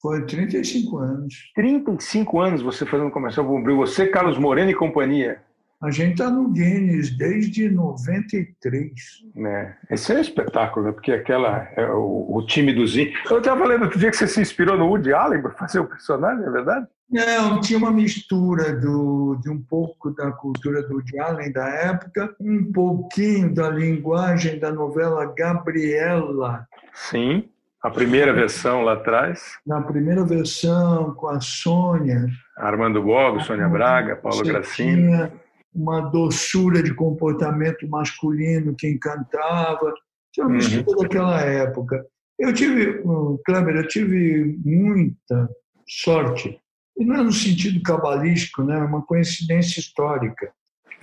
Foi 0.00 0.24
35 0.24 0.98
anos. 0.98 1.34
35 1.54 2.40
anos 2.40 2.62
você 2.62 2.86
fazendo 2.86 3.10
comercial 3.10 3.44
Bombril. 3.44 3.76
Você, 3.78 4.06
Carlos 4.06 4.38
Moreno 4.38 4.70
e 4.70 4.74
companhia. 4.74 5.42
A 5.80 5.92
gente 5.92 6.12
está 6.12 6.28
no 6.28 6.48
Guinness 6.48 7.16
desde 7.16 7.70
93. 7.70 8.90
É, 9.36 9.74
esse 9.90 10.12
é 10.12 10.16
um 10.16 10.20
espetáculo, 10.20 10.86
né? 10.86 10.92
porque 10.92 11.12
aquela, 11.12 11.68
é 11.76 11.86
o, 11.92 12.26
o 12.36 12.44
time 12.44 12.72
do 12.72 12.84
Zinho. 12.84 13.12
Eu 13.30 13.38
estava 13.38 13.60
falando 13.60 13.82
outro 13.82 13.96
dia 13.96 14.10
que 14.10 14.16
você 14.16 14.26
se 14.26 14.40
inspirou 14.40 14.76
no 14.76 14.88
Woody 14.88 15.12
Allen 15.12 15.40
para 15.40 15.52
fazer 15.52 15.78
o 15.78 15.86
personagem, 15.86 16.44
é 16.44 16.50
verdade? 16.50 16.84
Não, 17.08 17.60
tinha 17.60 17.78
uma 17.78 17.92
mistura 17.92 18.74
do, 18.74 19.38
de 19.40 19.48
um 19.48 19.62
pouco 19.62 20.10
da 20.10 20.32
cultura 20.32 20.82
do 20.82 20.94
Woody 20.94 21.20
Allen 21.20 21.52
da 21.52 21.68
época, 21.68 22.34
um 22.40 22.72
pouquinho 22.72 23.54
da 23.54 23.70
linguagem 23.70 24.58
da 24.58 24.72
novela 24.72 25.32
Gabriela. 25.32 26.66
Sim, 26.92 27.48
a 27.80 27.88
primeira 27.88 28.32
versão 28.32 28.82
lá 28.82 28.94
atrás. 28.94 29.56
Na 29.64 29.80
primeira 29.80 30.24
versão, 30.24 31.14
com 31.14 31.28
a 31.28 31.40
Sônia. 31.40 32.26
Armando 32.56 33.00
Bogo, 33.00 33.40
Sônia 33.42 33.68
Braga, 33.68 34.16
Paulo 34.16 34.42
Gracinha 34.42 35.32
uma 35.74 36.00
doçura 36.00 36.82
de 36.82 36.94
comportamento 36.94 37.88
masculino 37.88 38.74
que 38.76 38.88
encantava. 38.88 39.94
Tinha 40.32 40.46
uma 40.46 40.56
mistura 40.56 40.96
uhum. 40.96 41.02
daquela 41.02 41.40
época. 41.40 42.04
Eu 42.38 42.52
tive, 42.52 43.02
Kleber, 43.44 43.76
eu 43.76 43.88
tive 43.88 44.58
muita 44.64 45.48
sorte. 45.86 46.58
E 46.96 47.04
não 47.04 47.16
é 47.16 47.22
no 47.22 47.32
sentido 47.32 47.80
cabalístico, 47.82 48.62
né? 48.62 48.78
é 48.78 48.82
uma 48.82 49.02
coincidência 49.02 49.80
histórica. 49.80 50.52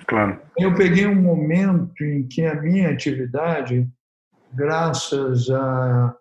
Claro. 0.07 0.39
Eu 0.57 0.75
peguei 0.75 1.05
um 1.05 1.21
momento 1.21 2.03
em 2.03 2.27
que 2.27 2.45
a 2.45 2.61
minha 2.61 2.89
atividade, 2.89 3.87
graças 4.53 5.49
a 5.49 6.15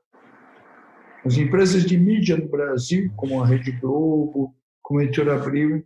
as 1.24 1.38
empresas 1.38 1.86
de 1.86 1.96
mídia 1.96 2.36
no 2.36 2.48
Brasil, 2.48 3.10
como 3.16 3.42
a 3.42 3.46
Rede 3.46 3.72
Globo, 3.72 4.54
como 4.82 5.00
a 5.00 5.04
Editora 5.04 5.36
Abril, 5.36 5.82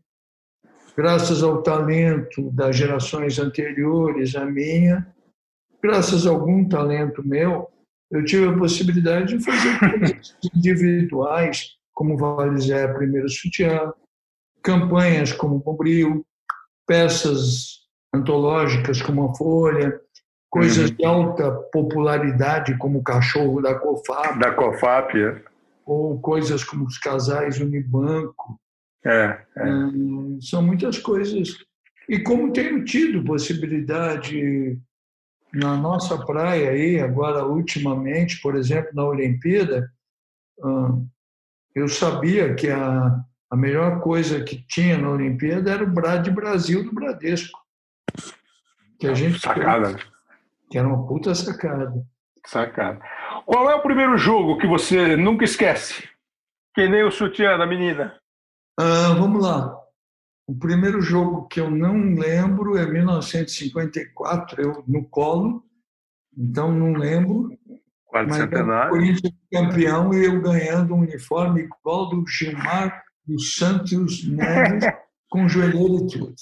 graças 0.98 1.44
ao 1.44 1.62
talento 1.62 2.50
das 2.50 2.74
gerações 2.74 3.38
anteriores 3.38 4.34
à 4.34 4.44
minha, 4.44 5.06
graças 5.80 6.26
a 6.26 6.30
algum 6.30 6.68
talento 6.68 7.24
meu, 7.24 7.68
eu 8.10 8.24
tive 8.24 8.48
a 8.48 8.58
possibilidade 8.58 9.38
de 9.38 9.44
fazer 9.44 9.78
coisas 9.78 10.36
individuais, 10.52 11.76
como 11.94 12.16
Valizé 12.16 12.92
Primeiro 12.94 13.28
Sutiã, 13.28 13.92
campanhas 14.60 15.32
como 15.32 15.60
Bombril, 15.60 16.26
peças 16.84 17.86
antológicas 18.12 19.00
como 19.00 19.30
a 19.30 19.34
Folha, 19.36 20.00
coisas 20.50 20.90
uhum. 20.90 20.96
de 20.96 21.04
alta 21.04 21.52
popularidade 21.72 22.76
como 22.76 22.98
o 22.98 23.04
Cachorro 23.04 23.62
da 23.62 23.78
COFAP. 23.78 24.40
Da 24.40 24.50
COFAP, 24.50 25.14
é. 25.14 25.44
Ou 25.86 26.20
coisas 26.20 26.64
como 26.64 26.86
os 26.86 26.98
Casais 26.98 27.60
Unibanco, 27.60 28.58
é, 29.04 29.40
é. 29.56 29.64
Hum, 29.64 30.38
são 30.40 30.62
muitas 30.62 30.98
coisas. 30.98 31.56
E 32.08 32.18
como 32.18 32.52
tenho 32.52 32.84
tido 32.84 33.24
possibilidade 33.24 34.78
na 35.52 35.76
nossa 35.76 36.24
praia 36.24 36.70
aí, 36.70 37.00
agora 37.00 37.44
ultimamente, 37.44 38.40
por 38.40 38.56
exemplo, 38.56 38.90
na 38.94 39.04
Olimpíada, 39.04 39.90
hum, 40.58 41.06
eu 41.74 41.88
sabia 41.88 42.54
que 42.54 42.68
a, 42.68 43.20
a 43.50 43.56
melhor 43.56 44.00
coisa 44.00 44.42
que 44.42 44.62
tinha 44.66 44.98
na 44.98 45.10
Olimpíada 45.10 45.70
era 45.70 45.84
o 45.84 45.90
Brad 45.90 46.28
Brasil 46.28 46.84
do 46.84 46.92
Bradesco. 46.92 47.58
Que 48.98 49.06
a 49.06 49.14
gente 49.14 49.38
sacada, 49.38 49.92
né? 49.92 49.98
Que 50.70 50.76
era 50.76 50.88
uma 50.88 51.06
puta 51.06 51.34
sacada. 51.34 52.04
Sacada. 52.44 53.00
Qual 53.46 53.70
é 53.70 53.74
o 53.74 53.82
primeiro 53.82 54.18
jogo 54.18 54.58
que 54.58 54.66
você 54.66 55.16
nunca 55.16 55.44
esquece? 55.44 56.08
Que 56.74 56.88
nem 56.88 57.04
o 57.04 57.10
sutiã 57.10 57.56
da 57.56 57.66
menina. 57.66 58.17
Ah, 58.78 59.12
vamos 59.18 59.42
lá. 59.42 59.76
O 60.46 60.54
primeiro 60.56 61.02
jogo 61.02 61.48
que 61.48 61.60
eu 61.60 61.68
não 61.68 62.14
lembro 62.14 62.78
é 62.78 62.86
1954, 62.86 64.62
eu 64.62 64.84
no 64.86 65.04
colo, 65.04 65.64
então 66.36 66.72
não 66.72 66.92
lembro. 66.92 67.50
Quase 68.06 68.32
centenário. 68.32 68.92
O 68.92 68.96
Corinthians 68.96 69.34
campeão 69.52 70.14
e 70.14 70.24
eu 70.24 70.40
ganhando 70.40 70.94
um 70.94 71.00
uniforme 71.00 71.62
igual 71.62 72.08
do 72.08 72.24
Gilmar 72.26 73.02
dos 73.26 73.56
Santos 73.56 74.26
Neves, 74.26 74.84
com 75.28 75.48
joelheiro 75.48 75.96
e 75.96 76.06
tudo. 76.06 76.34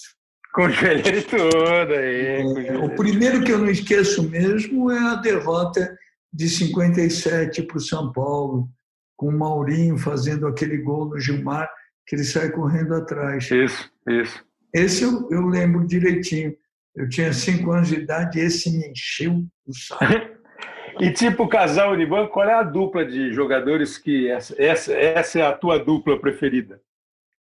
Com 0.53 0.69
joelheiro 0.69 1.19
e 1.19 1.23
tudo 1.23 1.93
aí. 1.95 2.67
É, 2.67 2.77
o 2.77 2.95
primeiro 2.95 3.43
que 3.43 3.51
eu 3.51 3.59
não 3.59 3.71
esqueço 3.71 4.29
mesmo 4.29 4.91
é 4.91 4.99
a 4.99 5.15
derrota 5.15 5.97
de 6.31 6.51
57 6.51 7.63
para 7.63 7.79
o 7.79 7.81
São 7.81 8.13
Paulo, 8.13 8.69
com 9.17 9.29
o 9.29 9.39
Maurinho 9.39 9.97
fazendo 9.97 10.47
aquele 10.47 10.77
gol 10.77 11.07
no 11.07 11.19
Gilmar, 11.19 11.69
que 12.07 12.15
ele 12.15 12.25
sai 12.25 12.51
correndo 12.51 12.95
atrás. 12.95 13.51
Isso, 13.51 13.91
isso. 14.09 14.45
Esse 14.73 15.05
eu, 15.05 15.29
eu 15.31 15.47
lembro 15.47 15.87
direitinho. 15.87 16.55
Eu 16.95 17.09
tinha 17.09 17.33
cinco 17.33 17.73
anos 17.73 17.89
de 17.89 17.97
idade 17.97 18.39
e 18.39 18.43
esse 18.43 18.71
me 18.71 18.89
encheu 18.89 19.45
o 19.67 19.75
saco. 19.75 20.05
e 21.01 21.13
tipo 21.13 21.49
casal 21.49 21.93
Uniban, 21.93 22.27
qual 22.29 22.49
é 22.49 22.55
a 22.55 22.63
dupla 22.63 23.05
de 23.05 23.33
jogadores 23.33 23.99
que 23.99 24.29
essa, 24.29 24.55
essa, 24.61 24.93
essa 24.93 25.39
é 25.39 25.43
a 25.43 25.53
tua 25.53 25.79
dupla 25.79 26.19
preferida? 26.19 26.81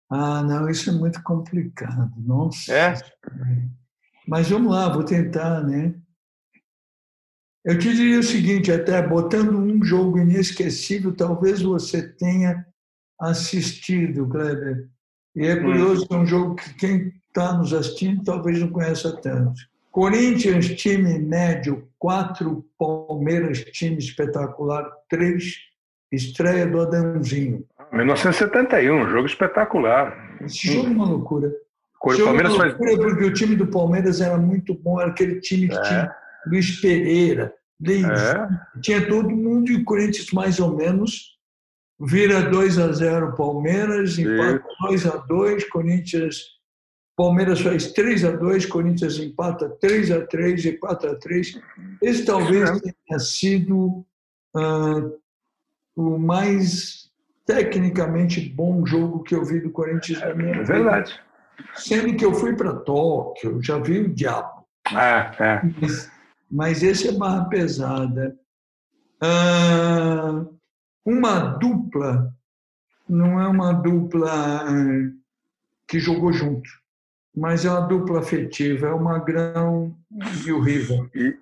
Ah, 0.10 0.44
não, 0.44 0.70
isso 0.70 0.90
é 0.90 0.94
muito 0.94 1.24
complicado. 1.24 2.12
Nossa. 2.18 2.74
É? 2.74 2.94
Mas 4.28 4.50
vamos 4.50 4.72
lá, 4.72 4.90
vou 4.90 5.04
tentar, 5.04 5.64
né? 5.64 5.96
Eu 7.64 7.78
te 7.78 7.94
diria 7.94 8.20
o 8.20 8.24
seguinte, 8.24 8.72
até 8.72 9.02
botando 9.02 9.58
um 9.58 9.84
jogo 9.84 10.18
inesquecível, 10.18 11.16
talvez 11.16 11.62
você 11.62 12.02
tenha 12.02 12.66
assistido, 13.22 14.28
Kleber. 14.28 14.90
E 15.36 15.46
é 15.46 15.56
curioso 15.56 16.08
que 16.08 16.14
é 16.14 16.18
um 16.18 16.26
jogo 16.26 16.56
que 16.56 16.74
quem 16.74 17.14
está 17.28 17.54
nos 17.54 17.74
assistindo 17.74 18.24
talvez 18.24 18.60
não 18.60 18.70
conheça 18.70 19.16
tanto. 19.22 19.62
Corinthians, 19.92 20.68
time 20.76 21.20
médio, 21.20 21.88
quatro. 22.00 22.66
Palmeiras, 22.78 23.64
time 23.66 23.98
espetacular, 23.98 24.90
três. 25.10 25.56
Estreia 26.12 26.68
do 26.68 26.82
Adãozinho. 26.82 27.66
1971, 27.94 29.10
jogo 29.10 29.26
espetacular. 29.26 30.38
Esse 30.42 30.74
jogo 30.74 30.88
é 30.88 30.92
uma 30.92 31.08
loucura. 31.08 31.54
O 32.04 32.24
Palmeiras 32.24 32.56
faz... 32.56 32.74
porque 32.74 33.26
o 33.26 33.34
time 33.34 33.56
do 33.56 33.68
Palmeiras 33.68 34.20
era 34.20 34.38
muito 34.38 34.74
bom, 34.74 35.00
era 35.00 35.12
aquele 35.12 35.40
time 35.40 35.70
que 35.70 35.78
é. 35.78 35.82
tinha 35.82 36.16
Luiz 36.48 36.82
Pereira, 36.82 37.54
Leis, 37.80 38.06
é. 38.06 38.50
tinha 38.82 39.08
todo 39.08 39.30
mundo 39.30 39.72
e 39.72 39.78
o 39.78 39.84
Corinthians 39.86 40.32
mais 40.32 40.60
ou 40.60 40.76
menos 40.76 41.38
vira 42.02 42.42
2 42.50 42.80
a 42.80 42.92
0 42.92 43.36
Palmeiras, 43.36 44.18
empata 44.18 44.64
2 44.82 45.06
a 45.06 45.18
2 45.18 45.70
Corinthians 45.70 46.62
Palmeiras 47.16 47.62
faz 47.62 47.92
3 47.92 48.26
a 48.26 48.32
2 48.32 48.66
Corinthians 48.66 49.20
empata 49.20 49.70
3 49.80 50.12
a 50.12 50.26
3 50.26 50.66
e 50.66 50.72
4 50.78 51.12
a 51.12 51.16
3 51.16 51.62
Esse 52.02 52.26
talvez 52.26 52.70
é. 52.70 52.80
tenha 52.80 53.20
sido 53.20 54.04
uh, 54.56 55.20
o 55.96 56.18
mais 56.18 57.12
tecnicamente 57.46 58.42
bom 58.50 58.86
jogo 58.86 59.24
que 59.24 59.36
eu 59.36 59.44
vi 59.44 59.60
do 59.60 59.70
Corinthians 59.70 60.20
na 60.20 60.34
minha 60.34 60.54
vida. 60.54 60.62
É 60.62 60.66
verdade. 60.66 61.20
Sendo 61.76 62.16
que 62.16 62.26
eu 62.26 62.34
fui 62.34 62.56
para 62.56 62.74
Tóquio, 62.74 63.62
já 63.62 63.78
vi 63.78 64.00
o 64.00 64.10
diabo. 64.10 64.66
É, 64.92 65.44
é. 65.44 65.62
Mas, 65.80 66.12
mas 66.50 66.84
esse 66.84 67.10
é 67.10 67.12
barra 67.12 67.46
pesada. 67.46 68.36
Ah, 69.22 70.44
uma 71.06 71.40
dupla 71.40 72.34
não 73.12 73.42
é 73.42 73.48
uma 73.48 73.74
dupla 73.74 74.32
ah, 74.32 74.66
que 75.88 76.00
jogou 76.00 76.32
junto, 76.32 76.70
mas 77.36 77.66
é 77.66 77.70
uma 77.70 77.82
dupla 77.82 78.20
afetiva, 78.20 78.88
é 78.88 78.94
o 78.94 79.04
Magrão 79.04 79.94
e 80.46 80.52
o 80.52 80.62
Riva. 80.62 81.10
E, 81.14 81.36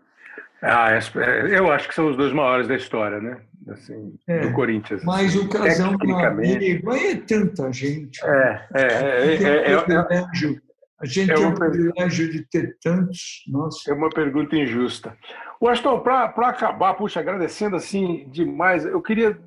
ah, 0.61 0.89
é, 0.91 1.57
eu 1.57 1.71
acho 1.71 1.87
que 1.87 1.95
são 1.95 2.09
os 2.09 2.17
dois 2.17 2.33
maiores 2.33 2.67
da 2.67 2.75
história, 2.75 3.21
né? 3.21 3.37
Assim, 3.69 4.15
é, 4.27 4.39
do 4.39 4.53
Corinthians. 4.53 5.03
Mas 5.03 5.29
assim, 5.29 5.45
o 5.45 5.49
casão 5.49 5.95
aí 6.01 7.11
é 7.11 7.15
tanta 7.17 7.71
gente. 7.71 8.19
É, 8.25 8.67
é, 8.73 8.81
é, 8.81 9.35
é, 9.35 9.73
é, 9.73 10.59
a 10.99 11.05
gente 11.05 11.31
é 11.31 11.35
tem 11.35 11.45
o 11.45 11.53
privilégio 11.53 12.31
de 12.31 12.41
ter 12.45 12.77
tantos. 12.81 13.43
Nossa. 13.47 13.91
É 13.91 13.93
uma 13.93 14.09
pergunta 14.09 14.55
injusta. 14.55 15.15
Washington, 15.61 15.99
para 15.99 16.25
acabar, 16.25 16.93
puxa, 16.95 17.19
agradecendo 17.19 17.75
assim 17.75 18.27
demais, 18.29 18.85
eu 18.85 19.01
queria 19.01 19.37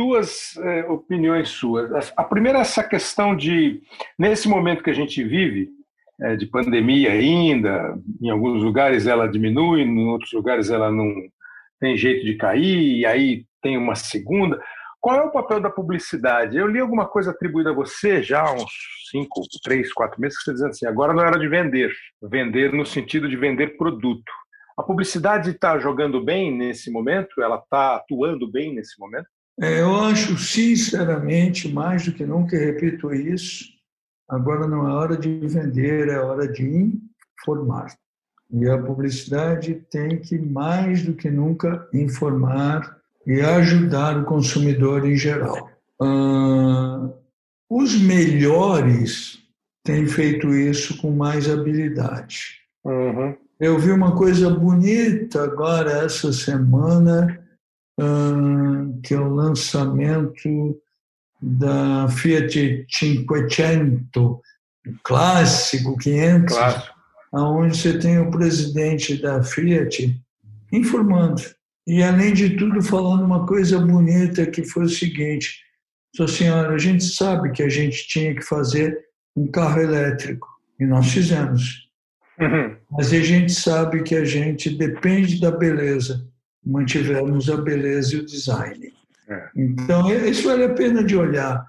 duas 0.00 0.56
é, 0.56 0.86
opiniões 0.86 1.50
suas. 1.50 2.10
A 2.16 2.24
primeira 2.24 2.56
é 2.56 2.62
essa 2.62 2.82
questão 2.82 3.36
de, 3.36 3.82
nesse 4.18 4.48
momento 4.48 4.82
que 4.82 4.88
a 4.88 4.94
gente 4.94 5.22
vive, 5.22 5.68
é, 6.22 6.36
de 6.36 6.46
pandemia 6.46 7.12
ainda, 7.12 7.98
em 8.18 8.30
alguns 8.30 8.62
lugares 8.62 9.06
ela 9.06 9.28
diminui, 9.28 9.82
em 9.82 10.08
outros 10.08 10.32
lugares 10.32 10.70
ela 10.70 10.90
não 10.90 11.12
tem 11.78 11.98
jeito 11.98 12.24
de 12.24 12.34
cair, 12.34 13.00
e 13.00 13.04
aí 13.04 13.44
tem 13.60 13.76
uma 13.76 13.94
segunda. 13.94 14.58
Qual 15.02 15.16
é 15.16 15.22
o 15.22 15.30
papel 15.30 15.60
da 15.60 15.68
publicidade? 15.68 16.56
Eu 16.56 16.66
li 16.66 16.80
alguma 16.80 17.06
coisa 17.06 17.30
atribuída 17.30 17.70
a 17.70 17.74
você 17.74 18.22
já 18.22 18.40
há 18.40 18.54
uns 18.54 18.72
cinco, 19.10 19.42
três, 19.62 19.92
quatro 19.92 20.18
meses, 20.18 20.38
que 20.38 20.44
você 20.44 20.52
dizendo 20.52 20.70
assim, 20.70 20.86
agora 20.86 21.12
não 21.12 21.22
era 21.22 21.38
de 21.38 21.46
vender. 21.46 21.92
Vender 22.22 22.72
no 22.72 22.86
sentido 22.86 23.28
de 23.28 23.36
vender 23.36 23.76
produto. 23.76 24.32
A 24.78 24.82
publicidade 24.82 25.50
está 25.50 25.78
jogando 25.78 26.24
bem 26.24 26.56
nesse 26.56 26.90
momento? 26.90 27.42
Ela 27.42 27.56
está 27.56 27.96
atuando 27.96 28.50
bem 28.50 28.74
nesse 28.74 28.98
momento? 28.98 29.28
É, 29.60 29.82
eu 29.82 29.94
acho, 29.94 30.38
sinceramente, 30.38 31.70
mais 31.70 32.06
do 32.06 32.12
que 32.12 32.24
nunca, 32.24 32.56
repito 32.56 33.12
isso, 33.12 33.66
agora 34.26 34.66
não 34.66 34.88
é 34.88 34.92
hora 34.94 35.16
de 35.18 35.28
vender, 35.46 36.08
é 36.08 36.18
hora 36.18 36.48
de 36.48 36.98
informar. 37.42 37.94
E 38.50 38.66
a 38.68 38.78
publicidade 38.78 39.74
tem 39.90 40.18
que, 40.18 40.38
mais 40.38 41.02
do 41.02 41.12
que 41.12 41.30
nunca, 41.30 41.86
informar 41.92 42.98
e 43.26 43.40
ajudar 43.42 44.16
o 44.16 44.24
consumidor 44.24 45.06
em 45.06 45.14
geral. 45.14 45.70
Ah, 46.00 47.10
os 47.68 48.00
melhores 48.00 49.38
têm 49.84 50.06
feito 50.06 50.54
isso 50.54 51.00
com 51.02 51.10
mais 51.10 51.48
habilidade. 51.48 52.60
Uhum. 52.82 53.36
Eu 53.60 53.78
vi 53.78 53.92
uma 53.92 54.16
coisa 54.16 54.48
bonita 54.48 55.44
agora, 55.44 55.90
essa 56.04 56.32
semana, 56.32 57.38
que 59.02 59.14
é 59.14 59.18
o 59.18 59.34
lançamento 59.34 60.80
da 61.40 62.08
Fiat 62.08 62.86
Cinquecento, 62.90 64.40
clássico 65.02 65.96
500, 65.96 66.56
Clássico. 66.56 66.94
onde 67.32 67.76
você 67.76 67.98
tem 67.98 68.18
o 68.18 68.30
presidente 68.30 69.20
da 69.20 69.42
Fiat 69.42 70.20
informando 70.72 71.42
e, 71.86 72.02
além 72.02 72.32
de 72.32 72.50
tudo, 72.50 72.82
falando 72.82 73.24
uma 73.24 73.46
coisa 73.46 73.78
bonita 73.78 74.46
que 74.46 74.64
foi 74.64 74.84
o 74.84 74.88
seguinte: 74.88 75.60
Sua 76.14 76.28
senhora, 76.28 76.74
a 76.74 76.78
gente 76.78 77.04
sabe 77.04 77.50
que 77.50 77.62
a 77.62 77.68
gente 77.68 78.06
tinha 78.06 78.34
que 78.34 78.42
fazer 78.42 78.96
um 79.36 79.46
carro 79.50 79.80
elétrico, 79.80 80.46
e 80.78 80.84
nós 80.84 81.10
fizemos. 81.10 81.88
Uhum. 82.38 82.76
Mas 82.90 83.12
a 83.12 83.20
gente 83.20 83.52
sabe 83.52 84.02
que 84.02 84.14
a 84.14 84.24
gente 84.24 84.70
depende 84.70 85.40
da 85.40 85.50
beleza, 85.50 86.26
mantivermos 86.64 87.48
a 87.48 87.56
beleza 87.56 88.16
e 88.16 88.18
o 88.18 88.26
design. 88.26 88.92
É. 89.28 89.48
Então, 89.56 90.10
isso 90.26 90.48
vale 90.48 90.64
a 90.64 90.74
pena 90.74 91.04
de 91.04 91.16
olhar. 91.16 91.66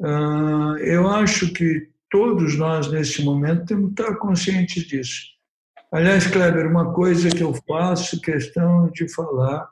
Uh, 0.00 0.76
eu 0.78 1.08
acho 1.08 1.52
que 1.52 1.88
todos 2.10 2.56
nós, 2.56 2.90
nesse 2.90 3.22
momento, 3.22 3.66
temos 3.66 3.94
que 3.94 4.02
estar 4.02 4.16
conscientes 4.16 4.84
disso. 4.84 5.32
Aliás, 5.92 6.26
Kleber, 6.26 6.66
uma 6.66 6.92
coisa 6.92 7.28
que 7.28 7.42
eu 7.42 7.52
faço 7.68 8.20
questão 8.20 8.90
de 8.90 9.06
falar 9.12 9.68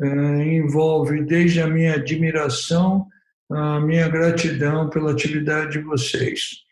é, 0.00 0.06
envolve 0.54 1.22
desde 1.24 1.60
a 1.60 1.66
minha 1.66 1.94
admiração, 1.94 3.06
a 3.50 3.80
minha 3.80 4.08
gratidão 4.08 4.88
pela 4.88 5.12
atividade 5.12 5.72
de 5.72 5.80
vocês. 5.80 6.62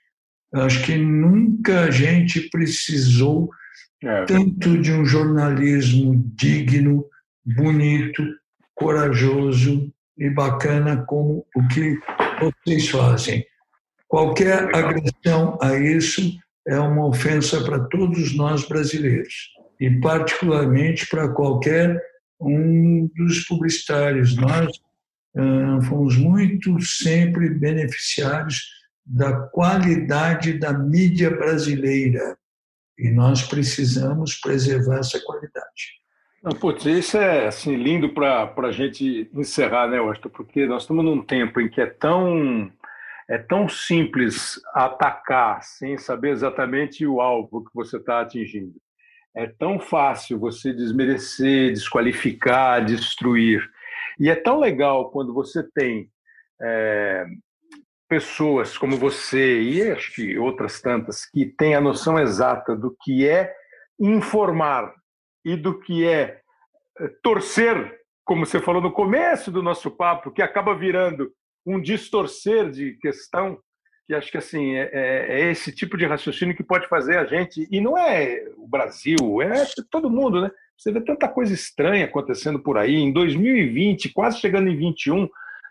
Acho 0.52 0.84
que 0.84 0.96
nunca 0.96 1.84
a 1.84 1.90
gente 1.90 2.48
precisou 2.50 3.50
é. 4.02 4.24
tanto 4.24 4.80
de 4.80 4.92
um 4.92 5.04
jornalismo 5.04 6.22
digno, 6.34 7.04
bonito, 7.44 8.22
corajoso 8.74 9.92
e 10.16 10.30
bacana 10.30 11.04
como 11.06 11.46
o 11.54 11.68
que 11.68 11.98
vocês 12.40 12.88
fazem. 12.88 13.44
Qualquer 14.06 14.74
agressão 14.74 15.58
a 15.60 15.76
isso 15.76 16.22
é 16.66 16.78
uma 16.78 17.06
ofensa 17.06 17.62
para 17.62 17.80
todos 17.80 18.34
nós 18.36 18.66
brasileiros 18.66 19.50
e 19.80 19.90
particularmente 20.00 21.06
para 21.08 21.28
qualquer 21.28 22.00
um 22.40 23.08
dos 23.16 23.44
publicitários. 23.46 24.36
Nós 24.36 24.70
fomos 25.88 26.16
muito 26.16 26.80
sempre 26.80 27.50
beneficiários 27.50 28.62
da 29.04 29.32
qualidade 29.32 30.58
da 30.58 30.72
mídia 30.72 31.30
brasileira. 31.30 32.36
E 32.98 33.10
nós 33.10 33.42
precisamos 33.42 34.34
preservar 34.34 34.98
essa 34.98 35.20
qualidade. 35.20 35.98
Não, 36.42 36.52
putz, 36.52 36.84
isso 36.86 37.16
é 37.16 37.46
assim, 37.46 37.76
lindo 37.76 38.10
para 38.10 38.52
a 38.56 38.72
gente 38.72 39.30
encerrar, 39.34 39.88
né, 39.88 40.00
Washington? 40.00 40.30
Porque 40.30 40.66
nós 40.66 40.82
estamos 40.82 41.04
num 41.04 41.22
tempo 41.22 41.60
em 41.60 41.68
que 41.68 41.80
é 41.80 41.86
tão, 41.86 42.70
é 43.28 43.38
tão 43.38 43.68
simples 43.68 44.60
atacar 44.72 45.62
sem 45.62 45.98
saber 45.98 46.30
exatamente 46.30 47.06
o 47.06 47.20
alvo 47.20 47.64
que 47.64 47.70
você 47.74 47.96
está 47.96 48.20
atingindo. 48.20 48.74
É 49.34 49.46
tão 49.46 49.78
fácil 49.78 50.38
você 50.38 50.72
desmerecer, 50.72 51.72
desqualificar, 51.72 52.84
destruir. 52.84 53.68
E 54.18 54.28
é 54.28 54.34
tão 54.34 54.58
legal 54.58 55.10
quando 55.10 55.32
você 55.32 55.62
tem 55.62 56.10
é, 56.60 57.24
pessoas 58.08 58.78
como 58.78 58.96
você 58.96 59.60
e 59.60 59.90
acho 59.90 60.14
que 60.14 60.38
outras 60.38 60.80
tantas 60.80 61.26
que 61.26 61.46
têm 61.46 61.74
a 61.74 61.80
noção 61.80 62.18
exata 62.18 62.74
do 62.74 62.96
que 63.02 63.28
é 63.28 63.54
informar 64.00 64.94
e 65.44 65.56
do 65.56 65.78
que 65.78 66.06
é 66.06 66.40
torcer, 67.22 68.00
como 68.24 68.44
você 68.44 68.60
falou 68.60 68.82
no 68.82 68.92
começo 68.92 69.50
do 69.50 69.62
nosso 69.62 69.90
papo, 69.90 70.30
que 70.30 70.42
acaba 70.42 70.74
virando 70.74 71.32
um 71.64 71.80
distorcer 71.80 72.70
de 72.70 72.94
questão, 72.94 73.58
que 74.06 74.14
acho 74.14 74.30
que 74.30 74.38
assim 74.38 74.74
é, 74.74 74.90
é, 74.92 75.40
é 75.40 75.50
esse 75.50 75.70
tipo 75.70 75.96
de 75.96 76.06
raciocínio 76.06 76.56
que 76.56 76.62
pode 76.62 76.88
fazer 76.88 77.18
a 77.18 77.24
gente, 77.24 77.68
e 77.70 77.80
não 77.80 77.96
é 77.96 78.44
o 78.56 78.66
Brasil, 78.66 79.42
é 79.42 79.64
todo 79.90 80.10
mundo, 80.10 80.40
né? 80.40 80.50
Você 80.76 80.92
vê 80.92 81.00
tanta 81.00 81.28
coisa 81.28 81.52
estranha 81.52 82.04
acontecendo 82.04 82.60
por 82.60 82.78
aí. 82.78 82.94
Em 82.94 83.12
2020, 83.12 84.10
quase 84.10 84.38
chegando 84.38 84.68
em 84.68 84.76
21, 84.76 85.28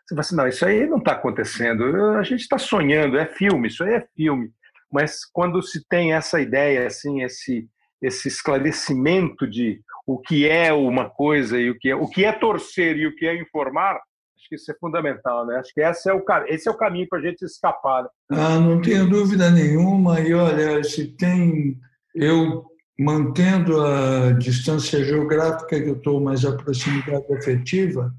você 0.08 0.16
fala 0.16 0.22
assim: 0.22 0.36
não, 0.36 0.47
isso 0.47 0.66
aí 0.66 0.88
não 0.88 0.97
está 0.97 1.14
acontecendo. 1.14 1.84
A 2.14 2.24
gente 2.24 2.41
está 2.41 2.58
sonhando, 2.58 3.18
é 3.18 3.26
filme, 3.26 3.68
isso 3.68 3.84
aí 3.84 3.95
é 3.95 4.08
filme. 4.16 4.51
Mas 4.91 5.26
quando 5.26 5.62
se 5.62 5.86
tem 5.88 6.14
essa 6.14 6.39
ideia, 6.39 6.88
assim, 6.88 7.22
esse, 7.22 7.68
esse 8.01 8.28
esclarecimento 8.30 9.45
de 9.45 9.82
o 10.05 10.18
que 10.18 10.47
é 10.47 10.72
uma 10.72 11.10
coisa 11.10 11.60
e 11.60 11.70
o 11.70 11.78
que 11.78 11.89
é, 11.89 11.95
o 11.95 12.08
que 12.08 12.24
é 12.24 12.32
torcer 12.32 12.95
e 12.95 13.05
o 13.05 13.14
que 13.14 13.28
é 13.28 13.36
informar, 13.36 13.95
acho 13.95 14.47
que 14.47 14.55
isso 14.55 14.72
é 14.72 14.76
fundamental, 14.80 15.45
né? 15.45 15.58
Acho 15.58 15.74
que 15.74 15.82
esse 15.82 16.10
é 16.10 16.14
o, 16.14 16.24
esse 16.47 16.70
é 16.70 16.72
o 16.72 16.78
caminho 16.78 17.08
para 17.10 17.20
a 17.20 17.22
gente 17.22 17.43
escapar. 17.43 18.03
Né? 18.03 18.10
Ah, 18.32 18.60
não 18.60 18.82
tenho 18.82 19.10
dúvida 19.10 19.49
nenhuma. 19.49 20.22
E 20.22 20.34
olha, 20.34 20.82
se 20.84 21.08
tem. 21.18 21.78
Eu 22.16 22.66
mantendo 22.97 23.80
a 23.82 24.32
distância 24.32 25.03
geográfica 25.03 25.80
que 25.80 25.89
eu 25.89 25.97
estou, 25.97 26.20
mas 26.20 26.43
a 26.45 26.55
proximidade 26.55 27.32
afetiva, 27.32 28.12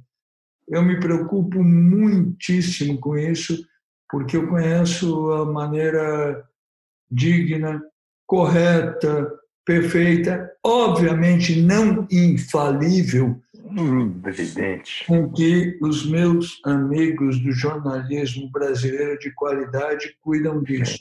eu 0.71 0.83
me 0.83 1.01
preocupo 1.01 1.63
muitíssimo 1.63 2.99
com 2.99 3.17
isso, 3.17 3.65
porque 4.11 4.37
eu 4.37 4.49
conheço 4.49 5.33
a 5.33 5.45
maneira 5.45 6.45
digna, 7.11 7.83
correta, 8.27 9.31
perfeita, 9.65 10.51
obviamente 10.65 11.61
não 11.61 12.07
infalível, 12.11 13.41
hum, 13.55 14.21
evidente, 14.27 15.05
com 15.07 15.31
que 15.31 15.79
os 15.83 16.07
meus 16.07 16.61
amigos 16.65 17.39
do 17.41 17.53
jornalismo 17.53 18.51
brasileiro 18.51 19.19
de 19.19 19.31
qualidade 19.35 20.17
cuidam 20.21 20.63
disso. 20.63 20.99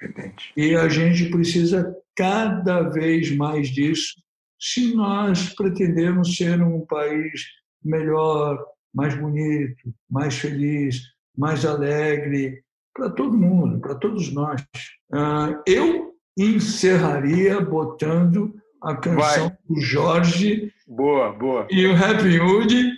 Evidente. 0.00 0.52
E 0.56 0.74
a 0.74 0.88
gente 0.88 1.30
precisa 1.30 1.96
cada 2.14 2.82
vez 2.82 3.34
mais 3.34 3.68
disso 3.68 4.14
se 4.58 4.94
nós 4.94 5.54
pretendemos 5.54 6.36
ser 6.36 6.62
um 6.62 6.80
país 6.86 7.42
melhor, 7.84 8.64
mais 8.96 9.14
bonito, 9.14 9.94
mais 10.10 10.38
feliz, 10.38 11.02
mais 11.36 11.66
alegre 11.66 12.62
para 12.94 13.10
todo 13.10 13.36
mundo, 13.36 13.78
para 13.78 13.94
todos 13.94 14.32
nós. 14.32 14.64
Ah, 15.12 15.60
eu 15.66 16.14
encerraria 16.36 17.60
botando 17.60 18.54
a 18.82 18.96
canção 18.96 19.48
Vai. 19.48 19.58
do 19.68 19.80
Jorge 19.80 20.72
boa, 20.88 21.30
boa. 21.30 21.66
e 21.70 21.86
o 21.86 21.92
Happy 21.92 22.40
Hood 22.40 22.92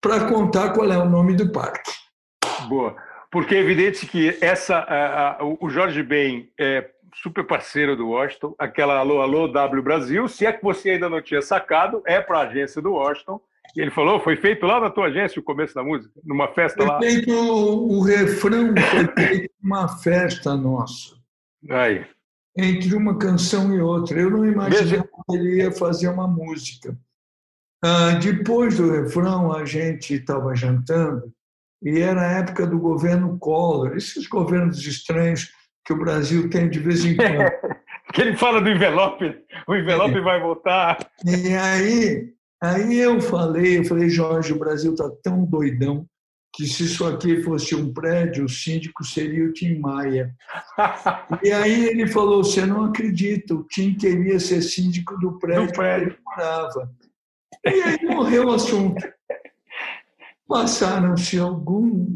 para 0.00 0.28
contar 0.28 0.72
qual 0.72 0.90
é 0.90 0.98
o 0.98 1.08
nome 1.08 1.36
do 1.36 1.52
parque. 1.52 1.92
Boa. 2.68 2.96
Porque 3.30 3.54
é 3.54 3.60
evidente 3.60 4.06
que 4.06 4.36
essa, 4.40 4.76
a, 4.76 5.40
a, 5.40 5.44
o 5.44 5.70
Jorge 5.70 6.02
Ben 6.02 6.50
é 6.58 6.90
super 7.14 7.44
parceiro 7.44 7.96
do 7.96 8.08
Washington, 8.08 8.54
aquela 8.58 8.98
Alô, 8.98 9.20
Alô, 9.20 9.46
W 9.46 9.82
Brasil, 9.82 10.26
se 10.26 10.46
é 10.46 10.52
que 10.52 10.64
você 10.64 10.90
ainda 10.90 11.08
não 11.08 11.22
tinha 11.22 11.42
sacado, 11.42 12.02
é 12.06 12.20
para 12.20 12.38
a 12.38 12.42
agência 12.42 12.82
do 12.82 12.92
Washington. 12.92 13.40
Ele 13.80 13.90
falou, 13.92 14.18
foi 14.18 14.36
feito 14.36 14.66
lá 14.66 14.80
na 14.80 14.90
tua 14.90 15.06
agência 15.06 15.38
o 15.38 15.44
começo 15.44 15.72
da 15.72 15.84
música, 15.84 16.12
numa 16.24 16.48
festa 16.48 16.78
foi 16.78 16.86
lá. 16.86 16.98
Feito, 16.98 17.30
o 17.30 18.00
refrão 18.02 18.74
foi 18.76 19.24
feito 19.24 19.54
numa 19.62 19.86
festa 19.86 20.56
nossa. 20.56 21.14
Aí. 21.70 22.04
Entre 22.56 22.92
uma 22.96 23.16
canção 23.16 23.72
e 23.72 23.80
outra. 23.80 24.20
Eu 24.20 24.30
não 24.30 24.44
imaginava 24.44 25.06
que 25.06 25.36
ele 25.36 25.62
ia 25.62 25.70
fazer 25.70 26.08
uma 26.08 26.26
música. 26.26 26.98
Ah, 27.84 28.14
depois 28.20 28.76
do 28.76 28.90
refrão, 28.90 29.52
a 29.52 29.64
gente 29.64 30.14
estava 30.14 30.56
jantando 30.56 31.32
e 31.80 32.00
era 32.00 32.20
a 32.20 32.32
época 32.40 32.66
do 32.66 32.78
governo 32.80 33.38
Collor, 33.38 33.96
esses 33.96 34.26
governos 34.26 34.84
estranhos 34.84 35.52
que 35.84 35.92
o 35.92 35.98
Brasil 35.98 36.50
tem 36.50 36.68
de 36.68 36.80
vez 36.80 37.04
em 37.04 37.14
quando. 37.14 37.48
que 38.12 38.20
ele 38.20 38.36
fala 38.36 38.60
do 38.60 38.68
envelope, 38.68 39.36
o 39.68 39.76
envelope 39.76 40.18
é. 40.18 40.20
vai 40.20 40.40
voltar. 40.40 40.98
E 41.24 41.54
aí, 41.54 42.34
aí 42.60 42.98
eu 42.98 43.20
falei, 43.20 43.78
eu 43.78 43.84
falei, 43.84 44.08
Jorge, 44.08 44.52
o 44.52 44.58
Brasil 44.58 44.92
está 44.92 45.10
tão 45.22 45.44
doidão 45.44 46.06
que 46.54 46.66
se 46.66 46.84
isso 46.84 47.06
aqui 47.06 47.42
fosse 47.42 47.74
um 47.74 47.92
prédio, 47.92 48.44
o 48.44 48.48
síndico 48.48 49.04
seria 49.04 49.44
o 49.44 49.52
Tim 49.52 49.78
Maia. 49.78 50.34
e 51.44 51.52
aí 51.52 51.86
ele 51.86 52.06
falou, 52.06 52.42
você 52.42 52.66
não 52.66 52.84
acredita, 52.86 53.54
o 53.54 53.64
Tim 53.64 53.94
queria 53.94 54.40
ser 54.40 54.62
síndico 54.62 55.16
do 55.18 55.38
prédio, 55.38 55.66
do 55.66 55.72
prédio. 55.72 56.08
que 56.08 56.14
ele 56.14 56.22
morava. 56.24 56.90
E 57.64 57.82
aí 57.82 58.04
morreu 58.06 58.46
o 58.46 58.52
assunto. 58.52 59.06
Passaram-se 60.48 61.38
alguns 61.38 62.08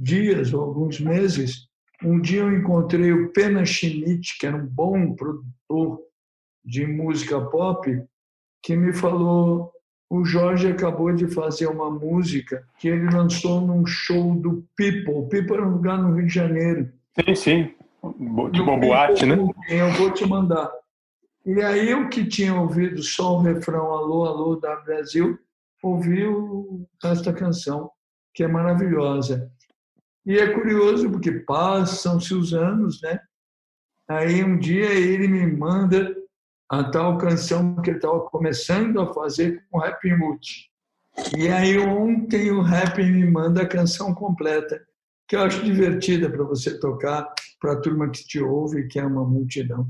dias 0.00 0.54
ou 0.54 0.62
alguns 0.62 1.00
meses. 1.00 1.68
Um 2.02 2.20
dia 2.20 2.40
eu 2.40 2.56
encontrei 2.56 3.12
o 3.12 3.32
Pena 3.32 3.64
Schmidt, 3.66 4.38
que 4.38 4.46
era 4.46 4.56
um 4.56 4.66
bom 4.66 5.14
produtor 5.14 6.00
de 6.64 6.86
música 6.86 7.40
pop, 7.40 8.02
que 8.62 8.76
me 8.76 8.92
falou: 8.92 9.72
o 10.10 10.24
Jorge 10.24 10.66
acabou 10.66 11.12
de 11.12 11.28
fazer 11.28 11.68
uma 11.68 11.88
música 11.88 12.66
que 12.80 12.88
ele 12.88 13.08
lançou 13.08 13.60
num 13.60 13.86
show 13.86 14.34
do 14.34 14.66
People. 14.76 15.28
People 15.30 15.54
era 15.54 15.66
um 15.66 15.74
lugar 15.74 15.98
no 15.98 16.16
Rio 16.16 16.26
de 16.26 16.34
Janeiro. 16.34 16.92
Sim, 17.14 17.34
sim. 17.36 17.74
De 18.50 18.60
uma 18.60 18.76
boate, 18.76 19.24
né? 19.24 19.36
Eu 19.68 19.92
vou 19.92 20.10
te 20.10 20.26
mandar. 20.26 20.68
E 21.46 21.62
aí 21.62 21.90
eu 21.90 22.08
que 22.08 22.26
tinha 22.26 22.60
ouvido 22.60 23.02
só 23.02 23.36
o 23.36 23.40
refrão 23.40 23.92
Alô, 23.92 24.24
Alô 24.24 24.56
da 24.56 24.74
Brasil, 24.76 25.38
ouviu 25.80 26.84
esta 27.04 27.32
canção, 27.32 27.90
que 28.34 28.42
é 28.42 28.48
maravilhosa. 28.48 29.48
E 30.26 30.36
é 30.36 30.52
curioso 30.52 31.08
porque 31.08 31.30
passam-se 31.30 32.34
os 32.34 32.52
anos, 32.52 33.00
né? 33.00 33.20
Aí 34.08 34.42
um 34.42 34.58
dia 34.58 34.92
ele 34.92 35.28
me 35.28 35.46
manda 35.46 36.14
a 36.70 36.84
tal 36.84 37.18
canção 37.18 37.74
que 37.82 37.90
ele 37.90 37.98
estava 37.98 38.20
começando 38.20 39.00
a 39.00 39.12
fazer 39.12 39.64
com 39.68 39.78
o 39.78 39.84
Happy 39.84 40.14
Mood. 40.14 40.70
E 41.36 41.48
aí 41.48 41.76
ontem 41.78 42.52
o 42.52 42.60
Happy 42.60 43.02
me 43.02 43.28
manda 43.28 43.62
a 43.62 43.66
canção 43.66 44.14
completa, 44.14 44.80
que 45.26 45.34
eu 45.34 45.40
acho 45.40 45.64
divertida 45.64 46.30
para 46.30 46.44
você 46.44 46.78
tocar 46.78 47.26
para 47.60 47.72
a 47.72 47.80
turma 47.80 48.08
que 48.08 48.24
te 48.24 48.40
ouve, 48.40 48.86
que 48.86 49.00
é 49.00 49.04
uma 49.04 49.24
multidão. 49.24 49.88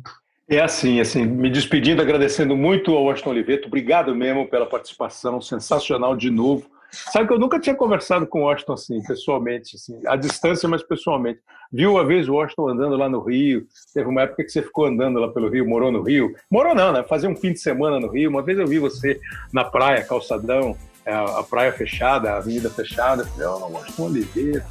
É 0.49 0.59
assim, 0.59 1.01
assim, 1.01 1.27
me 1.27 1.51
despedindo, 1.51 2.01
agradecendo 2.01 2.57
muito 2.57 2.93
ao 2.93 3.05
Washington 3.05 3.31
Oliveto, 3.31 3.69
obrigado 3.69 4.15
mesmo 4.17 4.49
pela 4.49 4.67
participação, 4.67 5.41
sensacional 5.41 6.17
de 6.17 6.31
novo. 6.31 6.69
Sabe 6.91 7.29
que 7.29 7.33
eu 7.33 7.39
nunca 7.39 7.59
tinha 7.61 7.75
conversado 7.75 8.27
com 8.27 8.41
o 8.41 8.45
Washington 8.45 8.73
assim, 8.73 9.03
pessoalmente, 9.03 9.77
assim, 9.77 10.01
à 10.07 10.17
distância, 10.17 10.69
mas 10.69 10.83
pessoalmente. 10.83 11.41
Viu 11.73 11.93
uma 11.93 12.05
vez 12.05 12.29
o 12.29 12.35
Washington 12.35 12.69
andando 12.69 12.97
lá 12.97 13.09
no 13.09 13.21
Rio, 13.21 13.67
teve 13.95 14.09
uma 14.09 14.23
época 14.23 14.43
que 14.43 14.51
você 14.51 14.61
ficou 14.61 14.87
andando 14.87 15.21
lá 15.21 15.29
pelo 15.29 15.49
Rio, 15.49 15.69
morou 15.69 15.93
no 15.93 16.03
Rio. 16.03 16.35
Morou 16.51 16.75
não, 16.75 16.93
né? 16.93 17.05
Fazia 17.05 17.29
um 17.29 17.37
fim 17.37 17.53
de 17.53 17.61
semana 17.61 18.01
no 18.01 18.09
Rio. 18.09 18.29
Uma 18.29 18.43
vez 18.43 18.59
eu 18.59 18.67
vi 18.67 18.79
você 18.79 19.21
na 19.53 19.65
praia, 19.65 20.05
calçadão, 20.05 20.77
a 21.07 21.43
praia 21.43 21.73
fechada, 21.73 22.33
a 22.33 22.37
avenida 22.37 22.71
fechada. 22.71 23.23
Eu 23.23 23.27
falei, 23.27 23.47
oh, 23.49 23.73
Washington 23.73 24.03
Oliveira, 24.05 24.67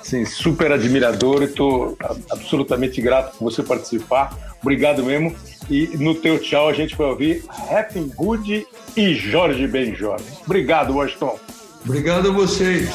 assim, 0.00 0.24
super 0.24 0.72
admirador 0.72 1.42
e 1.42 1.46
estou 1.46 1.96
absolutamente 2.30 3.00
grato 3.00 3.36
por 3.36 3.50
você 3.50 3.62
participar. 3.62 4.56
Obrigado 4.60 5.02
mesmo. 5.02 5.34
E 5.68 5.86
no 5.96 6.14
teu 6.14 6.38
tchau 6.38 6.68
a 6.68 6.72
gente 6.72 6.94
vai 6.96 7.06
ouvir 7.08 7.44
Happy 7.70 8.00
Good 8.00 8.66
e 8.96 9.14
Jorge 9.14 9.66
Benjor. 9.66 10.20
Obrigado, 10.44 10.94
Washington. 10.94 11.38
Obrigado 11.84 12.28
a 12.28 12.32
vocês. 12.32 12.88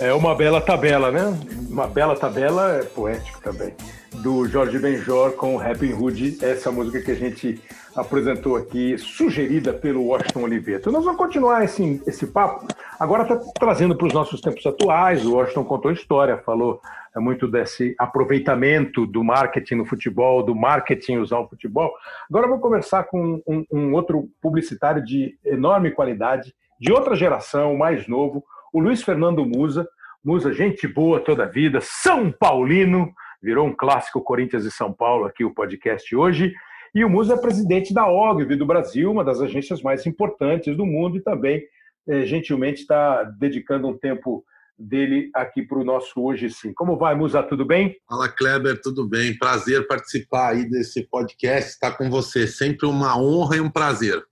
É 0.00 0.14
uma 0.14 0.34
bela 0.34 0.62
tabela, 0.62 1.10
né? 1.10 1.38
Uma 1.68 1.86
bela 1.86 2.16
tabela 2.16 2.72
é 2.76 2.84
poético 2.84 3.38
também. 3.42 3.74
Do 4.22 4.48
Jorge 4.48 4.78
Benjor 4.78 5.32
com 5.32 5.60
Happy 5.60 5.92
Hood, 5.92 6.38
essa 6.42 6.72
música 6.72 7.02
que 7.02 7.10
a 7.10 7.14
gente 7.14 7.62
apresentou 7.94 8.56
aqui, 8.56 8.96
sugerida 8.96 9.74
pelo 9.74 10.06
Washington 10.06 10.44
Oliveto. 10.44 10.88
Então, 10.88 10.92
nós 10.94 11.04
vamos 11.04 11.18
continuar 11.18 11.64
esse, 11.64 12.02
esse 12.06 12.26
papo. 12.28 12.66
Agora 12.98 13.24
está 13.24 13.36
trazendo 13.58 13.94
para 13.94 14.06
os 14.06 14.14
nossos 14.14 14.40
tempos 14.40 14.64
atuais. 14.64 15.26
O 15.26 15.34
Washington 15.34 15.64
contou 15.64 15.92
história, 15.92 16.38
falou 16.38 16.80
é, 17.14 17.20
muito 17.20 17.46
desse 17.46 17.94
aproveitamento 17.98 19.06
do 19.06 19.22
marketing 19.22 19.74
no 19.74 19.84
futebol, 19.84 20.42
do 20.42 20.54
marketing 20.54 21.18
usar 21.18 21.40
o 21.40 21.48
futebol. 21.48 21.92
Agora 22.26 22.48
vou 22.48 22.58
conversar 22.58 23.04
com 23.04 23.42
um, 23.46 23.66
um 23.70 23.92
outro 23.92 24.30
publicitário 24.40 25.04
de 25.04 25.36
enorme 25.44 25.90
qualidade, 25.90 26.54
de 26.80 26.90
outra 26.90 27.14
geração, 27.14 27.76
mais 27.76 28.08
novo, 28.08 28.42
o 28.72 28.80
Luiz 28.80 29.02
Fernando 29.02 29.44
Musa. 29.44 29.88
Musa, 30.22 30.52
gente 30.52 30.86
boa 30.86 31.20
toda 31.20 31.44
a 31.44 31.48
vida, 31.48 31.78
São 31.80 32.30
Paulino, 32.30 33.12
virou 33.42 33.66
um 33.66 33.74
clássico 33.74 34.20
Corinthians 34.20 34.64
e 34.64 34.70
São 34.70 34.92
Paulo 34.92 35.24
aqui 35.24 35.44
o 35.44 35.54
podcast 35.54 36.14
hoje. 36.14 36.52
E 36.94 37.04
o 37.04 37.08
Musa 37.08 37.34
é 37.34 37.40
presidente 37.40 37.94
da 37.94 38.06
OGV 38.06 38.56
do 38.56 38.66
Brasil, 38.66 39.10
uma 39.10 39.24
das 39.24 39.40
agências 39.40 39.80
mais 39.80 40.04
importantes 40.06 40.76
do 40.76 40.84
mundo, 40.84 41.16
e 41.16 41.22
também, 41.22 41.62
é, 42.08 42.26
gentilmente, 42.26 42.82
está 42.82 43.22
dedicando 43.22 43.88
um 43.88 43.96
tempo 43.96 44.44
dele 44.80 45.30
aqui 45.34 45.62
para 45.62 45.78
o 45.78 45.84
nosso 45.84 46.20
Hoje 46.20 46.50
Sim. 46.50 46.72
Como 46.72 46.96
vai, 46.96 47.14
Musa? 47.14 47.42
Tudo 47.42 47.64
bem? 47.64 47.96
Fala, 48.08 48.28
Kleber, 48.28 48.80
tudo 48.80 49.06
bem? 49.06 49.36
Prazer 49.36 49.86
participar 49.86 50.50
aí 50.50 50.68
desse 50.68 51.06
podcast, 51.08 51.70
estar 51.70 51.92
com 51.92 52.10
você. 52.10 52.46
Sempre 52.46 52.86
uma 52.86 53.16
honra 53.16 53.56
e 53.56 53.60
um 53.60 53.70
prazer. 53.70 54.22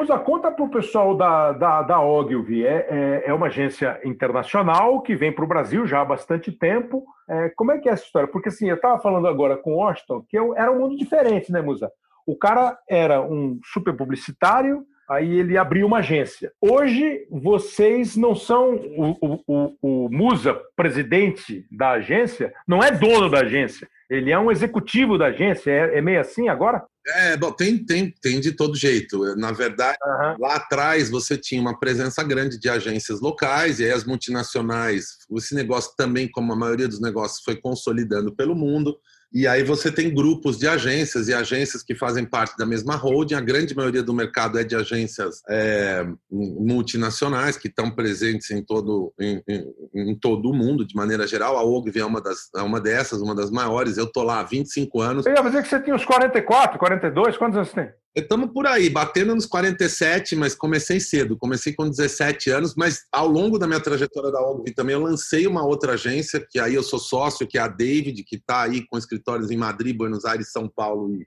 Musa, 0.00 0.18
conta 0.18 0.50
para 0.50 0.64
o 0.64 0.70
pessoal 0.70 1.14
da, 1.14 1.52
da, 1.52 1.82
da 1.82 2.00
Ogilvy. 2.00 2.66
É, 2.66 2.86
é, 2.88 3.22
é, 3.26 3.34
uma 3.34 3.48
agência 3.48 4.00
internacional 4.02 5.02
que 5.02 5.14
vem 5.14 5.30
para 5.30 5.44
o 5.44 5.48
Brasil 5.48 5.86
já 5.86 6.00
há 6.00 6.04
bastante 6.06 6.50
tempo. 6.50 7.04
É, 7.28 7.50
como 7.50 7.70
é 7.70 7.78
que 7.78 7.86
é 7.86 7.92
essa 7.92 8.04
história? 8.04 8.26
Porque 8.26 8.48
assim, 8.48 8.70
eu 8.70 8.76
estava 8.76 8.98
falando 8.98 9.28
agora 9.28 9.58
com 9.58 9.74
o 9.74 9.76
Washington 9.76 10.24
que 10.26 10.38
eu, 10.38 10.56
era 10.56 10.72
um 10.72 10.78
mundo 10.78 10.96
diferente, 10.96 11.52
né, 11.52 11.60
Musa? 11.60 11.92
O 12.26 12.34
cara 12.34 12.78
era 12.88 13.20
um 13.20 13.60
super 13.62 13.94
publicitário, 13.94 14.86
aí 15.06 15.38
ele 15.38 15.58
abriu 15.58 15.86
uma 15.86 15.98
agência. 15.98 16.50
Hoje, 16.62 17.26
vocês 17.30 18.16
não 18.16 18.34
são 18.34 18.76
o, 18.76 19.18
o, 19.20 19.42
o, 19.46 19.76
o 19.82 20.08
Musa, 20.10 20.58
presidente 20.74 21.66
da 21.70 21.90
agência, 21.90 22.54
não 22.66 22.82
é 22.82 22.90
dono 22.90 23.28
da 23.28 23.40
agência. 23.40 23.86
Ele 24.10 24.32
é 24.32 24.38
um 24.38 24.50
executivo 24.50 25.16
da 25.16 25.26
agência. 25.26 25.70
É, 25.70 25.98
é 25.98 26.02
meio 26.02 26.20
assim 26.20 26.48
agora? 26.48 26.84
É, 27.06 27.36
bom, 27.36 27.52
tem, 27.52 27.78
tem, 27.78 28.12
tem 28.20 28.40
de 28.40 28.52
todo 28.52 28.76
jeito. 28.76 29.36
Na 29.36 29.52
verdade, 29.52 29.96
uhum. 30.02 30.36
lá 30.40 30.56
atrás 30.56 31.08
você 31.08 31.38
tinha 31.38 31.60
uma 31.60 31.78
presença 31.78 32.22
grande 32.24 32.58
de 32.58 32.68
agências 32.68 33.20
locais 33.20 33.78
e 33.78 33.84
aí 33.84 33.92
as 33.92 34.04
multinacionais, 34.04 35.18
esse 35.36 35.54
negócio 35.54 35.94
também, 35.96 36.28
como 36.28 36.52
a 36.52 36.56
maioria 36.56 36.88
dos 36.88 37.00
negócios, 37.00 37.40
foi 37.44 37.56
consolidando 37.56 38.34
pelo 38.34 38.54
mundo. 38.54 38.98
E 39.32 39.46
aí 39.46 39.62
você 39.62 39.92
tem 39.92 40.12
grupos 40.12 40.58
de 40.58 40.66
agências 40.66 41.28
e 41.28 41.34
agências 41.34 41.82
que 41.82 41.94
fazem 41.94 42.24
parte 42.24 42.56
da 42.56 42.66
mesma 42.66 42.96
holding. 42.96 43.34
A 43.34 43.40
grande 43.40 43.76
maioria 43.76 44.02
do 44.02 44.12
mercado 44.12 44.58
é 44.58 44.64
de 44.64 44.74
agências 44.74 45.40
é, 45.48 46.04
multinacionais 46.30 47.56
que 47.56 47.68
estão 47.68 47.90
presentes 47.90 48.50
em 48.50 48.62
todo, 48.62 49.12
em, 49.20 49.40
em, 49.46 49.74
em, 49.94 50.18
todo 50.18 50.50
o 50.50 50.54
mundo, 50.54 50.84
de 50.84 50.96
maneira 50.96 51.28
geral. 51.28 51.56
A 51.56 51.62
OGV 51.62 52.00
é 52.00 52.04
uma, 52.04 52.20
das, 52.20 52.50
é 52.56 52.62
uma 52.62 52.80
dessas, 52.80 53.20
uma 53.20 53.34
das 53.34 53.50
maiores. 53.50 53.96
Eu 53.96 54.06
estou 54.06 54.24
lá 54.24 54.40
há 54.40 54.44
25 54.44 55.00
anos. 55.00 55.26
Eu 55.26 55.34
ia 55.34 55.42
dizer 55.42 55.62
que 55.62 55.68
você 55.68 55.80
tinha 55.80 55.94
uns 55.94 56.04
44, 56.04 56.78
42. 56.78 57.36
Quantos 57.36 57.56
anos 57.56 57.68
você 57.68 57.82
tem? 57.82 58.00
Estamos 58.14 58.50
por 58.52 58.66
aí, 58.66 58.90
batendo 58.90 59.34
nos 59.36 59.46
47, 59.46 60.34
mas 60.34 60.54
comecei 60.54 60.98
cedo. 60.98 61.36
Comecei 61.36 61.72
com 61.72 61.88
17 61.88 62.50
anos, 62.50 62.74
mas 62.74 63.04
ao 63.12 63.28
longo 63.28 63.56
da 63.56 63.68
minha 63.68 63.80
trajetória 63.80 64.32
da 64.32 64.40
OGV 64.40 64.74
também 64.74 64.94
eu 64.94 65.02
lancei 65.02 65.46
uma 65.46 65.64
outra 65.64 65.92
agência, 65.92 66.44
que 66.50 66.58
aí 66.58 66.74
eu 66.74 66.82
sou 66.82 66.98
sócio, 66.98 67.46
que 67.46 67.56
é 67.56 67.60
a 67.60 67.68
David, 67.68 68.24
que 68.24 68.34
está 68.34 68.62
aí 68.62 68.84
com 68.88 68.98
escritórios 68.98 69.50
em 69.50 69.56
Madrid, 69.56 69.96
Buenos 69.96 70.24
Aires, 70.24 70.50
São 70.50 70.68
Paulo 70.68 71.14
e, 71.14 71.26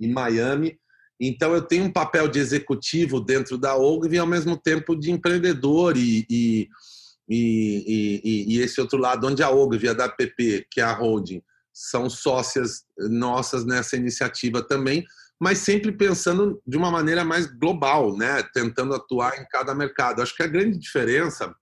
e 0.00 0.08
Miami. 0.08 0.76
Então 1.20 1.54
eu 1.54 1.62
tenho 1.62 1.84
um 1.84 1.92
papel 1.92 2.26
de 2.26 2.40
executivo 2.40 3.20
dentro 3.20 3.56
da 3.56 3.76
OGV 3.76 4.16
e 4.16 4.18
ao 4.18 4.26
mesmo 4.26 4.56
tempo 4.56 4.96
de 4.96 5.12
empreendedor 5.12 5.96
e, 5.96 6.26
e, 6.28 6.68
e, 7.28 8.46
e 8.48 8.60
esse 8.60 8.80
outro 8.80 8.98
lado, 8.98 9.28
onde 9.28 9.44
a 9.44 9.50
OGV, 9.50 9.90
a 9.90 9.94
da 9.94 10.08
PP, 10.08 10.66
que 10.72 10.80
é 10.80 10.84
a 10.84 10.92
holding, 10.92 11.40
são 11.72 12.10
sócias 12.10 12.82
nossas 12.98 13.64
nessa 13.64 13.96
iniciativa 13.96 14.60
também 14.60 15.06
mas 15.40 15.58
sempre 15.58 15.92
pensando 15.92 16.60
de 16.66 16.76
uma 16.76 16.90
maneira 16.90 17.24
mais 17.24 17.46
global, 17.46 18.16
né? 18.16 18.42
tentando 18.54 18.94
atuar 18.94 19.38
em 19.40 19.46
cada 19.48 19.74
mercado. 19.74 20.22
Acho 20.22 20.34
que 20.34 20.42
a 20.42 20.48
grande 20.48 20.78
diferença 20.78 21.54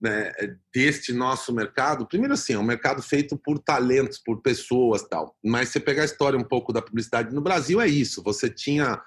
né, 0.00 0.32
deste 0.72 1.12
nosso 1.12 1.52
mercado, 1.52 2.06
primeiro 2.06 2.32
assim, 2.32 2.54
é 2.54 2.58
um 2.58 2.64
mercado 2.64 3.02
feito 3.02 3.36
por 3.36 3.58
talentos, 3.58 4.18
por 4.18 4.40
pessoas 4.40 5.02
tal. 5.02 5.36
Mas 5.44 5.68
se 5.68 5.78
pegar 5.78 6.02
a 6.02 6.06
história 6.06 6.38
um 6.38 6.44
pouco 6.44 6.72
da 6.72 6.80
publicidade 6.80 7.34
no 7.34 7.42
Brasil, 7.42 7.80
é 7.80 7.86
isso. 7.86 8.22
Você 8.22 8.48
tinha 8.48 9.00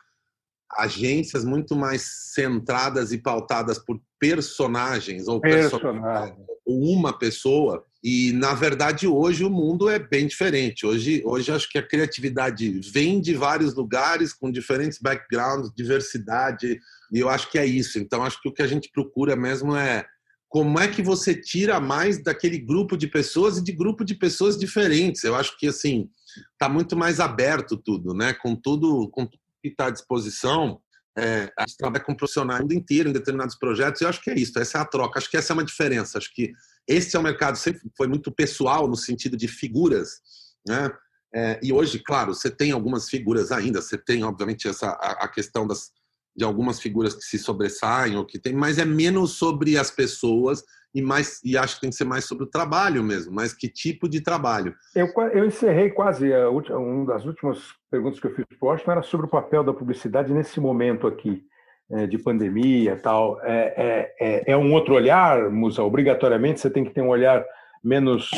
agências 0.72 1.46
muito 1.46 1.76
mais 1.76 2.02
centradas 2.34 3.12
e 3.12 3.18
pautadas 3.18 3.78
por 3.78 4.00
personagens 4.20 5.28
ou, 5.28 5.40
Personagem. 5.40 6.36
ou 6.66 6.82
uma 6.94 7.18
pessoa 7.18 7.86
e, 8.04 8.34
na 8.34 8.54
verdade, 8.54 9.08
hoje 9.08 9.46
o 9.46 9.50
mundo 9.50 9.90
é 9.90 9.98
bem 9.98 10.28
diferente. 10.28 10.86
Hoje, 10.86 11.24
hoje 11.26 11.50
acho 11.54 11.70
que 11.70 11.78
a 11.78 11.88
criatividade 11.88 12.82
vem 12.92 13.22
de 13.22 13.34
vários 13.34 13.74
lugares, 13.74 14.34
com 14.34 14.52
diferentes 14.52 15.00
backgrounds, 15.02 15.72
diversidade, 15.74 16.78
e 17.14 17.20
eu 17.20 17.30
acho 17.30 17.50
que 17.50 17.58
é 17.58 17.66
isso. 17.66 17.98
Então, 17.98 18.22
acho 18.22 18.42
que 18.42 18.50
o 18.50 18.54
que 18.54 18.62
a 18.62 18.68
gente 18.68 18.90
procura 18.92 19.38
mesmo 19.38 19.74
é 19.74 20.06
como 20.50 20.78
é 20.80 20.88
que 20.88 21.02
você 21.02 21.34
tira 21.34 21.80
mais 21.80 22.22
daquele 22.22 22.58
grupo 22.58 22.98
de 22.98 23.08
pessoas 23.08 23.58
e 23.58 23.64
de 23.64 23.72
grupo 23.72 24.04
de 24.04 24.16
pessoas 24.16 24.58
diferentes. 24.58 25.24
Eu 25.24 25.36
acho 25.36 25.58
que, 25.58 25.68
assim, 25.68 26.10
está 26.52 26.68
muito 26.68 26.98
mais 26.98 27.22
aberto 27.22 27.78
tudo, 27.78 28.14
né? 28.14 28.34
Com 28.34 28.54
tudo, 28.54 29.10
com 29.12 29.30
que 29.64 29.70
está 29.70 29.88
à 29.88 29.90
disposição, 29.90 30.82
é, 31.18 31.50
a 31.58 31.66
gente 31.66 31.78
trabalha 31.78 32.04
com 32.04 32.14
profissionais 32.14 32.60
o 32.60 32.64
mundo 32.64 32.74
inteiro 32.74 33.10
em 33.10 33.14
determinados 33.14 33.56
projetos, 33.56 34.02
e 34.02 34.04
eu 34.04 34.10
acho 34.10 34.22
que 34.22 34.30
é 34.30 34.36
isso, 34.38 34.60
essa 34.60 34.80
é 34.80 34.82
a 34.82 34.86
troca. 34.86 35.18
Acho 35.18 35.30
que 35.30 35.38
essa 35.38 35.54
é 35.54 35.56
uma 35.56 35.64
diferença. 35.64 36.18
Acho 36.18 36.34
que 36.34 36.52
esse 36.88 37.16
é 37.16 37.20
um 37.20 37.24
mercado 37.24 37.56
sempre 37.56 37.82
foi 37.96 38.08
muito 38.08 38.32
pessoal 38.32 38.88
no 38.88 38.98
sentido 38.98 39.38
de 39.38 39.48
figuras, 39.48 40.20
né? 40.68 40.92
É, 41.36 41.60
e 41.64 41.74
hoje, 41.74 41.98
claro, 41.98 42.34
você 42.34 42.52
tem 42.52 42.72
algumas 42.72 43.10
figuras 43.10 43.52
ainda, 43.52 43.82
você 43.82 43.98
tem, 43.98 44.24
obviamente, 44.24 44.68
essa, 44.68 44.90
a, 44.90 45.24
a, 45.24 45.28
questão 45.28 45.66
das, 45.66 45.90
de 46.36 46.44
algumas 46.44 46.80
figuras 46.80 47.16
que 47.16 47.24
se 47.24 47.40
sobressaem, 47.40 48.16
ou 48.16 48.24
que 48.26 48.38
tem, 48.38 48.54
mas 48.54 48.78
é 48.78 48.86
menos 48.86 49.32
sobre 49.32 49.76
as 49.76 49.90
pessoas 49.90 50.64
e 50.94 51.02
mais 51.02 51.42
e 51.44 51.58
acho 51.58 51.76
que 51.76 51.82
tem 51.82 51.90
que 51.90 51.96
ser 51.96 52.04
mais 52.04 52.26
sobre 52.26 52.44
o 52.44 52.50
trabalho 52.50 53.04
mesmo, 53.04 53.34
mas 53.34 53.54
que 53.54 53.68
tipo 53.68 54.08
de 54.08 54.22
trabalho. 54.22 54.76
Eu, 54.96 55.08
eu 55.34 55.46
encerrei 55.46 55.90
quase, 55.90 56.34
a 56.34 56.50
última, 56.50 56.78
uma 56.78 57.06
das 57.06 57.26
últimas 57.26 57.60
perguntas 57.90 58.20
que 58.20 58.28
eu 58.28 58.36
fiz 58.36 58.46
para 58.60 58.68
o 58.68 58.92
era 58.92 59.02
sobre 59.02 59.26
o 59.26 59.30
papel 59.30 59.64
da 59.64 59.74
publicidade 59.74 60.34
nesse 60.34 60.60
momento 60.60 61.08
aqui 61.08 61.44
é, 61.92 62.08
de 62.08 62.18
pandemia 62.18 62.96
tal, 62.96 63.40
é, 63.44 63.74
é, 63.78 64.16
é, 64.20 64.52
é, 64.52 64.58
um 64.58 64.74
outro 64.74 64.96
olhar, 64.96 65.50
Musa? 65.52 65.84
Obrigatoriamente 65.84 66.60
você 66.60 66.70
tem 66.70 66.84
que 66.84 66.92
ter 66.92 67.02
um 67.02 67.10
olhar 67.10 67.46
menos 67.84 68.30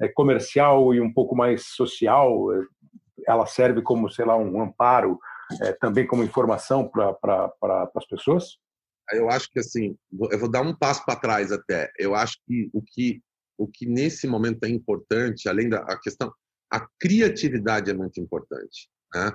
é, 0.00 0.08
comercial 0.08 0.92
e 0.94 1.00
um 1.00 1.12
pouco 1.12 1.36
mais 1.36 1.66
social. 1.66 2.48
Ela 3.26 3.46
serve 3.46 3.80
como, 3.80 4.10
sei 4.10 4.24
lá, 4.24 4.36
um 4.36 4.60
amparo, 4.60 5.18
também 5.80 6.06
como 6.06 6.22
informação 6.22 6.88
para 6.88 7.12
pra, 7.12 7.90
as 7.96 8.06
pessoas? 8.06 8.58
Eu 9.12 9.30
acho 9.30 9.50
que 9.50 9.60
assim, 9.60 9.96
eu 10.30 10.38
vou 10.38 10.50
dar 10.50 10.62
um 10.62 10.74
passo 10.74 11.04
para 11.04 11.18
trás 11.18 11.52
até. 11.52 11.90
Eu 11.98 12.14
acho 12.14 12.36
que 12.46 12.70
o 12.72 12.82
que 12.82 13.20
o 13.58 13.68
que 13.68 13.86
nesse 13.86 14.26
momento 14.26 14.64
é 14.64 14.70
importante, 14.70 15.46
além 15.46 15.68
da 15.68 15.84
questão, 15.98 16.32
a 16.72 16.86
criatividade 16.98 17.90
é 17.90 17.94
muito 17.94 18.18
importante. 18.18 18.88
Né? 19.14 19.30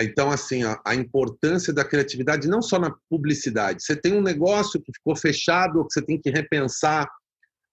Então, 0.00 0.30
assim, 0.30 0.64
a, 0.64 0.78
a, 0.84 0.94
importância 0.94 1.72
da 1.72 1.84
criatividade 1.84 2.46
não 2.46 2.60
só 2.60 2.78
na 2.78 2.94
publicidade. 3.08 3.82
Você 3.82 3.96
tem 3.96 4.12
um 4.12 4.22
negócio 4.22 4.80
que 4.80 4.92
ficou 4.92 5.16
fechado, 5.16 5.84
que 5.86 5.94
você 5.94 6.02
tem 6.02 6.20
que 6.20 6.30
repensar. 6.30 7.08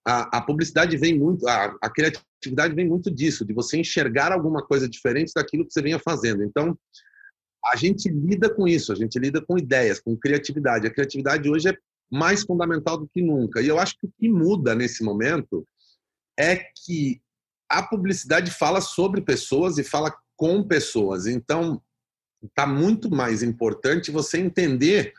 A, 0.07 0.37
a 0.37 0.41
publicidade 0.41 0.95
vem 0.97 1.19
muito, 1.19 1.47
a, 1.47 1.75
a, 1.81 1.89
criatividade 1.89 2.73
vem 2.73 2.87
muito 2.87 3.13
disso, 3.13 3.45
de 3.45 3.53
você 3.53 3.77
enxergar 3.77 4.31
alguma 4.31 4.65
coisa 4.65 4.87
diferente 4.87 5.33
daquilo 5.35 5.65
que 5.65 5.73
você 5.73 5.81
vinha 5.81 5.99
fazendo. 5.99 6.43
Então, 6.43 6.77
a 7.71 7.75
gente 7.75 8.09
lida 8.09 8.49
com 8.49 8.67
isso, 8.67 8.91
a 8.91 8.95
gente 8.95 9.17
lida 9.17 9.41
com 9.41 9.57
ideias, 9.57 9.99
com 9.99 10.15
criatividade. 10.15 10.87
A 10.87 10.91
criatividade 10.91 11.49
hoje 11.49 11.69
é 11.69 11.77
mais 12.11 12.43
fundamental 12.43 12.97
do 12.97 13.07
que 13.07 13.21
nunca. 13.21 13.61
E 13.61 13.67
eu 13.67 13.79
acho 13.79 13.97
que 13.99 14.05
o 14.05 14.13
que 14.19 14.29
muda 14.29 14.75
nesse 14.75 15.03
momento 15.03 15.67
é 16.39 16.55
que 16.55 17.21
a 17.69 17.81
publicidade 17.81 18.51
fala 18.51 18.81
sobre 18.81 19.21
pessoas 19.21 19.77
e 19.77 19.83
fala 19.83 20.15
com 20.37 20.63
pessoas. 20.63 21.25
Então, 21.25 21.81
está 22.43 22.67
muito 22.67 23.09
mais 23.09 23.41
importante 23.41 24.11
você 24.11 24.39
entender 24.39 25.13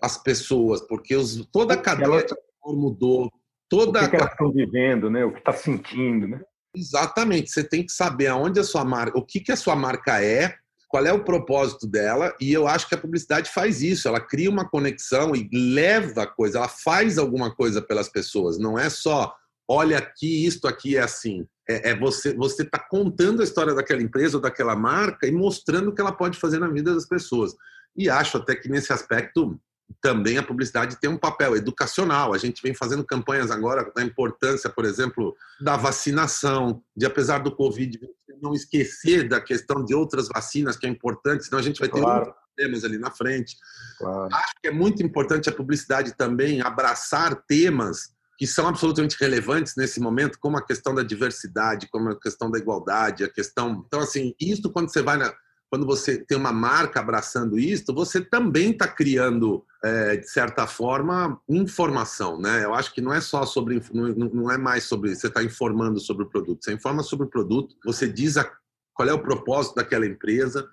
as 0.00 0.18
pessoas, 0.18 0.80
porque 0.80 1.14
os, 1.14 1.46
toda 1.46 1.74
a 1.74 1.80
cadeia 1.80 2.26
mudou, 2.64 3.32
toda 3.68 4.00
o 4.00 4.02
que, 4.02 4.10
que 4.10 4.16
elas 4.16 4.32
estão 4.32 4.52
vivendo, 4.52 5.08
né? 5.08 5.24
O 5.24 5.32
que 5.32 5.38
está 5.38 5.52
sentindo, 5.52 6.26
né? 6.26 6.40
Exatamente. 6.74 7.50
Você 7.50 7.62
tem 7.62 7.84
que 7.84 7.92
saber 7.92 8.26
aonde 8.26 8.58
a 8.58 8.64
sua 8.64 8.84
marca, 8.84 9.18
o 9.18 9.24
que 9.24 9.40
que 9.40 9.52
a 9.52 9.56
sua 9.56 9.76
marca 9.76 10.22
é, 10.22 10.56
qual 10.92 11.06
é 11.06 11.12
o 11.12 11.24
propósito 11.24 11.86
dela, 11.86 12.36
e 12.38 12.52
eu 12.52 12.68
acho 12.68 12.86
que 12.86 12.94
a 12.94 12.98
publicidade 12.98 13.50
faz 13.50 13.80
isso, 13.80 14.06
ela 14.06 14.20
cria 14.20 14.50
uma 14.50 14.68
conexão 14.68 15.34
e 15.34 15.48
leva 15.50 16.26
coisa, 16.26 16.58
ela 16.58 16.68
faz 16.68 17.16
alguma 17.16 17.50
coisa 17.50 17.80
pelas 17.80 18.10
pessoas, 18.10 18.58
não 18.58 18.78
é 18.78 18.90
só 18.90 19.34
olha 19.66 19.96
aqui, 19.96 20.44
isto 20.44 20.68
aqui 20.68 20.98
é 20.98 21.00
assim. 21.00 21.46
É, 21.66 21.92
é 21.92 21.96
você 21.98 22.34
você 22.34 22.62
está 22.62 22.78
contando 22.78 23.40
a 23.40 23.44
história 23.44 23.74
daquela 23.74 24.02
empresa 24.02 24.36
ou 24.36 24.42
daquela 24.42 24.76
marca 24.76 25.26
e 25.26 25.32
mostrando 25.32 25.88
o 25.88 25.94
que 25.94 26.00
ela 26.02 26.12
pode 26.12 26.38
fazer 26.38 26.58
na 26.58 26.68
vida 26.68 26.92
das 26.92 27.06
pessoas. 27.06 27.54
E 27.96 28.10
acho 28.10 28.36
até 28.36 28.54
que 28.54 28.68
nesse 28.68 28.92
aspecto 28.92 29.58
também 30.00 30.38
a 30.38 30.42
publicidade 30.42 31.00
tem 31.00 31.08
um 31.08 31.16
papel 31.16 31.56
educacional. 31.56 32.32
A 32.32 32.38
gente 32.38 32.62
vem 32.62 32.74
fazendo 32.74 33.04
campanhas 33.04 33.50
agora 33.50 33.90
da 33.94 34.02
importância, 34.02 34.68
por 34.68 34.84
exemplo, 34.84 35.34
da 35.60 35.76
vacinação, 35.76 36.82
de 36.96 37.06
apesar 37.06 37.38
do 37.38 37.54
Covid, 37.54 37.98
não 38.40 38.54
esquecer 38.54 39.28
da 39.28 39.40
questão 39.40 39.84
de 39.84 39.94
outras 39.94 40.28
vacinas 40.28 40.76
que 40.76 40.86
é 40.86 40.88
importante, 40.88 41.44
senão 41.44 41.58
a 41.58 41.62
gente 41.62 41.80
vai 41.80 41.88
ter 41.88 42.00
claro. 42.00 42.32
problemas 42.54 42.84
ali 42.84 42.98
na 42.98 43.10
frente. 43.10 43.56
Claro. 43.98 44.34
Acho 44.34 44.54
que 44.60 44.68
é 44.68 44.72
muito 44.72 45.02
importante 45.02 45.48
a 45.48 45.52
publicidade 45.52 46.16
também 46.16 46.60
abraçar 46.60 47.34
temas 47.46 48.12
que 48.38 48.46
são 48.46 48.66
absolutamente 48.66 49.16
relevantes 49.20 49.74
nesse 49.76 50.00
momento, 50.00 50.38
como 50.40 50.56
a 50.56 50.66
questão 50.66 50.94
da 50.94 51.02
diversidade, 51.02 51.88
como 51.90 52.10
a 52.10 52.20
questão 52.20 52.50
da 52.50 52.58
igualdade, 52.58 53.24
a 53.24 53.28
questão. 53.28 53.84
Então, 53.86 54.00
assim, 54.00 54.34
isso 54.40 54.72
quando 54.72 54.90
você 54.90 55.02
vai 55.02 55.16
na, 55.16 55.32
quando 55.72 55.86
você 55.86 56.18
tem 56.18 56.36
uma 56.36 56.52
marca 56.52 57.00
abraçando 57.00 57.58
isso, 57.58 57.94
você 57.94 58.20
também 58.20 58.72
está 58.72 58.86
criando, 58.86 59.64
é, 59.82 60.18
de 60.18 60.28
certa 60.28 60.66
forma, 60.66 61.40
informação. 61.48 62.38
Né? 62.38 62.62
Eu 62.62 62.74
acho 62.74 62.92
que 62.92 63.00
não 63.00 63.10
é 63.10 63.22
só 63.22 63.46
sobre, 63.46 63.82
não 63.90 64.50
é 64.50 64.58
mais 64.58 64.84
sobre 64.84 65.14
você 65.14 65.28
está 65.28 65.42
informando 65.42 65.98
sobre 65.98 66.24
o 66.24 66.28
produto. 66.28 66.62
Você 66.62 66.74
informa 66.74 67.02
sobre 67.02 67.24
o 67.24 67.30
produto, 67.30 67.74
você 67.82 68.06
diz 68.06 68.36
a, 68.36 68.46
qual 68.92 69.08
é 69.08 69.14
o 69.14 69.22
propósito 69.22 69.76
daquela 69.76 70.04
empresa, 70.04 70.68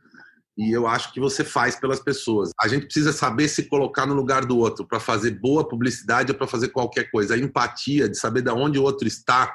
e 0.57 0.69
eu 0.69 0.85
acho 0.85 1.13
que 1.13 1.19
você 1.21 1.45
faz 1.45 1.77
pelas 1.77 2.01
pessoas. 2.01 2.51
A 2.59 2.67
gente 2.67 2.83
precisa 2.83 3.13
saber 3.13 3.47
se 3.47 3.69
colocar 3.69 4.05
no 4.05 4.13
lugar 4.13 4.43
do 4.43 4.57
outro 4.57 4.85
para 4.85 4.99
fazer 4.99 5.31
boa 5.31 5.65
publicidade 5.65 6.33
ou 6.33 6.37
para 6.37 6.45
fazer 6.45 6.67
qualquer 6.69 7.09
coisa. 7.09 7.35
A 7.35 7.37
empatia 7.37 8.09
de 8.09 8.17
saber 8.17 8.41
de 8.41 8.49
onde 8.49 8.77
o 8.77 8.83
outro 8.83 9.07
está 9.07 9.49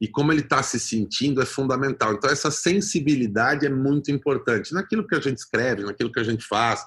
e 0.00 0.06
como 0.06 0.32
ele 0.32 0.42
está 0.42 0.62
se 0.62 0.78
sentindo 0.78 1.42
é 1.42 1.46
fundamental. 1.46 2.12
Então, 2.12 2.30
essa 2.30 2.50
sensibilidade 2.50 3.66
é 3.66 3.70
muito 3.70 4.10
importante 4.10 4.72
naquilo 4.72 5.06
que 5.06 5.14
a 5.14 5.20
gente 5.20 5.38
escreve, 5.38 5.82
naquilo 5.82 6.12
que 6.12 6.20
a 6.20 6.24
gente 6.24 6.44
faz, 6.44 6.84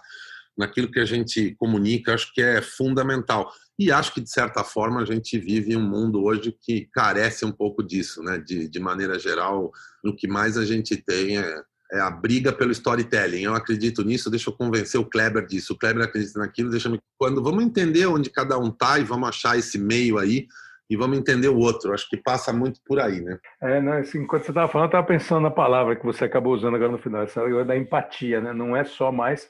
naquilo 0.57 0.89
que 0.89 0.99
a 0.99 1.05
gente 1.05 1.55
comunica, 1.55 2.13
acho 2.13 2.33
que 2.33 2.41
é 2.41 2.61
fundamental. 2.61 3.51
E 3.77 3.91
acho 3.91 4.13
que, 4.13 4.21
de 4.21 4.29
certa 4.29 4.63
forma, 4.63 5.01
a 5.01 5.05
gente 5.05 5.37
vive 5.39 5.75
um 5.75 5.81
mundo 5.81 6.23
hoje 6.23 6.55
que 6.61 6.87
carece 6.93 7.43
um 7.43 7.51
pouco 7.51 7.81
disso, 7.81 8.21
né? 8.21 8.37
De, 8.37 8.67
de 8.69 8.79
maneira 8.79 9.17
geral, 9.17 9.71
o 10.03 10.15
que 10.15 10.27
mais 10.27 10.57
a 10.57 10.65
gente 10.65 10.95
tem 10.95 11.39
é, 11.39 11.63
é, 11.93 11.99
a 11.99 12.11
briga 12.11 12.53
pelo 12.53 12.71
storytelling. 12.71 13.41
Eu 13.41 13.55
acredito 13.55 14.03
nisso, 14.03 14.29
deixa 14.29 14.49
eu 14.49 14.53
convencer 14.53 14.99
o 14.99 15.05
Kleber 15.05 15.45
disso. 15.45 15.73
O 15.73 15.77
Kleber 15.77 16.03
acredita 16.03 16.39
naquilo, 16.39 16.69
deixa 16.69 16.89
eu... 16.89 16.99
Quando 17.17 17.41
vamos 17.41 17.63
entender 17.63 18.05
onde 18.05 18.29
cada 18.29 18.57
um 18.57 18.69
está 18.69 18.99
e 18.99 19.03
vamos 19.03 19.29
achar 19.29 19.57
esse 19.57 19.77
meio 19.77 20.17
aí, 20.17 20.47
e 20.91 20.97
vamos 20.97 21.17
entender 21.17 21.47
o 21.47 21.57
outro. 21.57 21.93
Acho 21.93 22.09
que 22.09 22.17
passa 22.17 22.51
muito 22.51 22.81
por 22.85 22.99
aí, 22.99 23.21
né? 23.21 23.39
É, 23.61 23.79
não, 23.79 23.93
assim, 23.93 24.19
enquanto 24.19 24.43
você 24.43 24.51
estava 24.51 24.67
falando, 24.67 24.87
eu 24.87 24.89
estava 24.89 25.07
pensando 25.07 25.43
na 25.43 25.49
palavra 25.49 25.95
que 25.95 26.05
você 26.05 26.25
acabou 26.25 26.53
usando 26.53 26.75
agora 26.75 26.91
no 26.91 26.97
final, 26.97 27.23
essa 27.23 27.41
da 27.63 27.77
empatia, 27.77 28.41
né? 28.41 28.51
Não 28.51 28.75
é 28.75 28.83
só 28.83 29.09
mais. 29.09 29.49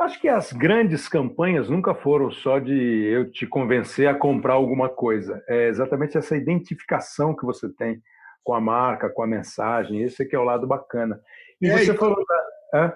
Acho 0.00 0.20
que 0.20 0.26
as 0.26 0.52
grandes 0.52 1.08
campanhas 1.08 1.70
nunca 1.70 1.94
foram 1.94 2.28
só 2.28 2.58
de 2.58 2.74
eu 2.74 3.30
te 3.30 3.46
convencer 3.46 4.08
a 4.08 4.14
comprar 4.14 4.54
alguma 4.54 4.88
coisa. 4.88 5.40
É 5.48 5.68
exatamente 5.68 6.18
essa 6.18 6.36
identificação 6.36 7.36
que 7.36 7.46
você 7.46 7.68
tem 7.68 8.02
com 8.42 8.52
a 8.52 8.60
marca, 8.60 9.08
com 9.08 9.22
a 9.22 9.28
mensagem. 9.28 10.02
Esse 10.02 10.24
aqui 10.24 10.34
é 10.34 10.38
o 10.40 10.44
lado 10.44 10.66
bacana. 10.66 11.20
E 11.60 11.68
é, 11.68 11.78
você 11.78 11.92
e 11.92 11.96
falou. 11.96 12.16
É? 12.74 12.92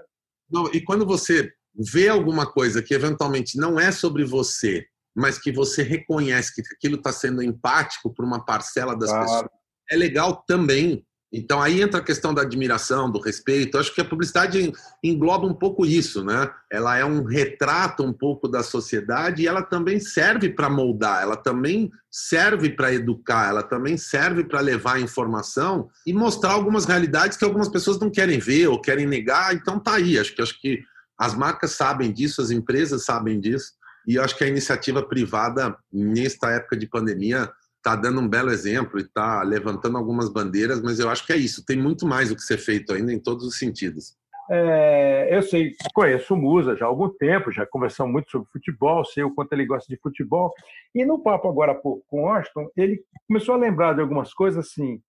E 0.74 0.80
quando 0.80 1.06
você 1.06 1.48
vê 1.92 2.08
alguma 2.08 2.44
coisa 2.44 2.82
que 2.82 2.92
eventualmente 2.92 3.56
não 3.56 3.78
é 3.78 3.92
sobre 3.92 4.24
você, 4.24 4.84
mas 5.18 5.38
que 5.38 5.50
você 5.50 5.82
reconhece 5.82 6.54
que 6.54 6.62
aquilo 6.74 6.96
está 6.96 7.12
sendo 7.12 7.42
empático 7.42 8.12
por 8.14 8.24
uma 8.24 8.44
parcela 8.44 8.96
das 8.96 9.10
claro. 9.10 9.24
pessoas, 9.24 9.50
é 9.90 9.96
legal 9.96 10.44
também. 10.46 11.04
Então 11.30 11.60
aí 11.60 11.82
entra 11.82 12.00
a 12.00 12.04
questão 12.04 12.32
da 12.32 12.40
admiração, 12.42 13.10
do 13.10 13.20
respeito. 13.20 13.76
Eu 13.76 13.80
acho 13.80 13.94
que 13.94 14.00
a 14.00 14.04
publicidade 14.04 14.72
engloba 15.04 15.46
um 15.46 15.52
pouco 15.52 15.84
isso, 15.84 16.24
né? 16.24 16.50
Ela 16.72 16.96
é 16.96 17.04
um 17.04 17.22
retrato 17.22 18.02
um 18.02 18.12
pouco 18.12 18.48
da 18.48 18.62
sociedade 18.62 19.42
e 19.42 19.46
ela 19.46 19.62
também 19.62 20.00
serve 20.00 20.48
para 20.48 20.70
moldar, 20.70 21.22
ela 21.22 21.36
também 21.36 21.90
serve 22.10 22.70
para 22.70 22.94
educar, 22.94 23.50
ela 23.50 23.62
também 23.62 23.98
serve 23.98 24.44
para 24.44 24.60
levar 24.60 25.00
informação 25.00 25.90
e 26.06 26.14
mostrar 26.14 26.52
algumas 26.52 26.86
realidades 26.86 27.36
que 27.36 27.44
algumas 27.44 27.68
pessoas 27.68 28.00
não 28.00 28.10
querem 28.10 28.38
ver 28.38 28.68
ou 28.68 28.80
querem 28.80 29.06
negar. 29.06 29.54
Então 29.54 29.78
tá 29.78 29.96
aí. 29.96 30.18
Acho 30.18 30.34
que 30.34 30.40
acho 30.40 30.58
que 30.58 30.80
as 31.18 31.34
marcas 31.34 31.72
sabem 31.72 32.10
disso, 32.10 32.40
as 32.40 32.50
empresas 32.50 33.04
sabem 33.04 33.38
disso. 33.38 33.72
E 34.08 34.18
acho 34.18 34.38
que 34.38 34.42
a 34.42 34.48
iniciativa 34.48 35.02
privada, 35.06 35.76
nesta 35.92 36.50
época 36.50 36.78
de 36.78 36.88
pandemia, 36.88 37.46
está 37.76 37.94
dando 37.94 38.22
um 38.22 38.26
belo 38.26 38.50
exemplo 38.50 38.98
e 38.98 39.02
está 39.02 39.42
levantando 39.42 39.98
algumas 39.98 40.30
bandeiras, 40.30 40.80
mas 40.80 40.98
eu 40.98 41.10
acho 41.10 41.26
que 41.26 41.32
é 41.34 41.36
isso. 41.36 41.62
Tem 41.62 41.76
muito 41.76 42.06
mais 42.06 42.30
o 42.30 42.34
que 42.34 42.40
ser 42.40 42.56
feito 42.56 42.94
ainda 42.94 43.12
em 43.12 43.18
todos 43.18 43.44
os 43.44 43.58
sentidos. 43.58 44.16
É, 44.50 45.28
eu 45.30 45.42
sei, 45.42 45.74
conheço 45.92 46.32
o 46.32 46.38
Musa 46.38 46.74
já 46.74 46.86
há 46.86 46.88
algum 46.88 47.10
tempo, 47.10 47.52
já 47.52 47.66
conversamos 47.66 48.10
muito 48.10 48.30
sobre 48.30 48.48
futebol, 48.50 49.04
sei 49.04 49.24
o 49.24 49.34
quanto 49.34 49.52
ele 49.52 49.66
gosta 49.66 49.86
de 49.94 50.00
futebol. 50.00 50.54
E 50.94 51.04
no 51.04 51.22
papo 51.22 51.46
agora 51.46 51.74
com 51.74 52.02
o 52.10 52.28
Austin, 52.28 52.66
ele 52.74 53.02
começou 53.26 53.56
a 53.56 53.58
lembrar 53.58 53.92
de 53.92 54.00
algumas 54.00 54.32
coisas 54.32 54.66
assim. 54.66 55.02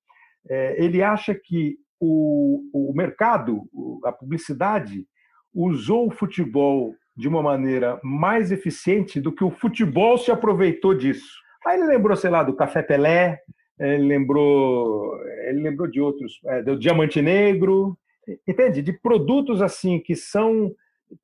É, 0.49 0.83
ele 0.83 1.01
acha 1.01 1.33
que 1.33 1.77
o, 2.01 2.61
o 2.73 2.93
mercado, 2.93 3.63
a 4.03 4.11
publicidade, 4.11 5.07
usou 5.53 6.07
o 6.07 6.11
futebol 6.11 6.93
de 7.19 7.27
uma 7.27 7.43
maneira 7.43 7.99
mais 8.01 8.49
eficiente 8.49 9.19
do 9.19 9.29
que 9.29 9.43
o 9.43 9.51
futebol 9.51 10.17
se 10.17 10.31
aproveitou 10.31 10.93
disso. 10.93 11.37
Aí 11.65 11.77
ele 11.77 11.87
lembrou, 11.87 12.15
sei 12.15 12.29
lá, 12.29 12.43
do 12.43 12.55
Café 12.55 12.81
Pelé, 12.81 13.41
ele 13.77 14.07
lembrou, 14.07 15.19
ele 15.45 15.61
lembrou 15.61 15.89
de 15.89 15.99
outros, 15.99 16.39
é, 16.45 16.61
do 16.63 16.79
Diamante 16.79 17.21
Negro, 17.21 17.97
entende? 18.47 18.81
De 18.81 18.93
produtos 18.93 19.61
assim 19.61 19.99
que 19.99 20.15
são 20.15 20.73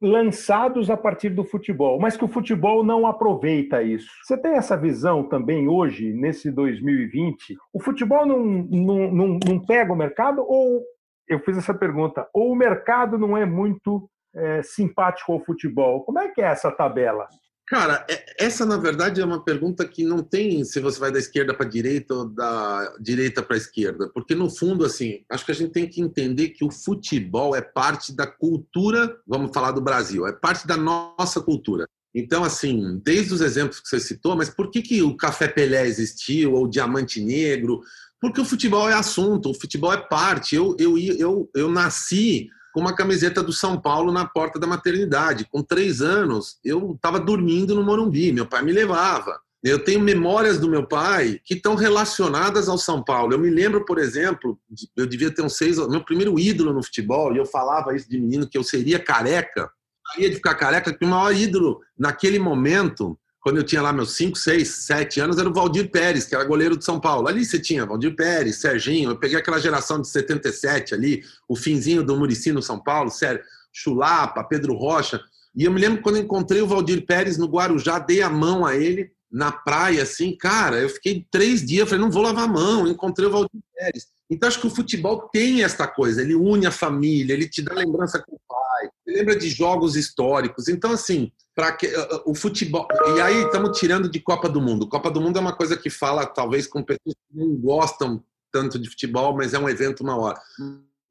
lançados 0.02 0.90
a 0.90 0.98
partir 0.98 1.30
do 1.30 1.46
futebol, 1.46 1.98
mas 1.98 2.18
que 2.18 2.26
o 2.26 2.30
futebol 2.30 2.84
não 2.84 3.08
aproveita 3.08 3.82
isso. 3.82 4.10
Você 4.24 4.38
tem 4.38 4.56
essa 4.56 4.76
visão 4.76 5.24
também 5.24 5.70
hoje, 5.70 6.12
nesse 6.12 6.52
2020? 6.52 7.56
O 7.72 7.82
futebol 7.82 8.26
não, 8.26 8.44
não, 8.44 9.12
não, 9.12 9.40
não 9.48 9.60
pega 9.66 9.94
o 9.94 9.96
mercado 9.96 10.44
ou 10.46 10.84
eu 11.28 11.40
fiz 11.40 11.58
essa 11.58 11.74
pergunta, 11.74 12.28
ou 12.34 12.52
o 12.52 12.56
mercado 12.56 13.18
não 13.18 13.38
é 13.38 13.46
muito 13.46 14.10
é, 14.36 14.62
simpático 14.64 15.32
ao 15.32 15.44
futebol? 15.44 16.04
Como 16.04 16.20
é 16.20 16.30
que 16.30 16.42
é 16.42 16.46
essa 16.46 16.72
tabela? 16.72 17.28
Cara, 17.68 18.06
é, 18.08 18.46
essa 18.46 18.64
na 18.64 18.78
verdade 18.78 19.20
é 19.20 19.26
uma 19.26 19.44
pergunta 19.44 19.88
que 19.88 20.04
não 20.04 20.22
tem 20.22 20.64
se 20.64 20.80
você 20.80 21.00
vai 21.00 21.12
da 21.12 21.18
esquerda 21.18 21.52
para 21.54 21.66
a 21.66 21.70
direita 21.70 22.14
ou 22.14 22.26
da 22.26 22.94
direita 23.00 23.42
para 23.42 23.56
a 23.56 23.58
esquerda, 23.58 24.08
porque 24.14 24.36
no 24.36 24.50
fundo, 24.50 24.86
assim, 24.86 25.24
acho 25.30 25.46
que 25.46 25.52
a 25.52 25.56
gente 25.56 25.72
tem 25.72 25.88
que 25.88 26.00
entender 26.00 26.50
que 26.50 26.64
o 26.64 26.72
futebol 26.72 27.56
é 27.56 27.62
parte 27.62 28.16
da 28.16 28.28
cultura, 28.28 29.18
vamos 29.26 29.52
falar 29.52 29.72
do 29.72 29.82
Brasil, 29.82 30.28
é 30.28 30.34
parte 30.34 30.68
da 30.68 30.78
nossa 30.78 31.42
cultura. 31.42 31.88
Então, 32.14 32.46
assim, 32.46 33.02
desde 33.04 33.34
os 33.34 33.42
exemplos 33.42 33.82
que 33.82 33.90
você 33.90 34.00
citou, 34.00 34.38
mas 34.38 34.50
por 34.50 34.70
que, 34.72 34.82
que 34.82 35.02
o 35.02 35.18
Café 35.18 35.50
Pelé 35.50 35.86
existiu, 35.86 36.54
ou 36.54 36.64
o 36.64 36.70
Diamante 36.70 37.20
Negro? 37.20 37.82
Porque 38.22 38.40
o 38.40 38.46
futebol 38.46 38.90
é 38.90 38.94
assunto, 38.94 39.50
o 39.50 39.54
futebol 39.54 39.92
é 39.92 39.98
parte. 39.98 40.56
Eu, 40.56 40.78
eu, 40.80 40.98
eu, 40.98 41.50
eu 41.54 41.70
nasci 41.70 42.48
com 42.76 42.82
uma 42.82 42.94
camiseta 42.94 43.42
do 43.42 43.54
São 43.54 43.80
Paulo 43.80 44.12
na 44.12 44.26
porta 44.26 44.60
da 44.60 44.68
maternidade. 44.68 45.48
Com 45.50 45.64
três 45.64 46.02
anos, 46.02 46.58
eu 46.62 46.92
estava 46.94 47.22
dormindo 47.22 47.74
no 47.74 47.82
Morumbi, 47.82 48.34
meu 48.34 48.46
pai 48.46 48.62
me 48.62 48.74
levava. 48.74 49.40
Eu 49.64 49.82
tenho 49.82 50.02
memórias 50.02 50.60
do 50.60 50.70
meu 50.70 50.86
pai 50.86 51.40
que 51.46 51.54
estão 51.54 51.76
relacionadas 51.76 52.68
ao 52.68 52.78
São 52.78 53.02
Paulo. 53.02 53.32
Eu 53.32 53.40
me 53.40 53.50
lembro, 53.50 53.86
por 53.86 53.98
exemplo, 53.98 54.60
eu 54.94 55.08
devia 55.08 55.34
ter 55.34 55.42
uns 55.42 55.56
seis 55.56 55.78
meu 55.88 56.04
primeiro 56.04 56.38
ídolo 56.38 56.74
no 56.74 56.84
futebol, 56.84 57.34
e 57.34 57.38
eu 57.38 57.46
falava 57.46 57.96
isso 57.96 58.10
de 58.10 58.20
menino, 58.20 58.46
que 58.46 58.58
eu 58.58 58.64
seria 58.64 59.00
careca. 59.00 59.72
Eu 60.18 60.24
ia 60.24 60.30
de 60.30 60.36
ficar 60.36 60.56
careca, 60.56 60.94
que 60.94 61.06
o 61.06 61.08
maior 61.08 61.34
ídolo 61.34 61.80
naquele 61.98 62.40
momento 62.40 63.18
quando 63.46 63.58
eu 63.58 63.64
tinha 63.64 63.80
lá 63.80 63.94
meus 63.94 64.16
5, 64.16 64.36
6, 64.36 64.68
7 64.68 65.20
anos, 65.20 65.38
era 65.38 65.48
o 65.48 65.54
Valdir 65.54 65.92
Pérez, 65.92 66.26
que 66.26 66.34
era 66.34 66.44
goleiro 66.44 66.76
de 66.76 66.84
São 66.84 67.00
Paulo. 67.00 67.28
Ali 67.28 67.46
você 67.46 67.60
tinha 67.60 67.86
Valdir 67.86 68.16
Pérez, 68.16 68.56
Serginho, 68.56 69.12
eu 69.12 69.20
peguei 69.20 69.38
aquela 69.38 69.60
geração 69.60 70.02
de 70.02 70.08
77 70.08 70.96
ali, 70.96 71.24
o 71.48 71.56
finzinho 71.56 72.04
do 72.04 72.18
Murici 72.18 72.52
no 72.52 72.64
São 72.64 72.80
Paulo, 72.80 73.12
sério, 73.12 73.40
Chulapa, 73.72 74.44
Pedro 74.44 74.74
Rocha. 74.74 75.22
E 75.56 75.64
eu 75.64 75.72
me 75.72 75.80
lembro 75.80 76.02
quando 76.02 76.18
encontrei 76.18 76.60
o 76.60 76.66
Valdir 76.66 77.06
Pérez 77.06 77.38
no 77.38 77.46
Guarujá, 77.46 78.00
dei 78.00 78.24
a 78.24 78.32
mão 78.32 78.66
a 78.66 78.76
ele 78.76 79.12
na 79.32 79.52
praia, 79.52 80.02
assim, 80.02 80.36
cara, 80.36 80.80
eu 80.80 80.90
fiquei 80.90 81.24
três 81.30 81.64
dias, 81.64 81.88
falei, 81.88 82.04
não 82.04 82.10
vou 82.10 82.24
lavar 82.24 82.46
a 82.46 82.52
mão, 82.52 82.88
encontrei 82.88 83.28
o 83.28 83.32
Valdir 83.32 83.62
Pérez. 83.76 84.08
Então, 84.28 84.50
acho 84.50 84.60
que 84.60 84.66
o 84.66 84.72
futebol 84.72 85.30
tem 85.32 85.64
esta 85.64 85.86
coisa, 85.86 86.20
ele 86.20 86.34
une 86.34 86.66
a 86.66 86.72
família, 86.72 87.34
ele 87.34 87.48
te 87.48 87.62
dá 87.62 87.76
lembrança 87.76 88.18
com 88.18 88.36
o 88.36 88.40
pai, 88.48 88.65
lembra 89.08 89.36
de 89.36 89.50
jogos 89.50 89.96
históricos. 89.96 90.68
Então, 90.68 90.92
assim, 90.92 91.32
para 91.56 91.72
que 91.72 91.88
eh, 91.88 91.92
eh, 91.96 92.22
o 92.26 92.36
futebol. 92.36 92.88
E 93.16 93.22
aí 93.22 93.44
estamos 93.44 93.78
tirando 93.78 94.10
de 94.10 94.20
Copa 94.20 94.50
do 94.50 94.62
Mundo. 94.62 94.88
Copa 94.88 95.10
do 95.10 95.22
Mundo 95.22 95.38
é 95.38 95.42
uma 95.42 95.56
coisa 95.56 95.78
que 95.78 95.90
fala, 95.90 96.26
talvez, 96.26 96.68
com 96.68 96.84
pessoas 96.84 97.16
que 97.16 97.38
não 97.38 97.56
gostam 97.56 98.24
tanto 98.52 98.78
de 98.80 98.90
futebol, 98.90 99.36
mas 99.36 99.54
é 99.54 99.60
um 99.60 99.70
evento 99.70 100.04
maior. 100.04 100.40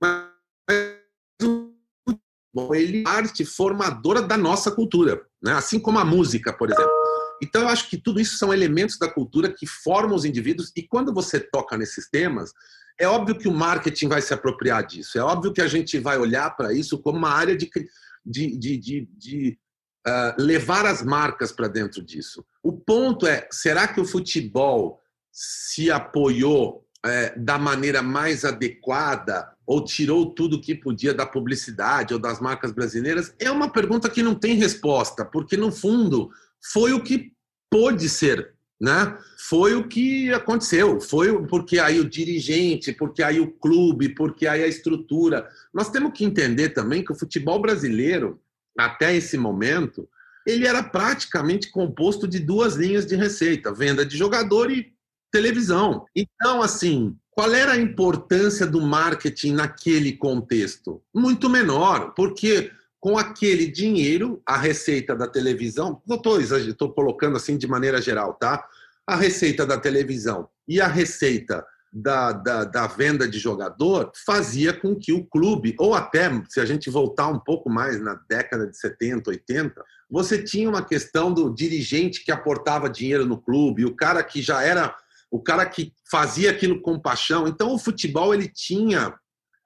Mas 0.00 0.28
o 1.42 1.74
ele 2.72 3.02
é 3.02 3.08
arte 3.08 3.44
formadora 3.44 4.22
da 4.22 4.36
nossa 4.36 4.70
cultura, 4.70 5.20
né? 5.42 5.52
assim 5.54 5.80
como 5.80 5.98
a 5.98 6.04
música, 6.04 6.52
por 6.52 6.70
exemplo. 6.70 6.92
Então, 7.42 7.62
eu 7.62 7.68
acho 7.68 7.90
que 7.90 7.96
tudo 7.96 8.20
isso 8.20 8.38
são 8.38 8.54
elementos 8.54 8.96
da 8.96 9.10
cultura 9.10 9.52
que 9.52 9.66
formam 9.66 10.14
os 10.14 10.24
indivíduos, 10.24 10.70
e 10.76 10.86
quando 10.86 11.12
você 11.12 11.40
toca 11.40 11.76
nesses 11.76 12.08
temas, 12.08 12.52
é 12.98 13.06
óbvio 13.06 13.36
que 13.36 13.48
o 13.48 13.52
marketing 13.52 14.08
vai 14.08 14.22
se 14.22 14.32
apropriar 14.32 14.86
disso, 14.86 15.18
é 15.18 15.22
óbvio 15.22 15.52
que 15.52 15.62
a 15.62 15.66
gente 15.66 15.98
vai 15.98 16.18
olhar 16.18 16.50
para 16.56 16.72
isso 16.72 16.98
como 16.98 17.18
uma 17.18 17.30
área 17.30 17.56
de, 17.56 17.70
de, 18.24 18.56
de, 18.56 18.76
de, 18.78 19.08
de 19.16 19.58
uh, 20.06 20.42
levar 20.42 20.86
as 20.86 21.02
marcas 21.02 21.50
para 21.50 21.68
dentro 21.68 22.02
disso. 22.02 22.44
O 22.62 22.72
ponto 22.72 23.26
é: 23.26 23.48
será 23.50 23.88
que 23.88 24.00
o 24.00 24.04
futebol 24.04 25.00
se 25.32 25.90
apoiou 25.90 26.86
é, 27.04 27.36
da 27.36 27.58
maneira 27.58 28.02
mais 28.02 28.44
adequada 28.44 29.52
ou 29.66 29.84
tirou 29.84 30.32
tudo 30.32 30.60
que 30.60 30.74
podia 30.74 31.12
da 31.12 31.26
publicidade 31.26 32.14
ou 32.14 32.20
das 32.20 32.40
marcas 32.40 32.72
brasileiras? 32.72 33.34
É 33.38 33.50
uma 33.50 33.70
pergunta 33.70 34.08
que 34.08 34.22
não 34.22 34.34
tem 34.34 34.54
resposta, 34.54 35.24
porque 35.24 35.56
no 35.56 35.72
fundo 35.72 36.30
foi 36.72 36.92
o 36.92 37.02
que 37.02 37.32
pôde 37.70 38.08
ser, 38.08 38.53
né? 38.80 39.16
Foi 39.48 39.74
o 39.74 39.86
que 39.86 40.32
aconteceu, 40.32 41.00
foi 41.00 41.46
porque 41.46 41.78
aí 41.78 42.00
o 42.00 42.08
dirigente, 42.08 42.92
porque 42.92 43.22
aí 43.22 43.40
o 43.40 43.50
clube, 43.50 44.10
porque 44.10 44.46
aí 44.46 44.62
a 44.62 44.68
estrutura. 44.68 45.48
Nós 45.72 45.90
temos 45.90 46.12
que 46.12 46.24
entender 46.24 46.70
também 46.70 47.04
que 47.04 47.12
o 47.12 47.18
futebol 47.18 47.60
brasileiro, 47.60 48.40
até 48.78 49.14
esse 49.14 49.38
momento, 49.38 50.08
ele 50.46 50.66
era 50.66 50.82
praticamente 50.82 51.70
composto 51.70 52.26
de 52.26 52.38
duas 52.38 52.74
linhas 52.74 53.06
de 53.06 53.16
receita: 53.16 53.72
venda 53.72 54.04
de 54.04 54.16
jogador 54.16 54.70
e 54.70 54.92
televisão. 55.30 56.06
Então, 56.14 56.62
assim, 56.62 57.16
qual 57.30 57.52
era 57.52 57.72
a 57.72 57.80
importância 57.80 58.66
do 58.66 58.80
marketing 58.80 59.54
naquele 59.54 60.12
contexto? 60.12 61.02
Muito 61.12 61.50
menor, 61.50 62.12
porque 62.14 62.70
com 63.04 63.18
aquele 63.18 63.66
dinheiro, 63.66 64.40
a 64.46 64.56
receita 64.56 65.14
da 65.14 65.28
televisão, 65.28 66.00
estou 66.08 66.90
colocando 66.90 67.36
assim 67.36 67.58
de 67.58 67.66
maneira 67.66 68.00
geral, 68.00 68.32
tá? 68.32 68.66
A 69.06 69.14
receita 69.14 69.66
da 69.66 69.76
televisão 69.76 70.48
e 70.66 70.80
a 70.80 70.86
receita 70.86 71.62
da, 71.92 72.32
da, 72.32 72.64
da, 72.64 72.86
venda 72.86 73.28
de 73.28 73.38
jogador 73.38 74.10
fazia 74.24 74.72
com 74.72 74.96
que 74.96 75.12
o 75.12 75.22
clube, 75.22 75.74
ou 75.78 75.92
até 75.92 76.30
se 76.48 76.60
a 76.60 76.64
gente 76.64 76.88
voltar 76.88 77.28
um 77.28 77.38
pouco 77.38 77.68
mais 77.68 78.00
na 78.00 78.18
década 78.26 78.66
de 78.66 78.78
70, 78.78 79.28
80, 79.28 79.84
você 80.10 80.42
tinha 80.42 80.66
uma 80.66 80.82
questão 80.82 81.30
do 81.30 81.54
dirigente 81.54 82.24
que 82.24 82.32
aportava 82.32 82.88
dinheiro 82.88 83.26
no 83.26 83.36
clube, 83.36 83.84
o 83.84 83.94
cara 83.94 84.24
que 84.24 84.40
já 84.40 84.62
era 84.62 84.96
o 85.30 85.42
cara 85.42 85.66
que 85.66 85.92
fazia 86.10 86.50
aquilo 86.50 86.80
com 86.80 86.98
paixão. 86.98 87.46
Então 87.46 87.74
o 87.74 87.78
futebol 87.78 88.32
ele 88.32 88.48
tinha 88.48 89.14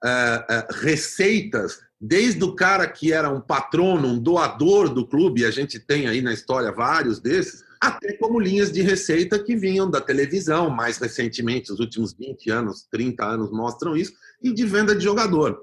é, 0.03 0.45
é, 0.49 0.67
receitas 0.81 1.87
desde 1.99 2.43
o 2.43 2.55
cara 2.55 2.87
que 2.87 3.11
era 3.11 3.29
um 3.29 3.41
patrono, 3.41 4.07
um 4.07 4.19
doador 4.19 4.93
do 4.93 5.05
clube, 5.05 5.45
a 5.45 5.51
gente 5.51 5.79
tem 5.79 6.07
aí 6.07 6.21
na 6.21 6.33
história 6.33 6.71
vários 6.71 7.19
desses, 7.19 7.63
até 7.81 8.13
como 8.13 8.39
linhas 8.39 8.71
de 8.71 8.81
receita 8.81 9.41
que 9.41 9.55
vinham 9.55 9.89
da 9.89 10.01
televisão, 10.01 10.69
mais 10.69 10.97
recentemente, 10.97 11.71
os 11.71 11.79
últimos 11.79 12.13
20 12.13 12.49
anos, 12.49 12.87
30 12.91 13.25
anos 13.25 13.51
mostram 13.51 13.95
isso, 13.95 14.13
e 14.41 14.53
de 14.53 14.65
venda 14.65 14.95
de 14.95 15.03
jogador. 15.03 15.61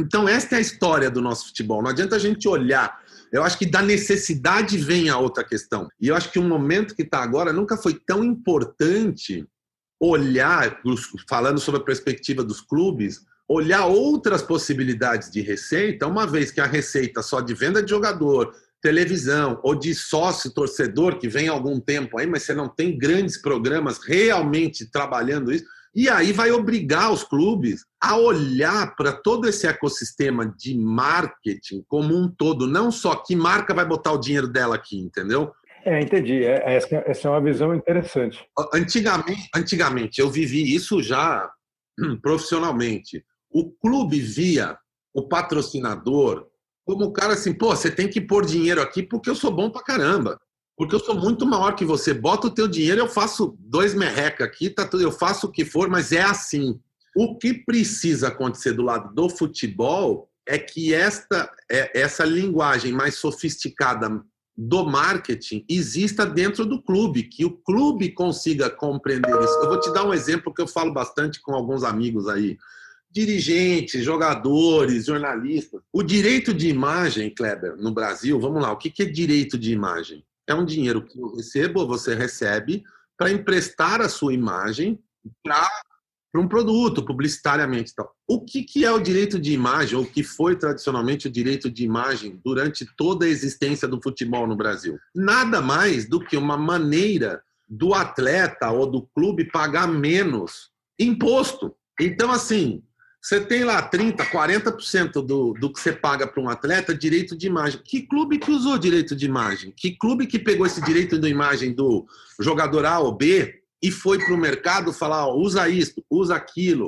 Então, 0.00 0.28
esta 0.28 0.54
é 0.54 0.58
a 0.58 0.62
história 0.62 1.10
do 1.10 1.20
nosso 1.20 1.48
futebol. 1.48 1.82
Não 1.82 1.90
adianta 1.90 2.16
a 2.16 2.20
gente 2.20 2.46
olhar. 2.46 3.02
Eu 3.32 3.42
acho 3.42 3.58
que 3.58 3.66
da 3.66 3.82
necessidade 3.82 4.78
vem 4.78 5.08
a 5.08 5.18
outra 5.18 5.42
questão. 5.42 5.88
E 6.00 6.08
eu 6.08 6.14
acho 6.14 6.30
que 6.30 6.38
o 6.38 6.42
momento 6.42 6.94
que 6.94 7.02
está 7.02 7.22
agora 7.22 7.52
nunca 7.52 7.76
foi 7.76 7.98
tão 8.06 8.22
importante 8.22 9.44
olhar, 10.00 10.80
falando 11.28 11.58
sobre 11.58 11.80
a 11.80 11.84
perspectiva 11.84 12.44
dos 12.44 12.60
clubes, 12.60 13.22
olhar 13.48 13.86
outras 13.86 14.42
possibilidades 14.42 15.30
de 15.30 15.40
receita, 15.40 16.06
uma 16.06 16.26
vez 16.26 16.50
que 16.50 16.60
a 16.60 16.66
receita 16.66 17.22
só 17.22 17.40
de 17.40 17.54
venda 17.54 17.82
de 17.82 17.90
jogador, 17.90 18.54
televisão 18.82 19.58
ou 19.62 19.74
de 19.74 19.94
sócio 19.94 20.52
torcedor 20.52 21.18
que 21.18 21.28
vem 21.28 21.48
há 21.48 21.52
algum 21.52 21.80
tempo 21.80 22.18
aí, 22.18 22.26
mas 22.26 22.42
você 22.42 22.54
não 22.54 22.68
tem 22.68 22.96
grandes 22.96 23.40
programas 23.40 23.98
realmente 23.98 24.90
trabalhando 24.90 25.50
isso. 25.50 25.64
E 25.94 26.08
aí 26.08 26.32
vai 26.32 26.52
obrigar 26.52 27.10
os 27.10 27.24
clubes 27.24 27.84
a 28.00 28.16
olhar 28.16 28.94
para 28.94 29.12
todo 29.12 29.48
esse 29.48 29.66
ecossistema 29.66 30.46
de 30.56 30.78
marketing 30.78 31.82
como 31.88 32.14
um 32.14 32.28
todo, 32.28 32.66
não 32.66 32.92
só 32.92 33.16
que 33.16 33.34
marca 33.34 33.74
vai 33.74 33.86
botar 33.86 34.12
o 34.12 34.18
dinheiro 34.18 34.46
dela 34.46 34.76
aqui, 34.76 34.98
entendeu? 34.98 35.50
É, 35.84 36.00
entendi. 36.00 36.44
É, 36.44 36.76
essa, 36.76 36.94
essa 37.06 37.28
é 37.28 37.30
uma 37.30 37.42
visão 37.42 37.74
interessante. 37.74 38.46
Antigamente, 38.74 39.48
antigamente, 39.56 40.20
eu 40.20 40.28
vivi 40.28 40.74
isso 40.74 41.02
já 41.02 41.50
hum, 41.98 42.16
profissionalmente 42.20 43.24
o 43.50 43.70
clube 43.70 44.20
via 44.20 44.78
o 45.14 45.28
patrocinador 45.28 46.48
como 46.88 47.04
o 47.04 47.12
cara 47.12 47.34
assim, 47.34 47.52
pô, 47.52 47.76
você 47.76 47.90
tem 47.90 48.08
que 48.08 48.18
pôr 48.18 48.46
dinheiro 48.46 48.80
aqui 48.80 49.02
porque 49.02 49.28
eu 49.28 49.34
sou 49.34 49.50
bom 49.50 49.68
pra 49.68 49.82
caramba. 49.82 50.40
Porque 50.74 50.94
eu 50.94 51.00
sou 51.00 51.14
muito 51.14 51.44
maior 51.44 51.72
que 51.72 51.84
você. 51.84 52.14
Bota 52.14 52.46
o 52.46 52.50
teu 52.50 52.66
dinheiro, 52.66 53.02
eu 53.02 53.08
faço 53.08 53.54
dois 53.58 53.92
merreca 53.92 54.44
aqui, 54.44 54.70
tá 54.70 54.86
tudo, 54.86 55.02
eu 55.02 55.12
faço 55.12 55.48
o 55.48 55.52
que 55.52 55.66
for, 55.66 55.90
mas 55.90 56.12
é 56.12 56.22
assim. 56.22 56.80
O 57.14 57.36
que 57.36 57.52
precisa 57.52 58.28
acontecer 58.28 58.72
do 58.72 58.82
lado 58.82 59.14
do 59.14 59.28
futebol 59.28 60.30
é 60.46 60.56
que 60.56 60.94
esta 60.94 61.52
é, 61.70 62.00
essa 62.00 62.24
linguagem 62.24 62.90
mais 62.90 63.16
sofisticada 63.16 64.08
do 64.56 64.86
marketing 64.86 65.66
exista 65.68 66.24
dentro 66.24 66.64
do 66.64 66.82
clube, 66.82 67.24
que 67.24 67.44
o 67.44 67.50
clube 67.50 68.12
consiga 68.12 68.70
compreender 68.70 69.38
isso. 69.42 69.58
Eu 69.58 69.68
vou 69.68 69.78
te 69.78 69.92
dar 69.92 70.04
um 70.04 70.14
exemplo 70.14 70.54
que 70.54 70.62
eu 70.62 70.66
falo 70.66 70.90
bastante 70.90 71.38
com 71.42 71.54
alguns 71.54 71.84
amigos 71.84 72.28
aí 72.28 72.56
dirigentes, 73.10 74.04
jogadores, 74.04 75.06
jornalistas. 75.06 75.80
O 75.92 76.02
direito 76.02 76.52
de 76.52 76.68
imagem, 76.68 77.34
Kleber, 77.34 77.76
no 77.76 77.92
Brasil, 77.92 78.38
vamos 78.40 78.62
lá, 78.62 78.72
o 78.72 78.76
que 78.76 79.02
é 79.02 79.06
direito 79.06 79.58
de 79.58 79.72
imagem? 79.72 80.24
É 80.46 80.54
um 80.54 80.64
dinheiro 80.64 81.04
que 81.04 81.18
eu 81.18 81.34
recebo, 81.34 81.86
você 81.86 82.14
recebe, 82.14 82.84
para 83.16 83.30
emprestar 83.30 84.00
a 84.00 84.08
sua 84.08 84.32
imagem 84.32 84.98
para 85.42 85.68
um 86.36 86.46
produto, 86.46 87.04
publicitariamente. 87.04 87.94
Tal. 87.94 88.14
O 88.26 88.44
que, 88.44 88.62
que 88.62 88.84
é 88.84 88.92
o 88.92 89.00
direito 89.00 89.38
de 89.38 89.52
imagem, 89.52 89.98
ou 89.98 90.06
que 90.06 90.22
foi 90.22 90.56
tradicionalmente 90.56 91.26
o 91.26 91.30
direito 91.30 91.70
de 91.70 91.84
imagem 91.84 92.40
durante 92.44 92.86
toda 92.96 93.26
a 93.26 93.28
existência 93.28 93.88
do 93.88 94.00
futebol 94.00 94.46
no 94.46 94.56
Brasil? 94.56 94.98
Nada 95.14 95.60
mais 95.60 96.08
do 96.08 96.20
que 96.20 96.36
uma 96.36 96.56
maneira 96.56 97.42
do 97.68 97.92
atleta 97.92 98.70
ou 98.70 98.86
do 98.86 99.02
clube 99.14 99.50
pagar 99.50 99.86
menos 99.86 100.70
imposto. 100.98 101.74
Então, 102.00 102.30
assim, 102.30 102.82
você 103.28 103.42
tem 103.42 103.62
lá 103.62 103.86
30%, 103.86 104.16
40% 104.30 105.12
do, 105.20 105.52
do 105.52 105.70
que 105.70 105.78
você 105.78 105.92
paga 105.92 106.26
para 106.26 106.42
um 106.42 106.48
atleta 106.48 106.94
direito 106.94 107.36
de 107.36 107.46
imagem. 107.46 107.78
Que 107.84 108.00
clube 108.00 108.38
que 108.38 108.50
usou 108.50 108.78
direito 108.78 109.14
de 109.14 109.26
imagem? 109.26 109.70
Que 109.76 109.90
clube 109.90 110.26
que 110.26 110.38
pegou 110.38 110.64
esse 110.64 110.80
direito 110.80 111.18
de 111.18 111.28
imagem 111.28 111.74
do 111.74 112.06
jogador 112.40 112.86
A 112.86 112.98
ou 113.00 113.12
B 113.12 113.60
e 113.82 113.90
foi 113.90 114.18
para 114.18 114.32
o 114.32 114.38
mercado 114.38 114.94
falar: 114.94 115.26
ó, 115.26 115.34
usa 115.36 115.68
isso, 115.68 116.02
usa 116.08 116.36
aquilo? 116.36 116.86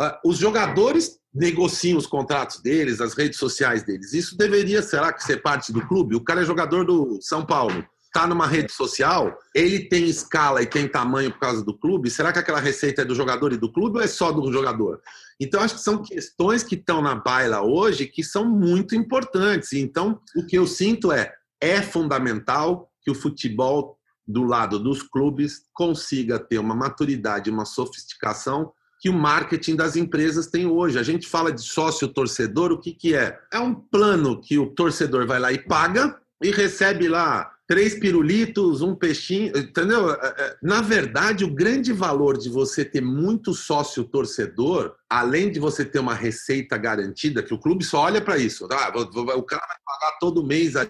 Uh, 0.00 0.30
os 0.30 0.38
jogadores 0.38 1.18
negociam 1.34 1.98
os 1.98 2.06
contratos 2.06 2.62
deles, 2.62 2.98
as 2.98 3.12
redes 3.12 3.38
sociais 3.38 3.82
deles. 3.82 4.14
Isso 4.14 4.34
deveria, 4.34 4.80
será 4.80 5.12
que 5.12 5.22
ser 5.22 5.42
parte 5.42 5.74
do 5.74 5.86
clube? 5.86 6.16
O 6.16 6.24
cara 6.24 6.40
é 6.40 6.46
jogador 6.46 6.86
do 6.86 7.18
São 7.20 7.44
Paulo 7.44 7.86
está 8.14 8.26
numa 8.26 8.46
rede 8.46 8.70
social, 8.70 9.38
ele 9.54 9.88
tem 9.88 10.04
escala 10.04 10.62
e 10.62 10.66
tem 10.66 10.86
tamanho 10.86 11.32
por 11.32 11.40
causa 11.40 11.64
do 11.64 11.76
clube, 11.76 12.10
será 12.10 12.30
que 12.30 12.38
aquela 12.38 12.60
receita 12.60 13.00
é 13.00 13.04
do 13.06 13.14
jogador 13.14 13.54
e 13.54 13.56
do 13.56 13.72
clube 13.72 13.96
ou 13.96 14.04
é 14.04 14.06
só 14.06 14.30
do 14.30 14.52
jogador? 14.52 15.00
Então, 15.40 15.62
acho 15.62 15.76
que 15.76 15.80
são 15.80 16.02
questões 16.02 16.62
que 16.62 16.74
estão 16.74 17.00
na 17.00 17.14
baila 17.14 17.62
hoje 17.62 18.06
que 18.06 18.22
são 18.22 18.44
muito 18.44 18.94
importantes. 18.94 19.72
Então, 19.72 20.20
o 20.36 20.44
que 20.46 20.58
eu 20.58 20.66
sinto 20.66 21.10
é, 21.10 21.32
é 21.58 21.80
fundamental 21.80 22.90
que 23.00 23.10
o 23.10 23.14
futebol 23.14 23.96
do 24.28 24.44
lado 24.44 24.78
dos 24.78 25.02
clubes 25.02 25.62
consiga 25.72 26.38
ter 26.38 26.58
uma 26.58 26.74
maturidade, 26.74 27.50
uma 27.50 27.64
sofisticação 27.64 28.72
que 29.00 29.08
o 29.08 29.12
marketing 29.12 29.74
das 29.74 29.96
empresas 29.96 30.46
tem 30.46 30.66
hoje. 30.66 30.98
A 30.98 31.02
gente 31.02 31.26
fala 31.26 31.50
de 31.50 31.62
sócio 31.62 32.06
torcedor, 32.06 32.70
o 32.70 32.78
que, 32.78 32.92
que 32.92 33.16
é? 33.16 33.36
É 33.52 33.58
um 33.58 33.74
plano 33.74 34.40
que 34.40 34.58
o 34.58 34.66
torcedor 34.66 35.26
vai 35.26 35.40
lá 35.40 35.50
e 35.50 35.58
paga 35.58 36.20
e 36.40 36.52
recebe 36.52 37.08
lá 37.08 37.50
três 37.72 37.94
pirulitos, 37.94 38.82
um 38.82 38.94
peixinho, 38.94 39.56
entendeu? 39.56 40.10
É, 40.10 40.34
é, 40.36 40.56
na 40.62 40.82
verdade, 40.82 41.42
o 41.42 41.54
grande 41.54 41.90
valor 41.90 42.36
de 42.36 42.50
você 42.50 42.84
ter 42.84 43.00
muito 43.00 43.54
sócio 43.54 44.04
torcedor, 44.04 44.94
além 45.08 45.50
de 45.50 45.58
você 45.58 45.82
ter 45.82 45.98
uma 45.98 46.12
receita 46.12 46.76
garantida, 46.76 47.42
que 47.42 47.54
o 47.54 47.58
clube 47.58 47.82
só 47.82 48.00
olha 48.00 48.20
para 48.20 48.36
isso. 48.36 48.68
Ah, 48.70 48.92
o 48.94 49.42
cara 49.42 49.66
vai 49.66 49.76
pagar 49.86 50.18
todo 50.20 50.46
mês 50.46 50.76
a 50.76 50.86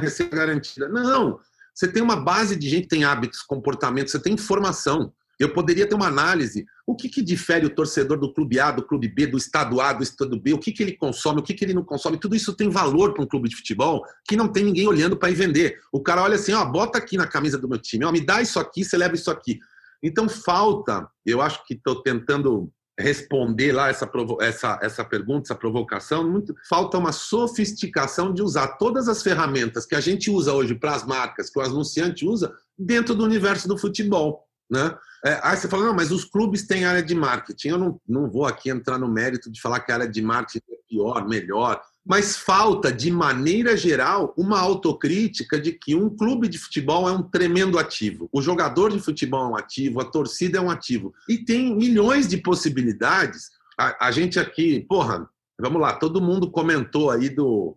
receita 0.00 0.34
garantida. 0.34 0.88
Não, 0.88 1.38
você 1.74 1.86
tem 1.86 2.02
uma 2.02 2.16
base 2.16 2.56
de 2.56 2.66
gente 2.66 2.88
tem 2.88 3.04
hábitos, 3.04 3.42
comportamentos, 3.42 4.12
você 4.12 4.18
tem 4.18 4.32
informação. 4.32 5.12
Eu 5.42 5.52
poderia 5.52 5.88
ter 5.88 5.96
uma 5.96 6.06
análise. 6.06 6.64
O 6.86 6.94
que, 6.94 7.08
que 7.08 7.20
difere 7.20 7.66
o 7.66 7.74
torcedor 7.74 8.16
do 8.16 8.32
clube 8.32 8.60
A, 8.60 8.70
do 8.70 8.82
clube 8.82 9.08
B, 9.08 9.26
do 9.26 9.36
estado 9.36 9.80
A, 9.80 9.92
do 9.92 10.04
estado 10.04 10.40
B? 10.40 10.52
O 10.52 10.58
que, 10.58 10.70
que 10.70 10.82
ele 10.82 10.96
consome, 10.96 11.40
o 11.40 11.42
que, 11.42 11.52
que 11.52 11.64
ele 11.64 11.74
não 11.74 11.82
consome? 11.82 12.16
Tudo 12.16 12.36
isso 12.36 12.54
tem 12.54 12.70
valor 12.70 13.12
para 13.12 13.24
um 13.24 13.26
clube 13.26 13.48
de 13.48 13.56
futebol 13.56 14.04
que 14.24 14.36
não 14.36 14.46
tem 14.46 14.64
ninguém 14.64 14.86
olhando 14.86 15.16
para 15.16 15.30
ir 15.30 15.34
vender. 15.34 15.80
O 15.92 16.00
cara 16.00 16.22
olha 16.22 16.36
assim, 16.36 16.52
ó, 16.52 16.64
bota 16.64 16.96
aqui 16.96 17.16
na 17.16 17.26
camisa 17.26 17.58
do 17.58 17.68
meu 17.68 17.78
time, 17.78 18.04
ó, 18.04 18.12
me 18.12 18.24
dá 18.24 18.40
isso 18.40 18.60
aqui, 18.60 18.84
você 18.84 18.96
leva 18.96 19.16
isso 19.16 19.32
aqui. 19.32 19.58
Então 20.00 20.28
falta, 20.28 21.08
eu 21.26 21.42
acho 21.42 21.66
que 21.66 21.74
estou 21.74 22.02
tentando 22.02 22.70
responder 22.96 23.72
lá 23.72 23.88
essa, 23.88 24.08
essa, 24.40 24.78
essa 24.80 25.04
pergunta, 25.04 25.46
essa 25.46 25.54
provocação, 25.56 26.30
muito, 26.30 26.54
falta 26.68 26.98
uma 26.98 27.10
sofisticação 27.10 28.32
de 28.32 28.42
usar 28.42 28.76
todas 28.76 29.08
as 29.08 29.24
ferramentas 29.24 29.86
que 29.86 29.96
a 29.96 30.00
gente 30.00 30.30
usa 30.30 30.52
hoje 30.52 30.76
para 30.76 30.94
as 30.94 31.04
marcas, 31.04 31.50
que 31.50 31.58
o 31.58 31.62
anunciante 31.62 32.24
usa, 32.24 32.54
dentro 32.78 33.12
do 33.14 33.24
universo 33.24 33.66
do 33.66 33.76
futebol. 33.76 34.46
Né? 34.70 34.96
É, 35.24 35.38
aí 35.42 35.56
você 35.56 35.68
fala, 35.68 35.86
não, 35.86 35.94
mas 35.94 36.10
os 36.10 36.24
clubes 36.24 36.66
têm 36.66 36.84
área 36.84 37.02
de 37.02 37.14
marketing. 37.14 37.68
Eu 37.68 37.78
não, 37.78 38.00
não 38.08 38.30
vou 38.30 38.44
aqui 38.44 38.70
entrar 38.70 38.98
no 38.98 39.08
mérito 39.08 39.50
de 39.50 39.60
falar 39.60 39.80
que 39.80 39.92
a 39.92 39.94
área 39.94 40.08
de 40.08 40.20
marketing 40.20 40.72
é 40.72 40.76
pior, 40.88 41.28
melhor, 41.28 41.80
mas 42.04 42.36
falta, 42.36 42.92
de 42.92 43.10
maneira 43.10 43.76
geral, 43.76 44.34
uma 44.36 44.58
autocrítica 44.58 45.60
de 45.60 45.72
que 45.72 45.94
um 45.94 46.10
clube 46.10 46.48
de 46.48 46.58
futebol 46.58 47.08
é 47.08 47.12
um 47.12 47.22
tremendo 47.22 47.78
ativo. 47.78 48.28
O 48.32 48.42
jogador 48.42 48.90
de 48.90 48.98
futebol 48.98 49.44
é 49.44 49.48
um 49.50 49.56
ativo, 49.56 50.00
a 50.00 50.04
torcida 50.04 50.58
é 50.58 50.60
um 50.60 50.70
ativo. 50.70 51.14
E 51.28 51.38
tem 51.38 51.76
milhões 51.76 52.26
de 52.26 52.38
possibilidades. 52.38 53.50
A, 53.78 54.08
a 54.08 54.10
gente 54.10 54.40
aqui, 54.40 54.84
porra, 54.88 55.28
vamos 55.60 55.80
lá, 55.80 55.94
todo 55.94 56.20
mundo 56.20 56.50
comentou 56.50 57.12
aí 57.12 57.28
do 57.28 57.76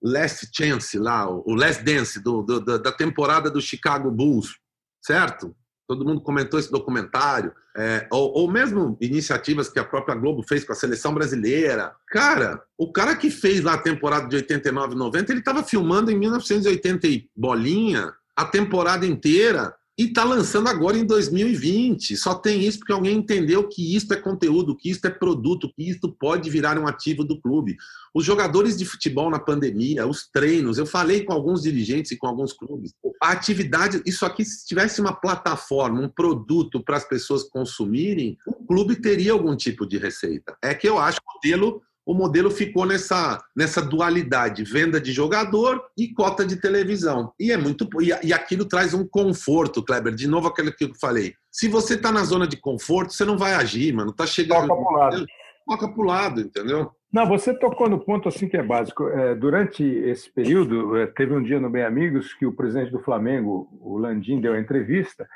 Last 0.00 0.48
Chance 0.52 0.96
lá, 0.96 1.28
o 1.28 1.54
Last 1.54 1.82
Dance 1.82 2.20
do, 2.20 2.42
do, 2.42 2.60
da 2.60 2.92
temporada 2.92 3.50
do 3.50 3.60
Chicago 3.60 4.08
Bulls, 4.08 4.56
certo? 5.02 5.54
Todo 5.86 6.04
mundo 6.04 6.20
comentou 6.20 6.58
esse 6.58 6.70
documentário, 6.70 7.52
é, 7.76 8.06
ou, 8.10 8.32
ou, 8.32 8.50
mesmo 8.50 8.96
iniciativas 9.00 9.68
que 9.68 9.78
a 9.78 9.84
própria 9.84 10.14
Globo 10.14 10.42
fez 10.42 10.64
com 10.64 10.72
a 10.72 10.76
seleção 10.76 11.12
brasileira. 11.12 11.92
Cara, 12.08 12.62
o 12.78 12.92
cara 12.92 13.16
que 13.16 13.30
fez 13.30 13.62
lá 13.62 13.74
a 13.74 13.82
temporada 13.82 14.28
de 14.28 14.36
89 14.36 14.94
90, 14.94 15.32
ele 15.32 15.40
estava 15.40 15.62
filmando 15.62 16.10
em 16.10 16.18
1980 16.18 17.06
e 17.06 17.28
bolinha 17.36 18.12
a 18.36 18.44
temporada 18.44 19.06
inteira 19.06 19.74
e 19.96 20.06
está 20.06 20.24
lançando 20.24 20.68
agora 20.68 20.98
em 20.98 21.04
2020. 21.04 22.16
Só 22.16 22.34
tem 22.34 22.62
isso 22.62 22.80
porque 22.80 22.92
alguém 22.92 23.18
entendeu 23.18 23.68
que 23.68 23.94
isso 23.94 24.12
é 24.12 24.16
conteúdo, 24.16 24.76
que 24.76 24.90
isso 24.90 25.06
é 25.06 25.10
produto, 25.10 25.72
que 25.74 25.88
isso 25.88 26.08
pode 26.18 26.50
virar 26.50 26.78
um 26.78 26.86
ativo 26.86 27.22
do 27.22 27.40
clube. 27.40 27.76
Os 28.12 28.24
jogadores 28.24 28.76
de 28.76 28.84
futebol 28.84 29.30
na 29.30 29.38
pandemia, 29.38 30.06
os 30.06 30.28
treinos, 30.28 30.78
eu 30.78 30.86
falei 30.86 31.22
com 31.22 31.32
alguns 31.32 31.62
dirigentes 31.62 32.10
e 32.10 32.16
com 32.16 32.26
alguns 32.26 32.52
clubes. 32.52 32.92
A 33.22 33.30
atividade, 33.30 34.02
isso 34.04 34.26
aqui, 34.26 34.44
se 34.44 34.66
tivesse 34.66 35.00
uma 35.00 35.12
plataforma, 35.12 36.00
um 36.00 36.08
produto 36.08 36.82
para 36.82 36.96
as 36.96 37.08
pessoas 37.08 37.44
consumirem, 37.44 38.36
o 38.46 38.66
clube 38.66 38.96
teria 38.96 39.32
algum 39.32 39.56
tipo 39.56 39.86
de 39.86 39.96
receita. 39.96 40.56
É 40.60 40.74
que 40.74 40.88
eu 40.88 40.98
acho 40.98 41.18
o 41.18 41.34
modelo 41.34 41.82
o 42.06 42.12
modelo 42.12 42.50
ficou 42.50 42.84
nessa, 42.84 43.42
nessa 43.56 43.80
dualidade, 43.80 44.62
venda 44.64 45.00
de 45.00 45.12
jogador 45.12 45.82
e 45.96 46.12
cota 46.12 46.44
de 46.44 46.56
televisão. 46.56 47.32
E 47.40 47.50
é 47.50 47.56
muito 47.56 47.88
e, 48.00 48.26
e 48.26 48.32
aquilo 48.32 48.66
traz 48.66 48.92
um 48.92 49.06
conforto, 49.06 49.82
Kleber. 49.82 50.14
De 50.14 50.26
novo 50.26 50.48
aquilo 50.48 50.72
que 50.72 50.84
eu 50.84 50.94
falei. 51.00 51.34
Se 51.50 51.68
você 51.68 51.94
está 51.94 52.12
na 52.12 52.24
zona 52.24 52.46
de 52.46 52.56
conforto, 52.56 53.12
você 53.12 53.24
não 53.24 53.38
vai 53.38 53.54
agir, 53.54 53.92
mano. 53.92 54.12
Tá 54.12 54.26
chegando. 54.26 54.68
Toca 54.68 54.82
pro 54.82 54.96
lado. 54.96 55.26
Toca 55.66 55.88
pro 55.88 56.02
lado, 56.02 56.40
entendeu? 56.42 56.90
Não, 57.10 57.26
você 57.26 57.54
tocou 57.54 57.88
no 57.88 58.00
ponto 58.00 58.28
assim 58.28 58.48
que 58.48 58.56
é 58.56 58.62
básico. 58.62 59.08
É, 59.08 59.34
durante 59.34 59.82
esse 59.82 60.30
período, 60.30 60.96
é, 60.96 61.06
teve 61.06 61.32
um 61.32 61.42
dia 61.42 61.60
no 61.60 61.70
Bem 61.70 61.84
Amigos 61.84 62.34
que 62.34 62.44
o 62.44 62.52
presidente 62.52 62.90
do 62.90 62.98
Flamengo, 62.98 63.68
o 63.80 63.96
Landim, 63.96 64.40
deu 64.40 64.52
a 64.52 64.60
entrevista, 64.60 65.26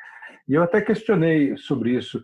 e 0.49 0.55
eu 0.55 0.62
até 0.62 0.81
questionei 0.81 1.57
sobre 1.57 1.97
isso. 1.97 2.23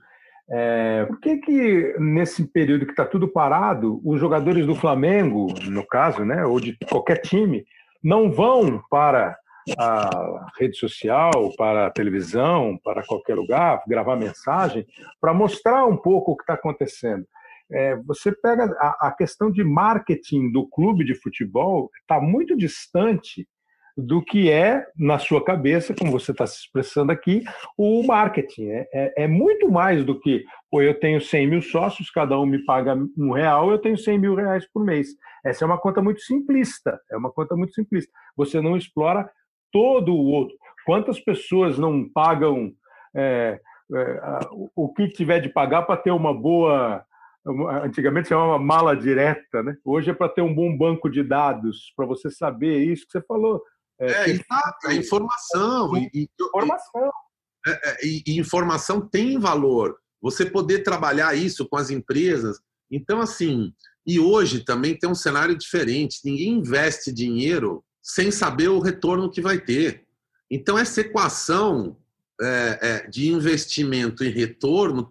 É, 0.51 1.07
por 1.07 1.21
que, 1.21 1.39
que 1.39 1.97
nesse 1.99 2.47
período 2.47 2.85
que 2.85 2.93
está 2.93 3.05
tudo 3.05 3.27
parado, 3.27 4.01
os 4.05 4.21
jogadores 4.21 4.67
do 4.67 4.75
Flamengo, 4.75 5.47
no 5.65 5.87
caso, 5.87 6.25
né, 6.25 6.45
ou 6.45 6.61
de 6.61 6.77
qualquer 6.91 7.19
time, 7.23 7.65
não 8.03 8.31
vão 8.31 8.83
para 8.91 9.37
a 9.79 10.47
rede 10.59 10.77
social, 10.77 11.33
para 11.57 11.87
a 11.87 11.91
televisão, 11.91 12.79
para 12.85 13.03
qualquer 13.03 13.35
lugar, 13.35 13.83
gravar 13.89 14.17
mensagem, 14.17 14.87
para 15.19 15.33
mostrar 15.33 15.87
um 15.87 15.97
pouco 15.97 16.33
o 16.33 16.37
que 16.37 16.43
está 16.43 16.55
acontecendo? 16.55 17.25
É, 17.73 17.97
você 17.97 18.31
pega 18.31 18.65
a, 18.79 19.09
a 19.09 19.13
questão 19.13 19.51
de 19.51 19.65
marketing 19.65 20.53
do 20.53 20.69
clube 20.69 21.03
de 21.03 21.15
futebol, 21.15 21.91
está 22.03 22.21
muito 22.21 22.55
distante 22.55 23.49
do 23.97 24.23
que 24.23 24.51
é, 24.51 24.85
na 24.97 25.19
sua 25.19 25.45
cabeça, 25.45 25.95
como 25.95 26.11
você 26.11 26.33
está 26.33 26.47
se 26.47 26.59
expressando 26.59 27.13
aqui, 27.13 27.45
o 27.79 28.03
marketing. 28.03 28.69
É, 28.69 28.89
é, 28.93 29.25
é, 29.25 29.29
muito 29.29 29.71
mais 29.71 30.05
do 30.05 30.19
que, 30.19 30.45
pô, 30.71 30.83
eu 30.83 30.99
tenho 30.99 31.21
100 31.21 31.47
mil 31.47 31.63
sócios, 31.63 32.11
cada 32.11 32.39
um 32.39 32.47
me 32.47 32.65
paga 32.65 32.97
um 33.17 33.31
real, 33.31 33.71
eu 33.71 33.79
tenho 33.79 33.97
100 33.97 34.19
mil 34.19 34.35
reais 34.35 34.67
por 34.73 34.85
mês. 34.85 35.09
Essa 35.45 35.65
é 35.65 35.67
uma 35.67 35.79
conta 35.79 36.03
muito 36.03 36.21
simplista, 36.23 37.01
é 37.11 37.17
uma 37.17 37.31
conta 37.31 37.55
muito 37.55 37.73
simplista. 37.73 38.11
Você 38.37 38.61
não 38.61 38.77
explora 38.77 39.31
todo 39.73 40.13
o 40.13 40.27
outro. 40.27 40.57
Quantas 40.85 41.21
pessoas 41.21 41.79
não 41.79 42.09
pagam 42.13 42.73
é, 43.15 43.61
é, 43.95 44.21
o 44.75 44.93
que 44.93 45.09
tiver 45.09 45.39
de 45.41 45.49
pagar 45.49 45.83
para 45.83 45.97
ter 45.97 46.11
uma 46.11 46.35
boa 46.35 47.05
antigamente 47.83 48.29
chamava 48.29 48.59
mala 48.59 48.97
direta, 48.97 49.63
né? 49.63 49.77
Hoje 49.85 50.11
é 50.11 50.15
para 50.15 50.31
ter 50.31 50.41
um 50.41 50.55
bom 50.55 50.75
banco 50.75 51.11
de 51.11 51.23
dados, 51.23 51.93
para 51.95 52.07
você 52.07 52.31
saber 52.31 52.79
isso 52.79 53.05
que 53.05 53.13
você 53.13 53.21
falou. 53.21 53.63
É, 54.01 54.13
é 54.13 54.31
exato, 54.31 54.89
é 54.89 54.95
informação. 54.95 55.97
E, 55.97 56.11
e, 56.15 56.29
informação. 56.41 57.11
É, 57.67 57.91
é, 57.91 58.07
e, 58.07 58.23
e, 58.27 58.39
informação 58.39 59.01
tem 59.01 59.39
valor. 59.39 59.97
Você 60.21 60.47
poder 60.47 60.81
trabalhar 60.81 61.35
isso 61.35 61.67
com 61.69 61.77
as 61.77 61.91
empresas. 61.91 62.59
Então, 62.91 63.21
assim, 63.21 63.73
e 64.07 64.19
hoje 64.19 64.65
também 64.65 64.97
tem 64.97 65.09
um 65.09 65.15
cenário 65.15 65.57
diferente. 65.57 66.21
Ninguém 66.25 66.55
investe 66.55 67.13
dinheiro 67.13 67.85
sem 68.03 68.31
saber 68.31 68.69
o 68.69 68.81
retorno 68.81 69.31
que 69.31 69.41
vai 69.41 69.59
ter. 69.59 70.05
Então, 70.51 70.79
essa 70.79 71.01
equação 71.01 71.97
é, 72.41 72.79
é, 72.83 73.09
de 73.09 73.31
investimento 73.31 74.25
e 74.25 74.29
retorno 74.29 75.11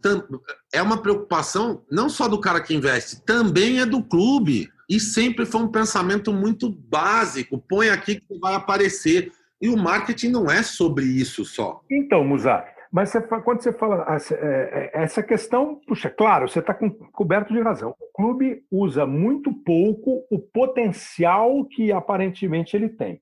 é 0.73 0.81
uma 0.81 1.01
preocupação 1.01 1.83
não 1.89 2.09
só 2.09 2.27
do 2.27 2.39
cara 2.39 2.61
que 2.61 2.73
investe, 2.73 3.21
também 3.21 3.79
é 3.79 3.85
do 3.85 4.03
clube. 4.03 4.69
E 4.89 4.99
sempre 4.99 5.45
foi 5.45 5.61
um 5.61 5.71
pensamento 5.71 6.33
muito 6.33 6.69
básico: 6.69 7.57
põe 7.57 7.89
aqui 7.89 8.19
que 8.19 8.39
vai 8.39 8.55
aparecer. 8.55 9.31
E 9.61 9.69
o 9.69 9.77
marketing 9.77 10.29
não 10.29 10.51
é 10.51 10.61
sobre 10.61 11.05
isso 11.05 11.45
só. 11.45 11.81
Então, 11.89 12.23
Musa, 12.25 12.65
mas 12.93 13.09
você, 13.09 13.21
quando 13.21 13.59
você 13.59 13.73
fala 13.73 14.05
é, 14.07 14.35
é, 14.35 14.91
essa 15.01 15.23
questão, 15.23 15.81
puxa, 15.87 16.11
claro, 16.11 16.47
você 16.47 16.59
está 16.59 16.77
coberto 17.11 17.51
de 17.51 17.59
razão. 17.59 17.95
O 17.99 18.13
clube 18.13 18.63
usa 18.69 19.03
muito 19.03 19.51
pouco 19.51 20.23
o 20.29 20.37
potencial 20.37 21.65
que 21.65 21.91
aparentemente 21.91 22.77
ele 22.77 22.89
tem. 22.89 23.19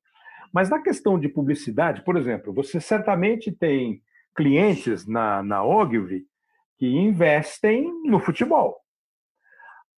Mas 0.52 0.70
na 0.70 0.82
questão 0.82 1.18
de 1.18 1.30
publicidade, 1.30 2.04
por 2.04 2.18
exemplo, 2.18 2.52
você 2.54 2.82
certamente 2.82 3.50
tem 3.50 4.02
clientes 4.36 5.08
na, 5.08 5.42
na 5.42 5.64
Ogilvy 5.64 6.26
que 6.78 6.88
investem 6.88 7.90
no 8.04 8.20
futebol. 8.20 8.81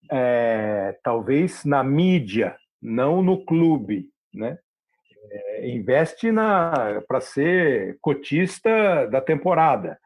É, 0.10 0.98
talvez 1.04 1.64
na 1.66 1.84
mídia, 1.84 2.56
não 2.82 3.22
no 3.22 3.44
clube, 3.46 4.10
né? 4.34 4.58
É, 5.32 5.70
investe 5.70 6.28
para 7.08 7.22
ser 7.22 7.98
cotista 8.02 9.08
da 9.08 9.22
temporada, 9.22 9.98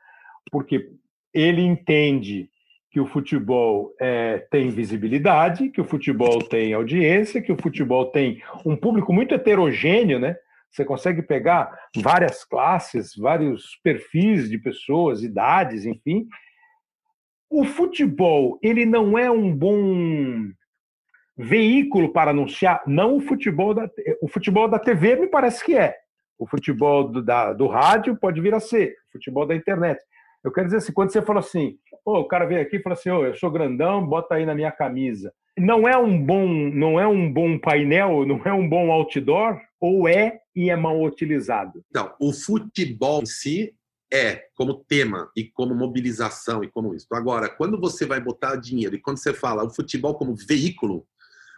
porque 0.52 0.92
ele 1.34 1.62
entende 1.62 2.50
que 2.90 3.00
o 3.00 3.06
futebol 3.06 3.94
é, 4.00 4.40
tem 4.50 4.70
visibilidade, 4.70 5.70
que 5.70 5.82
o 5.82 5.86
futebol 5.86 6.40
tem 6.40 6.74
audiência, 6.74 7.42
que 7.42 7.52
o 7.52 7.62
futebol 7.62 8.06
tem 8.06 8.42
um 8.66 8.76
público 8.76 9.12
muito 9.12 9.36
heterogêneo, 9.36 10.20
né? 10.20 10.36
Você 10.72 10.86
consegue 10.86 11.22
pegar 11.22 11.76
várias 11.96 12.44
classes, 12.44 13.16
vários 13.16 13.80
perfis 13.84 14.50
de 14.50 14.58
pessoas, 14.58 15.24
idades, 15.24 15.86
enfim. 15.86 16.28
O 17.50 17.64
futebol, 17.64 18.60
ele 18.62 18.86
não 18.86 19.18
é 19.18 19.32
um 19.32 19.56
bom 19.56 20.52
veículo 21.38 22.12
para 22.12 22.32
anunciar, 22.32 22.82
não 22.88 23.18
o 23.18 23.22
futebol 23.22 23.74
da 23.74 23.88
o 24.22 24.28
futebol 24.28 24.68
da 24.68 24.80
TV 24.80 25.16
me 25.16 25.28
parece 25.28 25.64
que 25.64 25.76
é. 25.76 25.96
O 26.38 26.48
futebol 26.48 27.08
do, 27.08 27.22
da, 27.22 27.54
do 27.54 27.68
rádio 27.68 28.16
pode 28.16 28.42
vir 28.42 28.54
a 28.54 28.60
ser, 28.60 28.96
o 29.10 29.14
futebol 29.14 29.46
da 29.46 29.56
internet. 29.56 30.00
Eu 30.44 30.52
quero 30.52 30.68
dizer 30.68 30.78
assim, 30.78 30.94
quando 30.94 31.12
você 31.12 31.22
fala 31.22 31.40
assim, 31.40 31.78
oh, 32.06 32.20
o 32.20 32.28
cara 32.28 32.46
vem 32.46 32.60
aqui 32.60 32.78
e 32.78 32.82
fala 32.82 32.94
assim, 32.94 33.10
oh, 33.10 33.26
eu 33.26 33.36
sou 33.36 33.52
grandão, 33.52 34.06
bota 34.06 34.36
aí 34.36 34.46
na 34.46 34.56
minha 34.56 34.72
camisa. 34.72 35.34
Não 35.58 35.88
é 35.88 35.98
um 35.98 36.24
bom, 36.24 36.48
não 36.48 37.00
é 37.00 37.08
um 37.08 37.32
bom 37.32 37.58
painel, 37.58 38.26
não 38.26 38.42
é 38.46 38.54
um 38.54 38.68
bom 38.68 38.92
outdoor, 38.92 39.60
ou 39.80 40.08
é 40.08 40.40
e 40.56 40.70
é 40.70 40.76
mal 40.76 41.02
utilizado? 41.02 41.84
Então, 41.90 42.14
o 42.20 42.32
futebol 42.32 43.22
em 43.22 43.26
si 43.26 43.74
é 44.12 44.48
como 44.56 44.86
tema 44.88 45.30
e 45.36 45.44
como 45.44 45.76
mobilização 45.76 46.64
e 46.64 46.70
como 46.70 46.94
isso. 46.94 47.08
Agora, 47.12 47.50
quando 47.50 47.80
você 47.80 48.06
vai 48.06 48.20
botar 48.20 48.56
dinheiro 48.56 48.96
e 48.96 49.02
quando 49.02 49.18
você 49.18 49.34
fala 49.34 49.64
o 49.64 49.70
futebol 49.70 50.16
como 50.16 50.36
veículo, 50.36 51.06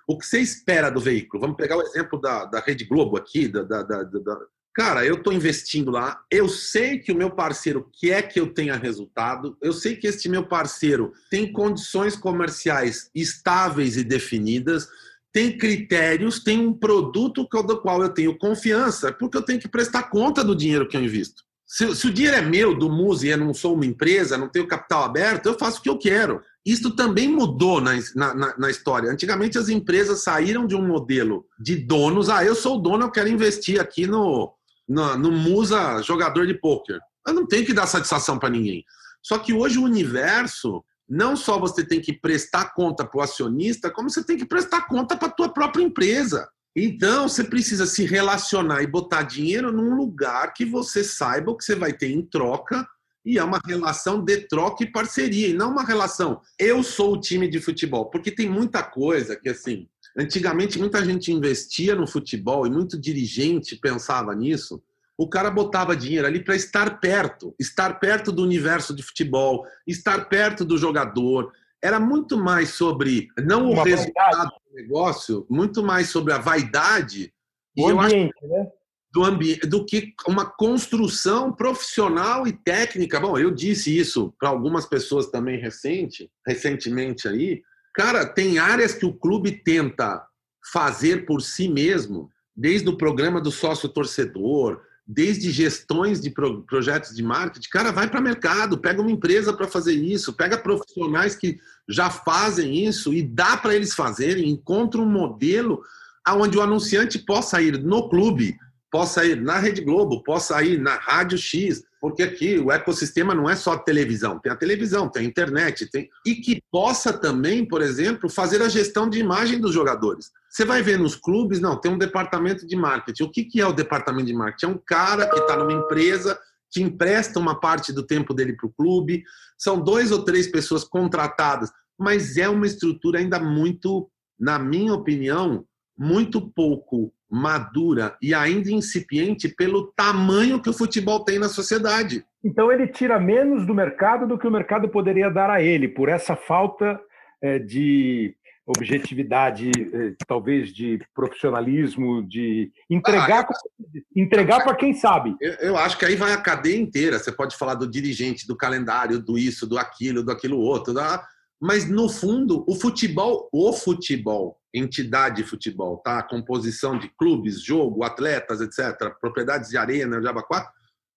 o 0.08 0.18
que 0.18 0.26
você 0.26 0.40
espera 0.40 0.90
do 0.90 1.00
veículo? 1.00 1.42
Vamos 1.42 1.58
pegar 1.58 1.78
o 1.78 1.82
exemplo 1.82 2.20
da, 2.20 2.46
da 2.46 2.60
Rede 2.60 2.86
Globo 2.86 3.18
aqui, 3.18 3.48
da, 3.48 3.64
da, 3.64 3.84
da, 3.84 4.04
da 4.04 4.40
Cara, 4.74 5.06
eu 5.06 5.16
estou 5.16 5.34
investindo 5.34 5.92
lá, 5.92 6.22
eu 6.32 6.48
sei 6.48 7.00
que 7.00 7.12
o 7.12 7.16
meu 7.16 7.32
parceiro 7.32 7.90
quer 8.00 8.24
que 8.24 8.40
eu 8.40 8.54
tenha 8.54 8.76
resultado, 8.76 9.58
eu 9.62 9.74
sei 9.74 9.96
que 9.96 10.08
este 10.08 10.30
meu 10.30 10.48
parceiro 10.48 11.12
tem 11.30 11.52
condições 11.52 12.16
comerciais 12.16 13.10
estáveis 13.14 13.98
e 13.98 14.04
definidas, 14.04 14.88
tem 15.34 15.58
critérios, 15.58 16.44
tem 16.44 16.60
um 16.60 16.74
produto 16.74 17.44
do 17.44 17.82
qual 17.82 18.02
eu 18.02 18.10
tenho 18.10 18.38
confiança, 18.38 19.12
porque 19.12 19.38
eu 19.38 19.42
tenho 19.42 19.60
que 19.60 19.68
prestar 19.68 20.04
conta 20.04 20.44
do 20.44 20.56
dinheiro 20.56 20.88
que 20.88 20.96
eu 20.96 21.04
invisto. 21.04 21.44
Se, 21.72 21.96
se 21.96 22.08
o 22.08 22.12
dinheiro 22.12 22.36
é 22.36 22.42
meu, 22.42 22.76
do 22.76 22.90
Muse, 22.90 23.28
e 23.28 23.30
eu 23.30 23.38
não 23.38 23.54
sou 23.54 23.76
uma 23.76 23.86
empresa, 23.86 24.40
não 24.40 24.50
tenho 24.50 24.68
capital 24.68 25.04
aberto, 25.04 25.46
eu 25.46 25.54
faço 25.54 25.78
o 25.78 25.82
que 25.84 25.90
eu 25.90 26.00
quero. 26.00 26.42
Isso 26.66 26.96
também 26.96 27.28
mudou 27.28 27.80
na, 27.80 27.92
na, 28.16 28.58
na, 28.58 28.70
história. 28.72 29.12
Antigamente 29.12 29.56
as 29.56 29.70
empresas 29.70 30.24
saíram 30.24 30.66
de 30.66 30.76
um 30.76 30.86
modelo 30.86 31.46
de 31.60 31.76
donos. 31.76 32.28
Ah, 32.28 32.44
eu 32.44 32.56
sou 32.56 32.78
o 32.78 32.80
dono, 32.82 33.06
eu 33.06 33.12
quero 33.12 33.30
investir 33.30 33.80
aqui 33.80 34.08
no, 34.08 34.52
no, 34.88 35.16
no 35.16 35.32
Musa 35.32 36.02
jogador 36.02 36.48
de 36.48 36.56
pôquer. 36.56 37.00
Eu 37.28 37.36
não 37.36 37.46
tenho 37.46 37.64
que 37.64 37.74
dar 37.74 37.86
satisfação 37.86 38.40
para 38.40 38.50
ninguém. 38.50 38.84
Só 39.22 39.38
que 39.38 39.54
hoje 39.54 39.78
o 39.78 39.84
universo, 39.84 40.84
não 41.08 41.36
só 41.36 41.60
você 41.60 41.86
tem 41.86 42.02
que 42.02 42.14
prestar 42.14 42.74
conta 42.74 43.06
para 43.06 43.20
o 43.20 43.22
acionista, 43.22 43.92
como 43.92 44.10
você 44.10 44.24
tem 44.24 44.38
que 44.38 44.46
prestar 44.46 44.88
conta 44.88 45.16
para 45.16 45.28
a 45.28 45.32
tua 45.32 45.50
própria 45.50 45.84
empresa. 45.84 46.50
Então, 46.76 47.28
você 47.28 47.44
precisa 47.44 47.86
se 47.86 48.06
relacionar 48.06 48.82
e 48.84 48.88
botar 48.88 49.24
dinheiro 49.24 49.72
num 49.72 49.96
lugar 49.96 50.54
que 50.54 50.66
você 50.66 51.04
saiba 51.04 51.52
o 51.52 51.58
que 51.58 51.64
você 51.64 51.76
vai 51.76 51.94
ter 51.94 52.12
em 52.12 52.22
troca 52.22 52.88
e 53.26 53.38
é 53.38 53.44
uma 53.44 53.60
relação 53.66 54.24
de 54.24 54.38
troca 54.48 54.84
e 54.84 54.92
parceria, 54.92 55.50
e 55.50 55.54
não 55.54 55.72
uma 55.72 55.84
relação 55.84 56.42
eu 56.58 56.82
sou 56.82 57.14
o 57.14 57.20
time 57.20 57.48
de 57.48 57.60
futebol, 57.60 58.10
porque 58.10 58.32
tem 58.32 58.50
muita 58.50 58.82
coisa 58.82 59.36
que 59.36 59.50
assim, 59.50 59.88
antigamente 60.18 60.80
muita 60.80 61.04
gente 61.04 61.32
investia 61.32 61.96
no 61.96 62.08
futebol 62.08 62.66
e 62.66 62.72
muito 62.72 63.00
dirigente 63.00 63.76
pensava 63.76 64.34
nisso. 64.34 64.82
O 65.18 65.28
cara 65.28 65.52
botava 65.52 65.98
dinheiro 65.98 66.26
ali 66.26 66.42
para 66.42 66.56
estar 66.56 67.02
perto, 67.02 67.54
estar 67.60 68.00
perto 68.00 68.32
do 68.32 68.42
universo 68.42 68.96
de 68.96 69.04
futebol, 69.04 69.66
estar 69.86 70.30
perto 70.30 70.64
do 70.64 70.78
jogador. 70.78 71.52
Era 71.82 72.00
muito 72.00 72.38
mais 72.38 72.70
sobre 72.70 73.30
não 73.38 73.72
uma 73.72 73.82
o 73.82 73.86
resultado 73.86 74.32
vaidade. 74.32 74.56
do 74.70 74.76
negócio, 74.76 75.48
muito 75.50 75.82
mais 75.82 76.10
sobre 76.10 76.34
a 76.34 76.38
vaidade. 76.38 77.34
O 77.78 77.88
ambiente, 77.88 78.34
né? 78.44 78.68
do, 79.12 79.24
ambiente, 79.24 79.66
do 79.68 79.86
que 79.86 80.14
uma 80.28 80.46
construção 80.46 81.52
profissional 81.52 82.48
e 82.48 82.54
técnica. 82.54 83.20
Bom, 83.20 83.38
eu 83.38 83.52
disse 83.52 83.96
isso 83.98 84.34
para 84.40 84.50
algumas 84.50 84.86
pessoas 84.86 85.28
também 85.28 85.60
recente, 85.60 86.30
recentemente 86.46 87.28
aí. 87.28 87.62
Cara, 87.94 88.26
tem 88.26 88.60
áreas 88.60 88.94
que 88.94 89.06
o 89.06 89.14
clube 89.14 89.64
tenta 89.64 90.24
fazer 90.72 91.26
por 91.26 91.42
si 91.42 91.68
mesmo, 91.68 92.30
desde 92.56 92.88
o 92.90 92.98
programa 92.98 93.42
do 93.42 93.52
sócio 93.52 93.90
torcedor, 93.90 94.82
desde 95.12 95.50
gestões 95.50 96.22
de 96.22 96.30
pro, 96.30 96.62
projetos 96.64 97.16
de 97.16 97.24
marketing. 97.24 97.68
Cara, 97.70 97.92
vai 97.92 98.08
para 98.08 98.20
o 98.20 98.24
mercado, 98.24 98.78
pega 98.78 99.02
uma 99.02 99.12
empresa 99.12 99.52
para 99.52 99.68
fazer 99.68 99.94
isso, 99.94 100.34
pega 100.34 100.56
profissionais 100.56 101.36
que 101.36 101.60
já 101.88 102.12
fazem 102.12 102.86
isso 102.86 103.12
e 103.12 103.24
dá 103.24 103.58
para 103.58 103.76
eles 103.76 103.96
fazerem, 103.96 104.50
encontra 104.50 105.02
um 105.02 105.10
modelo 105.10 105.82
onde 106.28 106.60
o 106.60 106.62
anunciante 106.62 107.18
possa 107.18 107.60
ir 107.60 107.82
no 107.82 108.08
clube 108.08 108.56
possa 108.92 109.24
ir 109.26 109.42
na 109.42 109.58
Rede 109.58 109.82
Globo, 109.82 110.24
possa 110.24 110.62
ir 110.64 110.80
na 110.80 110.96
Rádio 110.96 111.38
X, 111.38 111.84
porque 112.00 112.24
aqui 112.24 112.58
o 112.58 112.72
ecossistema 112.72 113.36
não 113.36 113.50
é 113.50 113.56
só 113.56 113.78
televisão, 113.78 114.40
tem 114.40 114.52
a 114.52 114.56
televisão, 114.56 115.10
tem 115.10 115.24
a 115.24 115.28
internet, 115.28 115.86
tem 115.88 116.10
e 116.26 116.36
que 116.36 116.62
possa 116.72 117.12
também, 117.12 117.66
por 117.66 117.82
exemplo, 117.82 118.30
fazer 118.30 118.62
a 118.62 118.70
gestão 118.70 119.10
de 119.10 119.20
imagem 119.20 119.60
dos 119.60 119.74
jogadores. 119.74 120.32
Você 120.50 120.64
vai 120.64 120.82
ver 120.82 120.98
nos 120.98 121.16
clubes, 121.16 121.60
não, 121.60 121.80
tem 121.80 121.92
um 121.92 121.98
departamento 121.98 122.66
de 122.66 122.76
marketing. 122.76 123.24
O 123.24 123.32
que, 123.32 123.44
que 123.44 123.60
é 123.60 123.68
o 123.68 123.74
departamento 123.74 124.28
de 124.28 124.34
marketing? 124.34 124.66
É 124.66 124.70
um 124.70 124.82
cara 124.86 125.30
que 125.30 125.40
está 125.40 125.58
numa 125.58 125.74
empresa 125.74 126.40
que 126.72 126.82
empresta 126.82 127.40
uma 127.40 127.60
parte 127.60 127.92
do 127.92 128.04
tempo 128.04 128.34
dele 128.34 128.54
para 128.54 128.68
o 128.68 128.74
clube. 128.74 129.24
São 129.58 129.82
dois 129.82 130.12
ou 130.12 130.24
três 130.24 130.48
pessoas 130.48 130.84
contratadas, 130.84 131.70
mas 131.98 132.38
é 132.38 132.48
uma 132.48 132.66
estrutura 132.66 133.20
ainda 133.20 133.40
muito, 133.40 134.10
na 134.40 134.58
minha 134.58 134.94
opinião, 134.94 135.66
muito 135.98 136.40
pouco 136.40 137.14
madura 137.30 138.16
e 138.22 138.34
ainda 138.34 138.72
incipiente 138.72 139.48
pelo 139.48 139.92
tamanho 139.96 140.62
que 140.62 140.70
o 140.70 140.74
futebol 140.74 141.24
tem 141.24 141.38
na 141.38 141.48
sociedade. 141.48 142.24
Então 142.44 142.72
ele 142.72 142.88
tira 142.88 143.20
menos 143.20 143.66
do 143.66 143.74
mercado 143.74 144.28
do 144.28 144.38
que 144.38 144.48
o 144.48 144.52
mercado 144.52 144.90
poderia 144.90 145.30
dar 145.30 145.50
a 145.50 145.62
ele, 145.62 145.88
por 145.88 146.10
essa 146.10 146.36
falta 146.36 147.00
é, 147.42 147.60
de 147.60 148.36
objetividade, 148.66 149.72
é, 149.72 150.14
talvez 150.28 150.72
de 150.72 151.00
profissionalismo, 151.14 152.24
de 152.28 152.72
entregar, 152.90 153.46
ah, 153.50 154.00
entregar 154.16 154.64
para 154.64 154.76
quem 154.76 154.94
sabe. 154.94 155.36
Eu, 155.42 155.54
eu, 155.54 155.78
acho 155.78 155.98
que 155.98 156.06
aí 156.06 156.16
vai 156.16 156.34
a 156.34 156.42
cadeia 156.42 156.78
inteira. 156.78 157.18
Você 157.18 157.32
pode 157.32 157.58
falar 157.58 157.74
do 157.74 157.90
dirigente, 157.90 158.48
do 158.48 158.56
calendário, 158.56 159.20
do 159.20 159.38
isso, 159.38 159.66
do 159.66 159.78
aquilo, 159.78 160.24
do 160.24 160.32
aquilo 160.32 160.60
outro, 160.60 160.94
da... 160.94 161.26
mas 161.60 161.90
no 161.90 162.08
fundo 162.08 162.64
o 162.68 162.76
futebol, 162.76 163.50
o 163.52 163.74
futebol 163.74 164.59
entidade 164.74 165.38
de 165.38 165.50
futebol, 165.50 165.98
tá? 165.98 166.20
A 166.20 166.24
composição 166.24 166.98
de 166.98 167.10
clubes, 167.10 167.62
jogo, 167.62 168.04
atletas, 168.04 168.62
etc., 168.62 169.14
propriedades 169.20 169.70
de 169.70 169.78
arena, 169.78 170.20
de 170.20 170.28
Abacuá, 170.28 170.72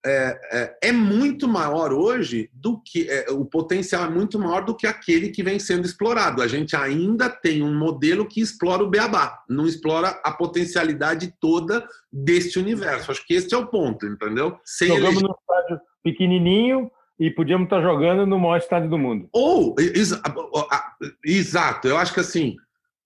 é, 0.04 0.40
é, 0.50 0.88
é, 0.88 0.92
muito 0.92 1.46
maior 1.46 1.92
hoje 1.92 2.50
do 2.52 2.82
que 2.82 3.08
é, 3.08 3.30
o 3.30 3.44
potencial 3.44 4.04
é 4.04 4.10
muito 4.10 4.36
maior 4.36 4.64
do 4.64 4.74
que 4.74 4.84
aquele 4.84 5.28
que 5.28 5.44
vem 5.44 5.60
sendo 5.60 5.86
explorado. 5.86 6.42
A 6.42 6.48
gente 6.48 6.74
ainda 6.74 7.30
tem 7.30 7.62
um 7.62 7.72
modelo 7.72 8.26
que 8.26 8.40
explora 8.40 8.82
o 8.82 8.90
beabá, 8.90 9.44
não 9.48 9.64
explora 9.64 10.20
a 10.24 10.32
potencialidade 10.32 11.32
toda 11.40 11.86
deste 12.12 12.58
universo. 12.58 13.12
Acho 13.12 13.24
que 13.24 13.34
esse 13.34 13.54
é 13.54 13.56
o 13.56 13.68
ponto, 13.68 14.04
entendeu? 14.04 14.58
Sem 14.64 14.88
Jogamos 14.88 15.20
eleger... 15.20 15.28
no 15.28 15.36
estádio 15.40 15.80
pequenininho 16.02 16.90
e 17.20 17.30
podíamos 17.30 17.66
estar 17.66 17.80
jogando 17.80 18.26
no 18.26 18.40
maior 18.40 18.56
estádio 18.56 18.90
do 18.90 18.98
mundo. 18.98 19.28
Ou, 19.32 19.76
ex 19.78 20.20
exato, 21.24 21.86
eu 21.86 21.96
acho 21.96 22.12
que 22.12 22.18
assim, 22.18 22.56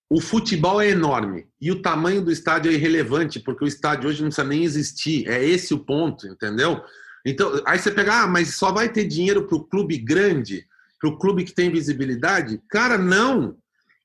o 0.08 0.20
futebol 0.20 0.80
é 0.80 0.90
enorme 0.90 1.46
e 1.60 1.70
o 1.70 1.82
tamanho 1.82 2.22
do 2.22 2.30
estádio 2.30 2.70
é 2.70 2.74
irrelevante, 2.74 3.40
porque 3.40 3.64
o 3.64 3.68
estádio 3.68 4.08
hoje 4.08 4.22
não 4.22 4.28
precisa 4.28 4.46
nem 4.46 4.64
existir. 4.64 5.28
É 5.28 5.44
esse 5.44 5.74
o 5.74 5.78
ponto, 5.78 6.26
entendeu? 6.28 6.80
Então, 7.24 7.60
aí 7.66 7.78
você 7.78 7.90
pega, 7.90 8.22
ah, 8.22 8.26
mas 8.26 8.54
só 8.54 8.70
vai 8.70 8.88
ter 8.88 9.04
dinheiro 9.04 9.46
para 9.46 9.56
o 9.56 9.64
clube 9.64 9.98
grande, 9.98 10.64
para 11.00 11.10
o 11.10 11.18
clube 11.18 11.44
que 11.44 11.52
tem 11.52 11.72
visibilidade? 11.72 12.60
Cara, 12.68 12.96
não. 12.96 13.56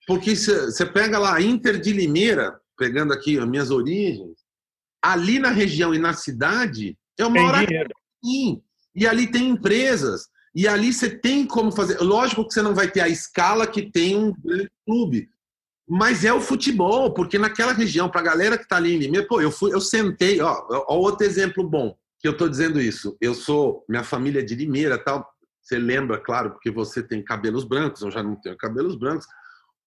Porque 0.08 0.36
você 0.36 0.86
pega 0.88 1.20
lá 1.20 1.40
Inter 1.40 1.80
de 1.80 1.94
Limeira, 1.94 2.60
pegando 2.76 3.14
aqui 3.14 3.38
as 3.38 3.48
minhas 3.48 3.70
origens, 3.70 4.38
ali 5.04 5.38
na 5.38 5.52
região 5.52 5.94
e 5.94 6.00
na 6.00 6.14
cidade, 6.14 6.98
é 7.20 7.26
uma 7.26 7.44
hora. 7.44 7.68
Sim. 8.26 8.60
E 8.96 9.06
ali 9.06 9.28
tem 9.28 9.50
empresas. 9.50 10.28
E 10.56 10.68
ali 10.68 10.92
você 10.92 11.10
tem 11.10 11.46
como 11.46 11.72
fazer. 11.72 12.00
Lógico 12.02 12.46
que 12.48 12.54
você 12.56 12.64
não 12.64 12.74
vai 12.74 12.90
ter 12.90 13.02
a 13.02 13.08
escala 13.08 13.68
que 13.68 13.84
tem 13.92 14.18
um 14.18 14.34
grande 14.34 14.72
clube 14.84 15.30
mas 15.94 16.24
é 16.24 16.32
o 16.32 16.40
futebol, 16.40 17.14
porque 17.14 17.38
naquela 17.38 17.74
região, 17.74 18.08
para 18.08 18.22
a 18.22 18.24
galera 18.24 18.58
que 18.58 18.64
está 18.64 18.78
ali 18.78 18.96
em 18.96 18.98
Limeira, 18.98 19.28
pô, 19.28 19.42
eu, 19.42 19.52
fui, 19.52 19.74
eu 19.74 19.82
sentei, 19.82 20.40
ó, 20.40 20.66
ó, 20.70 20.96
outro 20.96 21.28
exemplo 21.28 21.68
bom, 21.68 21.94
que 22.18 22.26
eu 22.26 22.32
estou 22.32 22.48
dizendo 22.48 22.80
isso. 22.80 23.18
Eu 23.20 23.36
sou, 23.36 23.84
minha 23.90 24.02
família 24.02 24.40
é 24.40 24.42
de 24.42 24.56
Limeira 24.56 24.98
tal, 24.98 25.30
você 25.62 25.78
lembra, 25.78 26.18
claro, 26.18 26.52
porque 26.52 26.72
você 26.72 27.04
tem 27.04 27.22
cabelos 27.22 27.66
brancos, 27.66 28.04
eu 28.04 28.10
já 28.10 28.24
não 28.24 28.38
tenho 28.38 28.56
cabelos 28.56 28.96
brancos. 28.96 29.26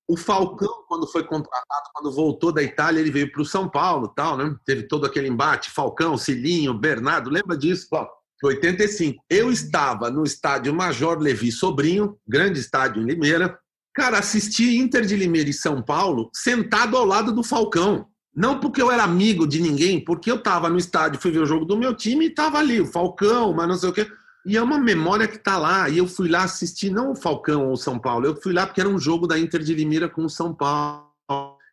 O 0.06 0.14
Falcão, 0.14 0.85
quando 0.89 1.06
foi 1.06 1.24
contratado, 1.24 1.89
quando 1.94 2.14
voltou 2.14 2.52
da 2.52 2.62
Itália, 2.62 3.01
ele 3.01 3.10
veio 3.10 3.32
para 3.32 3.40
o 3.40 3.47
São 3.47 3.66
Paulo, 3.66 4.09
tal, 4.09 4.36
né? 4.36 4.55
Teve 4.66 4.82
todo 4.82 5.06
aquele 5.06 5.28
embate, 5.28 5.70
Falcão, 5.70 6.18
Cilinho, 6.18 6.74
Bernardo, 6.74 7.31
lembra 7.31 7.56
disso? 7.56 7.89
Bom, 7.90 8.06
85. 8.43 9.24
Eu 9.31 9.51
estava 9.51 10.10
no 10.10 10.22
estádio 10.22 10.74
Major 10.74 11.18
Levi 11.18 11.51
Sobrinho, 11.51 12.18
grande 12.28 12.60
estádio 12.60 13.02
em 13.02 13.06
Limeira, 13.06 13.59
Cara, 13.95 14.19
assisti 14.19 14.77
Inter 14.77 15.07
de 15.07 15.15
Limeira 15.15 15.49
e 15.49 15.53
São 15.53 15.81
Paulo 15.81 16.29
sentado 16.35 16.97
ao 16.97 17.05
lado 17.05 17.33
do 17.33 17.45
Falcão. 17.45 18.07
Não 18.35 18.59
porque 18.59 18.83
eu 18.83 18.91
era 18.91 19.05
amigo 19.05 19.47
de 19.47 19.61
ninguém, 19.61 20.05
porque 20.05 20.29
eu 20.29 20.35
estava 20.35 20.69
no 20.69 20.77
estádio, 20.77 21.21
fui 21.21 21.31
ver 21.31 21.39
o 21.39 21.47
jogo 21.47 21.65
do 21.65 21.79
meu 21.79 21.95
time 21.95 22.25
e 22.25 22.29
estava 22.29 22.59
ali, 22.59 22.81
o 22.81 22.87
Falcão, 22.87 23.53
mas 23.53 23.69
não 23.69 23.77
sei 23.77 23.89
o 23.89 23.93
quê. 23.93 24.11
E 24.45 24.57
é 24.57 24.62
uma 24.62 24.79
memória 24.79 25.29
que 25.29 25.37
está 25.37 25.57
lá. 25.57 25.89
E 25.89 25.99
eu 25.99 26.09
fui 26.09 26.29
lá 26.29 26.43
assistir, 26.43 26.91
não 26.91 27.12
o 27.12 27.16
Falcão 27.16 27.66
ou 27.66 27.75
o 27.75 27.77
São 27.77 27.97
Paulo, 27.97 28.27
eu 28.27 28.37
fui 28.43 28.53
lá 28.53 28.66
porque 28.66 28.81
era 28.81 28.91
um 28.91 28.99
jogo 28.99 29.29
da 29.29 29.39
Inter 29.39 29.62
de 29.62 29.73
Limeira 29.73 30.09
com 30.09 30.25
o 30.25 30.31
São 30.31 30.53
Paulo. 30.53 31.09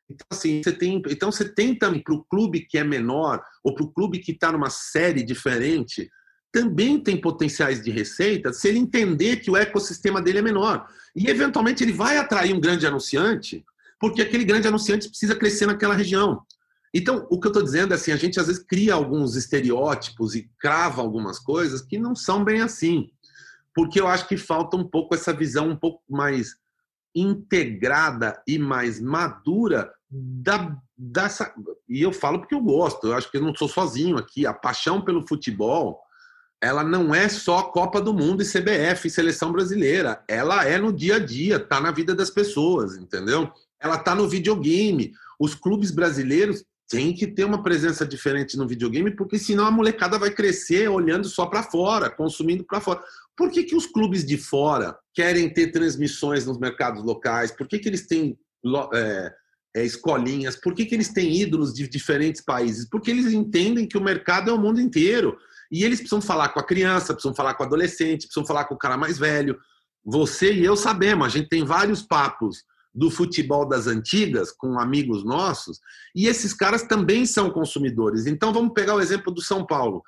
Então, 0.08 0.28
assim, 0.30 0.62
você 0.62 0.72
tem, 0.72 1.02
então 1.10 1.32
você 1.32 1.46
para 1.46 2.14
o 2.14 2.24
clube 2.26 2.68
que 2.70 2.78
é 2.78 2.84
menor, 2.84 3.42
ou 3.64 3.74
para 3.74 3.84
o 3.84 3.92
clube 3.92 4.20
que 4.20 4.32
está 4.32 4.52
numa 4.52 4.70
série 4.70 5.24
diferente, 5.24 6.10
também 6.52 7.00
tem 7.00 7.20
potenciais 7.20 7.82
de 7.82 7.90
receita 7.90 8.52
se 8.52 8.68
ele 8.68 8.80
entender 8.80 9.38
que 9.38 9.50
o 9.50 9.56
ecossistema 9.56 10.22
dele 10.22 10.40
é 10.40 10.42
menor. 10.42 10.88
E, 11.16 11.30
eventualmente, 11.30 11.84
ele 11.84 11.94
vai 11.94 12.18
atrair 12.18 12.54
um 12.54 12.60
grande 12.60 12.86
anunciante, 12.86 13.66
porque 14.00 14.22
aquele 14.22 14.44
grande 14.44 14.68
anunciante 14.68 15.08
precisa 15.08 15.36
crescer 15.36 15.66
naquela 15.66 15.96
região. 15.96 16.42
Então, 16.94 17.26
o 17.30 17.40
que 17.40 17.48
eu 17.48 17.52
estou 17.52 17.64
dizendo 17.64 17.94
é 17.94 17.96
assim: 17.96 18.12
a 18.12 18.18
gente 18.18 18.40
às 18.40 18.48
vezes 18.48 18.64
cria 18.64 18.94
alguns 18.94 19.36
estereótipos 19.36 20.36
e 20.36 20.50
crava 20.60 21.02
algumas 21.02 21.40
coisas 21.40 21.82
que 21.82 21.98
não 21.98 22.16
são 22.16 22.44
bem 22.44 22.62
assim. 22.62 23.10
Porque 23.74 24.02
eu 24.02 24.08
acho 24.08 24.28
que 24.28 24.36
falta 24.36 24.76
um 24.76 24.84
pouco 24.84 25.16
essa 25.16 25.32
visão 25.32 25.70
um 25.70 25.78
pouco 25.78 26.04
mais 26.10 26.58
integrada 27.16 28.42
e 28.46 28.58
mais 28.60 29.00
madura 29.00 29.90
da, 30.10 30.76
dessa. 30.98 31.54
E 31.88 32.02
eu 32.02 32.12
falo 32.12 32.40
porque 32.40 32.56
eu 32.56 32.62
gosto, 32.62 33.08
eu 33.08 33.14
acho 33.14 33.32
que 33.32 33.38
eu 33.38 33.42
não 33.42 33.56
sou 33.56 33.70
sozinho 33.70 34.18
aqui. 34.18 34.46
A 34.46 34.54
paixão 34.54 35.02
pelo 35.02 35.26
futebol 35.26 36.02
ela 36.62 36.84
não 36.84 37.14
é 37.14 37.28
só 37.28 37.64
Copa 37.64 38.00
do 38.00 38.14
Mundo 38.14 38.44
e 38.44 38.46
CBF 38.46 39.08
e 39.08 39.12
seleção 39.12 39.52
brasileira. 39.52 40.24
Ela 40.28 40.64
é 40.64 40.78
no 40.78 40.94
dia 40.94 41.16
a 41.16 41.20
dia, 41.20 41.60
tá 41.60 41.82
na 41.82 41.92
vida 41.92 42.14
das 42.14 42.30
pessoas, 42.30 42.96
entendeu? 42.96 43.52
Ela 43.80 43.98
tá 43.98 44.14
no 44.14 44.30
videogame. 44.30 45.12
Os 45.40 45.56
clubes 45.56 45.90
brasileiros 45.90 46.64
tem 46.88 47.14
que 47.14 47.26
ter 47.26 47.46
uma 47.46 47.64
presença 47.64 48.06
diferente 48.06 48.58
no 48.58 48.68
videogame, 48.68 49.16
porque 49.16 49.40
senão 49.40 49.66
a 49.66 49.72
molecada 49.72 50.20
vai 50.20 50.30
crescer 50.30 50.88
olhando 50.88 51.28
só 51.28 51.48
para 51.48 51.64
fora, 51.64 52.10
consumindo 52.10 52.64
para 52.64 52.82
fora. 52.82 53.02
Por 53.36 53.50
que, 53.50 53.64
que 53.64 53.76
os 53.76 53.88
clubes 53.88 54.24
de 54.24 54.38
fora 54.38 54.96
querem 55.16 55.50
ter 55.52 55.72
transmissões 55.72 56.46
nos 56.46 56.60
mercados 56.60 57.02
locais? 57.04 57.50
Por 57.50 57.66
que, 57.66 57.80
que 57.80 57.90
eles 57.90 58.06
têm 58.06 58.38
é, 58.94 59.34
é, 59.78 59.86
escolinhas? 59.86 60.58
Por 60.58 60.76
que, 60.76 60.86
que 60.86 60.94
eles 60.94 61.10
têm 61.10 61.42
ídolos 61.42 61.74
de 61.74 61.88
diferentes 61.88 62.42
países? 62.42 62.88
Porque 62.88 63.10
eles 63.10 63.34
entendem 63.34 63.88
que 63.88 63.98
o 63.98 64.04
mercado 64.04 64.52
é 64.52 64.54
o 64.54 64.60
mundo 64.60 64.80
inteiro. 64.80 65.38
E 65.72 65.84
eles 65.84 66.00
precisam 66.00 66.22
falar 66.22 66.50
com 66.50 66.60
a 66.60 66.66
criança, 66.66 67.14
precisam 67.14 67.34
falar 67.34 67.54
com 67.54 67.64
o 67.64 67.66
adolescente, 67.66 68.28
precisam 68.28 68.46
falar 68.46 68.66
com 68.66 68.76
o 68.76 68.78
cara 68.78 68.98
mais 68.98 69.18
velho. 69.18 69.58
Você 70.04 70.54
e 70.54 70.66
eu 70.66 70.76
sabemos, 70.76 71.26
a 71.26 71.30
gente 71.30 71.48
tem 71.48 71.64
vários 71.64 72.02
papos 72.02 72.64
do 72.94 73.10
futebol 73.10 73.66
das 73.68 73.88
antigas 73.88 74.52
com 74.52 74.78
amigos 74.78 75.24
nossos, 75.24 75.80
e 76.14 76.28
esses 76.28 76.54
caras 76.54 76.84
também 76.84 77.26
são 77.26 77.50
consumidores. 77.50 78.26
Então 78.26 78.52
vamos 78.52 78.74
pegar 78.74 78.96
o 78.96 79.00
exemplo 79.00 79.34
do 79.34 79.42
São 79.42 79.66
Paulo. 79.66 80.04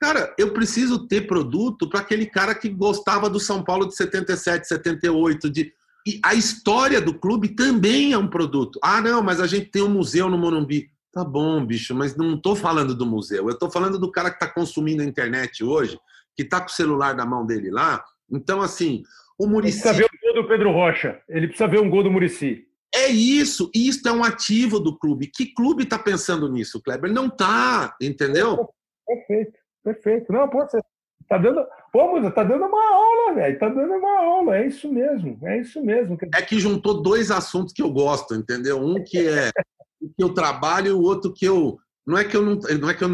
Cara, 0.00 0.32
eu 0.38 0.52
preciso 0.52 1.08
ter 1.08 1.26
produto 1.26 1.88
para 1.88 1.98
aquele 1.98 2.26
cara 2.26 2.54
que 2.54 2.68
gostava 2.68 3.28
do 3.28 3.40
São 3.40 3.64
Paulo 3.64 3.88
de 3.88 3.96
77, 3.96 4.68
78, 4.68 5.50
de 5.50 5.72
e 6.06 6.20
a 6.24 6.34
história 6.34 7.02
do 7.02 7.12
clube 7.12 7.48
também 7.50 8.12
é 8.12 8.18
um 8.18 8.28
produto. 8.28 8.78
Ah, 8.82 8.98
não, 8.98 9.22
mas 9.22 9.40
a 9.40 9.46
gente 9.46 9.66
tem 9.66 9.82
um 9.82 9.90
museu 9.90 10.30
no 10.30 10.38
Morumbi. 10.38 10.88
Tá 11.12 11.24
bom, 11.24 11.64
bicho, 11.64 11.94
mas 11.94 12.16
não 12.16 12.34
estou 12.34 12.54
falando 12.54 12.94
do 12.94 13.06
museu. 13.06 13.44
Eu 13.44 13.54
estou 13.54 13.70
falando 13.70 13.98
do 13.98 14.10
cara 14.10 14.30
que 14.30 14.36
está 14.36 14.46
consumindo 14.46 15.02
a 15.02 15.06
internet 15.06 15.64
hoje, 15.64 15.98
que 16.36 16.42
está 16.42 16.60
com 16.60 16.66
o 16.66 16.72
celular 16.72 17.16
na 17.16 17.24
mão 17.24 17.46
dele 17.46 17.70
lá. 17.70 18.04
Então, 18.30 18.60
assim, 18.60 19.02
o 19.38 19.46
Murici. 19.46 19.80
Precisa 19.80 19.94
ver 19.94 20.04
o 20.04 20.34
gol 20.34 20.42
do 20.42 20.48
Pedro 20.48 20.72
Rocha. 20.72 21.20
Ele 21.28 21.48
precisa 21.48 21.68
ver 21.68 21.80
um 21.80 21.88
gol 21.88 22.02
do 22.02 22.10
Murici. 22.10 22.66
É 22.94 23.08
isso. 23.08 23.70
Isso 23.74 24.06
é 24.06 24.12
um 24.12 24.24
ativo 24.24 24.78
do 24.78 24.98
clube. 24.98 25.30
Que 25.34 25.52
clube 25.54 25.84
está 25.84 25.98
pensando 25.98 26.48
nisso, 26.50 26.82
Kleber? 26.82 27.12
Não 27.12 27.26
está, 27.26 27.96
entendeu? 28.00 28.68
Perfeito, 29.06 29.58
perfeito. 29.82 30.32
Não, 30.32 30.48
pode 30.48 30.72
ser. 30.72 30.82
Tá 31.28 31.36
dando, 31.36 31.62
pô, 31.92 32.14
Musa, 32.14 32.30
tá 32.30 32.42
dando 32.42 32.64
uma 32.64 32.94
aula, 32.94 33.34
velho. 33.34 33.58
Tá 33.58 33.68
dando 33.68 33.92
uma 33.92 34.20
aula. 34.20 34.56
É 34.56 34.66
isso 34.66 34.90
mesmo. 34.90 35.38
É 35.42 35.60
isso 35.60 35.82
mesmo. 35.82 36.16
É 36.34 36.42
que 36.42 36.58
juntou 36.58 37.02
dois 37.02 37.30
assuntos 37.30 37.72
que 37.72 37.82
eu 37.82 37.90
gosto, 37.90 38.34
entendeu? 38.34 38.80
Um 38.80 39.02
que 39.02 39.28
é 39.28 39.50
que 40.00 40.22
eu 40.22 40.30
trabalho 40.30 40.96
o 40.96 41.02
outro 41.02 41.32
que 41.32 41.44
eu. 41.44 41.78
Não 42.06 42.16
é 42.16 42.24
que 42.24 42.36
eu 42.36 42.42
não. 42.42 42.54
não 42.80 42.88
é 42.88 42.94
que 42.94 43.04
eu, 43.04 43.08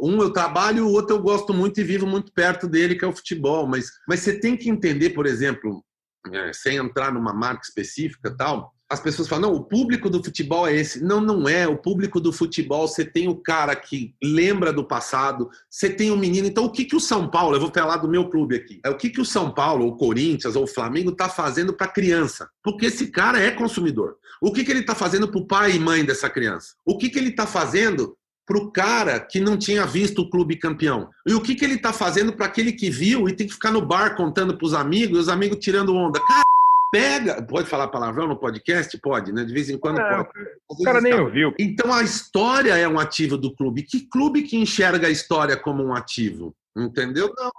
um 0.00 0.20
eu 0.22 0.32
trabalho, 0.32 0.86
o 0.86 0.92
outro 0.92 1.16
eu 1.16 1.22
gosto 1.22 1.52
muito 1.52 1.80
e 1.80 1.84
vivo 1.84 2.06
muito 2.06 2.32
perto 2.32 2.68
dele, 2.68 2.94
que 2.94 3.04
é 3.04 3.08
o 3.08 3.16
futebol. 3.16 3.66
Mas, 3.66 3.90
mas 4.08 4.20
você 4.20 4.38
tem 4.38 4.56
que 4.56 4.70
entender, 4.70 5.10
por 5.10 5.26
exemplo, 5.26 5.84
é, 6.32 6.52
sem 6.52 6.76
entrar 6.76 7.12
numa 7.12 7.32
marca 7.32 7.62
específica 7.64 8.34
tal, 8.36 8.72
as 8.88 9.00
pessoas 9.00 9.26
falam, 9.26 9.50
não, 9.50 9.56
o 9.56 9.64
público 9.64 10.08
do 10.08 10.22
futebol 10.22 10.66
é 10.66 10.76
esse. 10.76 11.02
Não, 11.02 11.20
não 11.20 11.48
é. 11.48 11.66
O 11.66 11.76
público 11.76 12.20
do 12.20 12.32
futebol, 12.32 12.86
você 12.86 13.04
tem 13.04 13.28
o 13.28 13.34
cara 13.34 13.74
que 13.74 14.14
lembra 14.22 14.72
do 14.72 14.84
passado, 14.84 15.50
você 15.68 15.90
tem 15.90 16.12
o 16.12 16.16
menino. 16.16 16.46
Então, 16.46 16.64
o 16.64 16.70
que, 16.70 16.84
que 16.84 16.94
o 16.94 17.00
São 17.00 17.28
Paulo, 17.28 17.56
eu 17.56 17.60
vou 17.60 17.72
falar 17.72 17.96
do 17.96 18.08
meu 18.08 18.30
clube 18.30 18.54
aqui, 18.54 18.80
é 18.84 18.90
o 18.90 18.96
que, 18.96 19.10
que 19.10 19.20
o 19.20 19.24
São 19.24 19.50
Paulo, 19.50 19.86
o 19.86 19.96
Corinthians 19.96 20.54
ou 20.54 20.64
o 20.64 20.68
Flamengo 20.68 21.10
está 21.10 21.28
fazendo 21.28 21.72
para 21.72 21.86
a 21.86 21.92
criança? 21.92 22.48
Porque 22.62 22.86
esse 22.86 23.08
cara 23.08 23.40
é 23.40 23.50
consumidor. 23.50 24.16
O 24.40 24.52
que, 24.52 24.62
que 24.62 24.70
ele 24.70 24.80
está 24.80 24.94
fazendo 24.94 25.28
para 25.28 25.40
o 25.40 25.46
pai 25.46 25.72
e 25.72 25.80
mãe 25.80 26.04
dessa 26.04 26.30
criança? 26.30 26.74
O 26.84 26.96
que, 26.96 27.08
que 27.08 27.18
ele 27.18 27.30
está 27.30 27.46
fazendo 27.46 28.16
para 28.46 28.58
o 28.58 28.70
cara 28.70 29.18
que 29.18 29.40
não 29.40 29.56
tinha 29.56 29.84
visto 29.84 30.22
o 30.22 30.30
clube 30.30 30.56
campeão? 30.56 31.10
E 31.26 31.34
o 31.34 31.40
que, 31.40 31.56
que 31.56 31.64
ele 31.64 31.74
está 31.74 31.92
fazendo 31.92 32.32
para 32.32 32.46
aquele 32.46 32.72
que 32.72 32.88
viu 32.88 33.28
e 33.28 33.32
tem 33.32 33.48
que 33.48 33.54
ficar 33.54 33.72
no 33.72 33.84
bar 33.84 34.14
contando 34.14 34.56
para 34.56 34.66
os 34.66 34.74
amigos 34.74 35.18
e 35.18 35.20
os 35.22 35.28
amigos 35.28 35.58
tirando 35.58 35.94
onda? 35.94 36.20
Cara, 36.20 36.45
pega. 36.90 37.42
Pode 37.42 37.68
falar 37.68 37.88
palavrão 37.88 38.28
no 38.28 38.36
podcast? 38.36 38.96
Pode, 38.98 39.32
né? 39.32 39.44
De 39.44 39.52
vez 39.52 39.68
em 39.68 39.78
quando 39.78 39.96
pode. 39.96 40.28
O 40.68 40.82
cara 40.82 41.00
nem 41.00 41.14
ouviu. 41.14 41.54
Então 41.58 41.92
a 41.92 42.02
história 42.02 42.76
é 42.76 42.88
um 42.88 42.98
ativo 42.98 43.36
do 43.36 43.54
clube. 43.54 43.82
Que 43.82 44.00
clube 44.00 44.42
que 44.42 44.56
enxerga 44.56 45.06
a 45.06 45.10
história 45.10 45.56
como 45.56 45.82
um 45.82 45.94
ativo? 45.94 46.54
Entendeu? 46.76 47.32
Não. 47.36 47.50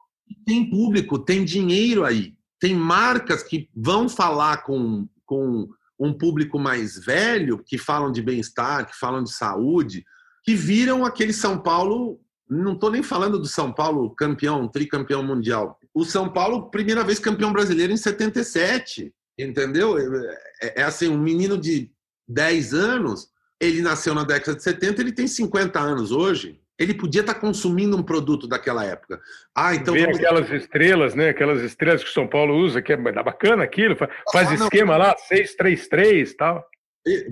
Tem 0.46 0.70
público, 0.70 1.18
tem 1.20 1.46
dinheiro 1.46 2.04
aí. 2.04 2.34
Tem 2.60 2.76
marcas 2.76 3.44
que 3.44 3.70
vão 3.76 4.10
falar 4.10 4.64
com, 4.64 5.08
com 5.26 5.70
um 6.00 6.14
público 6.14 6.60
mais 6.60 6.98
velho, 6.98 7.64
que 7.66 7.78
falam 7.78 8.12
de 8.12 8.22
bem-estar, 8.22 8.86
que 8.86 8.98
falam 8.98 9.24
de 9.24 9.32
saúde, 9.32 10.04
que 10.44 10.56
viram 10.56 11.06
aquele 11.06 11.34
São 11.34 11.58
Paulo. 11.58 12.20
Não 12.50 12.74
estou 12.74 12.92
nem 12.92 13.04
falando 13.04 13.40
do 13.40 13.48
São 13.48 13.72
Paulo 13.72 14.14
campeão, 14.16 14.68
tricampeão 14.68 15.24
mundial. 15.24 15.80
O 15.98 16.06
São 16.06 16.30
Paulo, 16.30 16.70
primeira 16.70 17.04
vez 17.04 17.18
campeão 17.18 17.52
brasileiro 17.52 17.92
em 17.92 17.98
77. 17.98 19.12
Entendeu? 19.36 19.98
É, 19.98 20.82
é 20.82 20.84
assim, 20.84 21.08
um 21.08 21.18
menino 21.18 21.58
de 21.58 21.90
10 22.28 22.76
anos, 22.76 23.30
ele 23.60 23.82
nasceu 23.82 24.14
na 24.14 24.24
década 24.24 24.56
de 24.56 24.62
70, 24.62 25.02
ele 25.02 25.12
tem 25.12 25.28
50 25.28 25.80
anos 25.80 26.12
hoje. 26.12 26.62
Ele 26.78 26.94
podia 26.94 27.22
estar 27.22 27.34
consumindo 27.34 27.98
um 27.98 28.04
produto 28.04 28.48
daquela 28.48 28.86
época. 28.86 29.20
Ah, 29.56 29.74
então. 29.74 29.96
Vê 29.96 30.02
vamos... 30.02 30.18
aquelas 30.18 30.52
estrelas, 30.52 31.16
né? 31.16 31.30
Aquelas 31.30 31.64
estrelas 31.64 32.04
que 32.04 32.12
o 32.12 32.14
São 32.14 32.28
Paulo 32.28 32.56
usa, 32.56 32.80
que 32.80 32.94
é 32.94 32.98
bacana 32.98 33.64
aquilo, 33.64 33.98
faz 34.32 34.52
ah, 34.52 34.54
esquema 34.54 34.94
não. 34.94 35.00
lá, 35.00 35.18
633 35.18 36.30
e 36.30 36.38
tal. 36.38 36.64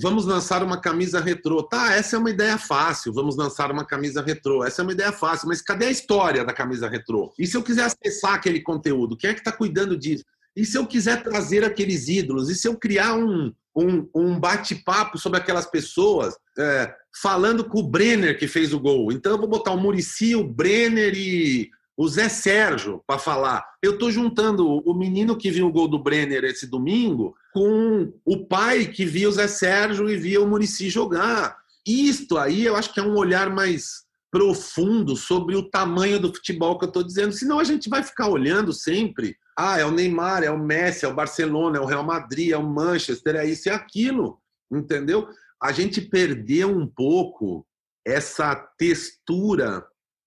Vamos 0.01 0.25
lançar 0.25 0.63
uma 0.63 0.79
camisa 0.79 1.19
retrô. 1.19 1.61
Tá, 1.63 1.93
essa 1.93 2.15
é 2.15 2.19
uma 2.19 2.29
ideia 2.29 2.57
fácil. 2.57 3.13
Vamos 3.13 3.35
lançar 3.35 3.71
uma 3.71 3.85
camisa 3.85 4.21
retrô. 4.21 4.63
Essa 4.63 4.81
é 4.81 4.83
uma 4.83 4.93
ideia 4.93 5.11
fácil, 5.11 5.47
mas 5.47 5.61
cadê 5.61 5.87
a 5.87 5.91
história 5.91 6.45
da 6.45 6.53
camisa 6.53 6.87
retrô? 6.87 7.33
E 7.37 7.45
se 7.45 7.57
eu 7.57 7.63
quiser 7.63 7.85
acessar 7.85 8.35
aquele 8.35 8.61
conteúdo, 8.61 9.17
quem 9.17 9.29
é 9.29 9.33
que 9.33 9.41
está 9.41 9.51
cuidando 9.51 9.97
disso? 9.97 10.23
E 10.55 10.65
se 10.65 10.77
eu 10.77 10.87
quiser 10.87 11.21
trazer 11.21 11.65
aqueles 11.65 12.07
ídolos? 12.07 12.49
E 12.49 12.55
se 12.55 12.67
eu 12.67 12.77
criar 12.77 13.15
um, 13.15 13.53
um, 13.75 14.09
um 14.15 14.39
bate-papo 14.39 15.17
sobre 15.17 15.39
aquelas 15.39 15.65
pessoas, 15.65 16.33
é, 16.57 16.93
falando 17.21 17.65
com 17.65 17.79
o 17.79 17.87
Brenner 17.87 18.39
que 18.39 18.47
fez 18.47 18.73
o 18.73 18.79
gol? 18.79 19.11
Então 19.11 19.33
eu 19.33 19.37
vou 19.37 19.49
botar 19.49 19.71
o 19.71 19.77
Murici, 19.77 20.35
o 20.35 20.47
Brenner 20.47 21.13
e 21.13 21.69
o 21.97 22.07
Zé 22.07 22.27
Sérgio 22.29 23.01
para 23.07 23.19
falar. 23.19 23.65
Eu 23.81 23.93
estou 23.93 24.11
juntando 24.11 24.67
o 24.67 24.93
menino 24.93 25.37
que 25.37 25.49
viu 25.49 25.67
o 25.67 25.71
gol 25.71 25.87
do 25.87 26.01
Brenner 26.01 26.43
esse 26.43 26.67
domingo 26.67 27.35
com 27.53 28.13
o 28.25 28.45
pai 28.45 28.87
que 28.87 29.05
via 29.05 29.29
o 29.29 29.31
Zé 29.31 29.47
Sérgio 29.47 30.09
e 30.09 30.17
via 30.17 30.41
o 30.41 30.47
Murici 30.47 30.89
jogar. 30.89 31.57
Isto 31.87 32.37
aí 32.37 32.65
eu 32.65 32.75
acho 32.75 32.93
que 32.93 32.99
é 32.99 33.03
um 33.03 33.15
olhar 33.15 33.49
mais 33.49 34.03
profundo 34.31 35.15
sobre 35.15 35.55
o 35.55 35.63
tamanho 35.63 36.19
do 36.19 36.33
futebol 36.33 36.77
que 36.77 36.85
eu 36.85 36.89
estou 36.89 37.03
dizendo. 37.03 37.31
Senão 37.31 37.59
a 37.59 37.63
gente 37.63 37.89
vai 37.89 38.03
ficar 38.03 38.27
olhando 38.27 38.73
sempre 38.73 39.37
ah, 39.57 39.79
é 39.79 39.85
o 39.85 39.91
Neymar, 39.91 40.43
é 40.43 40.51
o 40.51 40.59
Messi, 40.59 41.05
é 41.05 41.07
o 41.07 41.13
Barcelona, 41.13 41.77
é 41.77 41.81
o 41.81 41.85
Real 41.85 42.03
Madrid, 42.03 42.51
é 42.51 42.57
o 42.57 42.63
Manchester, 42.63 43.37
é 43.37 43.45
isso 43.45 43.69
e 43.69 43.71
é 43.71 43.73
aquilo. 43.73 44.41
Entendeu? 44.69 45.29
A 45.61 45.71
gente 45.71 46.01
perdeu 46.01 46.69
um 46.69 46.85
pouco 46.85 47.65
essa 48.05 48.53
textura 48.77 49.85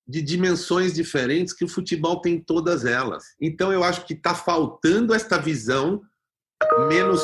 de 0.09 0.23
dimensões 0.23 0.95
diferentes 0.95 1.53
que 1.53 1.65
o 1.65 1.69
futebol 1.69 2.21
tem 2.21 2.41
todas 2.41 2.87
elas. 2.87 3.25
Então 3.41 3.73
eu 3.73 3.85
acho 3.85 4.07
que 4.07 4.15
está 4.15 4.35
faltando 4.35 5.15
esta 5.15 5.37
visão 5.39 6.01
menos, 6.89 7.23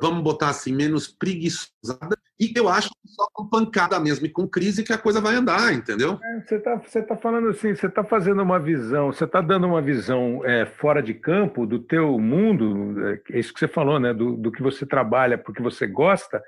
vamos 0.00 0.22
botar 0.22 0.48
assim, 0.48 0.72
menos 0.72 1.06
preguiçosa 1.06 1.98
e 2.40 2.52
eu 2.56 2.68
acho 2.68 2.88
que 2.88 3.08
só 3.08 3.28
com 3.32 3.46
pancada 3.46 4.00
mesmo 4.00 4.26
e 4.26 4.28
com 4.28 4.48
crise 4.48 4.82
que 4.82 4.92
a 4.92 4.98
coisa 4.98 5.20
vai 5.20 5.36
andar, 5.36 5.72
entendeu? 5.72 6.18
É, 6.20 6.40
você 6.40 6.56
está 6.56 6.74
você 6.76 7.02
tá 7.02 7.16
falando 7.16 7.48
assim, 7.50 7.72
você 7.72 7.86
está 7.86 8.02
fazendo 8.02 8.42
uma 8.42 8.58
visão, 8.58 9.12
você 9.12 9.24
está 9.24 9.40
dando 9.40 9.66
uma 9.68 9.80
visão 9.80 10.44
é, 10.44 10.66
fora 10.66 11.00
de 11.00 11.14
campo 11.14 11.64
do 11.66 11.78
teu 11.78 12.18
mundo, 12.18 13.06
é, 13.06 13.20
é 13.30 13.38
isso 13.38 13.52
que 13.52 13.60
você 13.60 13.68
falou, 13.68 14.00
né? 14.00 14.12
Do, 14.12 14.36
do 14.36 14.50
que 14.50 14.60
você 14.60 14.84
trabalha, 14.84 15.38
porque 15.38 15.62
você 15.62 15.86
gosta, 15.86 16.42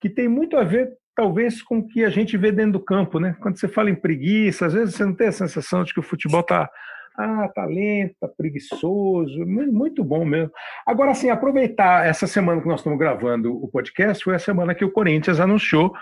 que 0.00 0.08
tem 0.08 0.28
muito 0.28 0.56
a 0.56 0.62
ver 0.62 0.92
talvez 1.16 1.62
com 1.62 1.78
o 1.78 1.88
que 1.88 2.04
a 2.04 2.10
gente 2.10 2.36
vê 2.36 2.52
dentro 2.52 2.72
do 2.72 2.84
campo, 2.84 3.18
né? 3.18 3.34
Quando 3.40 3.58
você 3.58 3.66
fala 3.66 3.90
em 3.90 3.94
preguiça, 3.94 4.66
às 4.66 4.74
vezes 4.74 4.94
você 4.94 5.04
não 5.04 5.14
tem 5.14 5.28
a 5.28 5.32
sensação 5.32 5.82
de 5.82 5.94
que 5.94 5.98
o 5.98 6.02
futebol 6.02 6.40
está 6.40 6.70
ah, 7.18 7.48
tá 7.54 7.64
lento, 7.64 8.14
tá 8.20 8.28
preguiçoso, 8.28 9.46
muito 9.46 10.04
bom 10.04 10.22
mesmo. 10.22 10.52
Agora, 10.86 11.12
assim, 11.12 11.30
aproveitar 11.30 12.06
essa 12.06 12.26
semana 12.26 12.60
que 12.60 12.68
nós 12.68 12.80
estamos 12.80 12.98
gravando 12.98 13.50
o 13.54 13.66
podcast, 13.68 14.22
foi 14.22 14.34
a 14.34 14.38
semana 14.38 14.74
que 14.74 14.84
o 14.84 14.90
Corinthians 14.90 15.40
anunciou 15.40 15.94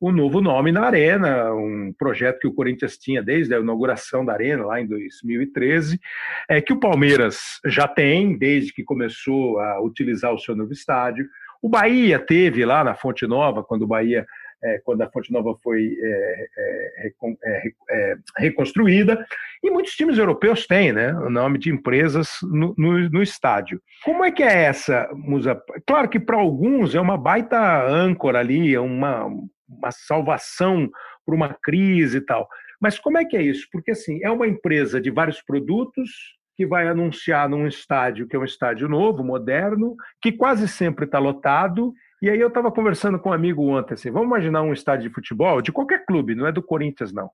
o 0.00 0.10
novo 0.10 0.40
nome 0.40 0.72
na 0.72 0.86
Arena, 0.86 1.52
um 1.52 1.94
projeto 1.96 2.40
que 2.40 2.48
o 2.48 2.54
Corinthians 2.54 2.96
tinha 2.96 3.22
desde 3.22 3.54
a 3.54 3.60
inauguração 3.60 4.24
da 4.24 4.32
Arena, 4.32 4.64
lá 4.64 4.80
em 4.80 4.86
2013, 4.86 6.00
é, 6.48 6.60
que 6.60 6.72
o 6.72 6.80
Palmeiras 6.80 7.60
já 7.66 7.86
tem, 7.86 8.36
desde 8.36 8.72
que 8.72 8.82
começou 8.82 9.60
a 9.60 9.80
utilizar 9.82 10.32
o 10.32 10.38
seu 10.38 10.56
novo 10.56 10.72
estádio. 10.72 11.28
O 11.60 11.68
Bahia 11.68 12.18
teve 12.18 12.64
lá 12.64 12.82
na 12.82 12.94
Fonte 12.94 13.26
Nova, 13.26 13.62
quando 13.62 13.82
o 13.82 13.86
Bahia 13.86 14.26
é, 14.62 14.78
quando 14.84 15.02
a 15.02 15.10
Fonte 15.10 15.32
Nova 15.32 15.54
foi 15.62 15.96
é, 16.00 16.48
é, 16.56 17.12
é, 17.44 17.62
é, 17.90 18.16
reconstruída, 18.38 19.26
e 19.62 19.70
muitos 19.70 19.92
times 19.92 20.18
europeus 20.18 20.66
têm 20.66 20.92
né, 20.92 21.12
o 21.14 21.30
nome 21.30 21.58
de 21.58 21.70
empresas 21.70 22.30
no, 22.42 22.74
no, 22.76 23.10
no 23.10 23.22
estádio. 23.22 23.80
Como 24.04 24.24
é 24.24 24.30
que 24.30 24.42
é 24.42 24.64
essa, 24.64 25.08
Musa? 25.12 25.60
Claro 25.86 26.08
que 26.08 26.20
para 26.20 26.36
alguns 26.36 26.94
é 26.94 27.00
uma 27.00 27.16
baita 27.16 27.86
âncora 27.86 28.38
ali, 28.38 28.74
é 28.74 28.80
uma, 28.80 29.26
uma 29.68 29.90
salvação 29.90 30.90
para 31.24 31.34
uma 31.34 31.56
crise 31.62 32.18
e 32.18 32.20
tal. 32.20 32.48
Mas 32.80 32.98
como 32.98 33.18
é 33.18 33.24
que 33.24 33.36
é 33.36 33.42
isso? 33.42 33.68
Porque 33.70 33.92
assim, 33.92 34.20
é 34.22 34.30
uma 34.30 34.46
empresa 34.46 35.00
de 35.00 35.10
vários 35.10 35.40
produtos 35.40 36.10
que 36.56 36.66
vai 36.66 36.86
anunciar 36.86 37.48
num 37.48 37.66
estádio 37.66 38.26
que 38.26 38.36
é 38.36 38.38
um 38.38 38.44
estádio 38.44 38.88
novo, 38.88 39.24
moderno, 39.24 39.96
que 40.20 40.32
quase 40.32 40.68
sempre 40.68 41.04
está 41.04 41.18
lotado, 41.18 41.94
E 42.22 42.30
aí 42.30 42.38
eu 42.38 42.46
estava 42.46 42.70
conversando 42.70 43.18
com 43.18 43.30
um 43.30 43.32
amigo 43.32 43.66
ontem, 43.66 43.94
assim, 43.94 44.08
vamos 44.08 44.28
imaginar 44.28 44.62
um 44.62 44.72
estádio 44.72 45.08
de 45.08 45.14
futebol, 45.14 45.60
de 45.60 45.72
qualquer 45.72 46.06
clube, 46.06 46.36
não 46.36 46.46
é 46.46 46.52
do 46.52 46.62
Corinthians, 46.62 47.12
não, 47.12 47.28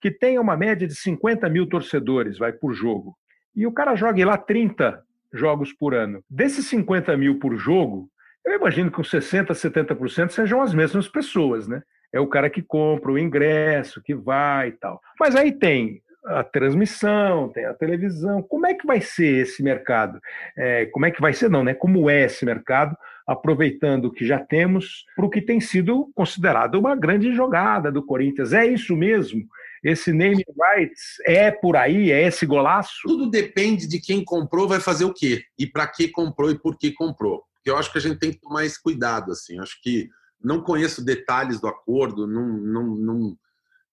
que 0.00 0.10
tenha 0.10 0.40
uma 0.40 0.56
média 0.56 0.88
de 0.88 0.94
50 0.94 1.46
mil 1.50 1.68
torcedores, 1.68 2.38
vai, 2.38 2.50
por 2.50 2.72
jogo. 2.72 3.14
E 3.54 3.66
o 3.66 3.72
cara 3.72 3.94
joga 3.94 4.24
lá 4.24 4.38
30 4.38 4.98
jogos 5.34 5.74
por 5.74 5.94
ano. 5.94 6.24
Desses 6.28 6.66
50 6.68 7.14
mil 7.18 7.38
por 7.38 7.54
jogo, 7.54 8.08
eu 8.42 8.54
imagino 8.54 8.90
que 8.90 8.98
uns 8.98 9.10
60%, 9.10 9.48
70% 9.48 10.30
sejam 10.30 10.62
as 10.62 10.72
mesmas 10.72 11.06
pessoas, 11.06 11.68
né? 11.68 11.82
É 12.10 12.18
o 12.18 12.26
cara 12.26 12.48
que 12.48 12.62
compra 12.62 13.12
o 13.12 13.18
ingresso, 13.18 14.02
que 14.02 14.14
vai 14.14 14.68
e 14.68 14.72
tal. 14.72 15.02
Mas 15.20 15.36
aí 15.36 15.52
tem 15.52 16.02
a 16.24 16.42
transmissão, 16.42 17.50
tem 17.50 17.66
a 17.66 17.74
televisão. 17.74 18.42
Como 18.42 18.66
é 18.66 18.74
que 18.74 18.86
vai 18.86 19.00
ser 19.00 19.42
esse 19.42 19.62
mercado? 19.62 20.18
É, 20.56 20.86
como 20.86 21.06
é 21.06 21.10
que 21.10 21.20
vai 21.20 21.32
ser, 21.32 21.50
não, 21.50 21.62
né? 21.62 21.74
Como 21.74 22.08
é 22.08 22.24
esse 22.24 22.44
mercado, 22.44 22.96
aproveitando 23.30 24.06
o 24.06 24.10
que 24.10 24.26
já 24.26 24.40
temos 24.40 25.04
para 25.14 25.24
o 25.24 25.30
que 25.30 25.40
tem 25.40 25.60
sido 25.60 26.10
considerado 26.16 26.74
uma 26.74 26.96
grande 26.96 27.32
jogada 27.32 27.92
do 27.92 28.04
Corinthians. 28.04 28.52
É 28.52 28.66
isso 28.66 28.96
mesmo? 28.96 29.46
Esse 29.84 30.12
name 30.12 30.44
rights 30.60 31.20
é 31.24 31.48
por 31.48 31.76
aí? 31.76 32.10
É 32.10 32.26
esse 32.26 32.44
golaço? 32.44 33.02
Tudo 33.04 33.30
depende 33.30 33.86
de 33.86 34.00
quem 34.00 34.24
comprou, 34.24 34.66
vai 34.66 34.80
fazer 34.80 35.04
o 35.04 35.14
quê? 35.14 35.44
E 35.56 35.64
para 35.64 35.86
que 35.86 36.08
comprou 36.08 36.50
e 36.50 36.58
por 36.58 36.76
que 36.76 36.90
comprou. 36.90 37.44
Eu 37.64 37.76
acho 37.76 37.92
que 37.92 37.98
a 37.98 38.00
gente 38.00 38.18
tem 38.18 38.32
que 38.32 38.40
tomar 38.40 38.64
esse 38.64 38.82
cuidado. 38.82 39.30
Assim. 39.30 39.60
Acho 39.60 39.80
que 39.80 40.10
não 40.42 40.60
conheço 40.60 41.04
detalhes 41.04 41.60
do 41.60 41.68
acordo, 41.68 42.26
não, 42.26 42.48
não, 42.48 42.96
não, 42.96 43.36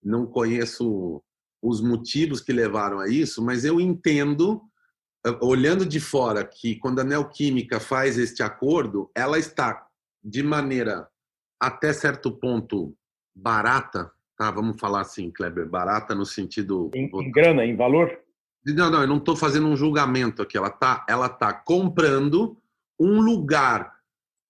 não 0.04 0.26
conheço 0.26 1.22
os 1.62 1.80
motivos 1.80 2.42
que 2.42 2.52
levaram 2.52 3.00
a 3.00 3.08
isso, 3.08 3.44
mas 3.44 3.64
eu 3.64 3.80
entendo, 3.80 4.64
olhando 5.42 5.86
de 5.86 6.00
fora, 6.00 6.44
que 6.44 6.76
quando 6.76 7.00
a 7.00 7.04
Neoquímica 7.04 7.80
faz 7.80 8.18
este 8.18 8.42
acordo, 8.44 9.10
ela 9.16 9.38
está 9.38 9.88
de 10.24 10.44
maneira 10.44 11.08
até 11.60 11.92
certo 11.94 12.32
ponto 12.32 12.96
barata, 13.36 14.12
tá? 14.38 14.52
Vamos 14.52 14.80
falar 14.80 15.02
assim, 15.02 15.32
Kleber, 15.32 15.68
barata 15.68 16.14
no 16.16 16.26
sentido 16.26 16.92
em, 16.94 17.10
em 17.14 17.32
grana, 17.32 17.66
em 17.66 17.76
valor? 17.76 18.20
Não, 18.66 18.92
não, 18.92 19.02
eu 19.02 19.08
não 19.08 19.18
estou 19.18 19.36
fazendo 19.36 19.68
um 19.68 19.78
julgamento 19.78 20.42
aqui. 20.42 20.58
Ela 20.58 20.68
está, 20.68 21.06
ela 21.08 21.30
tá 21.30 21.54
comprando 21.54 22.58
um 23.00 23.22
lugar 23.22 23.98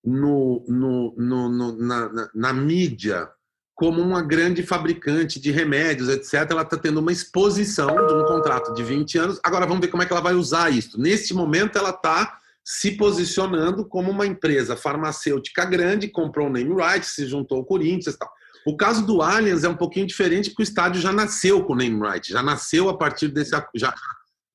no, 0.03 0.63
no, 0.67 1.13
no, 1.17 1.49
no 1.49 1.77
na, 1.77 2.09
na, 2.09 2.29
na, 2.33 2.53
mídia 2.53 3.29
como 3.77 4.01
uma 4.01 4.23
grande 4.23 4.63
fabricante 4.63 5.39
de 5.39 5.51
remédios, 5.51 6.09
etc. 6.09 6.49
Ela 6.49 6.63
está 6.63 6.75
tendo 6.75 6.99
uma 6.99 7.11
exposição 7.11 7.87
de 8.07 8.13
um 8.15 8.25
contrato 8.25 8.73
de 8.73 8.83
20 8.83 9.17
anos. 9.19 9.39
Agora 9.43 9.67
vamos 9.67 9.81
ver 9.81 9.89
como 9.89 10.01
é 10.01 10.05
que 10.07 10.11
ela 10.11 10.21
vai 10.21 10.33
usar 10.33 10.71
isso. 10.71 10.99
Neste 10.99 11.31
momento, 11.31 11.77
ela 11.77 11.91
está 11.91 12.39
se 12.65 12.97
posicionando 12.97 13.85
como 13.85 14.09
uma 14.09 14.25
empresa 14.25 14.75
farmacêutica 14.75 15.63
grande, 15.63 16.07
comprou 16.07 16.47
o 16.47 16.49
name 16.49 16.73
rights, 16.73 17.13
se 17.13 17.27
juntou 17.27 17.59
ao 17.59 17.65
Corinthians 17.65 18.15
e 18.15 18.17
tal. 18.17 18.31
O 18.65 18.75
caso 18.75 19.05
do 19.05 19.21
Allianz 19.21 19.63
é 19.63 19.69
um 19.69 19.77
pouquinho 19.77 20.07
diferente 20.07 20.49
porque 20.49 20.63
o 20.63 20.69
estádio 20.69 20.99
já 20.99 21.13
nasceu 21.13 21.63
com 21.63 21.73
o 21.73 21.77
name 21.77 22.01
rights, 22.01 22.31
já 22.31 22.41
nasceu 22.41 22.89
a 22.89 22.97
partir 22.97 23.27
desse 23.27 23.51
já 23.75 23.93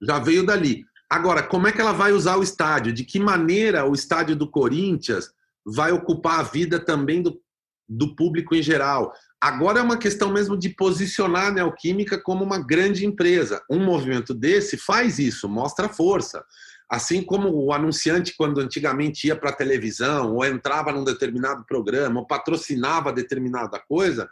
já 0.02 0.18
veio 0.18 0.44
dali. 0.44 0.84
Agora, 1.08 1.44
como 1.44 1.68
é 1.68 1.72
que 1.72 1.80
ela 1.80 1.92
vai 1.92 2.10
usar 2.10 2.36
o 2.36 2.42
estádio? 2.42 2.92
De 2.92 3.04
que 3.04 3.20
maneira 3.20 3.86
o 3.88 3.94
estádio 3.94 4.34
do 4.34 4.50
Corinthians 4.50 5.30
vai 5.64 5.92
ocupar 5.92 6.40
a 6.40 6.42
vida 6.42 6.80
também 6.80 7.22
do, 7.22 7.40
do 7.96 8.14
público 8.14 8.54
em 8.54 8.62
geral? 8.62 9.12
Agora 9.40 9.80
é 9.80 9.82
uma 9.82 9.98
questão 9.98 10.32
mesmo 10.32 10.56
de 10.56 10.70
posicionar 10.70 11.46
a 11.46 11.50
Neoquímica 11.50 12.20
como 12.20 12.44
uma 12.44 12.58
grande 12.58 13.04
empresa. 13.04 13.62
Um 13.70 13.84
movimento 13.84 14.32
desse 14.32 14.76
faz 14.76 15.18
isso, 15.18 15.48
mostra 15.48 15.88
força. 15.88 16.44
Assim 16.88 17.22
como 17.22 17.48
o 17.48 17.72
anunciante, 17.72 18.34
quando 18.36 18.60
antigamente 18.60 19.26
ia 19.26 19.34
para 19.34 19.50
a 19.50 19.56
televisão, 19.56 20.34
ou 20.34 20.44
entrava 20.44 20.92
num 20.92 21.04
determinado 21.04 21.64
programa, 21.66 22.20
ou 22.20 22.26
patrocinava 22.26 23.12
determinada 23.12 23.80
coisa, 23.88 24.28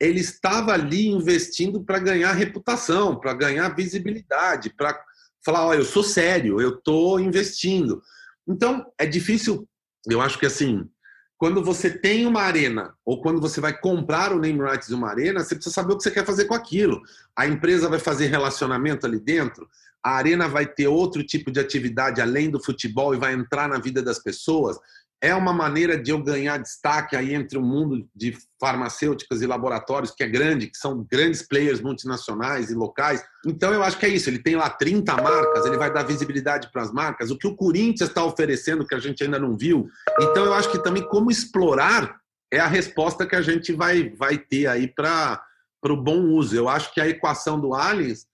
ele 0.00 0.20
estava 0.20 0.72
ali 0.72 1.08
investindo 1.08 1.82
para 1.82 1.98
ganhar 1.98 2.32
reputação, 2.32 3.18
para 3.18 3.32
ganhar 3.32 3.74
visibilidade, 3.74 4.72
para 4.76 4.98
falar, 5.44 5.66
ó, 5.66 5.74
eu 5.74 5.84
sou 5.84 6.02
sério, 6.02 6.60
eu 6.60 6.76
estou 6.76 7.18
investindo. 7.20 8.02
Então, 8.46 8.84
é 8.98 9.06
difícil, 9.06 9.68
eu 10.08 10.20
acho 10.20 10.38
que 10.38 10.46
assim, 10.46 10.88
quando 11.36 11.62
você 11.62 11.90
tem 11.90 12.26
uma 12.26 12.42
arena, 12.42 12.94
ou 13.04 13.20
quando 13.20 13.40
você 13.40 13.60
vai 13.60 13.76
comprar 13.76 14.32
o 14.32 14.38
name 14.38 14.60
rights 14.60 14.88
de 14.88 14.94
uma 14.94 15.10
arena, 15.10 15.40
você 15.40 15.54
precisa 15.54 15.74
saber 15.74 15.92
o 15.92 15.96
que 15.96 16.04
você 16.04 16.10
quer 16.10 16.24
fazer 16.24 16.44
com 16.44 16.54
aquilo. 16.54 17.02
A 17.36 17.46
empresa 17.46 17.88
vai 17.88 17.98
fazer 17.98 18.26
relacionamento 18.26 19.04
ali 19.04 19.18
dentro, 19.18 19.68
a 20.02 20.12
arena 20.12 20.46
vai 20.46 20.66
ter 20.66 20.86
outro 20.86 21.24
tipo 21.24 21.50
de 21.50 21.58
atividade 21.58 22.20
além 22.20 22.50
do 22.50 22.62
futebol 22.62 23.14
e 23.14 23.18
vai 23.18 23.32
entrar 23.32 23.68
na 23.68 23.78
vida 23.78 24.02
das 24.02 24.18
pessoas 24.18 24.78
é 25.24 25.34
uma 25.34 25.54
maneira 25.54 25.96
de 25.96 26.10
eu 26.10 26.22
ganhar 26.22 26.58
destaque 26.58 27.16
aí 27.16 27.32
entre 27.32 27.56
o 27.56 27.62
mundo 27.62 28.06
de 28.14 28.36
farmacêuticas 28.60 29.40
e 29.40 29.46
laboratórios, 29.46 30.10
que 30.10 30.22
é 30.22 30.28
grande, 30.28 30.66
que 30.66 30.76
são 30.76 31.02
grandes 31.10 31.40
players 31.40 31.80
multinacionais 31.80 32.70
e 32.70 32.74
locais. 32.74 33.24
Então, 33.46 33.72
eu 33.72 33.82
acho 33.82 33.98
que 33.98 34.04
é 34.04 34.10
isso. 34.10 34.28
Ele 34.28 34.38
tem 34.38 34.54
lá 34.54 34.68
30 34.68 35.16
marcas, 35.16 35.64
ele 35.64 35.78
vai 35.78 35.90
dar 35.90 36.02
visibilidade 36.02 36.70
para 36.70 36.82
as 36.82 36.92
marcas. 36.92 37.30
O 37.30 37.38
que 37.38 37.46
o 37.46 37.56
Corinthians 37.56 38.10
está 38.10 38.22
oferecendo, 38.22 38.86
que 38.86 38.94
a 38.94 38.98
gente 38.98 39.24
ainda 39.24 39.38
não 39.38 39.56
viu. 39.56 39.88
Então, 40.20 40.44
eu 40.44 40.52
acho 40.52 40.70
que 40.70 40.82
também 40.82 41.08
como 41.08 41.30
explorar 41.30 42.20
é 42.52 42.60
a 42.60 42.66
resposta 42.66 43.24
que 43.26 43.34
a 43.34 43.40
gente 43.40 43.72
vai, 43.72 44.10
vai 44.10 44.36
ter 44.36 44.66
aí 44.66 44.86
para 44.86 45.42
o 45.84 45.96
bom 45.96 46.20
uso. 46.20 46.54
Eu 46.54 46.68
acho 46.68 46.92
que 46.92 47.00
a 47.00 47.08
equação 47.08 47.58
do 47.58 47.72
Aliens, 47.72 48.26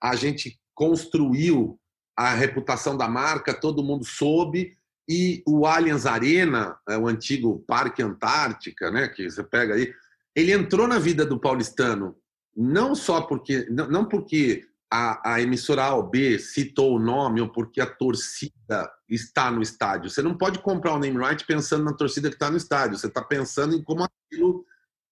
a 0.00 0.14
gente 0.14 0.56
construiu 0.72 1.80
a 2.16 2.32
reputação 2.32 2.96
da 2.96 3.08
marca, 3.08 3.52
todo 3.52 3.82
mundo 3.82 4.04
soube 4.04 4.77
e 5.08 5.42
o 5.46 5.66
Allianz 5.66 6.04
Arena, 6.04 6.76
é, 6.88 6.98
o 6.98 7.08
antigo 7.08 7.64
Parque 7.66 8.02
Antártica, 8.02 8.90
né, 8.90 9.08
que 9.08 9.30
você 9.30 9.42
pega 9.42 9.74
aí, 9.74 9.92
ele 10.36 10.52
entrou 10.52 10.86
na 10.86 10.98
vida 10.98 11.24
do 11.24 11.40
paulistano 11.40 12.16
não 12.54 12.94
só 12.94 13.20
porque 13.20 13.66
não 13.70 14.04
porque 14.04 14.66
a, 14.90 15.34
a 15.34 15.40
emissora 15.40 15.84
A 15.84 15.94
ou 15.94 16.02
B 16.02 16.38
citou 16.38 16.96
o 16.96 16.98
nome 16.98 17.40
ou 17.40 17.48
porque 17.48 17.80
a 17.80 17.86
torcida 17.86 18.90
está 19.08 19.50
no 19.50 19.62
estádio. 19.62 20.10
Você 20.10 20.22
não 20.22 20.36
pode 20.36 20.58
comprar 20.58 20.94
o 20.94 20.98
name 20.98 21.18
right 21.18 21.44
pensando 21.46 21.84
na 21.84 21.92
torcida 21.92 22.28
que 22.28 22.36
está 22.36 22.50
no 22.50 22.56
estádio. 22.56 22.98
Você 22.98 23.06
está 23.06 23.22
pensando 23.22 23.74
em 23.74 23.82
como 23.82 24.04
aquilo 24.04 24.64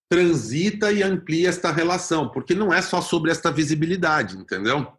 transita 0.09 0.93
e 0.93 1.03
amplia 1.03 1.49
esta 1.49 1.71
relação, 1.71 2.29
porque 2.31 2.55
não 2.55 2.73
é 2.73 2.81
só 2.81 3.01
sobre 3.01 3.31
esta 3.31 3.51
visibilidade, 3.51 4.37
entendeu? 4.37 4.93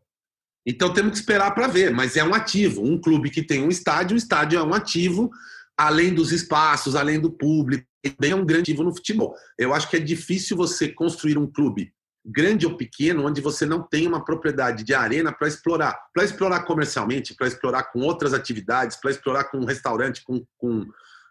Então 0.70 0.92
temos 0.92 1.14
que 1.14 1.20
esperar 1.20 1.56
para 1.56 1.66
ver, 1.68 1.92
mas 1.92 2.18
é 2.18 2.24
um 2.24 2.34
ativo. 2.34 2.84
Um 2.84 3.00
clube 3.00 3.30
que 3.30 3.42
tem 3.42 3.64
um 3.64 3.70
estádio, 3.70 4.16
o 4.16 4.18
estádio 4.18 4.60
é 4.60 4.64
um 4.64 4.74
ativo, 4.74 5.32
além 5.78 6.14
dos 6.14 6.34
espaços, 6.34 6.94
além 6.94 7.22
do 7.22 7.32
público, 7.32 7.88
também 8.04 8.32
é 8.32 8.36
um 8.36 8.46
grande 8.46 8.72
ativo 8.72 8.84
no 8.84 8.94
futebol. 8.94 9.34
Eu 9.58 9.74
acho 9.74 9.90
que 9.90 9.96
é 9.96 10.00
difícil 10.00 10.58
você 10.58 10.90
construir 10.90 11.38
um 11.38 11.48
clube 11.48 11.94
grande 12.26 12.66
ou 12.66 12.76
pequeno, 12.76 13.26
onde 13.26 13.40
você 13.40 13.66
não 13.66 13.82
tem 13.82 14.06
uma 14.06 14.24
propriedade 14.24 14.84
de 14.84 14.94
arena 14.94 15.32
para 15.32 15.48
explorar. 15.48 15.98
Para 16.14 16.26
explorar 16.26 16.64
comercialmente, 16.64 17.34
para 17.34 17.48
explorar 17.48 17.84
com 17.84 18.00
outras 18.00 18.34
atividades, 18.34 18.98
para 18.98 19.12
explorar 19.12 19.46
com 19.46 19.60
um 19.60 19.66
restaurante, 19.66 20.22
com, 20.26 20.46
com, 20.58 20.86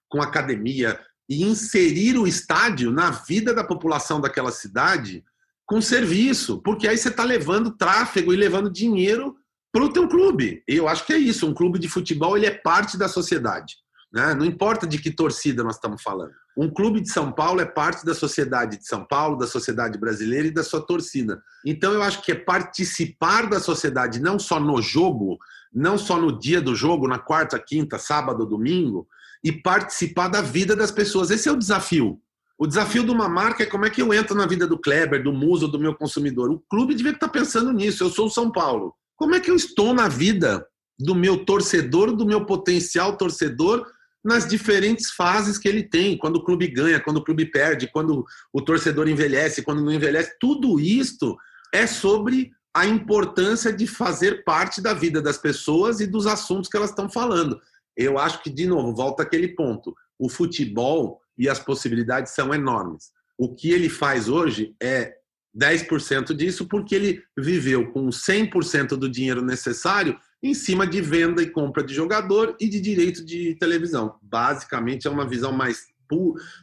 com 0.08 0.22
academia, 0.22 0.98
e 1.28 1.42
inserir 1.42 2.16
o 2.16 2.26
estádio 2.26 2.90
na 2.90 3.10
vida 3.10 3.52
da 3.52 3.64
população 3.64 4.18
daquela 4.18 4.50
cidade 4.50 5.22
com 5.66 5.80
serviço, 5.80 6.62
porque 6.62 6.86
aí 6.86 6.96
você 6.96 7.08
está 7.08 7.24
levando 7.24 7.76
tráfego 7.76 8.32
e 8.32 8.36
levando 8.36 8.70
dinheiro 8.70 9.36
para 9.72 9.84
o 9.84 9.92
teu 9.92 10.08
clube. 10.08 10.62
Eu 10.66 10.88
acho 10.88 11.04
que 11.04 11.12
é 11.12 11.18
isso. 11.18 11.46
Um 11.46 11.52
clube 11.52 11.78
de 11.78 11.88
futebol 11.88 12.36
ele 12.36 12.46
é 12.46 12.50
parte 12.50 12.96
da 12.96 13.08
sociedade. 13.08 13.74
Né? 14.12 14.32
Não 14.34 14.46
importa 14.46 14.86
de 14.86 14.98
que 14.98 15.10
torcida 15.10 15.64
nós 15.64 15.74
estamos 15.74 16.02
falando. 16.02 16.32
Um 16.56 16.70
clube 16.72 17.00
de 17.00 17.10
São 17.10 17.30
Paulo 17.30 17.60
é 17.60 17.66
parte 17.66 18.06
da 18.06 18.14
sociedade 18.14 18.78
de 18.78 18.86
São 18.86 19.04
Paulo, 19.04 19.36
da 19.36 19.46
sociedade 19.46 19.98
brasileira 19.98 20.46
e 20.46 20.54
da 20.54 20.62
sua 20.62 20.80
torcida. 20.80 21.42
Então 21.66 21.92
eu 21.92 22.02
acho 22.02 22.22
que 22.22 22.32
é 22.32 22.34
participar 22.34 23.46
da 23.50 23.60
sociedade 23.60 24.20
não 24.20 24.38
só 24.38 24.58
no 24.58 24.80
jogo, 24.80 25.36
não 25.74 25.98
só 25.98 26.18
no 26.18 26.38
dia 26.38 26.62
do 26.62 26.74
jogo, 26.74 27.08
na 27.08 27.18
quarta, 27.18 27.58
quinta, 27.58 27.98
sábado, 27.98 28.46
domingo, 28.46 29.06
e 29.44 29.52
participar 29.52 30.28
da 30.28 30.40
vida 30.40 30.74
das 30.74 30.90
pessoas. 30.90 31.30
Esse 31.30 31.48
é 31.48 31.52
o 31.52 31.58
desafio. 31.58 32.18
O 32.58 32.66
desafio 32.66 33.04
de 33.04 33.10
uma 33.10 33.28
marca 33.28 33.62
é 33.62 33.66
como 33.66 33.84
é 33.84 33.90
que 33.90 34.00
eu 34.00 34.14
entro 34.14 34.34
na 34.34 34.46
vida 34.46 34.66
do 34.66 34.78
Kleber, 34.78 35.22
do 35.22 35.32
Muso, 35.32 35.68
do 35.68 35.78
meu 35.78 35.94
consumidor. 35.94 36.50
O 36.50 36.62
clube 36.70 36.94
devia 36.94 37.12
estar 37.12 37.28
pensando 37.28 37.70
nisso. 37.72 38.02
Eu 38.02 38.08
sou 38.08 38.26
o 38.26 38.30
São 38.30 38.50
Paulo. 38.50 38.94
Como 39.14 39.34
é 39.34 39.40
que 39.40 39.50
eu 39.50 39.56
estou 39.56 39.92
na 39.92 40.08
vida 40.08 40.66
do 40.98 41.14
meu 41.14 41.44
torcedor, 41.44 42.16
do 42.16 42.24
meu 42.24 42.46
potencial 42.46 43.16
torcedor, 43.16 43.86
nas 44.24 44.46
diferentes 44.46 45.10
fases 45.10 45.58
que 45.58 45.68
ele 45.68 45.82
tem? 45.82 46.16
Quando 46.16 46.36
o 46.36 46.44
clube 46.44 46.66
ganha, 46.68 46.98
quando 46.98 47.18
o 47.18 47.24
clube 47.24 47.44
perde, 47.44 47.90
quando 47.92 48.24
o 48.50 48.62
torcedor 48.62 49.06
envelhece, 49.06 49.62
quando 49.62 49.84
não 49.84 49.92
envelhece. 49.92 50.34
Tudo 50.40 50.80
isto 50.80 51.36
é 51.74 51.86
sobre 51.86 52.50
a 52.74 52.86
importância 52.86 53.70
de 53.70 53.86
fazer 53.86 54.44
parte 54.44 54.80
da 54.80 54.94
vida 54.94 55.20
das 55.20 55.36
pessoas 55.36 56.00
e 56.00 56.06
dos 56.06 56.26
assuntos 56.26 56.70
que 56.70 56.76
elas 56.76 56.90
estão 56.90 57.08
falando. 57.08 57.60
Eu 57.94 58.18
acho 58.18 58.42
que, 58.42 58.50
de 58.50 58.66
novo, 58.66 58.94
volta 58.94 59.22
aquele 59.22 59.48
ponto. 59.48 59.94
O 60.18 60.28
futebol 60.28 61.20
e 61.38 61.48
as 61.48 61.58
possibilidades 61.58 62.32
são 62.32 62.54
enormes. 62.54 63.10
O 63.38 63.54
que 63.54 63.70
ele 63.70 63.88
faz 63.88 64.28
hoje 64.28 64.74
é 64.82 65.14
10% 65.56 66.34
disso 66.34 66.66
porque 66.66 66.94
ele 66.94 67.22
viveu 67.36 67.90
com 67.90 68.08
100% 68.08 68.88
do 68.96 69.08
dinheiro 69.08 69.42
necessário 69.42 70.18
em 70.42 70.54
cima 70.54 70.86
de 70.86 71.00
venda 71.00 71.42
e 71.42 71.50
compra 71.50 71.82
de 71.82 71.94
jogador 71.94 72.56
e 72.60 72.68
de 72.68 72.80
direito 72.80 73.24
de 73.24 73.56
televisão. 73.58 74.18
Basicamente 74.22 75.06
é 75.06 75.10
uma 75.10 75.26
visão 75.26 75.52
mais 75.52 75.86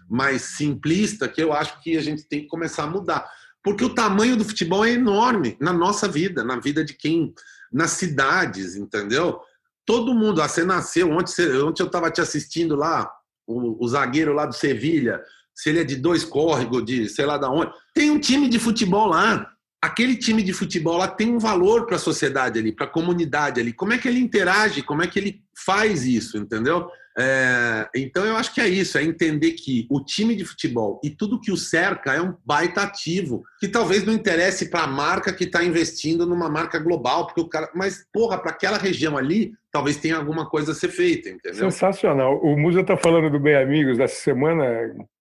mais 0.10 0.42
simplista 0.42 1.28
que 1.28 1.44
eu 1.44 1.52
acho 1.52 1.82
que 1.82 1.98
a 1.98 2.02
gente 2.02 2.24
tem 2.24 2.44
que 2.44 2.48
começar 2.48 2.84
a 2.84 2.88
mudar. 2.88 3.30
Porque 3.62 3.84
o 3.84 3.94
tamanho 3.94 4.38
do 4.38 4.46
futebol 4.46 4.86
é 4.86 4.92
enorme 4.92 5.58
na 5.60 5.74
nossa 5.74 6.08
vida, 6.08 6.44
na 6.44 6.60
vida 6.60 6.84
de 6.84 6.94
quem. 6.94 7.34
nas 7.72 7.92
cidades, 7.92 8.76
entendeu? 8.76 9.40
Todo 9.86 10.14
mundo, 10.14 10.42
ah, 10.42 10.48
você 10.48 10.64
nasceu, 10.64 11.12
ontem, 11.12 11.34
ontem 11.62 11.84
eu 11.84 11.88
estava 11.88 12.10
te 12.10 12.22
assistindo 12.22 12.76
lá, 12.76 13.12
o, 13.48 13.84
o, 13.84 13.88
zagueiro 13.88 14.34
lá 14.34 14.46
do 14.46 14.54
Sevilha, 14.54 15.22
se 15.54 15.70
ele 15.70 15.80
é 15.80 15.84
de 15.84 15.96
dois 15.96 16.24
córregos, 16.24 16.86
de 16.86 17.08
sei 17.10 17.26
lá 17.26 17.38
da 17.38 17.50
onde. 17.50 17.72
Tem 17.94 18.10
um 18.10 18.20
time 18.20 18.48
de 18.48 18.60
futebol 18.60 19.08
lá. 19.08 19.50
Aquele 19.82 20.16
time 20.16 20.42
de 20.42 20.54
futebol 20.54 20.98
lá 20.98 21.08
tem 21.08 21.34
um 21.34 21.40
valor 21.40 21.86
para 21.86 21.98
a 21.98 22.00
sociedade 22.00 22.58
ali, 22.58 22.72
para 22.72 22.86
a 22.86 22.90
comunidade 22.90 23.60
ali. 23.60 23.74
Como 23.74 23.94
é 23.94 23.98
que 23.98 24.08
ele 24.08 24.20
interage? 24.20 24.82
Como 24.82 25.04
é 25.04 25.08
que 25.08 25.20
ele 25.20 25.44
faz 25.56 26.06
isso, 26.06 26.38
entendeu? 26.38 26.90
É, 27.18 27.88
então 27.96 28.26
eu 28.26 28.36
acho 28.36 28.54
que 28.54 28.60
é 28.60 28.68
isso, 28.68 28.98
é 28.98 29.04
entender 29.04 29.52
que 29.52 29.86
o 29.90 30.04
time 30.04 30.36
de 30.36 30.44
futebol 30.44 31.00
e 31.04 31.12
tudo 31.12 31.40
que 31.40 31.52
o 31.52 31.58
cerca 31.58 32.12
é 32.14 32.20
um 32.20 32.34
baita 32.44 32.82
ativo, 32.82 33.44
que 33.60 33.68
talvez 33.68 34.04
não 34.04 34.14
interesse 34.14 34.70
para 34.70 34.82
a 34.82 34.88
marca 34.88 35.32
que 35.32 35.44
está 35.44 35.64
investindo 35.64 36.26
numa 36.26 36.50
marca 36.50 36.80
global, 36.80 37.28
porque 37.28 37.42
o 37.42 37.48
cara. 37.48 37.70
Mas, 37.76 38.06
porra, 38.12 38.38
para 38.40 38.50
aquela 38.52 38.78
região 38.78 39.16
ali, 39.16 39.54
talvez 39.72 39.98
tenha 39.98 40.18
alguma 40.18 40.50
coisa 40.50 40.72
a 40.72 40.76
ser 40.76 40.90
feita, 40.90 41.30
entendeu? 41.30 41.70
Sensacional. 41.70 42.40
O 42.44 42.58
Musa 42.58 42.82
está 42.82 42.98
falando 42.98 43.30
do 43.30 43.40
Bem 43.40 43.56
Amigos 43.56 43.98
dessa 43.98 44.16
semana 44.16 44.66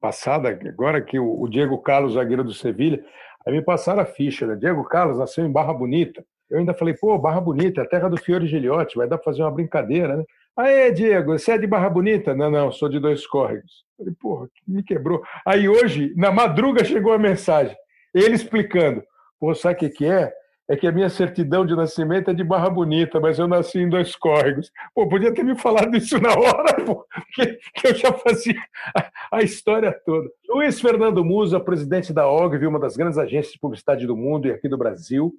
passada, 0.00 0.48
agora 0.48 1.00
que 1.02 1.18
o 1.18 1.46
Diego 1.48 1.76
Carlos, 1.78 2.14
zagueiro 2.14 2.42
do 2.42 2.54
Sevilha, 2.54 3.04
aí 3.46 3.52
me 3.52 3.62
passaram 3.62 4.02
a 4.02 4.06
ficha, 4.06 4.46
né? 4.46 4.56
Diego 4.56 4.82
Carlos 4.84 5.18
nasceu 5.18 5.44
em 5.44 5.52
Barra 5.52 5.74
Bonita. 5.74 6.24
Eu 6.50 6.58
ainda 6.58 6.74
falei, 6.74 6.94
pô, 6.94 7.18
Barra 7.18 7.40
Bonita, 7.40 7.80
é 7.80 7.84
a 7.84 7.88
terra 7.88 8.08
do 8.08 8.18
Fiore 8.18 8.46
Giliotti, 8.46 8.96
vai 8.96 9.08
dar 9.08 9.16
para 9.16 9.24
fazer 9.24 9.42
uma 9.42 9.50
brincadeira, 9.50 10.16
né? 10.16 10.24
Aê, 10.56 10.92
Diego, 10.92 11.38
você 11.38 11.52
é 11.52 11.58
de 11.58 11.66
Barra 11.66 11.88
Bonita? 11.88 12.34
Não, 12.34 12.50
não, 12.50 12.70
sou 12.70 12.88
de 12.88 13.00
Dois 13.00 13.26
Córregos. 13.26 13.84
Falei, 13.96 14.14
porra, 14.20 14.48
me 14.68 14.82
quebrou. 14.82 15.22
Aí 15.46 15.66
hoje, 15.66 16.12
na 16.14 16.30
madruga, 16.30 16.84
chegou 16.84 17.12
a 17.12 17.18
mensagem. 17.18 17.74
Ele 18.14 18.34
explicando. 18.34 19.02
Pô, 19.40 19.54
sabe 19.54 19.76
o 19.76 19.78
que, 19.78 19.88
que 19.88 20.06
é? 20.06 20.30
É 20.68 20.76
que 20.76 20.86
a 20.86 20.92
minha 20.92 21.08
certidão 21.08 21.64
de 21.64 21.74
nascimento 21.74 22.30
é 22.30 22.34
de 22.34 22.44
Barra 22.44 22.68
Bonita, 22.68 23.18
mas 23.18 23.38
eu 23.38 23.48
nasci 23.48 23.78
em 23.78 23.88
Dois 23.88 24.14
Córregos. 24.14 24.70
Pô, 24.94 25.08
podia 25.08 25.32
ter 25.32 25.42
me 25.42 25.56
falado 25.58 25.96
isso 25.96 26.20
na 26.20 26.30
hora, 26.34 26.74
pô, 26.84 27.04
que, 27.34 27.58
que 27.74 27.88
eu 27.88 27.94
já 27.94 28.12
fazia 28.12 28.54
a, 28.94 29.38
a, 29.38 29.42
história 29.42 29.90
toda. 30.04 30.28
Luiz 30.48 30.80
Fernando 30.80 31.24
Musa, 31.24 31.58
presidente 31.58 32.12
da 32.12 32.28
OGV, 32.28 32.66
uma 32.66 32.78
das 32.78 32.96
grandes 32.96 33.18
agências 33.18 33.54
de 33.54 33.58
publicidade 33.58 34.06
do 34.06 34.16
mundo 34.16 34.46
e 34.46 34.52
aqui 34.52 34.68
do 34.68 34.78
Brasil. 34.78 35.34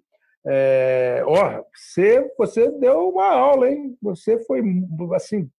É, 0.45 1.23
ó, 1.25 1.63
você, 1.73 2.29
você 2.37 2.69
deu 2.79 3.09
uma 3.09 3.29
aula, 3.29 3.69
hein? 3.69 3.95
Você 4.01 4.43
foi 4.45 4.61
assim, 5.15 5.49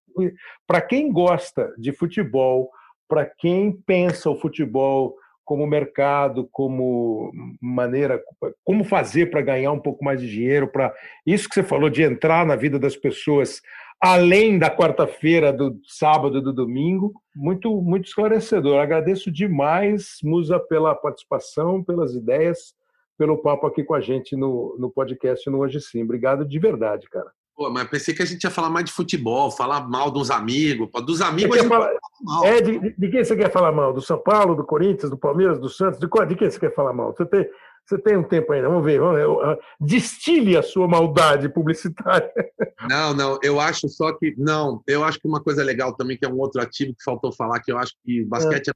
para 0.66 0.80
quem 0.80 1.10
gosta 1.10 1.72
de 1.78 1.92
futebol, 1.92 2.70
para 3.08 3.24
quem 3.24 3.72
pensa 3.72 4.30
o 4.30 4.36
futebol 4.36 5.16
como 5.44 5.66
mercado, 5.66 6.48
como 6.50 7.30
maneira, 7.60 8.22
como 8.64 8.82
fazer 8.82 9.30
para 9.30 9.42
ganhar 9.42 9.72
um 9.72 9.80
pouco 9.80 10.02
mais 10.02 10.20
de 10.20 10.30
dinheiro, 10.30 10.68
para 10.68 10.94
isso 11.26 11.48
que 11.48 11.54
você 11.54 11.62
falou 11.62 11.90
de 11.90 12.02
entrar 12.02 12.46
na 12.46 12.56
vida 12.56 12.78
das 12.78 12.96
pessoas 12.96 13.60
além 14.00 14.58
da 14.58 14.74
quarta-feira, 14.74 15.52
do 15.52 15.78
sábado, 15.86 16.40
do 16.40 16.52
domingo, 16.52 17.14
muito 17.34 17.80
muito 17.80 18.06
esclarecedor. 18.06 18.80
Agradeço 18.80 19.30
demais, 19.30 20.18
Musa, 20.22 20.58
pela 20.58 20.94
participação, 20.94 21.82
pelas 21.82 22.14
ideias 22.14 22.74
pelo 23.16 23.38
papo 23.38 23.66
aqui 23.66 23.84
com 23.84 23.94
a 23.94 24.00
gente 24.00 24.36
no, 24.36 24.76
no 24.78 24.90
podcast 24.90 25.48
no 25.50 25.58
Hoje 25.58 25.80
Sim. 25.80 26.02
Obrigado 26.02 26.44
de 26.44 26.58
verdade, 26.58 27.08
cara. 27.08 27.30
Pô, 27.56 27.70
mas 27.70 27.88
pensei 27.88 28.12
que 28.12 28.22
a 28.22 28.26
gente 28.26 28.42
ia 28.42 28.50
falar 28.50 28.68
mais 28.68 28.84
de 28.84 28.92
futebol, 28.92 29.48
falar 29.50 29.88
mal 29.88 30.10
dos 30.10 30.28
amigos. 30.28 30.88
Dos 31.06 31.20
amigos 31.20 31.56
a 31.56 31.64
falar... 31.64 31.92
mal. 32.20 32.44
É, 32.44 32.60
de, 32.60 32.96
de, 32.96 33.08
quem 33.08 33.24
você 33.24 33.36
quer 33.36 33.50
falar 33.50 33.70
mal? 33.70 33.92
Do 33.92 34.00
São 34.00 34.18
Paulo, 34.18 34.56
do 34.56 34.64
Corinthians, 34.64 35.08
do 35.08 35.16
Palmeiras, 35.16 35.60
do 35.60 35.68
Santos? 35.68 36.00
De, 36.00 36.08
qual, 36.08 36.26
de 36.26 36.34
quem 36.34 36.50
você 36.50 36.58
quer 36.58 36.74
falar 36.74 36.92
mal? 36.92 37.14
Você 37.14 37.24
tem, 37.24 37.48
você 37.86 37.96
tem 37.98 38.16
um 38.16 38.24
tempo 38.24 38.52
ainda, 38.52 38.68
vamos 38.68 38.84
ver. 38.84 38.98
Vamos 38.98 39.16
ver. 39.16 39.58
Destile 39.80 40.56
a 40.56 40.62
sua 40.64 40.88
maldade 40.88 41.48
publicitária. 41.48 42.28
Não, 42.90 43.14
não, 43.14 43.38
eu 43.42 43.58
acho 43.58 43.88
só 43.88 44.12
que. 44.12 44.34
Não, 44.36 44.82
eu 44.86 45.02
acho 45.04 45.18
que 45.18 45.26
uma 45.26 45.42
coisa 45.42 45.64
legal 45.64 45.96
também, 45.96 46.18
que 46.18 46.26
é 46.26 46.28
um 46.28 46.38
outro 46.38 46.60
ativo 46.60 46.92
que 46.94 47.02
faltou 47.02 47.32
falar, 47.32 47.60
que 47.60 47.72
eu 47.72 47.78
acho 47.78 47.94
que 48.04 48.22
basquete 48.26 48.68
é. 48.68 48.72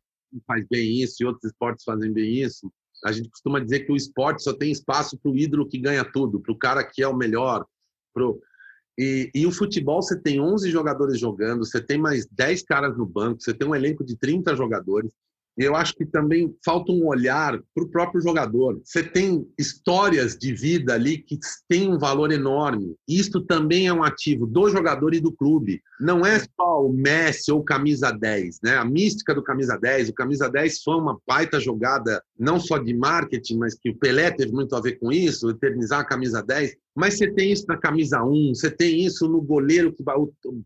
faz 0.46 0.64
bem 0.70 1.02
isso 1.02 1.16
e 1.20 1.26
outros 1.26 1.44
esportes 1.44 1.84
fazem 1.84 2.10
bem 2.10 2.36
isso, 2.36 2.72
a 3.04 3.12
gente 3.12 3.30
costuma 3.30 3.60
dizer 3.60 3.80
que 3.80 3.92
o 3.92 3.96
esporte 3.96 4.42
só 4.42 4.52
tem 4.52 4.70
espaço 4.70 5.18
para 5.18 5.30
o 5.30 5.36
ídolo 5.36 5.68
que 5.68 5.78
ganha 5.78 6.04
tudo, 6.04 6.40
para 6.40 6.52
o 6.52 6.58
cara 6.58 6.84
que 6.84 7.02
é 7.02 7.08
o 7.08 7.16
melhor. 7.16 7.64
Pro... 8.12 8.40
E, 8.98 9.30
e, 9.32 9.46
o 9.46 9.52
futebol, 9.52 10.02
você 10.02 10.20
tem 10.20 10.40
11 10.40 10.70
jogadores 10.70 11.20
jogando, 11.20 11.64
você 11.64 11.80
tem 11.80 11.98
mais 11.98 12.26
10 12.26 12.62
caras 12.62 12.98
no 12.98 13.06
banco, 13.06 13.40
você 13.40 13.54
tem 13.54 13.68
um 13.68 13.74
elenco 13.74 14.04
de 14.04 14.16
30 14.16 14.56
jogadores 14.56 15.12
eu 15.58 15.74
acho 15.74 15.92
que 15.94 16.06
também 16.06 16.54
falta 16.64 16.92
um 16.92 17.06
olhar 17.06 17.58
para 17.74 17.84
o 17.84 17.88
próprio 17.88 18.20
jogador. 18.20 18.80
Você 18.84 19.02
tem 19.02 19.44
histórias 19.58 20.36
de 20.36 20.54
vida 20.54 20.94
ali 20.94 21.18
que 21.18 21.36
têm 21.68 21.92
um 21.92 21.98
valor 21.98 22.30
enorme. 22.30 22.94
Isto 23.08 23.40
também 23.40 23.88
é 23.88 23.92
um 23.92 24.04
ativo 24.04 24.46
do 24.46 24.70
jogador 24.70 25.14
e 25.14 25.20
do 25.20 25.32
clube. 25.32 25.82
Não 26.00 26.24
é 26.24 26.38
só 26.38 26.86
o 26.86 26.92
Messi 26.92 27.50
ou 27.50 27.58
o 27.58 27.64
camisa 27.64 28.12
10, 28.12 28.60
né? 28.62 28.76
A 28.76 28.84
mística 28.84 29.34
do 29.34 29.42
camisa 29.42 29.76
10, 29.76 30.10
o 30.10 30.14
camisa 30.14 30.48
10 30.48 30.80
foi 30.82 30.94
uma 30.94 31.18
baita 31.26 31.58
jogada 31.58 32.22
não 32.38 32.60
só 32.60 32.78
de 32.78 32.94
marketing, 32.94 33.58
mas 33.58 33.74
que 33.74 33.90
o 33.90 33.96
Pelé 33.96 34.30
teve 34.30 34.52
muito 34.52 34.76
a 34.76 34.80
ver 34.80 34.92
com 35.00 35.10
isso, 35.10 35.50
eternizar 35.50 36.00
a 36.00 36.04
camisa 36.04 36.40
10. 36.40 36.76
Mas 36.98 37.16
você 37.16 37.30
tem 37.30 37.52
isso 37.52 37.64
na 37.68 37.76
camisa 37.76 38.24
1, 38.24 38.54
você 38.56 38.68
tem 38.68 39.06
isso 39.06 39.28
no 39.28 39.40
goleiro. 39.40 39.94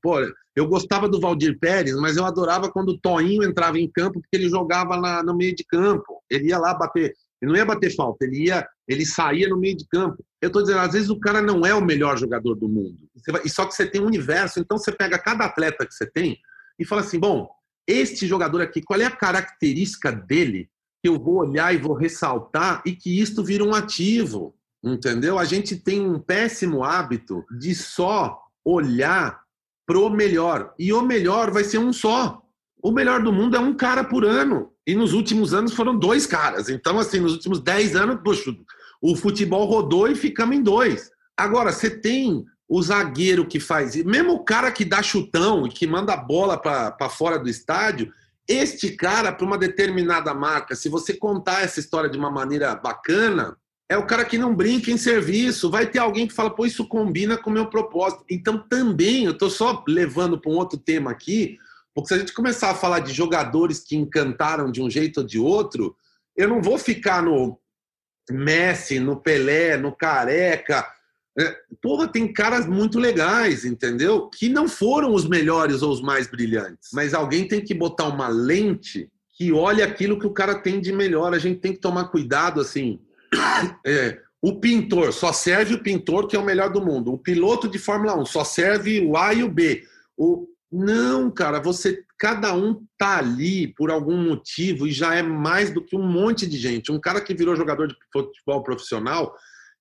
Pô, 0.01 0.15
eu 0.57 0.67
gostava 0.67 1.07
do 1.07 1.21
Valdir 1.21 1.59
Pérez, 1.59 1.95
mas 1.97 2.17
eu 2.17 2.25
adorava 2.25 2.71
quando 2.71 2.89
o 2.89 2.99
Toinho 2.99 3.45
entrava 3.45 3.79
em 3.79 3.87
campo, 3.87 4.19
porque 4.19 4.35
ele 4.35 4.49
jogava 4.49 4.97
na, 4.97 5.23
no 5.23 5.37
meio 5.37 5.55
de 5.55 5.63
campo. 5.63 6.23
Ele 6.31 6.49
ia 6.49 6.57
lá 6.57 6.73
bater. 6.73 7.13
Ele 7.43 7.51
não 7.51 7.59
ia 7.59 7.67
bater 7.67 7.95
falta, 7.95 8.25
ele 8.25 8.47
ia, 8.47 8.67
ele 8.89 9.05
saía 9.05 9.47
no 9.47 9.59
meio 9.59 9.77
de 9.77 9.87
campo. 9.89 10.25
Eu 10.41 10.47
estou 10.47 10.63
dizendo, 10.63 10.79
às 10.79 10.95
vezes 10.95 11.11
o 11.11 11.21
cara 11.21 11.43
não 11.43 11.67
é 11.67 11.75
o 11.75 11.85
melhor 11.85 12.17
jogador 12.17 12.55
do 12.55 12.67
mundo. 12.67 12.97
e 13.45 13.51
só 13.51 13.67
que 13.67 13.75
você 13.75 13.85
tem 13.85 14.01
um 14.01 14.07
universo, 14.07 14.59
então 14.59 14.79
você 14.79 14.91
pega 14.91 15.19
cada 15.19 15.45
atleta 15.45 15.85
que 15.85 15.93
você 15.93 16.07
tem 16.07 16.39
e 16.79 16.87
fala 16.87 17.03
assim: 17.03 17.19
bom, 17.19 17.51
este 17.87 18.27
jogador 18.27 18.63
aqui, 18.63 18.81
qual 18.81 18.99
é 18.99 19.05
a 19.05 19.11
característica 19.11 20.11
dele 20.11 20.71
que 21.03 21.11
eu 21.11 21.19
vou 21.19 21.41
olhar 21.41 21.75
e 21.75 21.79
vou 21.79 21.93
ressaltar 21.93 22.81
e 22.87 22.97
que 22.97 23.21
isto 23.21 23.45
vira 23.45 23.65
um 23.65 23.75
ativo? 23.75 24.57
Entendeu? 24.83 25.39
A 25.39 25.45
gente 25.45 25.77
tem 25.77 26.01
um 26.01 26.19
péssimo 26.19 26.83
hábito 26.83 27.45
de 27.59 27.75
só 27.75 28.39
olhar 28.65 29.41
pro 29.87 30.11
melhor. 30.11 30.75
E 30.79 30.93
o 30.93 31.03
melhor 31.03 31.51
vai 31.51 31.65
ser 31.65 31.79
um 31.79 31.93
só. 31.93 32.43
O 32.83 32.91
melhor 32.91 33.23
do 33.23 33.33
mundo 33.33 33.57
é 33.57 33.61
um 33.61 33.75
cara 33.75 34.03
por 34.03 34.25
ano. 34.25 34.73
E 34.87 34.95
nos 34.95 35.13
últimos 35.13 35.55
anos 35.55 35.73
foram 35.73 35.97
dois 35.97 36.27
caras. 36.27 36.69
Então, 36.69 36.99
assim, 36.99 37.21
nos 37.21 37.33
últimos 37.33 37.61
dez 37.61 37.95
anos, 37.95 38.21
poxa, 38.25 38.53
o 39.01 39.15
futebol 39.15 39.67
rodou 39.67 40.09
e 40.09 40.17
ficamos 40.17 40.57
em 40.57 40.63
dois. 40.63 41.11
Agora, 41.37 41.73
você 41.73 41.89
tem 41.89 42.45
o 42.69 42.83
zagueiro 42.83 43.47
que 43.47 43.61
faz, 43.61 43.95
mesmo 44.05 44.33
o 44.33 44.45
cara 44.45 44.73
que 44.73 44.85
dá 44.85 45.03
chutão 45.03 45.67
e 45.67 45.71
que 45.71 45.87
manda 45.87 46.15
a 46.15 46.17
bola 46.17 46.57
para 46.57 47.09
fora 47.11 47.39
do 47.39 47.49
estádio, 47.49 48.13
este 48.49 48.93
cara, 48.93 49.31
para 49.31 49.47
uma 49.47 49.59
determinada 49.59 50.33
marca, 50.35 50.75
se 50.75 50.89
você 50.89 51.13
contar 51.13 51.63
essa 51.63 51.79
história 51.79 52.09
de 52.09 52.19
uma 52.19 52.31
maneira 52.31 52.75
bacana, 52.75 53.57
é 53.89 53.97
o 53.97 54.07
cara 54.07 54.25
que 54.25 54.39
não 54.39 54.55
brinca 54.55 54.91
em 54.91 54.97
serviço. 54.97 55.71
Vai 55.71 55.87
ter 55.87 55.99
alguém 55.99 56.27
que 56.27 56.33
fala, 56.33 56.51
pô, 56.51 56.65
isso 56.65 56.87
combina 56.87 57.37
com 57.37 57.51
o 57.51 57.53
meu 57.53 57.67
propósito. 57.67 58.25
Então, 58.31 58.59
também, 58.59 59.25
eu 59.25 59.33
estou 59.33 59.51
só 59.51 59.85
levando 59.87 60.41
para 60.41 60.51
um 60.51 60.57
outro 60.57 60.79
tema 60.79 61.11
aqui, 61.11 61.59
porque 61.95 62.09
se 62.09 62.15
a 62.15 62.19
gente 62.19 62.33
começar 62.33 62.71
a 62.71 62.75
falar 62.75 63.01
de 63.01 63.13
jogadores 63.13 63.81
que 63.81 63.95
encantaram 63.95 64.71
de 64.71 64.81
um 64.81 64.89
jeito 64.89 65.19
ou 65.19 65.27
de 65.27 65.39
outro, 65.39 65.95
eu 66.35 66.49
não 66.49 66.63
vou 66.63 66.79
ficar 66.79 67.23
no 67.23 67.59
Messi, 68.31 68.99
no 68.99 69.17
Pelé, 69.17 69.77
no 69.77 69.95
Careca. 69.95 70.87
É, 71.39 71.55
porra, 71.83 72.09
tem 72.09 72.33
caras 72.33 72.67
muito 72.67 72.99
legais, 72.99 73.65
entendeu? 73.65 74.31
Que 74.31 74.49
não 74.49 74.69
foram 74.69 75.13
os 75.13 75.29
melhores 75.29 75.83
ou 75.83 75.93
os 75.93 76.01
mais 76.01 76.27
brilhantes. 76.27 76.91
Mas 76.95 77.13
alguém 77.13 77.47
tem 77.47 77.61
que 77.61 77.75
botar 77.75 78.05
uma 78.05 78.29
lente 78.29 79.11
que 79.35 79.53
olhe 79.53 79.83
aquilo 79.83 80.19
que 80.19 80.27
o 80.27 80.33
cara 80.33 80.55
tem 80.55 80.81
de 80.81 80.93
melhor. 80.93 81.35
A 81.35 81.39
gente 81.39 81.61
tem 81.61 81.73
que 81.73 81.79
tomar 81.79 82.05
cuidado, 82.05 82.59
assim 82.59 82.99
é, 83.87 84.21
o 84.41 84.59
pintor 84.59 85.13
só 85.13 85.33
serve 85.33 85.75
o 85.75 85.83
pintor 85.83 86.27
que 86.27 86.37
é 86.37 86.39
o 86.39 86.45
melhor 86.45 86.71
do 86.71 86.85
mundo. 86.85 87.13
O 87.13 87.19
piloto 87.19 87.69
de 87.69 87.79
Fórmula 87.79 88.17
1 88.19 88.27
só 88.27 88.45
serve 88.45 89.01
o 89.01 89.17
A 89.17 89.33
e 89.33 89.43
o 89.43 89.49
B. 89.49 89.85
O... 90.17 90.49
Não, 90.71 91.31
cara, 91.31 91.61
você 91.61 92.03
cada 92.19 92.55
um 92.55 92.83
tá 92.97 93.19
ali 93.19 93.75
por 93.75 93.91
algum 93.91 94.17
motivo 94.17 94.87
e 94.87 94.93
já 94.93 95.15
é 95.15 95.23
mais 95.23 95.73
do 95.73 95.85
que 95.85 95.95
um 95.95 96.07
monte 96.07 96.47
de 96.47 96.57
gente. 96.57 96.91
Um 96.91 97.01
cara 97.01 97.21
que 97.21 97.35
virou 97.35 97.55
jogador 97.55 97.89
de 97.89 97.97
futebol 98.13 98.63
profissional, 98.63 99.35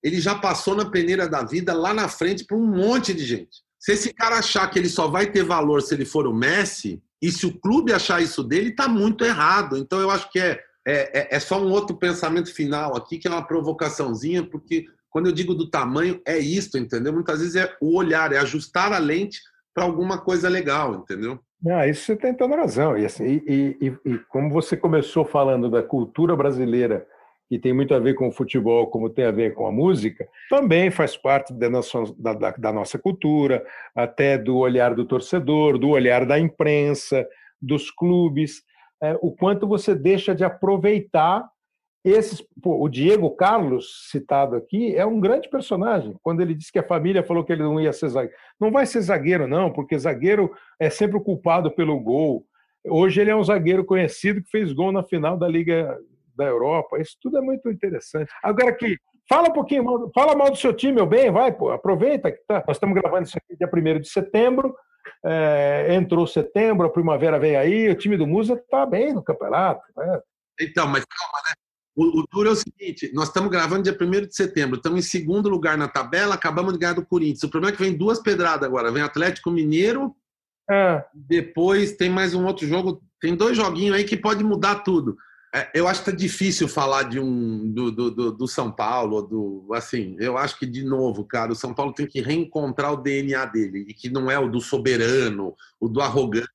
ele 0.03 0.19
já 0.19 0.35
passou 0.35 0.75
na 0.75 0.89
peneira 0.89 1.29
da 1.29 1.43
vida 1.43 1.73
lá 1.73 1.93
na 1.93 2.09
frente 2.09 2.43
para 2.43 2.57
um 2.57 2.65
monte 2.65 3.13
de 3.13 3.23
gente. 3.25 3.61
Se 3.79 3.93
esse 3.93 4.13
cara 4.13 4.39
achar 4.39 4.67
que 4.69 4.77
ele 4.77 4.89
só 4.89 5.07
vai 5.07 5.31
ter 5.31 5.43
valor 5.43 5.81
se 5.81 5.93
ele 5.93 6.05
for 6.05 6.27
o 6.27 6.33
Messi, 6.33 7.01
e 7.21 7.31
se 7.31 7.45
o 7.45 7.53
clube 7.53 7.93
achar 7.93 8.21
isso 8.21 8.43
dele, 8.43 8.71
tá 8.71 8.87
muito 8.87 9.23
errado. 9.23 9.77
Então 9.77 9.99
eu 9.99 10.09
acho 10.09 10.31
que 10.31 10.39
é 10.39 10.59
é, 10.85 11.19
é, 11.19 11.35
é, 11.35 11.39
só 11.39 11.61
um 11.61 11.71
outro 11.71 11.95
pensamento 11.95 12.53
final 12.53 12.95
aqui, 12.95 13.17
que 13.17 13.27
é 13.27 13.31
uma 13.31 13.45
provocaçãozinha, 13.45 14.43
porque 14.43 14.85
quando 15.09 15.27
eu 15.27 15.31
digo 15.31 15.53
do 15.53 15.69
tamanho, 15.69 16.21
é 16.25 16.37
isto, 16.37 16.77
entendeu? 16.77 17.13
Muitas 17.13 17.39
vezes 17.39 17.55
é 17.55 17.71
o 17.81 17.97
olhar, 17.97 18.31
é 18.31 18.37
ajustar 18.37 18.91
a 18.93 18.97
lente 18.97 19.39
para 19.73 19.83
alguma 19.83 20.19
coisa 20.19 20.49
legal, 20.49 20.95
entendeu? 20.95 21.39
Ah, 21.69 21.87
isso 21.87 22.05
você 22.05 22.15
tem 22.15 22.33
toda 22.33 22.55
razão. 22.55 22.97
E, 22.97 23.05
assim, 23.05 23.41
e, 23.47 23.77
e, 23.79 23.97
e, 24.05 24.17
como 24.29 24.49
você 24.49 24.75
começou 24.75 25.23
falando 25.23 25.69
da 25.69 25.83
cultura 25.83 26.35
brasileira, 26.35 27.05
que 27.47 27.59
tem 27.59 27.73
muito 27.73 27.93
a 27.93 27.99
ver 27.99 28.15
com 28.15 28.29
o 28.29 28.31
futebol, 28.31 28.87
como 28.87 29.09
tem 29.09 29.25
a 29.25 29.31
ver 29.31 29.53
com 29.53 29.67
a 29.67 29.71
música, 29.71 30.27
também 30.49 30.89
faz 30.89 31.15
parte 31.17 31.53
da 31.53 31.69
nossa, 31.69 32.01
da, 32.17 32.33
da, 32.33 32.51
da 32.51 32.73
nossa 32.73 32.97
cultura, 32.97 33.63
até 33.93 34.37
do 34.37 34.57
olhar 34.57 34.95
do 34.95 35.05
torcedor, 35.05 35.77
do 35.77 35.89
olhar 35.89 36.25
da 36.25 36.39
imprensa, 36.39 37.27
dos 37.61 37.91
clubes, 37.91 38.63
é, 39.01 39.17
o 39.21 39.31
quanto 39.31 39.67
você 39.67 39.95
deixa 39.95 40.35
de 40.35 40.43
aproveitar 40.43 41.49
esses, 42.03 42.43
pô, 42.61 42.83
o 42.83 42.89
Diego 42.89 43.29
Carlos, 43.31 44.09
citado 44.09 44.55
aqui, 44.55 44.95
é 44.95 45.05
um 45.05 45.19
grande 45.19 45.49
personagem. 45.49 46.15
Quando 46.23 46.41
ele 46.41 46.55
disse 46.55 46.71
que 46.71 46.79
a 46.79 46.87
família 46.87 47.23
falou 47.23 47.43
que 47.43 47.51
ele 47.51 47.63
não 47.63 47.79
ia 47.79 47.93
ser 47.93 48.09
zagueiro. 48.09 48.35
Não 48.59 48.71
vai 48.71 48.85
ser 48.85 49.01
zagueiro, 49.01 49.47
não, 49.47 49.71
porque 49.71 49.97
zagueiro 49.97 50.51
é 50.79 50.89
sempre 50.89 51.17
o 51.17 51.21
culpado 51.21 51.71
pelo 51.71 51.99
gol. 51.99 52.43
Hoje 52.87 53.21
ele 53.21 53.29
é 53.29 53.35
um 53.35 53.43
zagueiro 53.43 53.85
conhecido 53.85 54.41
que 54.41 54.49
fez 54.49 54.73
gol 54.73 54.91
na 54.91 55.03
final 55.03 55.37
da 55.37 55.47
Liga 55.47 55.95
da 56.35 56.45
Europa. 56.45 56.99
Isso 56.99 57.15
tudo 57.21 57.37
é 57.37 57.41
muito 57.41 57.69
interessante. 57.69 58.31
Agora 58.41 58.69
aqui, 58.69 58.97
fala 59.29 59.49
um 59.49 59.53
pouquinho, 59.53 60.09
fala 60.15 60.35
mal 60.35 60.49
do 60.49 60.57
seu 60.57 60.73
time, 60.73 60.93
meu 60.93 61.05
bem, 61.05 61.29
vai, 61.29 61.51
pô, 61.51 61.69
aproveita 61.69 62.31
que 62.31 62.39
tá. 62.47 62.63
Nós 62.67 62.77
estamos 62.77 62.95
gravando 62.99 63.27
isso 63.27 63.37
aqui 63.37 63.55
dia 63.55 63.69
1 63.71 63.99
de 63.99 64.09
setembro. 64.09 64.75
É, 65.23 65.93
entrou 65.93 66.25
setembro, 66.25 66.87
a 66.87 66.91
primavera 66.91 67.39
vem 67.39 67.55
aí, 67.55 67.89
o 67.89 67.95
time 67.95 68.17
do 68.17 68.27
Musa 68.27 68.53
está 68.53 68.85
bem 68.85 69.13
no 69.13 69.23
campeonato. 69.23 69.81
Né? 69.95 70.21
Então, 70.59 70.87
mas 70.87 71.05
calma, 71.05 71.37
né? 71.47 71.53
O, 71.95 72.21
o 72.21 72.25
duro 72.31 72.49
é 72.49 72.51
o 72.53 72.55
seguinte: 72.55 73.11
nós 73.13 73.27
estamos 73.27 73.51
gravando 73.51 73.83
dia 73.83 73.97
1 73.99 74.27
de 74.27 74.35
setembro, 74.35 74.77
estamos 74.77 74.99
em 74.99 75.07
segundo 75.07 75.49
lugar 75.49 75.77
na 75.77 75.87
tabela, 75.87 76.35
acabamos 76.35 76.73
de 76.73 76.79
ganhar 76.79 76.93
do 76.93 77.05
Corinthians. 77.05 77.43
O 77.43 77.49
problema 77.49 77.73
é 77.73 77.77
que 77.77 77.83
vem 77.83 77.97
duas 77.97 78.19
pedradas 78.19 78.67
agora: 78.67 78.91
vem 78.91 79.03
Atlético 79.03 79.51
Mineiro, 79.51 80.15
é. 80.69 81.03
depois 81.13 81.93
tem 81.93 82.09
mais 82.09 82.33
um 82.33 82.45
outro 82.45 82.65
jogo, 82.65 83.01
tem 83.19 83.35
dois 83.35 83.57
joguinhos 83.57 83.95
aí 83.95 84.03
que 84.03 84.15
pode 84.15 84.43
mudar 84.43 84.83
tudo. 84.83 85.17
É, 85.53 85.69
eu 85.73 85.87
acho 85.87 86.01
que 86.01 86.11
tá 86.11 86.15
difícil 86.15 86.67
falar 86.67 87.03
de 87.03 87.19
um 87.19 87.69
do, 87.73 87.91
do, 87.91 88.31
do, 88.31 88.47
São 88.47 88.71
Paulo, 88.71 89.21
do 89.21 89.67
assim. 89.73 90.15
Eu 90.17 90.37
acho 90.37 90.57
que 90.57 90.65
de 90.65 90.83
novo, 90.83 91.25
cara, 91.25 91.51
o 91.51 91.55
São 91.55 91.73
Paulo 91.73 91.93
tem 91.93 92.07
que 92.07 92.21
reencontrar 92.21 92.93
o 92.93 93.01
DNA 93.01 93.45
dele 93.45 93.85
e 93.87 93.93
que 93.93 94.09
não 94.09 94.31
é 94.31 94.39
o 94.39 94.49
do 94.49 94.61
soberano, 94.61 95.53
o 95.79 95.89
do 95.89 96.01
arrogante. 96.01 96.47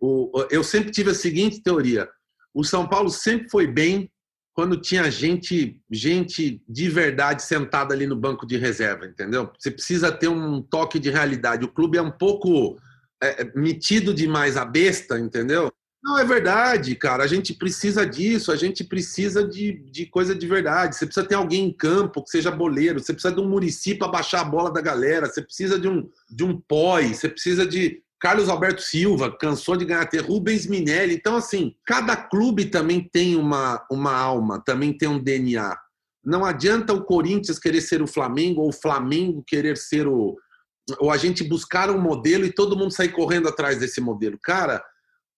O, 0.00 0.32
eu 0.50 0.64
sempre 0.64 0.90
tive 0.90 1.10
a 1.10 1.14
seguinte 1.14 1.62
teoria: 1.62 2.08
o 2.52 2.64
São 2.64 2.88
Paulo 2.88 3.08
sempre 3.08 3.48
foi 3.48 3.68
bem 3.68 4.10
quando 4.52 4.76
tinha 4.76 5.10
gente, 5.10 5.80
gente 5.90 6.60
de 6.68 6.88
verdade 6.88 7.42
sentada 7.42 7.94
ali 7.94 8.06
no 8.06 8.16
banco 8.16 8.46
de 8.46 8.56
reserva, 8.56 9.06
entendeu? 9.06 9.50
Você 9.58 9.70
precisa 9.70 10.10
ter 10.10 10.28
um 10.28 10.60
toque 10.60 10.98
de 10.98 11.08
realidade. 11.08 11.64
O 11.64 11.72
clube 11.72 11.96
é 11.96 12.02
um 12.02 12.10
pouco 12.10 12.76
é, 13.22 13.42
é, 13.42 13.52
metido 13.54 14.12
demais 14.12 14.56
a 14.56 14.64
besta, 14.64 15.18
entendeu? 15.18 15.72
Não, 16.02 16.18
é 16.18 16.24
verdade, 16.24 16.94
cara. 16.94 17.22
A 17.22 17.26
gente 17.26 17.52
precisa 17.52 18.06
disso, 18.06 18.50
a 18.50 18.56
gente 18.56 18.82
precisa 18.82 19.46
de, 19.46 19.72
de 19.90 20.06
coisa 20.06 20.34
de 20.34 20.46
verdade. 20.46 20.96
Você 20.96 21.04
precisa 21.04 21.26
ter 21.26 21.34
alguém 21.34 21.66
em 21.66 21.72
campo 21.72 22.22
que 22.24 22.30
seja 22.30 22.50
boleiro, 22.50 23.00
você 23.00 23.12
precisa 23.12 23.34
de 23.34 23.40
um 23.40 23.48
Murici 23.48 23.94
para 23.94 24.08
baixar 24.08 24.40
a 24.40 24.44
bola 24.44 24.72
da 24.72 24.80
galera, 24.80 25.26
você 25.26 25.42
precisa 25.42 25.78
de 25.78 25.88
um, 25.88 26.08
de 26.30 26.42
um 26.42 26.58
pós, 26.58 27.18
você 27.18 27.28
precisa 27.28 27.66
de 27.66 28.02
Carlos 28.20 28.50
Alberto 28.50 28.82
Silva 28.82 29.34
cansou 29.34 29.76
de 29.76 29.86
ganhar 29.86 30.04
ter 30.04 30.20
Rubens 30.20 30.66
Minelli. 30.66 31.14
Então, 31.14 31.36
assim, 31.36 31.74
cada 31.86 32.14
clube 32.14 32.66
também 32.66 33.02
tem 33.02 33.34
uma, 33.34 33.84
uma 33.90 34.14
alma, 34.14 34.62
também 34.62 34.92
tem 34.92 35.08
um 35.08 35.18
DNA. 35.18 35.74
Não 36.22 36.44
adianta 36.44 36.92
o 36.92 37.02
Corinthians 37.02 37.58
querer 37.58 37.80
ser 37.80 38.02
o 38.02 38.06
Flamengo 38.06 38.60
ou 38.60 38.68
o 38.68 38.72
Flamengo 38.74 39.42
querer 39.46 39.76
ser 39.78 40.06
o. 40.06 40.36
Ou 40.98 41.10
a 41.10 41.16
gente 41.16 41.42
buscar 41.44 41.90
um 41.90 41.98
modelo 41.98 42.44
e 42.44 42.52
todo 42.52 42.76
mundo 42.76 42.90
sair 42.92 43.10
correndo 43.10 43.48
atrás 43.48 43.78
desse 43.78 44.00
modelo. 44.02 44.38
Cara, 44.42 44.84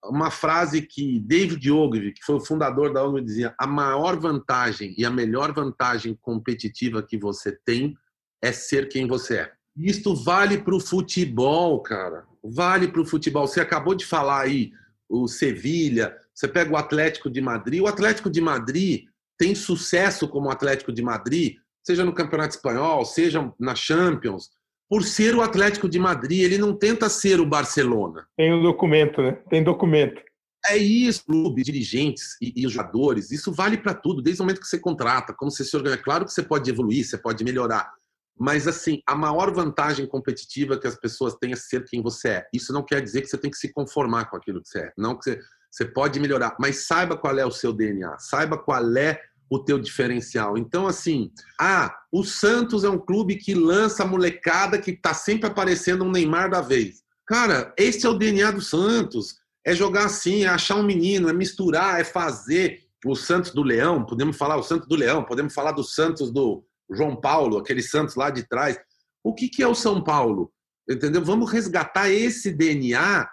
uma 0.05 0.31
frase 0.31 0.83
que 0.83 1.21
David 1.21 1.71
Ogilvy, 1.71 2.13
que 2.13 2.25
foi 2.25 2.37
o 2.37 2.45
fundador 2.45 2.93
da 2.93 3.05
ONU, 3.05 3.21
dizia: 3.21 3.55
a 3.59 3.67
maior 3.67 4.19
vantagem 4.19 4.95
e 4.99 5.05
a 5.05 5.11
melhor 5.11 5.53
vantagem 5.53 6.19
competitiva 6.21 7.03
que 7.03 7.17
você 7.17 7.53
tem 7.65 7.97
é 8.43 8.53
ser 8.53 8.89
quem 8.89 9.07
você 9.07 9.39
é. 9.39 9.53
Isto 9.77 10.15
vale 10.15 10.59
para 10.59 10.75
o 10.75 10.81
futebol, 10.81 11.81
cara 11.81 12.27
vale 12.43 12.89
para 12.89 13.01
o 13.01 13.07
futebol. 13.07 13.47
Você 13.47 13.61
acabou 13.61 13.95
de 13.95 14.05
falar 14.05 14.43
aí 14.43 14.73
o 15.09 15.29
Sevilha, 15.29 16.17
você 16.35 16.49
pega 16.49 16.73
o 16.73 16.77
Atlético 16.77 17.31
de 17.31 17.41
Madrid. 17.41 17.81
O 17.81 17.87
Atlético 17.87 18.31
de 18.31 18.41
Madrid 18.41 19.05
tem 19.39 19.55
sucesso 19.55 20.27
como 20.27 20.51
Atlético 20.51 20.93
de 20.93 21.03
Madrid, 21.03 21.57
seja 21.83 22.05
no 22.05 22.15
Campeonato 22.15 22.57
Espanhol, 22.57 23.05
seja 23.05 23.53
na 23.59 23.75
Champions, 23.75 24.51
por 24.93 25.05
ser 25.05 25.35
o 25.35 25.41
Atlético 25.41 25.89
de 25.89 25.99
Madrid. 25.99 26.43
Ele 26.43 26.59
não 26.59 26.77
tenta 26.77 27.09
ser 27.09 27.41
o 27.41 27.47
Barcelona. 27.47 28.27
Tem 28.37 28.53
um 28.53 28.63
documento, 28.63 29.23
né? 29.23 29.39
Tem 29.49 29.65
documento. 29.65 30.21
É 30.67 30.77
isso, 30.77 31.25
clube, 31.25 31.63
dirigentes 31.63 32.37
e, 32.43 32.53
e 32.55 32.69
jogadores. 32.69 33.31
Isso 33.31 33.51
vale 33.51 33.79
para 33.79 33.95
tudo, 33.95 34.21
desde 34.21 34.43
o 34.43 34.45
momento 34.45 34.61
que 34.61 34.67
você 34.67 34.79
contrata, 34.79 35.33
como 35.33 35.51
você 35.51 35.65
se 35.65 35.75
organiza. 35.75 36.03
Claro 36.03 36.27
que 36.27 36.31
você 36.31 36.43
pode 36.43 36.71
evoluir, 36.71 37.07
você 37.07 37.17
pode 37.17 37.43
melhorar. 37.43 37.91
Mas, 38.39 38.69
assim, 38.69 39.01
a 39.07 39.15
maior 39.15 39.51
vantagem 39.51 40.07
competitiva 40.07 40.79
que 40.79 40.87
as 40.87 40.95
pessoas 40.95 41.37
têm 41.37 41.55
é 41.55 41.57
ser 41.57 41.87
quem 41.87 42.03
você 42.03 42.29
é. 42.29 42.47
Isso 42.53 42.71
não 42.71 42.85
quer 42.85 43.01
dizer 43.01 43.23
que 43.23 43.29
você 43.29 43.39
tem 43.39 43.51
que 43.51 43.57
se 43.57 43.73
conformar 43.73 44.27
com 44.27 44.37
aquilo 44.37 44.61
que 44.61 44.69
você 44.69 44.81
é. 44.81 44.93
Não 44.99 45.17
que 45.17 45.25
você, 45.25 45.41
você 45.71 45.87
pode 45.87 46.21
melhorar, 46.21 46.55
mas 46.61 46.87
saiba 46.87 47.17
qual 47.17 47.39
é 47.39 47.47
o 47.47 47.51
seu 47.51 47.73
DNA, 47.73 48.19
saiba 48.19 48.59
qual 48.59 48.95
é 48.99 49.19
o 49.53 49.59
teu 49.59 49.79
diferencial. 49.79 50.57
Então, 50.57 50.87
assim, 50.87 51.31
ah, 51.61 51.95
o 52.11 52.25
Santos 52.25 52.85
é 52.85 52.89
um 52.89 52.99
clube 52.99 53.37
que 53.37 53.55
lança 53.55 54.03
molecada 54.03 54.79
que 54.79 54.93
está 54.93 55.13
sempre 55.13 55.47
aparecendo 55.47 56.05
um 56.05 56.11
Neymar 56.11 56.51
da 56.51 56.63
vez. 56.63 57.03
Cara, 57.27 57.75
esse 57.77 58.07
é 58.07 58.09
o 58.09 58.15
DNA 58.15 58.51
do 58.53 58.63
Santos. 58.63 59.35
É 59.63 59.75
jogar 59.75 60.07
assim, 60.07 60.45
é 60.45 60.49
achar 60.49 60.77
um 60.77 60.83
menino, 60.83 61.29
é 61.29 61.35
misturar, 61.35 62.01
é 62.01 62.05
fazer. 62.05 62.81
O 63.05 63.15
Santos 63.15 63.51
do 63.51 63.63
Leão, 63.63 64.07
podemos 64.07 64.39
falar 64.39 64.57
o 64.57 64.63
Santos 64.63 64.89
do 64.89 64.95
Leão, 64.95 65.23
podemos 65.23 65.53
falar 65.53 65.73
do 65.73 65.85
Santos 65.85 66.31
do, 66.31 66.65
João 66.91 67.17
Paulo, 67.17 67.59
aquele 67.59 67.83
Santos 67.83 68.15
lá 68.15 68.31
de 68.31 68.49
trás. 68.49 68.79
O 69.23 69.35
que, 69.35 69.49
que 69.49 69.63
é 69.63 69.69
o 69.69 69.75
São 69.75 70.03
Paulo? 70.03 70.51
Entendeu? 70.89 71.23
Vamos 71.23 71.51
resgatar 71.51 72.11
esse 72.11 72.51
DNA 72.51 73.29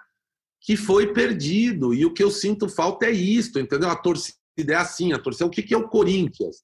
que 0.62 0.76
foi 0.76 1.14
perdido. 1.14 1.94
E 1.94 2.06
o 2.06 2.14
que 2.14 2.24
eu 2.24 2.30
sinto 2.30 2.68
falta 2.68 3.06
é 3.06 3.12
isto, 3.12 3.60
entendeu? 3.60 3.90
A 3.90 3.96
torcida 3.96 4.39
é 4.68 4.76
assim, 4.76 5.14
a 5.14 5.20
torcida. 5.20 5.46
O 5.46 5.50
que, 5.50 5.74
é 5.74 5.78
o 5.78 5.88
Corinthians? 5.88 6.64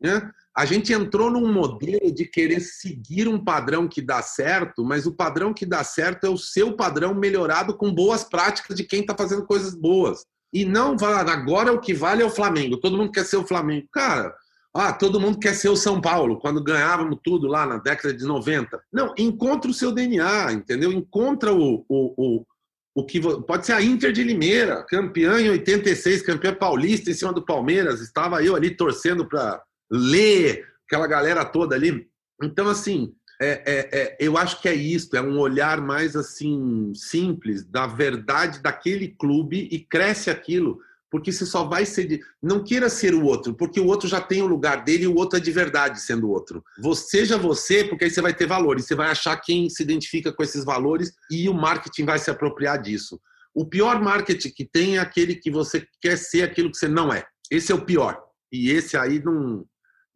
Né? 0.00 0.30
A 0.56 0.64
gente 0.64 0.92
entrou 0.92 1.30
num 1.30 1.52
modelo 1.52 2.12
de 2.12 2.24
querer 2.24 2.60
seguir 2.60 3.26
um 3.26 3.42
padrão 3.42 3.88
que 3.88 4.00
dá 4.00 4.22
certo, 4.22 4.84
mas 4.84 5.06
o 5.06 5.14
padrão 5.14 5.52
que 5.52 5.66
dá 5.66 5.82
certo 5.82 6.24
é 6.24 6.30
o 6.30 6.38
seu 6.38 6.76
padrão 6.76 7.14
melhorado 7.14 7.76
com 7.76 7.92
boas 7.92 8.22
práticas 8.22 8.76
de 8.76 8.84
quem 8.84 9.00
está 9.00 9.14
fazendo 9.16 9.44
coisas 9.44 9.74
boas. 9.74 10.24
E 10.52 10.64
não 10.64 10.96
agora 11.02 11.72
o 11.72 11.80
que 11.80 11.92
vale 11.92 12.22
é 12.22 12.26
o 12.26 12.30
Flamengo. 12.30 12.78
Todo 12.78 12.96
mundo 12.96 13.10
quer 13.10 13.24
ser 13.24 13.36
o 13.36 13.46
Flamengo. 13.46 13.88
Cara, 13.92 14.32
ah, 14.72 14.92
todo 14.92 15.20
mundo 15.20 15.38
quer 15.38 15.54
ser 15.54 15.68
o 15.68 15.76
São 15.76 16.00
Paulo, 16.00 16.38
quando 16.38 16.62
ganhávamos 16.62 17.18
tudo 17.22 17.46
lá 17.46 17.64
na 17.64 17.78
década 17.78 18.12
de 18.12 18.24
90. 18.24 18.80
Não, 18.92 19.14
encontra 19.16 19.70
o 19.70 19.74
seu 19.74 19.92
DNA, 19.92 20.52
entendeu? 20.52 20.92
Encontra 20.92 21.52
o, 21.54 21.84
o, 21.88 22.14
o, 22.16 22.46
o 22.94 23.04
que. 23.04 23.20
Pode 23.20 23.66
ser 23.66 23.72
a 23.72 23.82
Inter 23.82 24.12
de 24.12 24.22
Limeira, 24.22 24.84
campeã 24.84 25.40
em 25.40 25.50
86, 25.50 26.22
campeã 26.22 26.54
paulista 26.54 27.10
em 27.10 27.14
cima 27.14 27.32
do 27.32 27.44
Palmeiras. 27.44 28.00
Estava 28.00 28.42
eu 28.42 28.54
ali 28.54 28.70
torcendo 28.70 29.26
para 29.26 29.62
ler 29.90 30.66
aquela 30.86 31.06
galera 31.06 31.44
toda 31.44 31.74
ali. 31.74 32.06
Então, 32.42 32.68
assim, 32.68 33.12
é, 33.40 33.62
é, 33.66 34.00
é, 34.00 34.16
eu 34.20 34.38
acho 34.38 34.60
que 34.60 34.68
é 34.68 34.74
isso, 34.74 35.16
é 35.16 35.20
um 35.20 35.38
olhar 35.38 35.80
mais 35.80 36.14
assim 36.14 36.92
simples 36.94 37.64
da 37.64 37.86
verdade 37.86 38.60
daquele 38.62 39.08
clube 39.08 39.68
e 39.70 39.80
cresce 39.80 40.30
aquilo 40.30 40.78
porque 41.14 41.30
você 41.30 41.46
só 41.46 41.62
vai 41.62 41.86
ser 41.86 42.08
de. 42.08 42.20
Não 42.42 42.64
queira 42.64 42.88
ser 42.88 43.14
o 43.14 43.22
outro, 43.22 43.54
porque 43.54 43.78
o 43.78 43.86
outro 43.86 44.08
já 44.08 44.20
tem 44.20 44.42
o 44.42 44.48
lugar 44.48 44.82
dele 44.82 45.04
e 45.04 45.06
o 45.06 45.14
outro 45.14 45.38
é 45.38 45.40
de 45.40 45.52
verdade 45.52 46.00
sendo 46.00 46.26
o 46.26 46.30
outro. 46.30 46.64
Você 46.76 47.18
seja 47.18 47.38
você, 47.38 47.84
porque 47.84 48.02
aí 48.02 48.10
você 48.10 48.20
vai 48.20 48.34
ter 48.34 48.48
valores, 48.48 48.84
você 48.84 48.96
vai 48.96 49.08
achar 49.08 49.36
quem 49.36 49.70
se 49.70 49.80
identifica 49.80 50.32
com 50.32 50.42
esses 50.42 50.64
valores 50.64 51.12
e 51.30 51.48
o 51.48 51.54
marketing 51.54 52.04
vai 52.04 52.18
se 52.18 52.32
apropriar 52.32 52.82
disso. 52.82 53.20
O 53.54 53.64
pior 53.64 54.02
marketing 54.02 54.50
que 54.50 54.64
tem 54.64 54.96
é 54.96 54.98
aquele 54.98 55.36
que 55.36 55.52
você 55.52 55.86
quer 56.02 56.18
ser 56.18 56.42
aquilo 56.42 56.68
que 56.68 56.78
você 56.78 56.88
não 56.88 57.12
é. 57.12 57.24
Esse 57.48 57.70
é 57.70 57.76
o 57.76 57.84
pior. 57.84 58.20
E 58.50 58.72
esse 58.72 58.96
aí 58.96 59.22
não, 59.22 59.64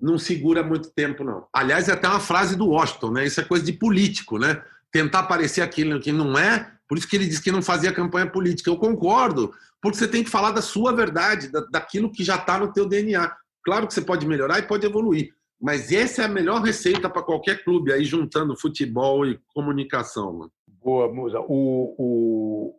não 0.00 0.18
segura 0.18 0.64
muito 0.64 0.90
tempo, 0.90 1.22
não. 1.22 1.46
Aliás, 1.54 1.88
é 1.88 1.92
até 1.92 2.08
uma 2.08 2.18
frase 2.18 2.56
do 2.56 2.70
Washington, 2.70 3.12
né? 3.12 3.24
Isso 3.24 3.40
é 3.40 3.44
coisa 3.44 3.64
de 3.64 3.72
político, 3.72 4.36
né? 4.36 4.60
Tentar 4.90 5.24
parecer 5.24 5.62
aquilo 5.62 6.00
que 6.00 6.12
não 6.12 6.38
é, 6.38 6.70
por 6.88 6.96
isso 6.96 7.08
que 7.08 7.16
ele 7.16 7.26
disse 7.26 7.42
que 7.42 7.52
não 7.52 7.62
fazia 7.62 7.92
campanha 7.92 8.26
política. 8.26 8.70
Eu 8.70 8.76
concordo, 8.76 9.52
porque 9.82 9.98
você 9.98 10.08
tem 10.08 10.24
que 10.24 10.30
falar 10.30 10.52
da 10.52 10.62
sua 10.62 10.92
verdade, 10.92 11.48
da, 11.48 11.60
daquilo 11.70 12.10
que 12.10 12.24
já 12.24 12.36
está 12.36 12.58
no 12.58 12.72
teu 12.72 12.88
DNA. 12.88 13.30
Claro 13.62 13.86
que 13.86 13.94
você 13.94 14.00
pode 14.00 14.26
melhorar 14.26 14.58
e 14.58 14.66
pode 14.66 14.86
evoluir, 14.86 15.34
mas 15.60 15.92
essa 15.92 16.22
é 16.22 16.24
a 16.24 16.28
melhor 16.28 16.62
receita 16.62 17.10
para 17.10 17.22
qualquer 17.22 17.62
clube, 17.62 17.92
aí 17.92 18.04
juntando 18.04 18.56
futebol 18.56 19.26
e 19.26 19.38
comunicação. 19.52 20.50
Boa, 20.82 21.12
Musa. 21.12 21.40
O, 21.40 21.94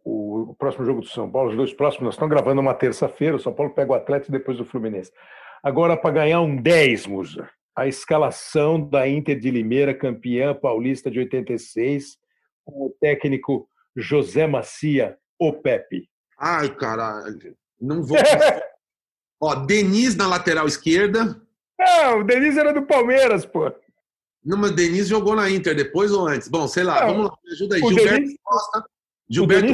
o, 0.03 0.49
o, 0.49 0.55
próximo 0.55 0.85
jogo 0.85 1.01
do 1.01 1.07
São 1.07 1.29
Paulo, 1.29 1.51
os 1.51 1.55
dois 1.55 1.73
próximos, 1.73 2.05
nós 2.05 2.13
estamos 2.15 2.33
gravando 2.33 2.61
uma 2.61 2.73
terça-feira, 2.73 3.35
o 3.35 3.39
São 3.39 3.53
Paulo 3.53 3.73
pega 3.73 3.91
o 3.91 3.95
Atlético 3.95 4.31
depois 4.31 4.57
do 4.57 4.65
Fluminense. 4.65 5.11
Agora, 5.61 5.95
para 5.97 6.11
ganhar 6.11 6.41
um 6.41 6.55
10, 6.55 7.05
Musa, 7.05 7.49
a 7.79 7.87
escalação 7.87 8.79
da 8.89 9.07
Inter 9.07 9.39
de 9.39 9.49
Limeira, 9.51 9.93
campeã 9.93 10.53
paulista 10.53 11.09
de 11.09 11.19
86, 11.19 12.17
com 12.65 12.87
o 12.87 12.95
técnico 12.99 13.69
José 13.95 14.45
Macia 14.47 15.17
ou 15.39 15.53
Pepe? 15.61 16.09
Ai, 16.37 16.73
caralho. 16.75 17.55
Não 17.79 18.03
vou. 18.03 18.17
Ó, 19.41 19.55
Denis 19.55 20.15
na 20.15 20.27
lateral 20.27 20.67
esquerda. 20.67 21.41
Não, 21.79 22.19
o 22.19 22.23
Denis 22.23 22.57
era 22.57 22.73
do 22.73 22.81
Palmeiras, 22.85 23.45
pô. 23.45 23.71
Não, 24.43 24.57
mas 24.57 24.71
Denis 24.71 25.07
jogou 25.07 25.35
na 25.35 25.49
Inter 25.49 25.75
depois 25.75 26.11
ou 26.11 26.27
antes? 26.27 26.47
Bom, 26.47 26.67
sei 26.67 26.83
lá, 26.83 27.01
Não, 27.05 27.07
vamos 27.13 27.25
lá, 27.31 27.37
me 27.43 27.51
ajuda 27.53 27.75
aí. 27.75 27.81
o 27.81 27.87
Gilberto 27.89 28.13
Denis- 28.15 28.37
Costa. 28.43 28.79
O 28.79 29.33
Gilberto 29.33 29.65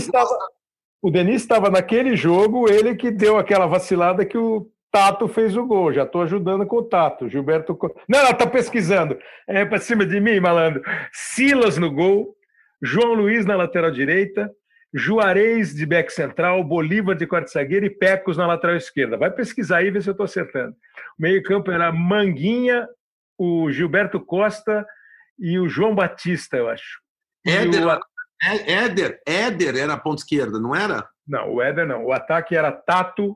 o 1.02 1.12
Denis 1.12 1.42
estava 1.42 1.70
naquele 1.70 2.16
jogo, 2.16 2.68
ele 2.70 2.96
que 2.96 3.12
deu 3.12 3.38
aquela 3.38 3.68
vacilada 3.68 4.26
que 4.26 4.38
o 4.38 4.72
Tato 4.96 5.28
fez 5.28 5.58
o 5.58 5.66
gol. 5.66 5.92
Já 5.92 6.04
estou 6.04 6.22
ajudando 6.22 6.66
com 6.66 6.78
o 6.78 6.84
Tato. 6.84 7.28
Gilberto. 7.28 7.78
Não, 8.08 8.24
não, 8.24 8.34
tá 8.34 8.48
pesquisando. 8.48 9.20
É 9.46 9.66
para 9.66 9.78
cima 9.78 10.06
de 10.06 10.22
mim, 10.22 10.40
malandro. 10.40 10.82
Silas 11.12 11.78
no 11.78 11.92
gol, 11.92 12.34
João 12.82 13.14
Luiz 13.14 13.46
na 13.46 13.58
lateral 13.58 13.92
direita, 13.92 14.50
Juarez 14.94 15.76
de 15.76 15.86
back 15.86 16.14
central, 16.14 16.64
Bolívar 16.64 17.14
de 17.14 17.28
quarto 17.28 17.52
zagueiro 17.52 17.86
e 17.86 17.90
Pecos 17.90 18.38
na 18.38 18.48
lateral 18.48 18.78
esquerda. 18.78 19.18
Vai 19.18 19.30
pesquisar 19.32 19.80
aí 19.80 19.88
e 19.88 19.92
ver 19.92 20.02
se 20.02 20.08
eu 20.10 20.14
estou 20.14 20.24
acertando. 20.24 20.72
O 21.20 21.22
meio-campo 21.22 21.72
era 21.72 21.92
Manguinha, 21.92 22.88
o 23.38 23.70
Gilberto 23.70 24.22
Costa 24.22 24.86
e 25.38 25.60
o 25.60 25.68
João 25.68 25.94
Batista, 25.94 26.56
eu 26.56 26.70
acho. 26.70 27.02
Éder, 27.46 27.86
o 27.86 27.92
É- 27.92 28.72
Éder, 28.86 29.20
Éder 29.28 29.76
era 29.76 29.94
a 29.96 30.00
ponta 30.00 30.22
esquerda, 30.22 30.58
não 30.58 30.74
era? 30.74 31.06
Não, 31.28 31.56
o 31.56 31.62
Éder 31.62 31.86
não. 31.86 32.06
O 32.06 32.14
ataque 32.14 32.56
era 32.56 32.72
Tato, 32.72 33.36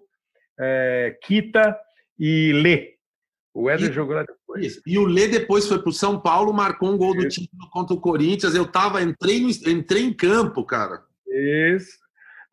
é, 0.60 1.18
Kita 1.24 1.78
e 2.18 2.52
Lê. 2.54 2.96
O 3.54 3.70
Éder 3.70 3.88
Kita. 3.88 3.94
jogou 3.94 4.16
lá 4.16 4.24
depois. 4.24 4.66
Isso. 4.66 4.82
E 4.86 4.98
o 4.98 5.06
Lê 5.06 5.28
depois 5.28 5.68
foi 5.68 5.82
pro 5.82 5.92
São 5.92 6.20
Paulo, 6.20 6.54
marcou 6.54 6.90
um 6.90 6.98
gol 6.98 7.14
do 7.14 7.26
Isso. 7.28 7.42
título 7.42 7.70
contra 7.72 7.96
o 7.96 8.02
Corinthians. 8.02 8.56
Eu 8.56 8.66
tava, 8.66 9.02
entrei, 9.02 9.42
no, 9.42 9.50
entrei 9.50 10.04
em 10.04 10.14
campo, 10.14 10.66
cara. 10.66 11.02
Isso. 11.28 11.98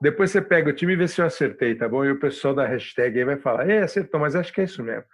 Depois 0.01 0.31
você 0.31 0.43
pega 0.43 0.71
o 0.71 0.75
time 0.75 0.93
e 0.93 0.97
vê 0.97 1.09
se 1.09 1.21
eu 1.21 1.27
acertei, 1.27 1.75
tá 1.75 1.89
bom? 1.89 2.05
E 2.05 2.11
o 2.11 2.21
pessoal 2.21 2.55
da 2.55 2.67
hashtag 2.67 3.19
aí 3.19 3.25
vai 3.25 3.39
falar, 3.39 3.69
é, 3.69 3.83
acertou, 3.83 4.21
mas 4.21 4.37
acho 4.37 4.53
que 4.53 4.61
é 4.61 4.65
isso 4.65 4.83
mesmo. 4.83 5.05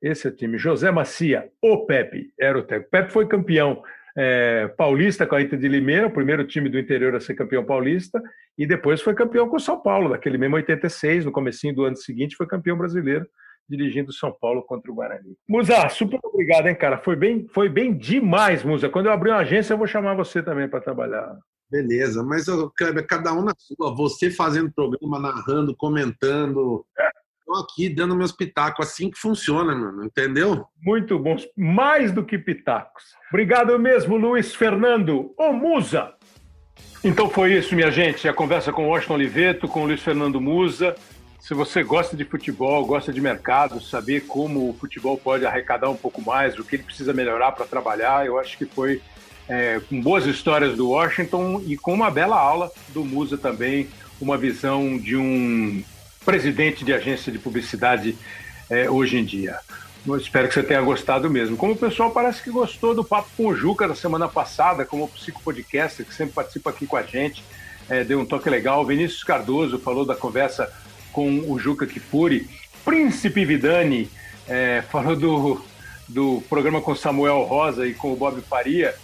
Esse 0.00 0.28
é 0.28 0.30
o 0.30 0.34
time. 0.34 0.56
José 0.56 0.90
Macia, 0.90 1.50
o 1.60 1.84
Pepe, 1.84 2.32
era 2.38 2.58
o 2.58 2.62
técnico. 2.62 2.90
Pepe 2.90 3.12
foi 3.12 3.26
campeão 3.26 3.82
é, 4.16 4.68
paulista 4.76 5.26
com 5.26 5.34
a 5.34 5.42
Inter 5.42 5.58
de 5.58 5.68
Limeira, 5.68 6.06
o 6.06 6.12
primeiro 6.12 6.44
time 6.46 6.68
do 6.68 6.78
interior 6.78 7.14
a 7.14 7.20
ser 7.20 7.34
campeão 7.34 7.64
paulista, 7.64 8.20
e 8.56 8.66
depois 8.66 9.00
foi 9.00 9.14
campeão 9.14 9.48
com 9.48 9.56
o 9.56 9.60
São 9.60 9.80
Paulo, 9.80 10.10
naquele 10.10 10.38
mesmo 10.38 10.56
86, 10.56 11.24
no 11.24 11.32
comecinho 11.32 11.74
do 11.74 11.84
ano 11.84 11.96
seguinte, 11.96 12.36
foi 12.36 12.46
campeão 12.46 12.76
brasileiro, 12.76 13.26
dirigindo 13.68 14.12
São 14.12 14.34
Paulo 14.40 14.62
contra 14.62 14.90
o 14.90 14.94
Guarani. 14.94 15.36
Musa, 15.48 15.88
super 15.88 16.18
obrigado, 16.24 16.66
hein, 16.66 16.74
cara? 16.74 16.98
Foi 16.98 17.14
bem, 17.14 17.46
foi 17.52 17.68
bem 17.68 17.96
demais, 17.96 18.64
Musa. 18.64 18.88
Quando 18.88 19.06
eu 19.06 19.12
abrir 19.12 19.30
uma 19.30 19.38
agência, 19.38 19.74
eu 19.74 19.78
vou 19.78 19.86
chamar 19.86 20.14
você 20.14 20.42
também 20.42 20.68
para 20.68 20.80
trabalhar. 20.80 21.38
Beleza, 21.70 22.24
mas 22.24 22.46
Kleber, 22.76 23.06
cada 23.06 23.32
um 23.32 23.44
na 23.44 23.54
sua. 23.56 23.94
Você 23.94 24.28
fazendo 24.28 24.72
programa, 24.72 25.20
narrando, 25.20 25.76
comentando. 25.76 26.84
Tô 27.50 27.56
aqui 27.56 27.88
dando 27.88 28.14
meus 28.14 28.30
pitacos. 28.30 28.86
Assim 28.86 29.10
que 29.10 29.18
funciona, 29.18 29.74
mano. 29.74 30.04
Entendeu? 30.04 30.66
Muito 30.80 31.18
bons, 31.18 31.48
mais 31.56 32.12
do 32.12 32.24
que 32.24 32.38
pitacos. 32.38 33.02
Obrigado 33.28 33.76
mesmo, 33.76 34.16
Luiz 34.16 34.54
Fernando, 34.54 35.34
o 35.36 35.52
Musa. 35.52 36.14
Então 37.02 37.28
foi 37.28 37.54
isso, 37.54 37.74
minha 37.74 37.90
gente. 37.90 38.28
A 38.28 38.32
conversa 38.32 38.72
com 38.72 38.86
Washington 38.86 39.14
Oliveto, 39.14 39.66
com 39.66 39.84
Luiz 39.84 40.00
Fernando 40.00 40.40
Musa. 40.40 40.94
Se 41.40 41.52
você 41.52 41.82
gosta 41.82 42.16
de 42.16 42.24
futebol, 42.24 42.86
gosta 42.86 43.12
de 43.12 43.20
mercado, 43.20 43.80
saber 43.80 44.28
como 44.28 44.70
o 44.70 44.74
futebol 44.74 45.18
pode 45.18 45.44
arrecadar 45.44 45.90
um 45.90 45.96
pouco 45.96 46.22
mais, 46.22 46.56
o 46.56 46.62
que 46.62 46.76
ele 46.76 46.84
precisa 46.84 47.12
melhorar 47.12 47.50
para 47.50 47.66
trabalhar, 47.66 48.24
eu 48.24 48.38
acho 48.38 48.56
que 48.56 48.64
foi 48.64 49.02
é, 49.48 49.80
com 49.88 50.00
boas 50.00 50.24
histórias 50.24 50.76
do 50.76 50.90
Washington 50.90 51.60
e 51.66 51.76
com 51.76 51.92
uma 51.94 52.12
bela 52.12 52.38
aula 52.38 52.70
do 52.90 53.04
Musa 53.04 53.36
também, 53.36 53.88
uma 54.20 54.38
visão 54.38 54.96
de 54.96 55.16
um 55.16 55.82
presidente 56.24 56.84
de 56.84 56.92
agência 56.92 57.32
de 57.32 57.38
publicidade 57.38 58.16
é, 58.68 58.90
hoje 58.90 59.18
em 59.18 59.24
dia. 59.24 59.58
Eu 60.06 60.16
espero 60.16 60.48
que 60.48 60.54
você 60.54 60.62
tenha 60.62 60.80
gostado 60.80 61.28
mesmo. 61.28 61.56
Como 61.56 61.74
o 61.74 61.76
pessoal 61.76 62.10
parece 62.10 62.42
que 62.42 62.50
gostou 62.50 62.94
do 62.94 63.04
Papo 63.04 63.28
com 63.36 63.46
o 63.48 63.54
Juca 63.54 63.86
da 63.86 63.94
semana 63.94 64.28
passada, 64.28 64.84
como 64.84 65.04
o 65.04 65.08
psicopodcaster, 65.08 66.06
que 66.06 66.14
sempre 66.14 66.34
participa 66.34 66.70
aqui 66.70 66.86
com 66.86 66.96
a 66.96 67.02
gente, 67.02 67.44
é, 67.88 68.02
deu 68.02 68.18
um 68.18 68.24
toque 68.24 68.48
legal. 68.48 68.84
Vinícius 68.86 69.22
Cardoso 69.22 69.78
falou 69.78 70.06
da 70.06 70.14
conversa 70.14 70.72
com 71.12 71.40
o 71.50 71.58
Juca 71.58 71.86
Kifuri. 71.86 72.48
Príncipe 72.84 73.44
Vidani 73.44 74.10
é, 74.48 74.82
falou 74.90 75.16
do, 75.16 75.62
do 76.08 76.42
programa 76.48 76.80
com 76.80 76.94
Samuel 76.94 77.42
Rosa 77.42 77.86
e 77.86 77.92
com 77.92 78.12
o 78.12 78.16
Bob 78.16 78.40
Faria. 78.42 78.94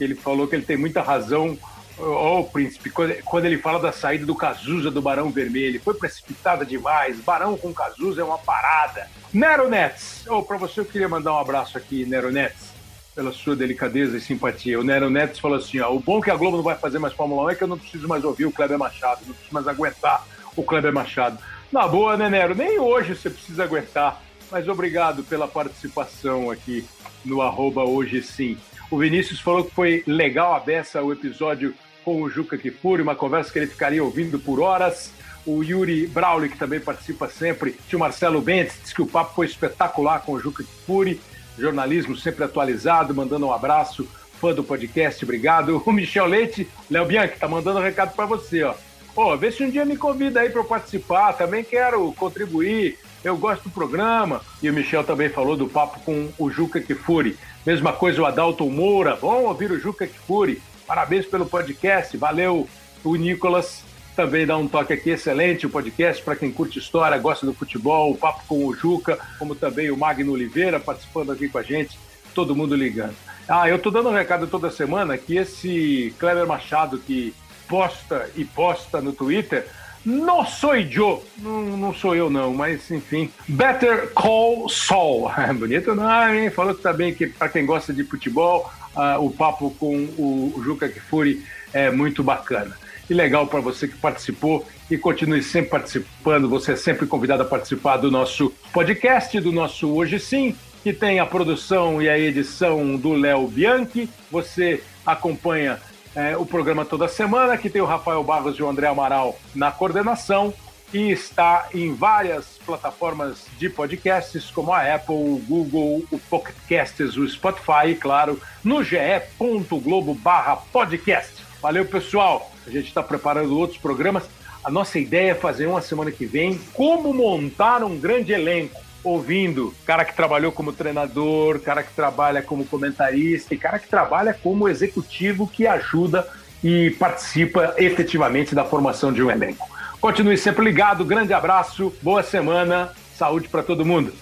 Ele 0.00 0.14
falou 0.14 0.46
que 0.46 0.54
ele 0.54 0.64
tem 0.64 0.76
muita 0.76 1.02
razão 1.02 1.58
Ó, 2.00 2.40
o 2.40 2.44
príncipe, 2.44 2.90
quando, 2.90 3.44
ele 3.44 3.58
fala 3.58 3.80
da 3.80 3.90
saída 3.90 4.24
do 4.24 4.34
Cazuza 4.34 4.90
do 4.90 5.02
Barão 5.02 5.30
Vermelho, 5.30 5.80
foi 5.80 5.94
precipitada 5.94 6.64
demais. 6.64 7.18
Barão 7.20 7.56
com 7.56 7.74
Cazuza 7.74 8.20
é 8.20 8.24
uma 8.24 8.38
parada. 8.38 9.10
Nero 9.32 9.68
Nets, 9.68 10.24
oh, 10.28 10.42
para 10.42 10.56
você 10.56 10.80
eu 10.80 10.84
queria 10.84 11.08
mandar 11.08 11.34
um 11.34 11.38
abraço 11.38 11.76
aqui, 11.76 12.06
Nero 12.06 12.30
Nets, 12.30 12.72
pela 13.14 13.32
sua 13.32 13.56
delicadeza 13.56 14.16
e 14.16 14.20
simpatia. 14.20 14.78
O 14.78 14.84
Nero 14.84 15.10
Nets 15.10 15.40
falou 15.40 15.58
assim: 15.58 15.80
ó, 15.80 15.92
o 15.92 15.98
bom 15.98 16.20
que 16.20 16.30
a 16.30 16.36
Globo 16.36 16.56
não 16.58 16.64
vai 16.64 16.76
fazer 16.76 17.00
mais 17.00 17.14
Fórmula 17.14 17.44
1 17.44 17.50
é 17.50 17.54
que 17.56 17.64
eu 17.64 17.68
não 17.68 17.78
preciso 17.78 18.06
mais 18.06 18.24
ouvir 18.24 18.46
o 18.46 18.52
Kleber 18.52 18.78
Machado, 18.78 19.22
não 19.26 19.34
preciso 19.34 19.54
mais 19.54 19.66
aguentar 19.66 20.24
o 20.56 20.62
Kleber 20.62 20.92
Machado. 20.92 21.38
Na 21.72 21.86
boa, 21.88 22.16
né, 22.16 22.30
Nero? 22.30 22.54
Nem 22.54 22.78
hoje 22.78 23.14
você 23.14 23.28
precisa 23.28 23.64
aguentar, 23.64 24.22
mas 24.50 24.68
obrigado 24.68 25.24
pela 25.24 25.48
participação 25.48 26.50
aqui 26.50 26.86
no 27.24 27.42
arroba 27.42 27.82
hoje 27.82 28.22
sim. 28.22 28.56
O 28.90 28.96
Vinícius 28.96 29.40
falou 29.40 29.64
que 29.64 29.74
foi 29.74 30.02
legal 30.06 30.54
a 30.54 30.60
beça 30.60 31.02
o 31.02 31.12
episódio 31.12 31.74
com 32.08 32.22
o 32.22 32.30
Juca 32.30 32.56
Kifuri, 32.56 33.02
uma 33.02 33.14
conversa 33.14 33.52
que 33.52 33.58
ele 33.58 33.66
ficaria 33.66 34.02
ouvindo 34.02 34.38
por 34.38 34.60
horas. 34.60 35.12
O 35.44 35.62
Yuri 35.62 36.06
Brauli, 36.06 36.48
que 36.48 36.56
também 36.56 36.80
participa 36.80 37.28
sempre, 37.28 37.76
tio 37.86 37.98
Marcelo 37.98 38.40
Bentes, 38.40 38.78
disse 38.80 38.94
que 38.94 39.02
o 39.02 39.06
papo 39.06 39.34
foi 39.34 39.44
espetacular 39.44 40.20
com 40.20 40.32
o 40.32 40.40
Juca 40.40 40.64
Kifuri, 40.64 41.20
jornalismo 41.58 42.16
sempre 42.16 42.44
atualizado, 42.44 43.14
mandando 43.14 43.46
um 43.46 43.52
abraço, 43.52 44.08
fã 44.40 44.54
do 44.54 44.64
podcast, 44.64 45.22
obrigado. 45.22 45.82
O 45.84 45.92
Michel 45.92 46.24
Leite, 46.24 46.66
Léo 46.90 47.04
Bianchi, 47.04 47.38
tá 47.38 47.46
mandando 47.46 47.78
um 47.78 47.82
recado 47.82 48.14
para 48.14 48.24
você, 48.24 48.62
ó. 48.62 48.74
Pô, 49.14 49.36
vê 49.36 49.52
se 49.52 49.62
um 49.62 49.68
dia 49.68 49.84
me 49.84 49.96
convida 49.96 50.40
aí 50.40 50.48
para 50.48 50.64
participar, 50.64 51.34
também 51.34 51.62
quero 51.62 52.10
contribuir, 52.14 52.98
eu 53.22 53.36
gosto 53.36 53.64
do 53.64 53.70
programa. 53.70 54.40
E 54.62 54.70
o 54.70 54.72
Michel 54.72 55.04
também 55.04 55.28
falou 55.28 55.58
do 55.58 55.68
papo 55.68 56.00
com 56.00 56.30
o 56.38 56.50
Juca 56.50 56.80
Kifuri. 56.80 57.36
Mesma 57.66 57.92
coisa 57.92 58.22
o 58.22 58.24
Adalto 58.24 58.64
Moura, 58.70 59.14
bom 59.16 59.42
ouvir 59.42 59.70
o 59.70 59.78
Juca 59.78 60.06
Kifuri. 60.06 60.62
Parabéns 60.88 61.26
pelo 61.26 61.44
podcast, 61.44 62.16
valeu. 62.16 62.66
O 63.04 63.14
Nicolas 63.14 63.84
também 64.16 64.46
dá 64.46 64.56
um 64.56 64.66
toque 64.66 64.94
aqui, 64.94 65.10
excelente 65.10 65.66
o 65.66 65.70
podcast 65.70 66.22
para 66.22 66.34
quem 66.34 66.50
curte 66.50 66.78
história, 66.78 67.18
gosta 67.18 67.44
do 67.44 67.52
futebol, 67.52 68.10
o 68.10 68.16
papo 68.16 68.42
com 68.48 68.64
o 68.64 68.74
Juca, 68.74 69.18
como 69.38 69.54
também 69.54 69.90
o 69.90 69.96
Magno 69.98 70.32
Oliveira 70.32 70.80
participando 70.80 71.30
aqui 71.30 71.46
com 71.46 71.58
a 71.58 71.62
gente, 71.62 71.98
todo 72.34 72.56
mundo 72.56 72.74
ligando. 72.74 73.14
Ah, 73.46 73.68
eu 73.68 73.78
tô 73.78 73.90
dando 73.90 74.08
um 74.08 74.14
recado 74.14 74.46
toda 74.46 74.70
semana 74.70 75.18
que 75.18 75.36
esse 75.36 76.14
Kleber 76.18 76.46
Machado 76.46 76.98
que 76.98 77.34
posta 77.68 78.30
e 78.34 78.44
posta 78.46 79.00
no 79.02 79.12
Twitter, 79.12 79.68
não 80.04 80.46
sou 80.46 80.74
eu, 80.74 81.22
não, 81.36 81.62
não 81.76 81.94
sou 81.94 82.16
eu 82.16 82.30
não, 82.30 82.54
mas 82.54 82.90
enfim. 82.90 83.30
Better 83.46 84.10
Call 84.14 84.68
Saul, 84.70 85.30
bonito 85.54 85.94
nome, 85.94 86.38
hein? 86.38 86.50
Falou 86.50 86.74
que 86.74 86.82
também 86.82 87.14
que 87.14 87.26
para 87.26 87.50
quem 87.50 87.66
gosta 87.66 87.92
de 87.92 88.04
futebol, 88.04 88.70
uh, 88.98 89.24
o 89.24 89.30
papo 89.30 89.70
com 89.78 89.94
o, 90.18 90.52
o 90.56 90.62
Juca 90.62 90.88
Kifuri 90.88 91.44
é 91.72 91.90
muito 91.90 92.22
bacana. 92.22 92.76
E 93.08 93.14
legal 93.14 93.46
para 93.46 93.60
você 93.60 93.88
que 93.88 93.96
participou 93.96 94.66
e 94.90 94.98
continue 94.98 95.42
sempre 95.42 95.70
participando. 95.70 96.48
Você 96.48 96.72
é 96.72 96.76
sempre 96.76 97.06
convidado 97.06 97.42
a 97.42 97.46
participar 97.46 97.96
do 97.96 98.10
nosso 98.10 98.52
podcast, 98.72 99.40
do 99.40 99.50
nosso 99.52 99.88
Hoje 99.94 100.18
Sim, 100.18 100.54
que 100.82 100.92
tem 100.92 101.18
a 101.18 101.24
produção 101.24 102.02
e 102.02 102.08
a 102.08 102.18
edição 102.18 102.96
do 102.96 103.14
Léo 103.14 103.46
Bianchi. 103.48 104.10
Você 104.30 104.82
acompanha 105.06 105.80
é, 106.14 106.36
o 106.36 106.44
programa 106.44 106.84
toda 106.84 107.08
semana, 107.08 107.56
que 107.56 107.70
tem 107.70 107.80
o 107.80 107.86
Rafael 107.86 108.22
Barros 108.22 108.58
e 108.58 108.62
o 108.62 108.68
André 108.68 108.88
Amaral 108.88 109.38
na 109.54 109.70
coordenação 109.70 110.52
e 110.92 111.10
está 111.10 111.68
em 111.74 111.94
várias 111.94 112.58
plataformas 112.64 113.46
de 113.58 113.68
podcasts, 113.68 114.50
como 114.50 114.72
a 114.72 114.94
Apple, 114.94 115.14
o 115.14 115.42
Google, 115.46 116.04
o 116.10 116.18
Pocket 116.18 116.54
Casts, 116.68 117.16
o 117.16 117.28
Spotify 117.28 117.88
e, 117.88 117.94
claro, 117.94 118.40
no 118.64 118.82
ge.globo 118.82 120.14
barra 120.14 120.56
podcast. 120.56 121.32
Valeu, 121.60 121.84
pessoal! 121.84 122.50
A 122.66 122.70
gente 122.70 122.88
está 122.88 123.02
preparando 123.02 123.58
outros 123.58 123.78
programas. 123.78 124.24
A 124.64 124.70
nossa 124.70 124.98
ideia 124.98 125.32
é 125.32 125.34
fazer 125.34 125.66
uma 125.66 125.80
semana 125.80 126.10
que 126.10 126.26
vem 126.26 126.58
como 126.72 127.12
montar 127.12 127.82
um 127.82 127.98
grande 127.98 128.32
elenco 128.32 128.80
ouvindo 129.02 129.74
cara 129.86 130.04
que 130.04 130.14
trabalhou 130.14 130.52
como 130.52 130.72
treinador, 130.72 131.60
cara 131.60 131.82
que 131.82 131.92
trabalha 131.94 132.42
como 132.42 132.64
comentarista 132.64 133.54
e 133.54 133.58
cara 133.58 133.78
que 133.78 133.88
trabalha 133.88 134.34
como 134.34 134.68
executivo 134.68 135.46
que 135.46 135.66
ajuda 135.66 136.28
e 136.62 136.90
participa 136.98 137.74
efetivamente 137.78 138.54
da 138.54 138.64
formação 138.64 139.12
de 139.12 139.22
um 139.22 139.30
elenco. 139.30 139.68
Continue 140.00 140.36
sempre 140.38 140.64
ligado, 140.64 141.04
grande 141.04 141.34
abraço, 141.34 141.92
boa 142.00 142.22
semana, 142.22 142.92
saúde 143.16 143.48
para 143.48 143.64
todo 143.64 143.84
mundo. 143.84 144.12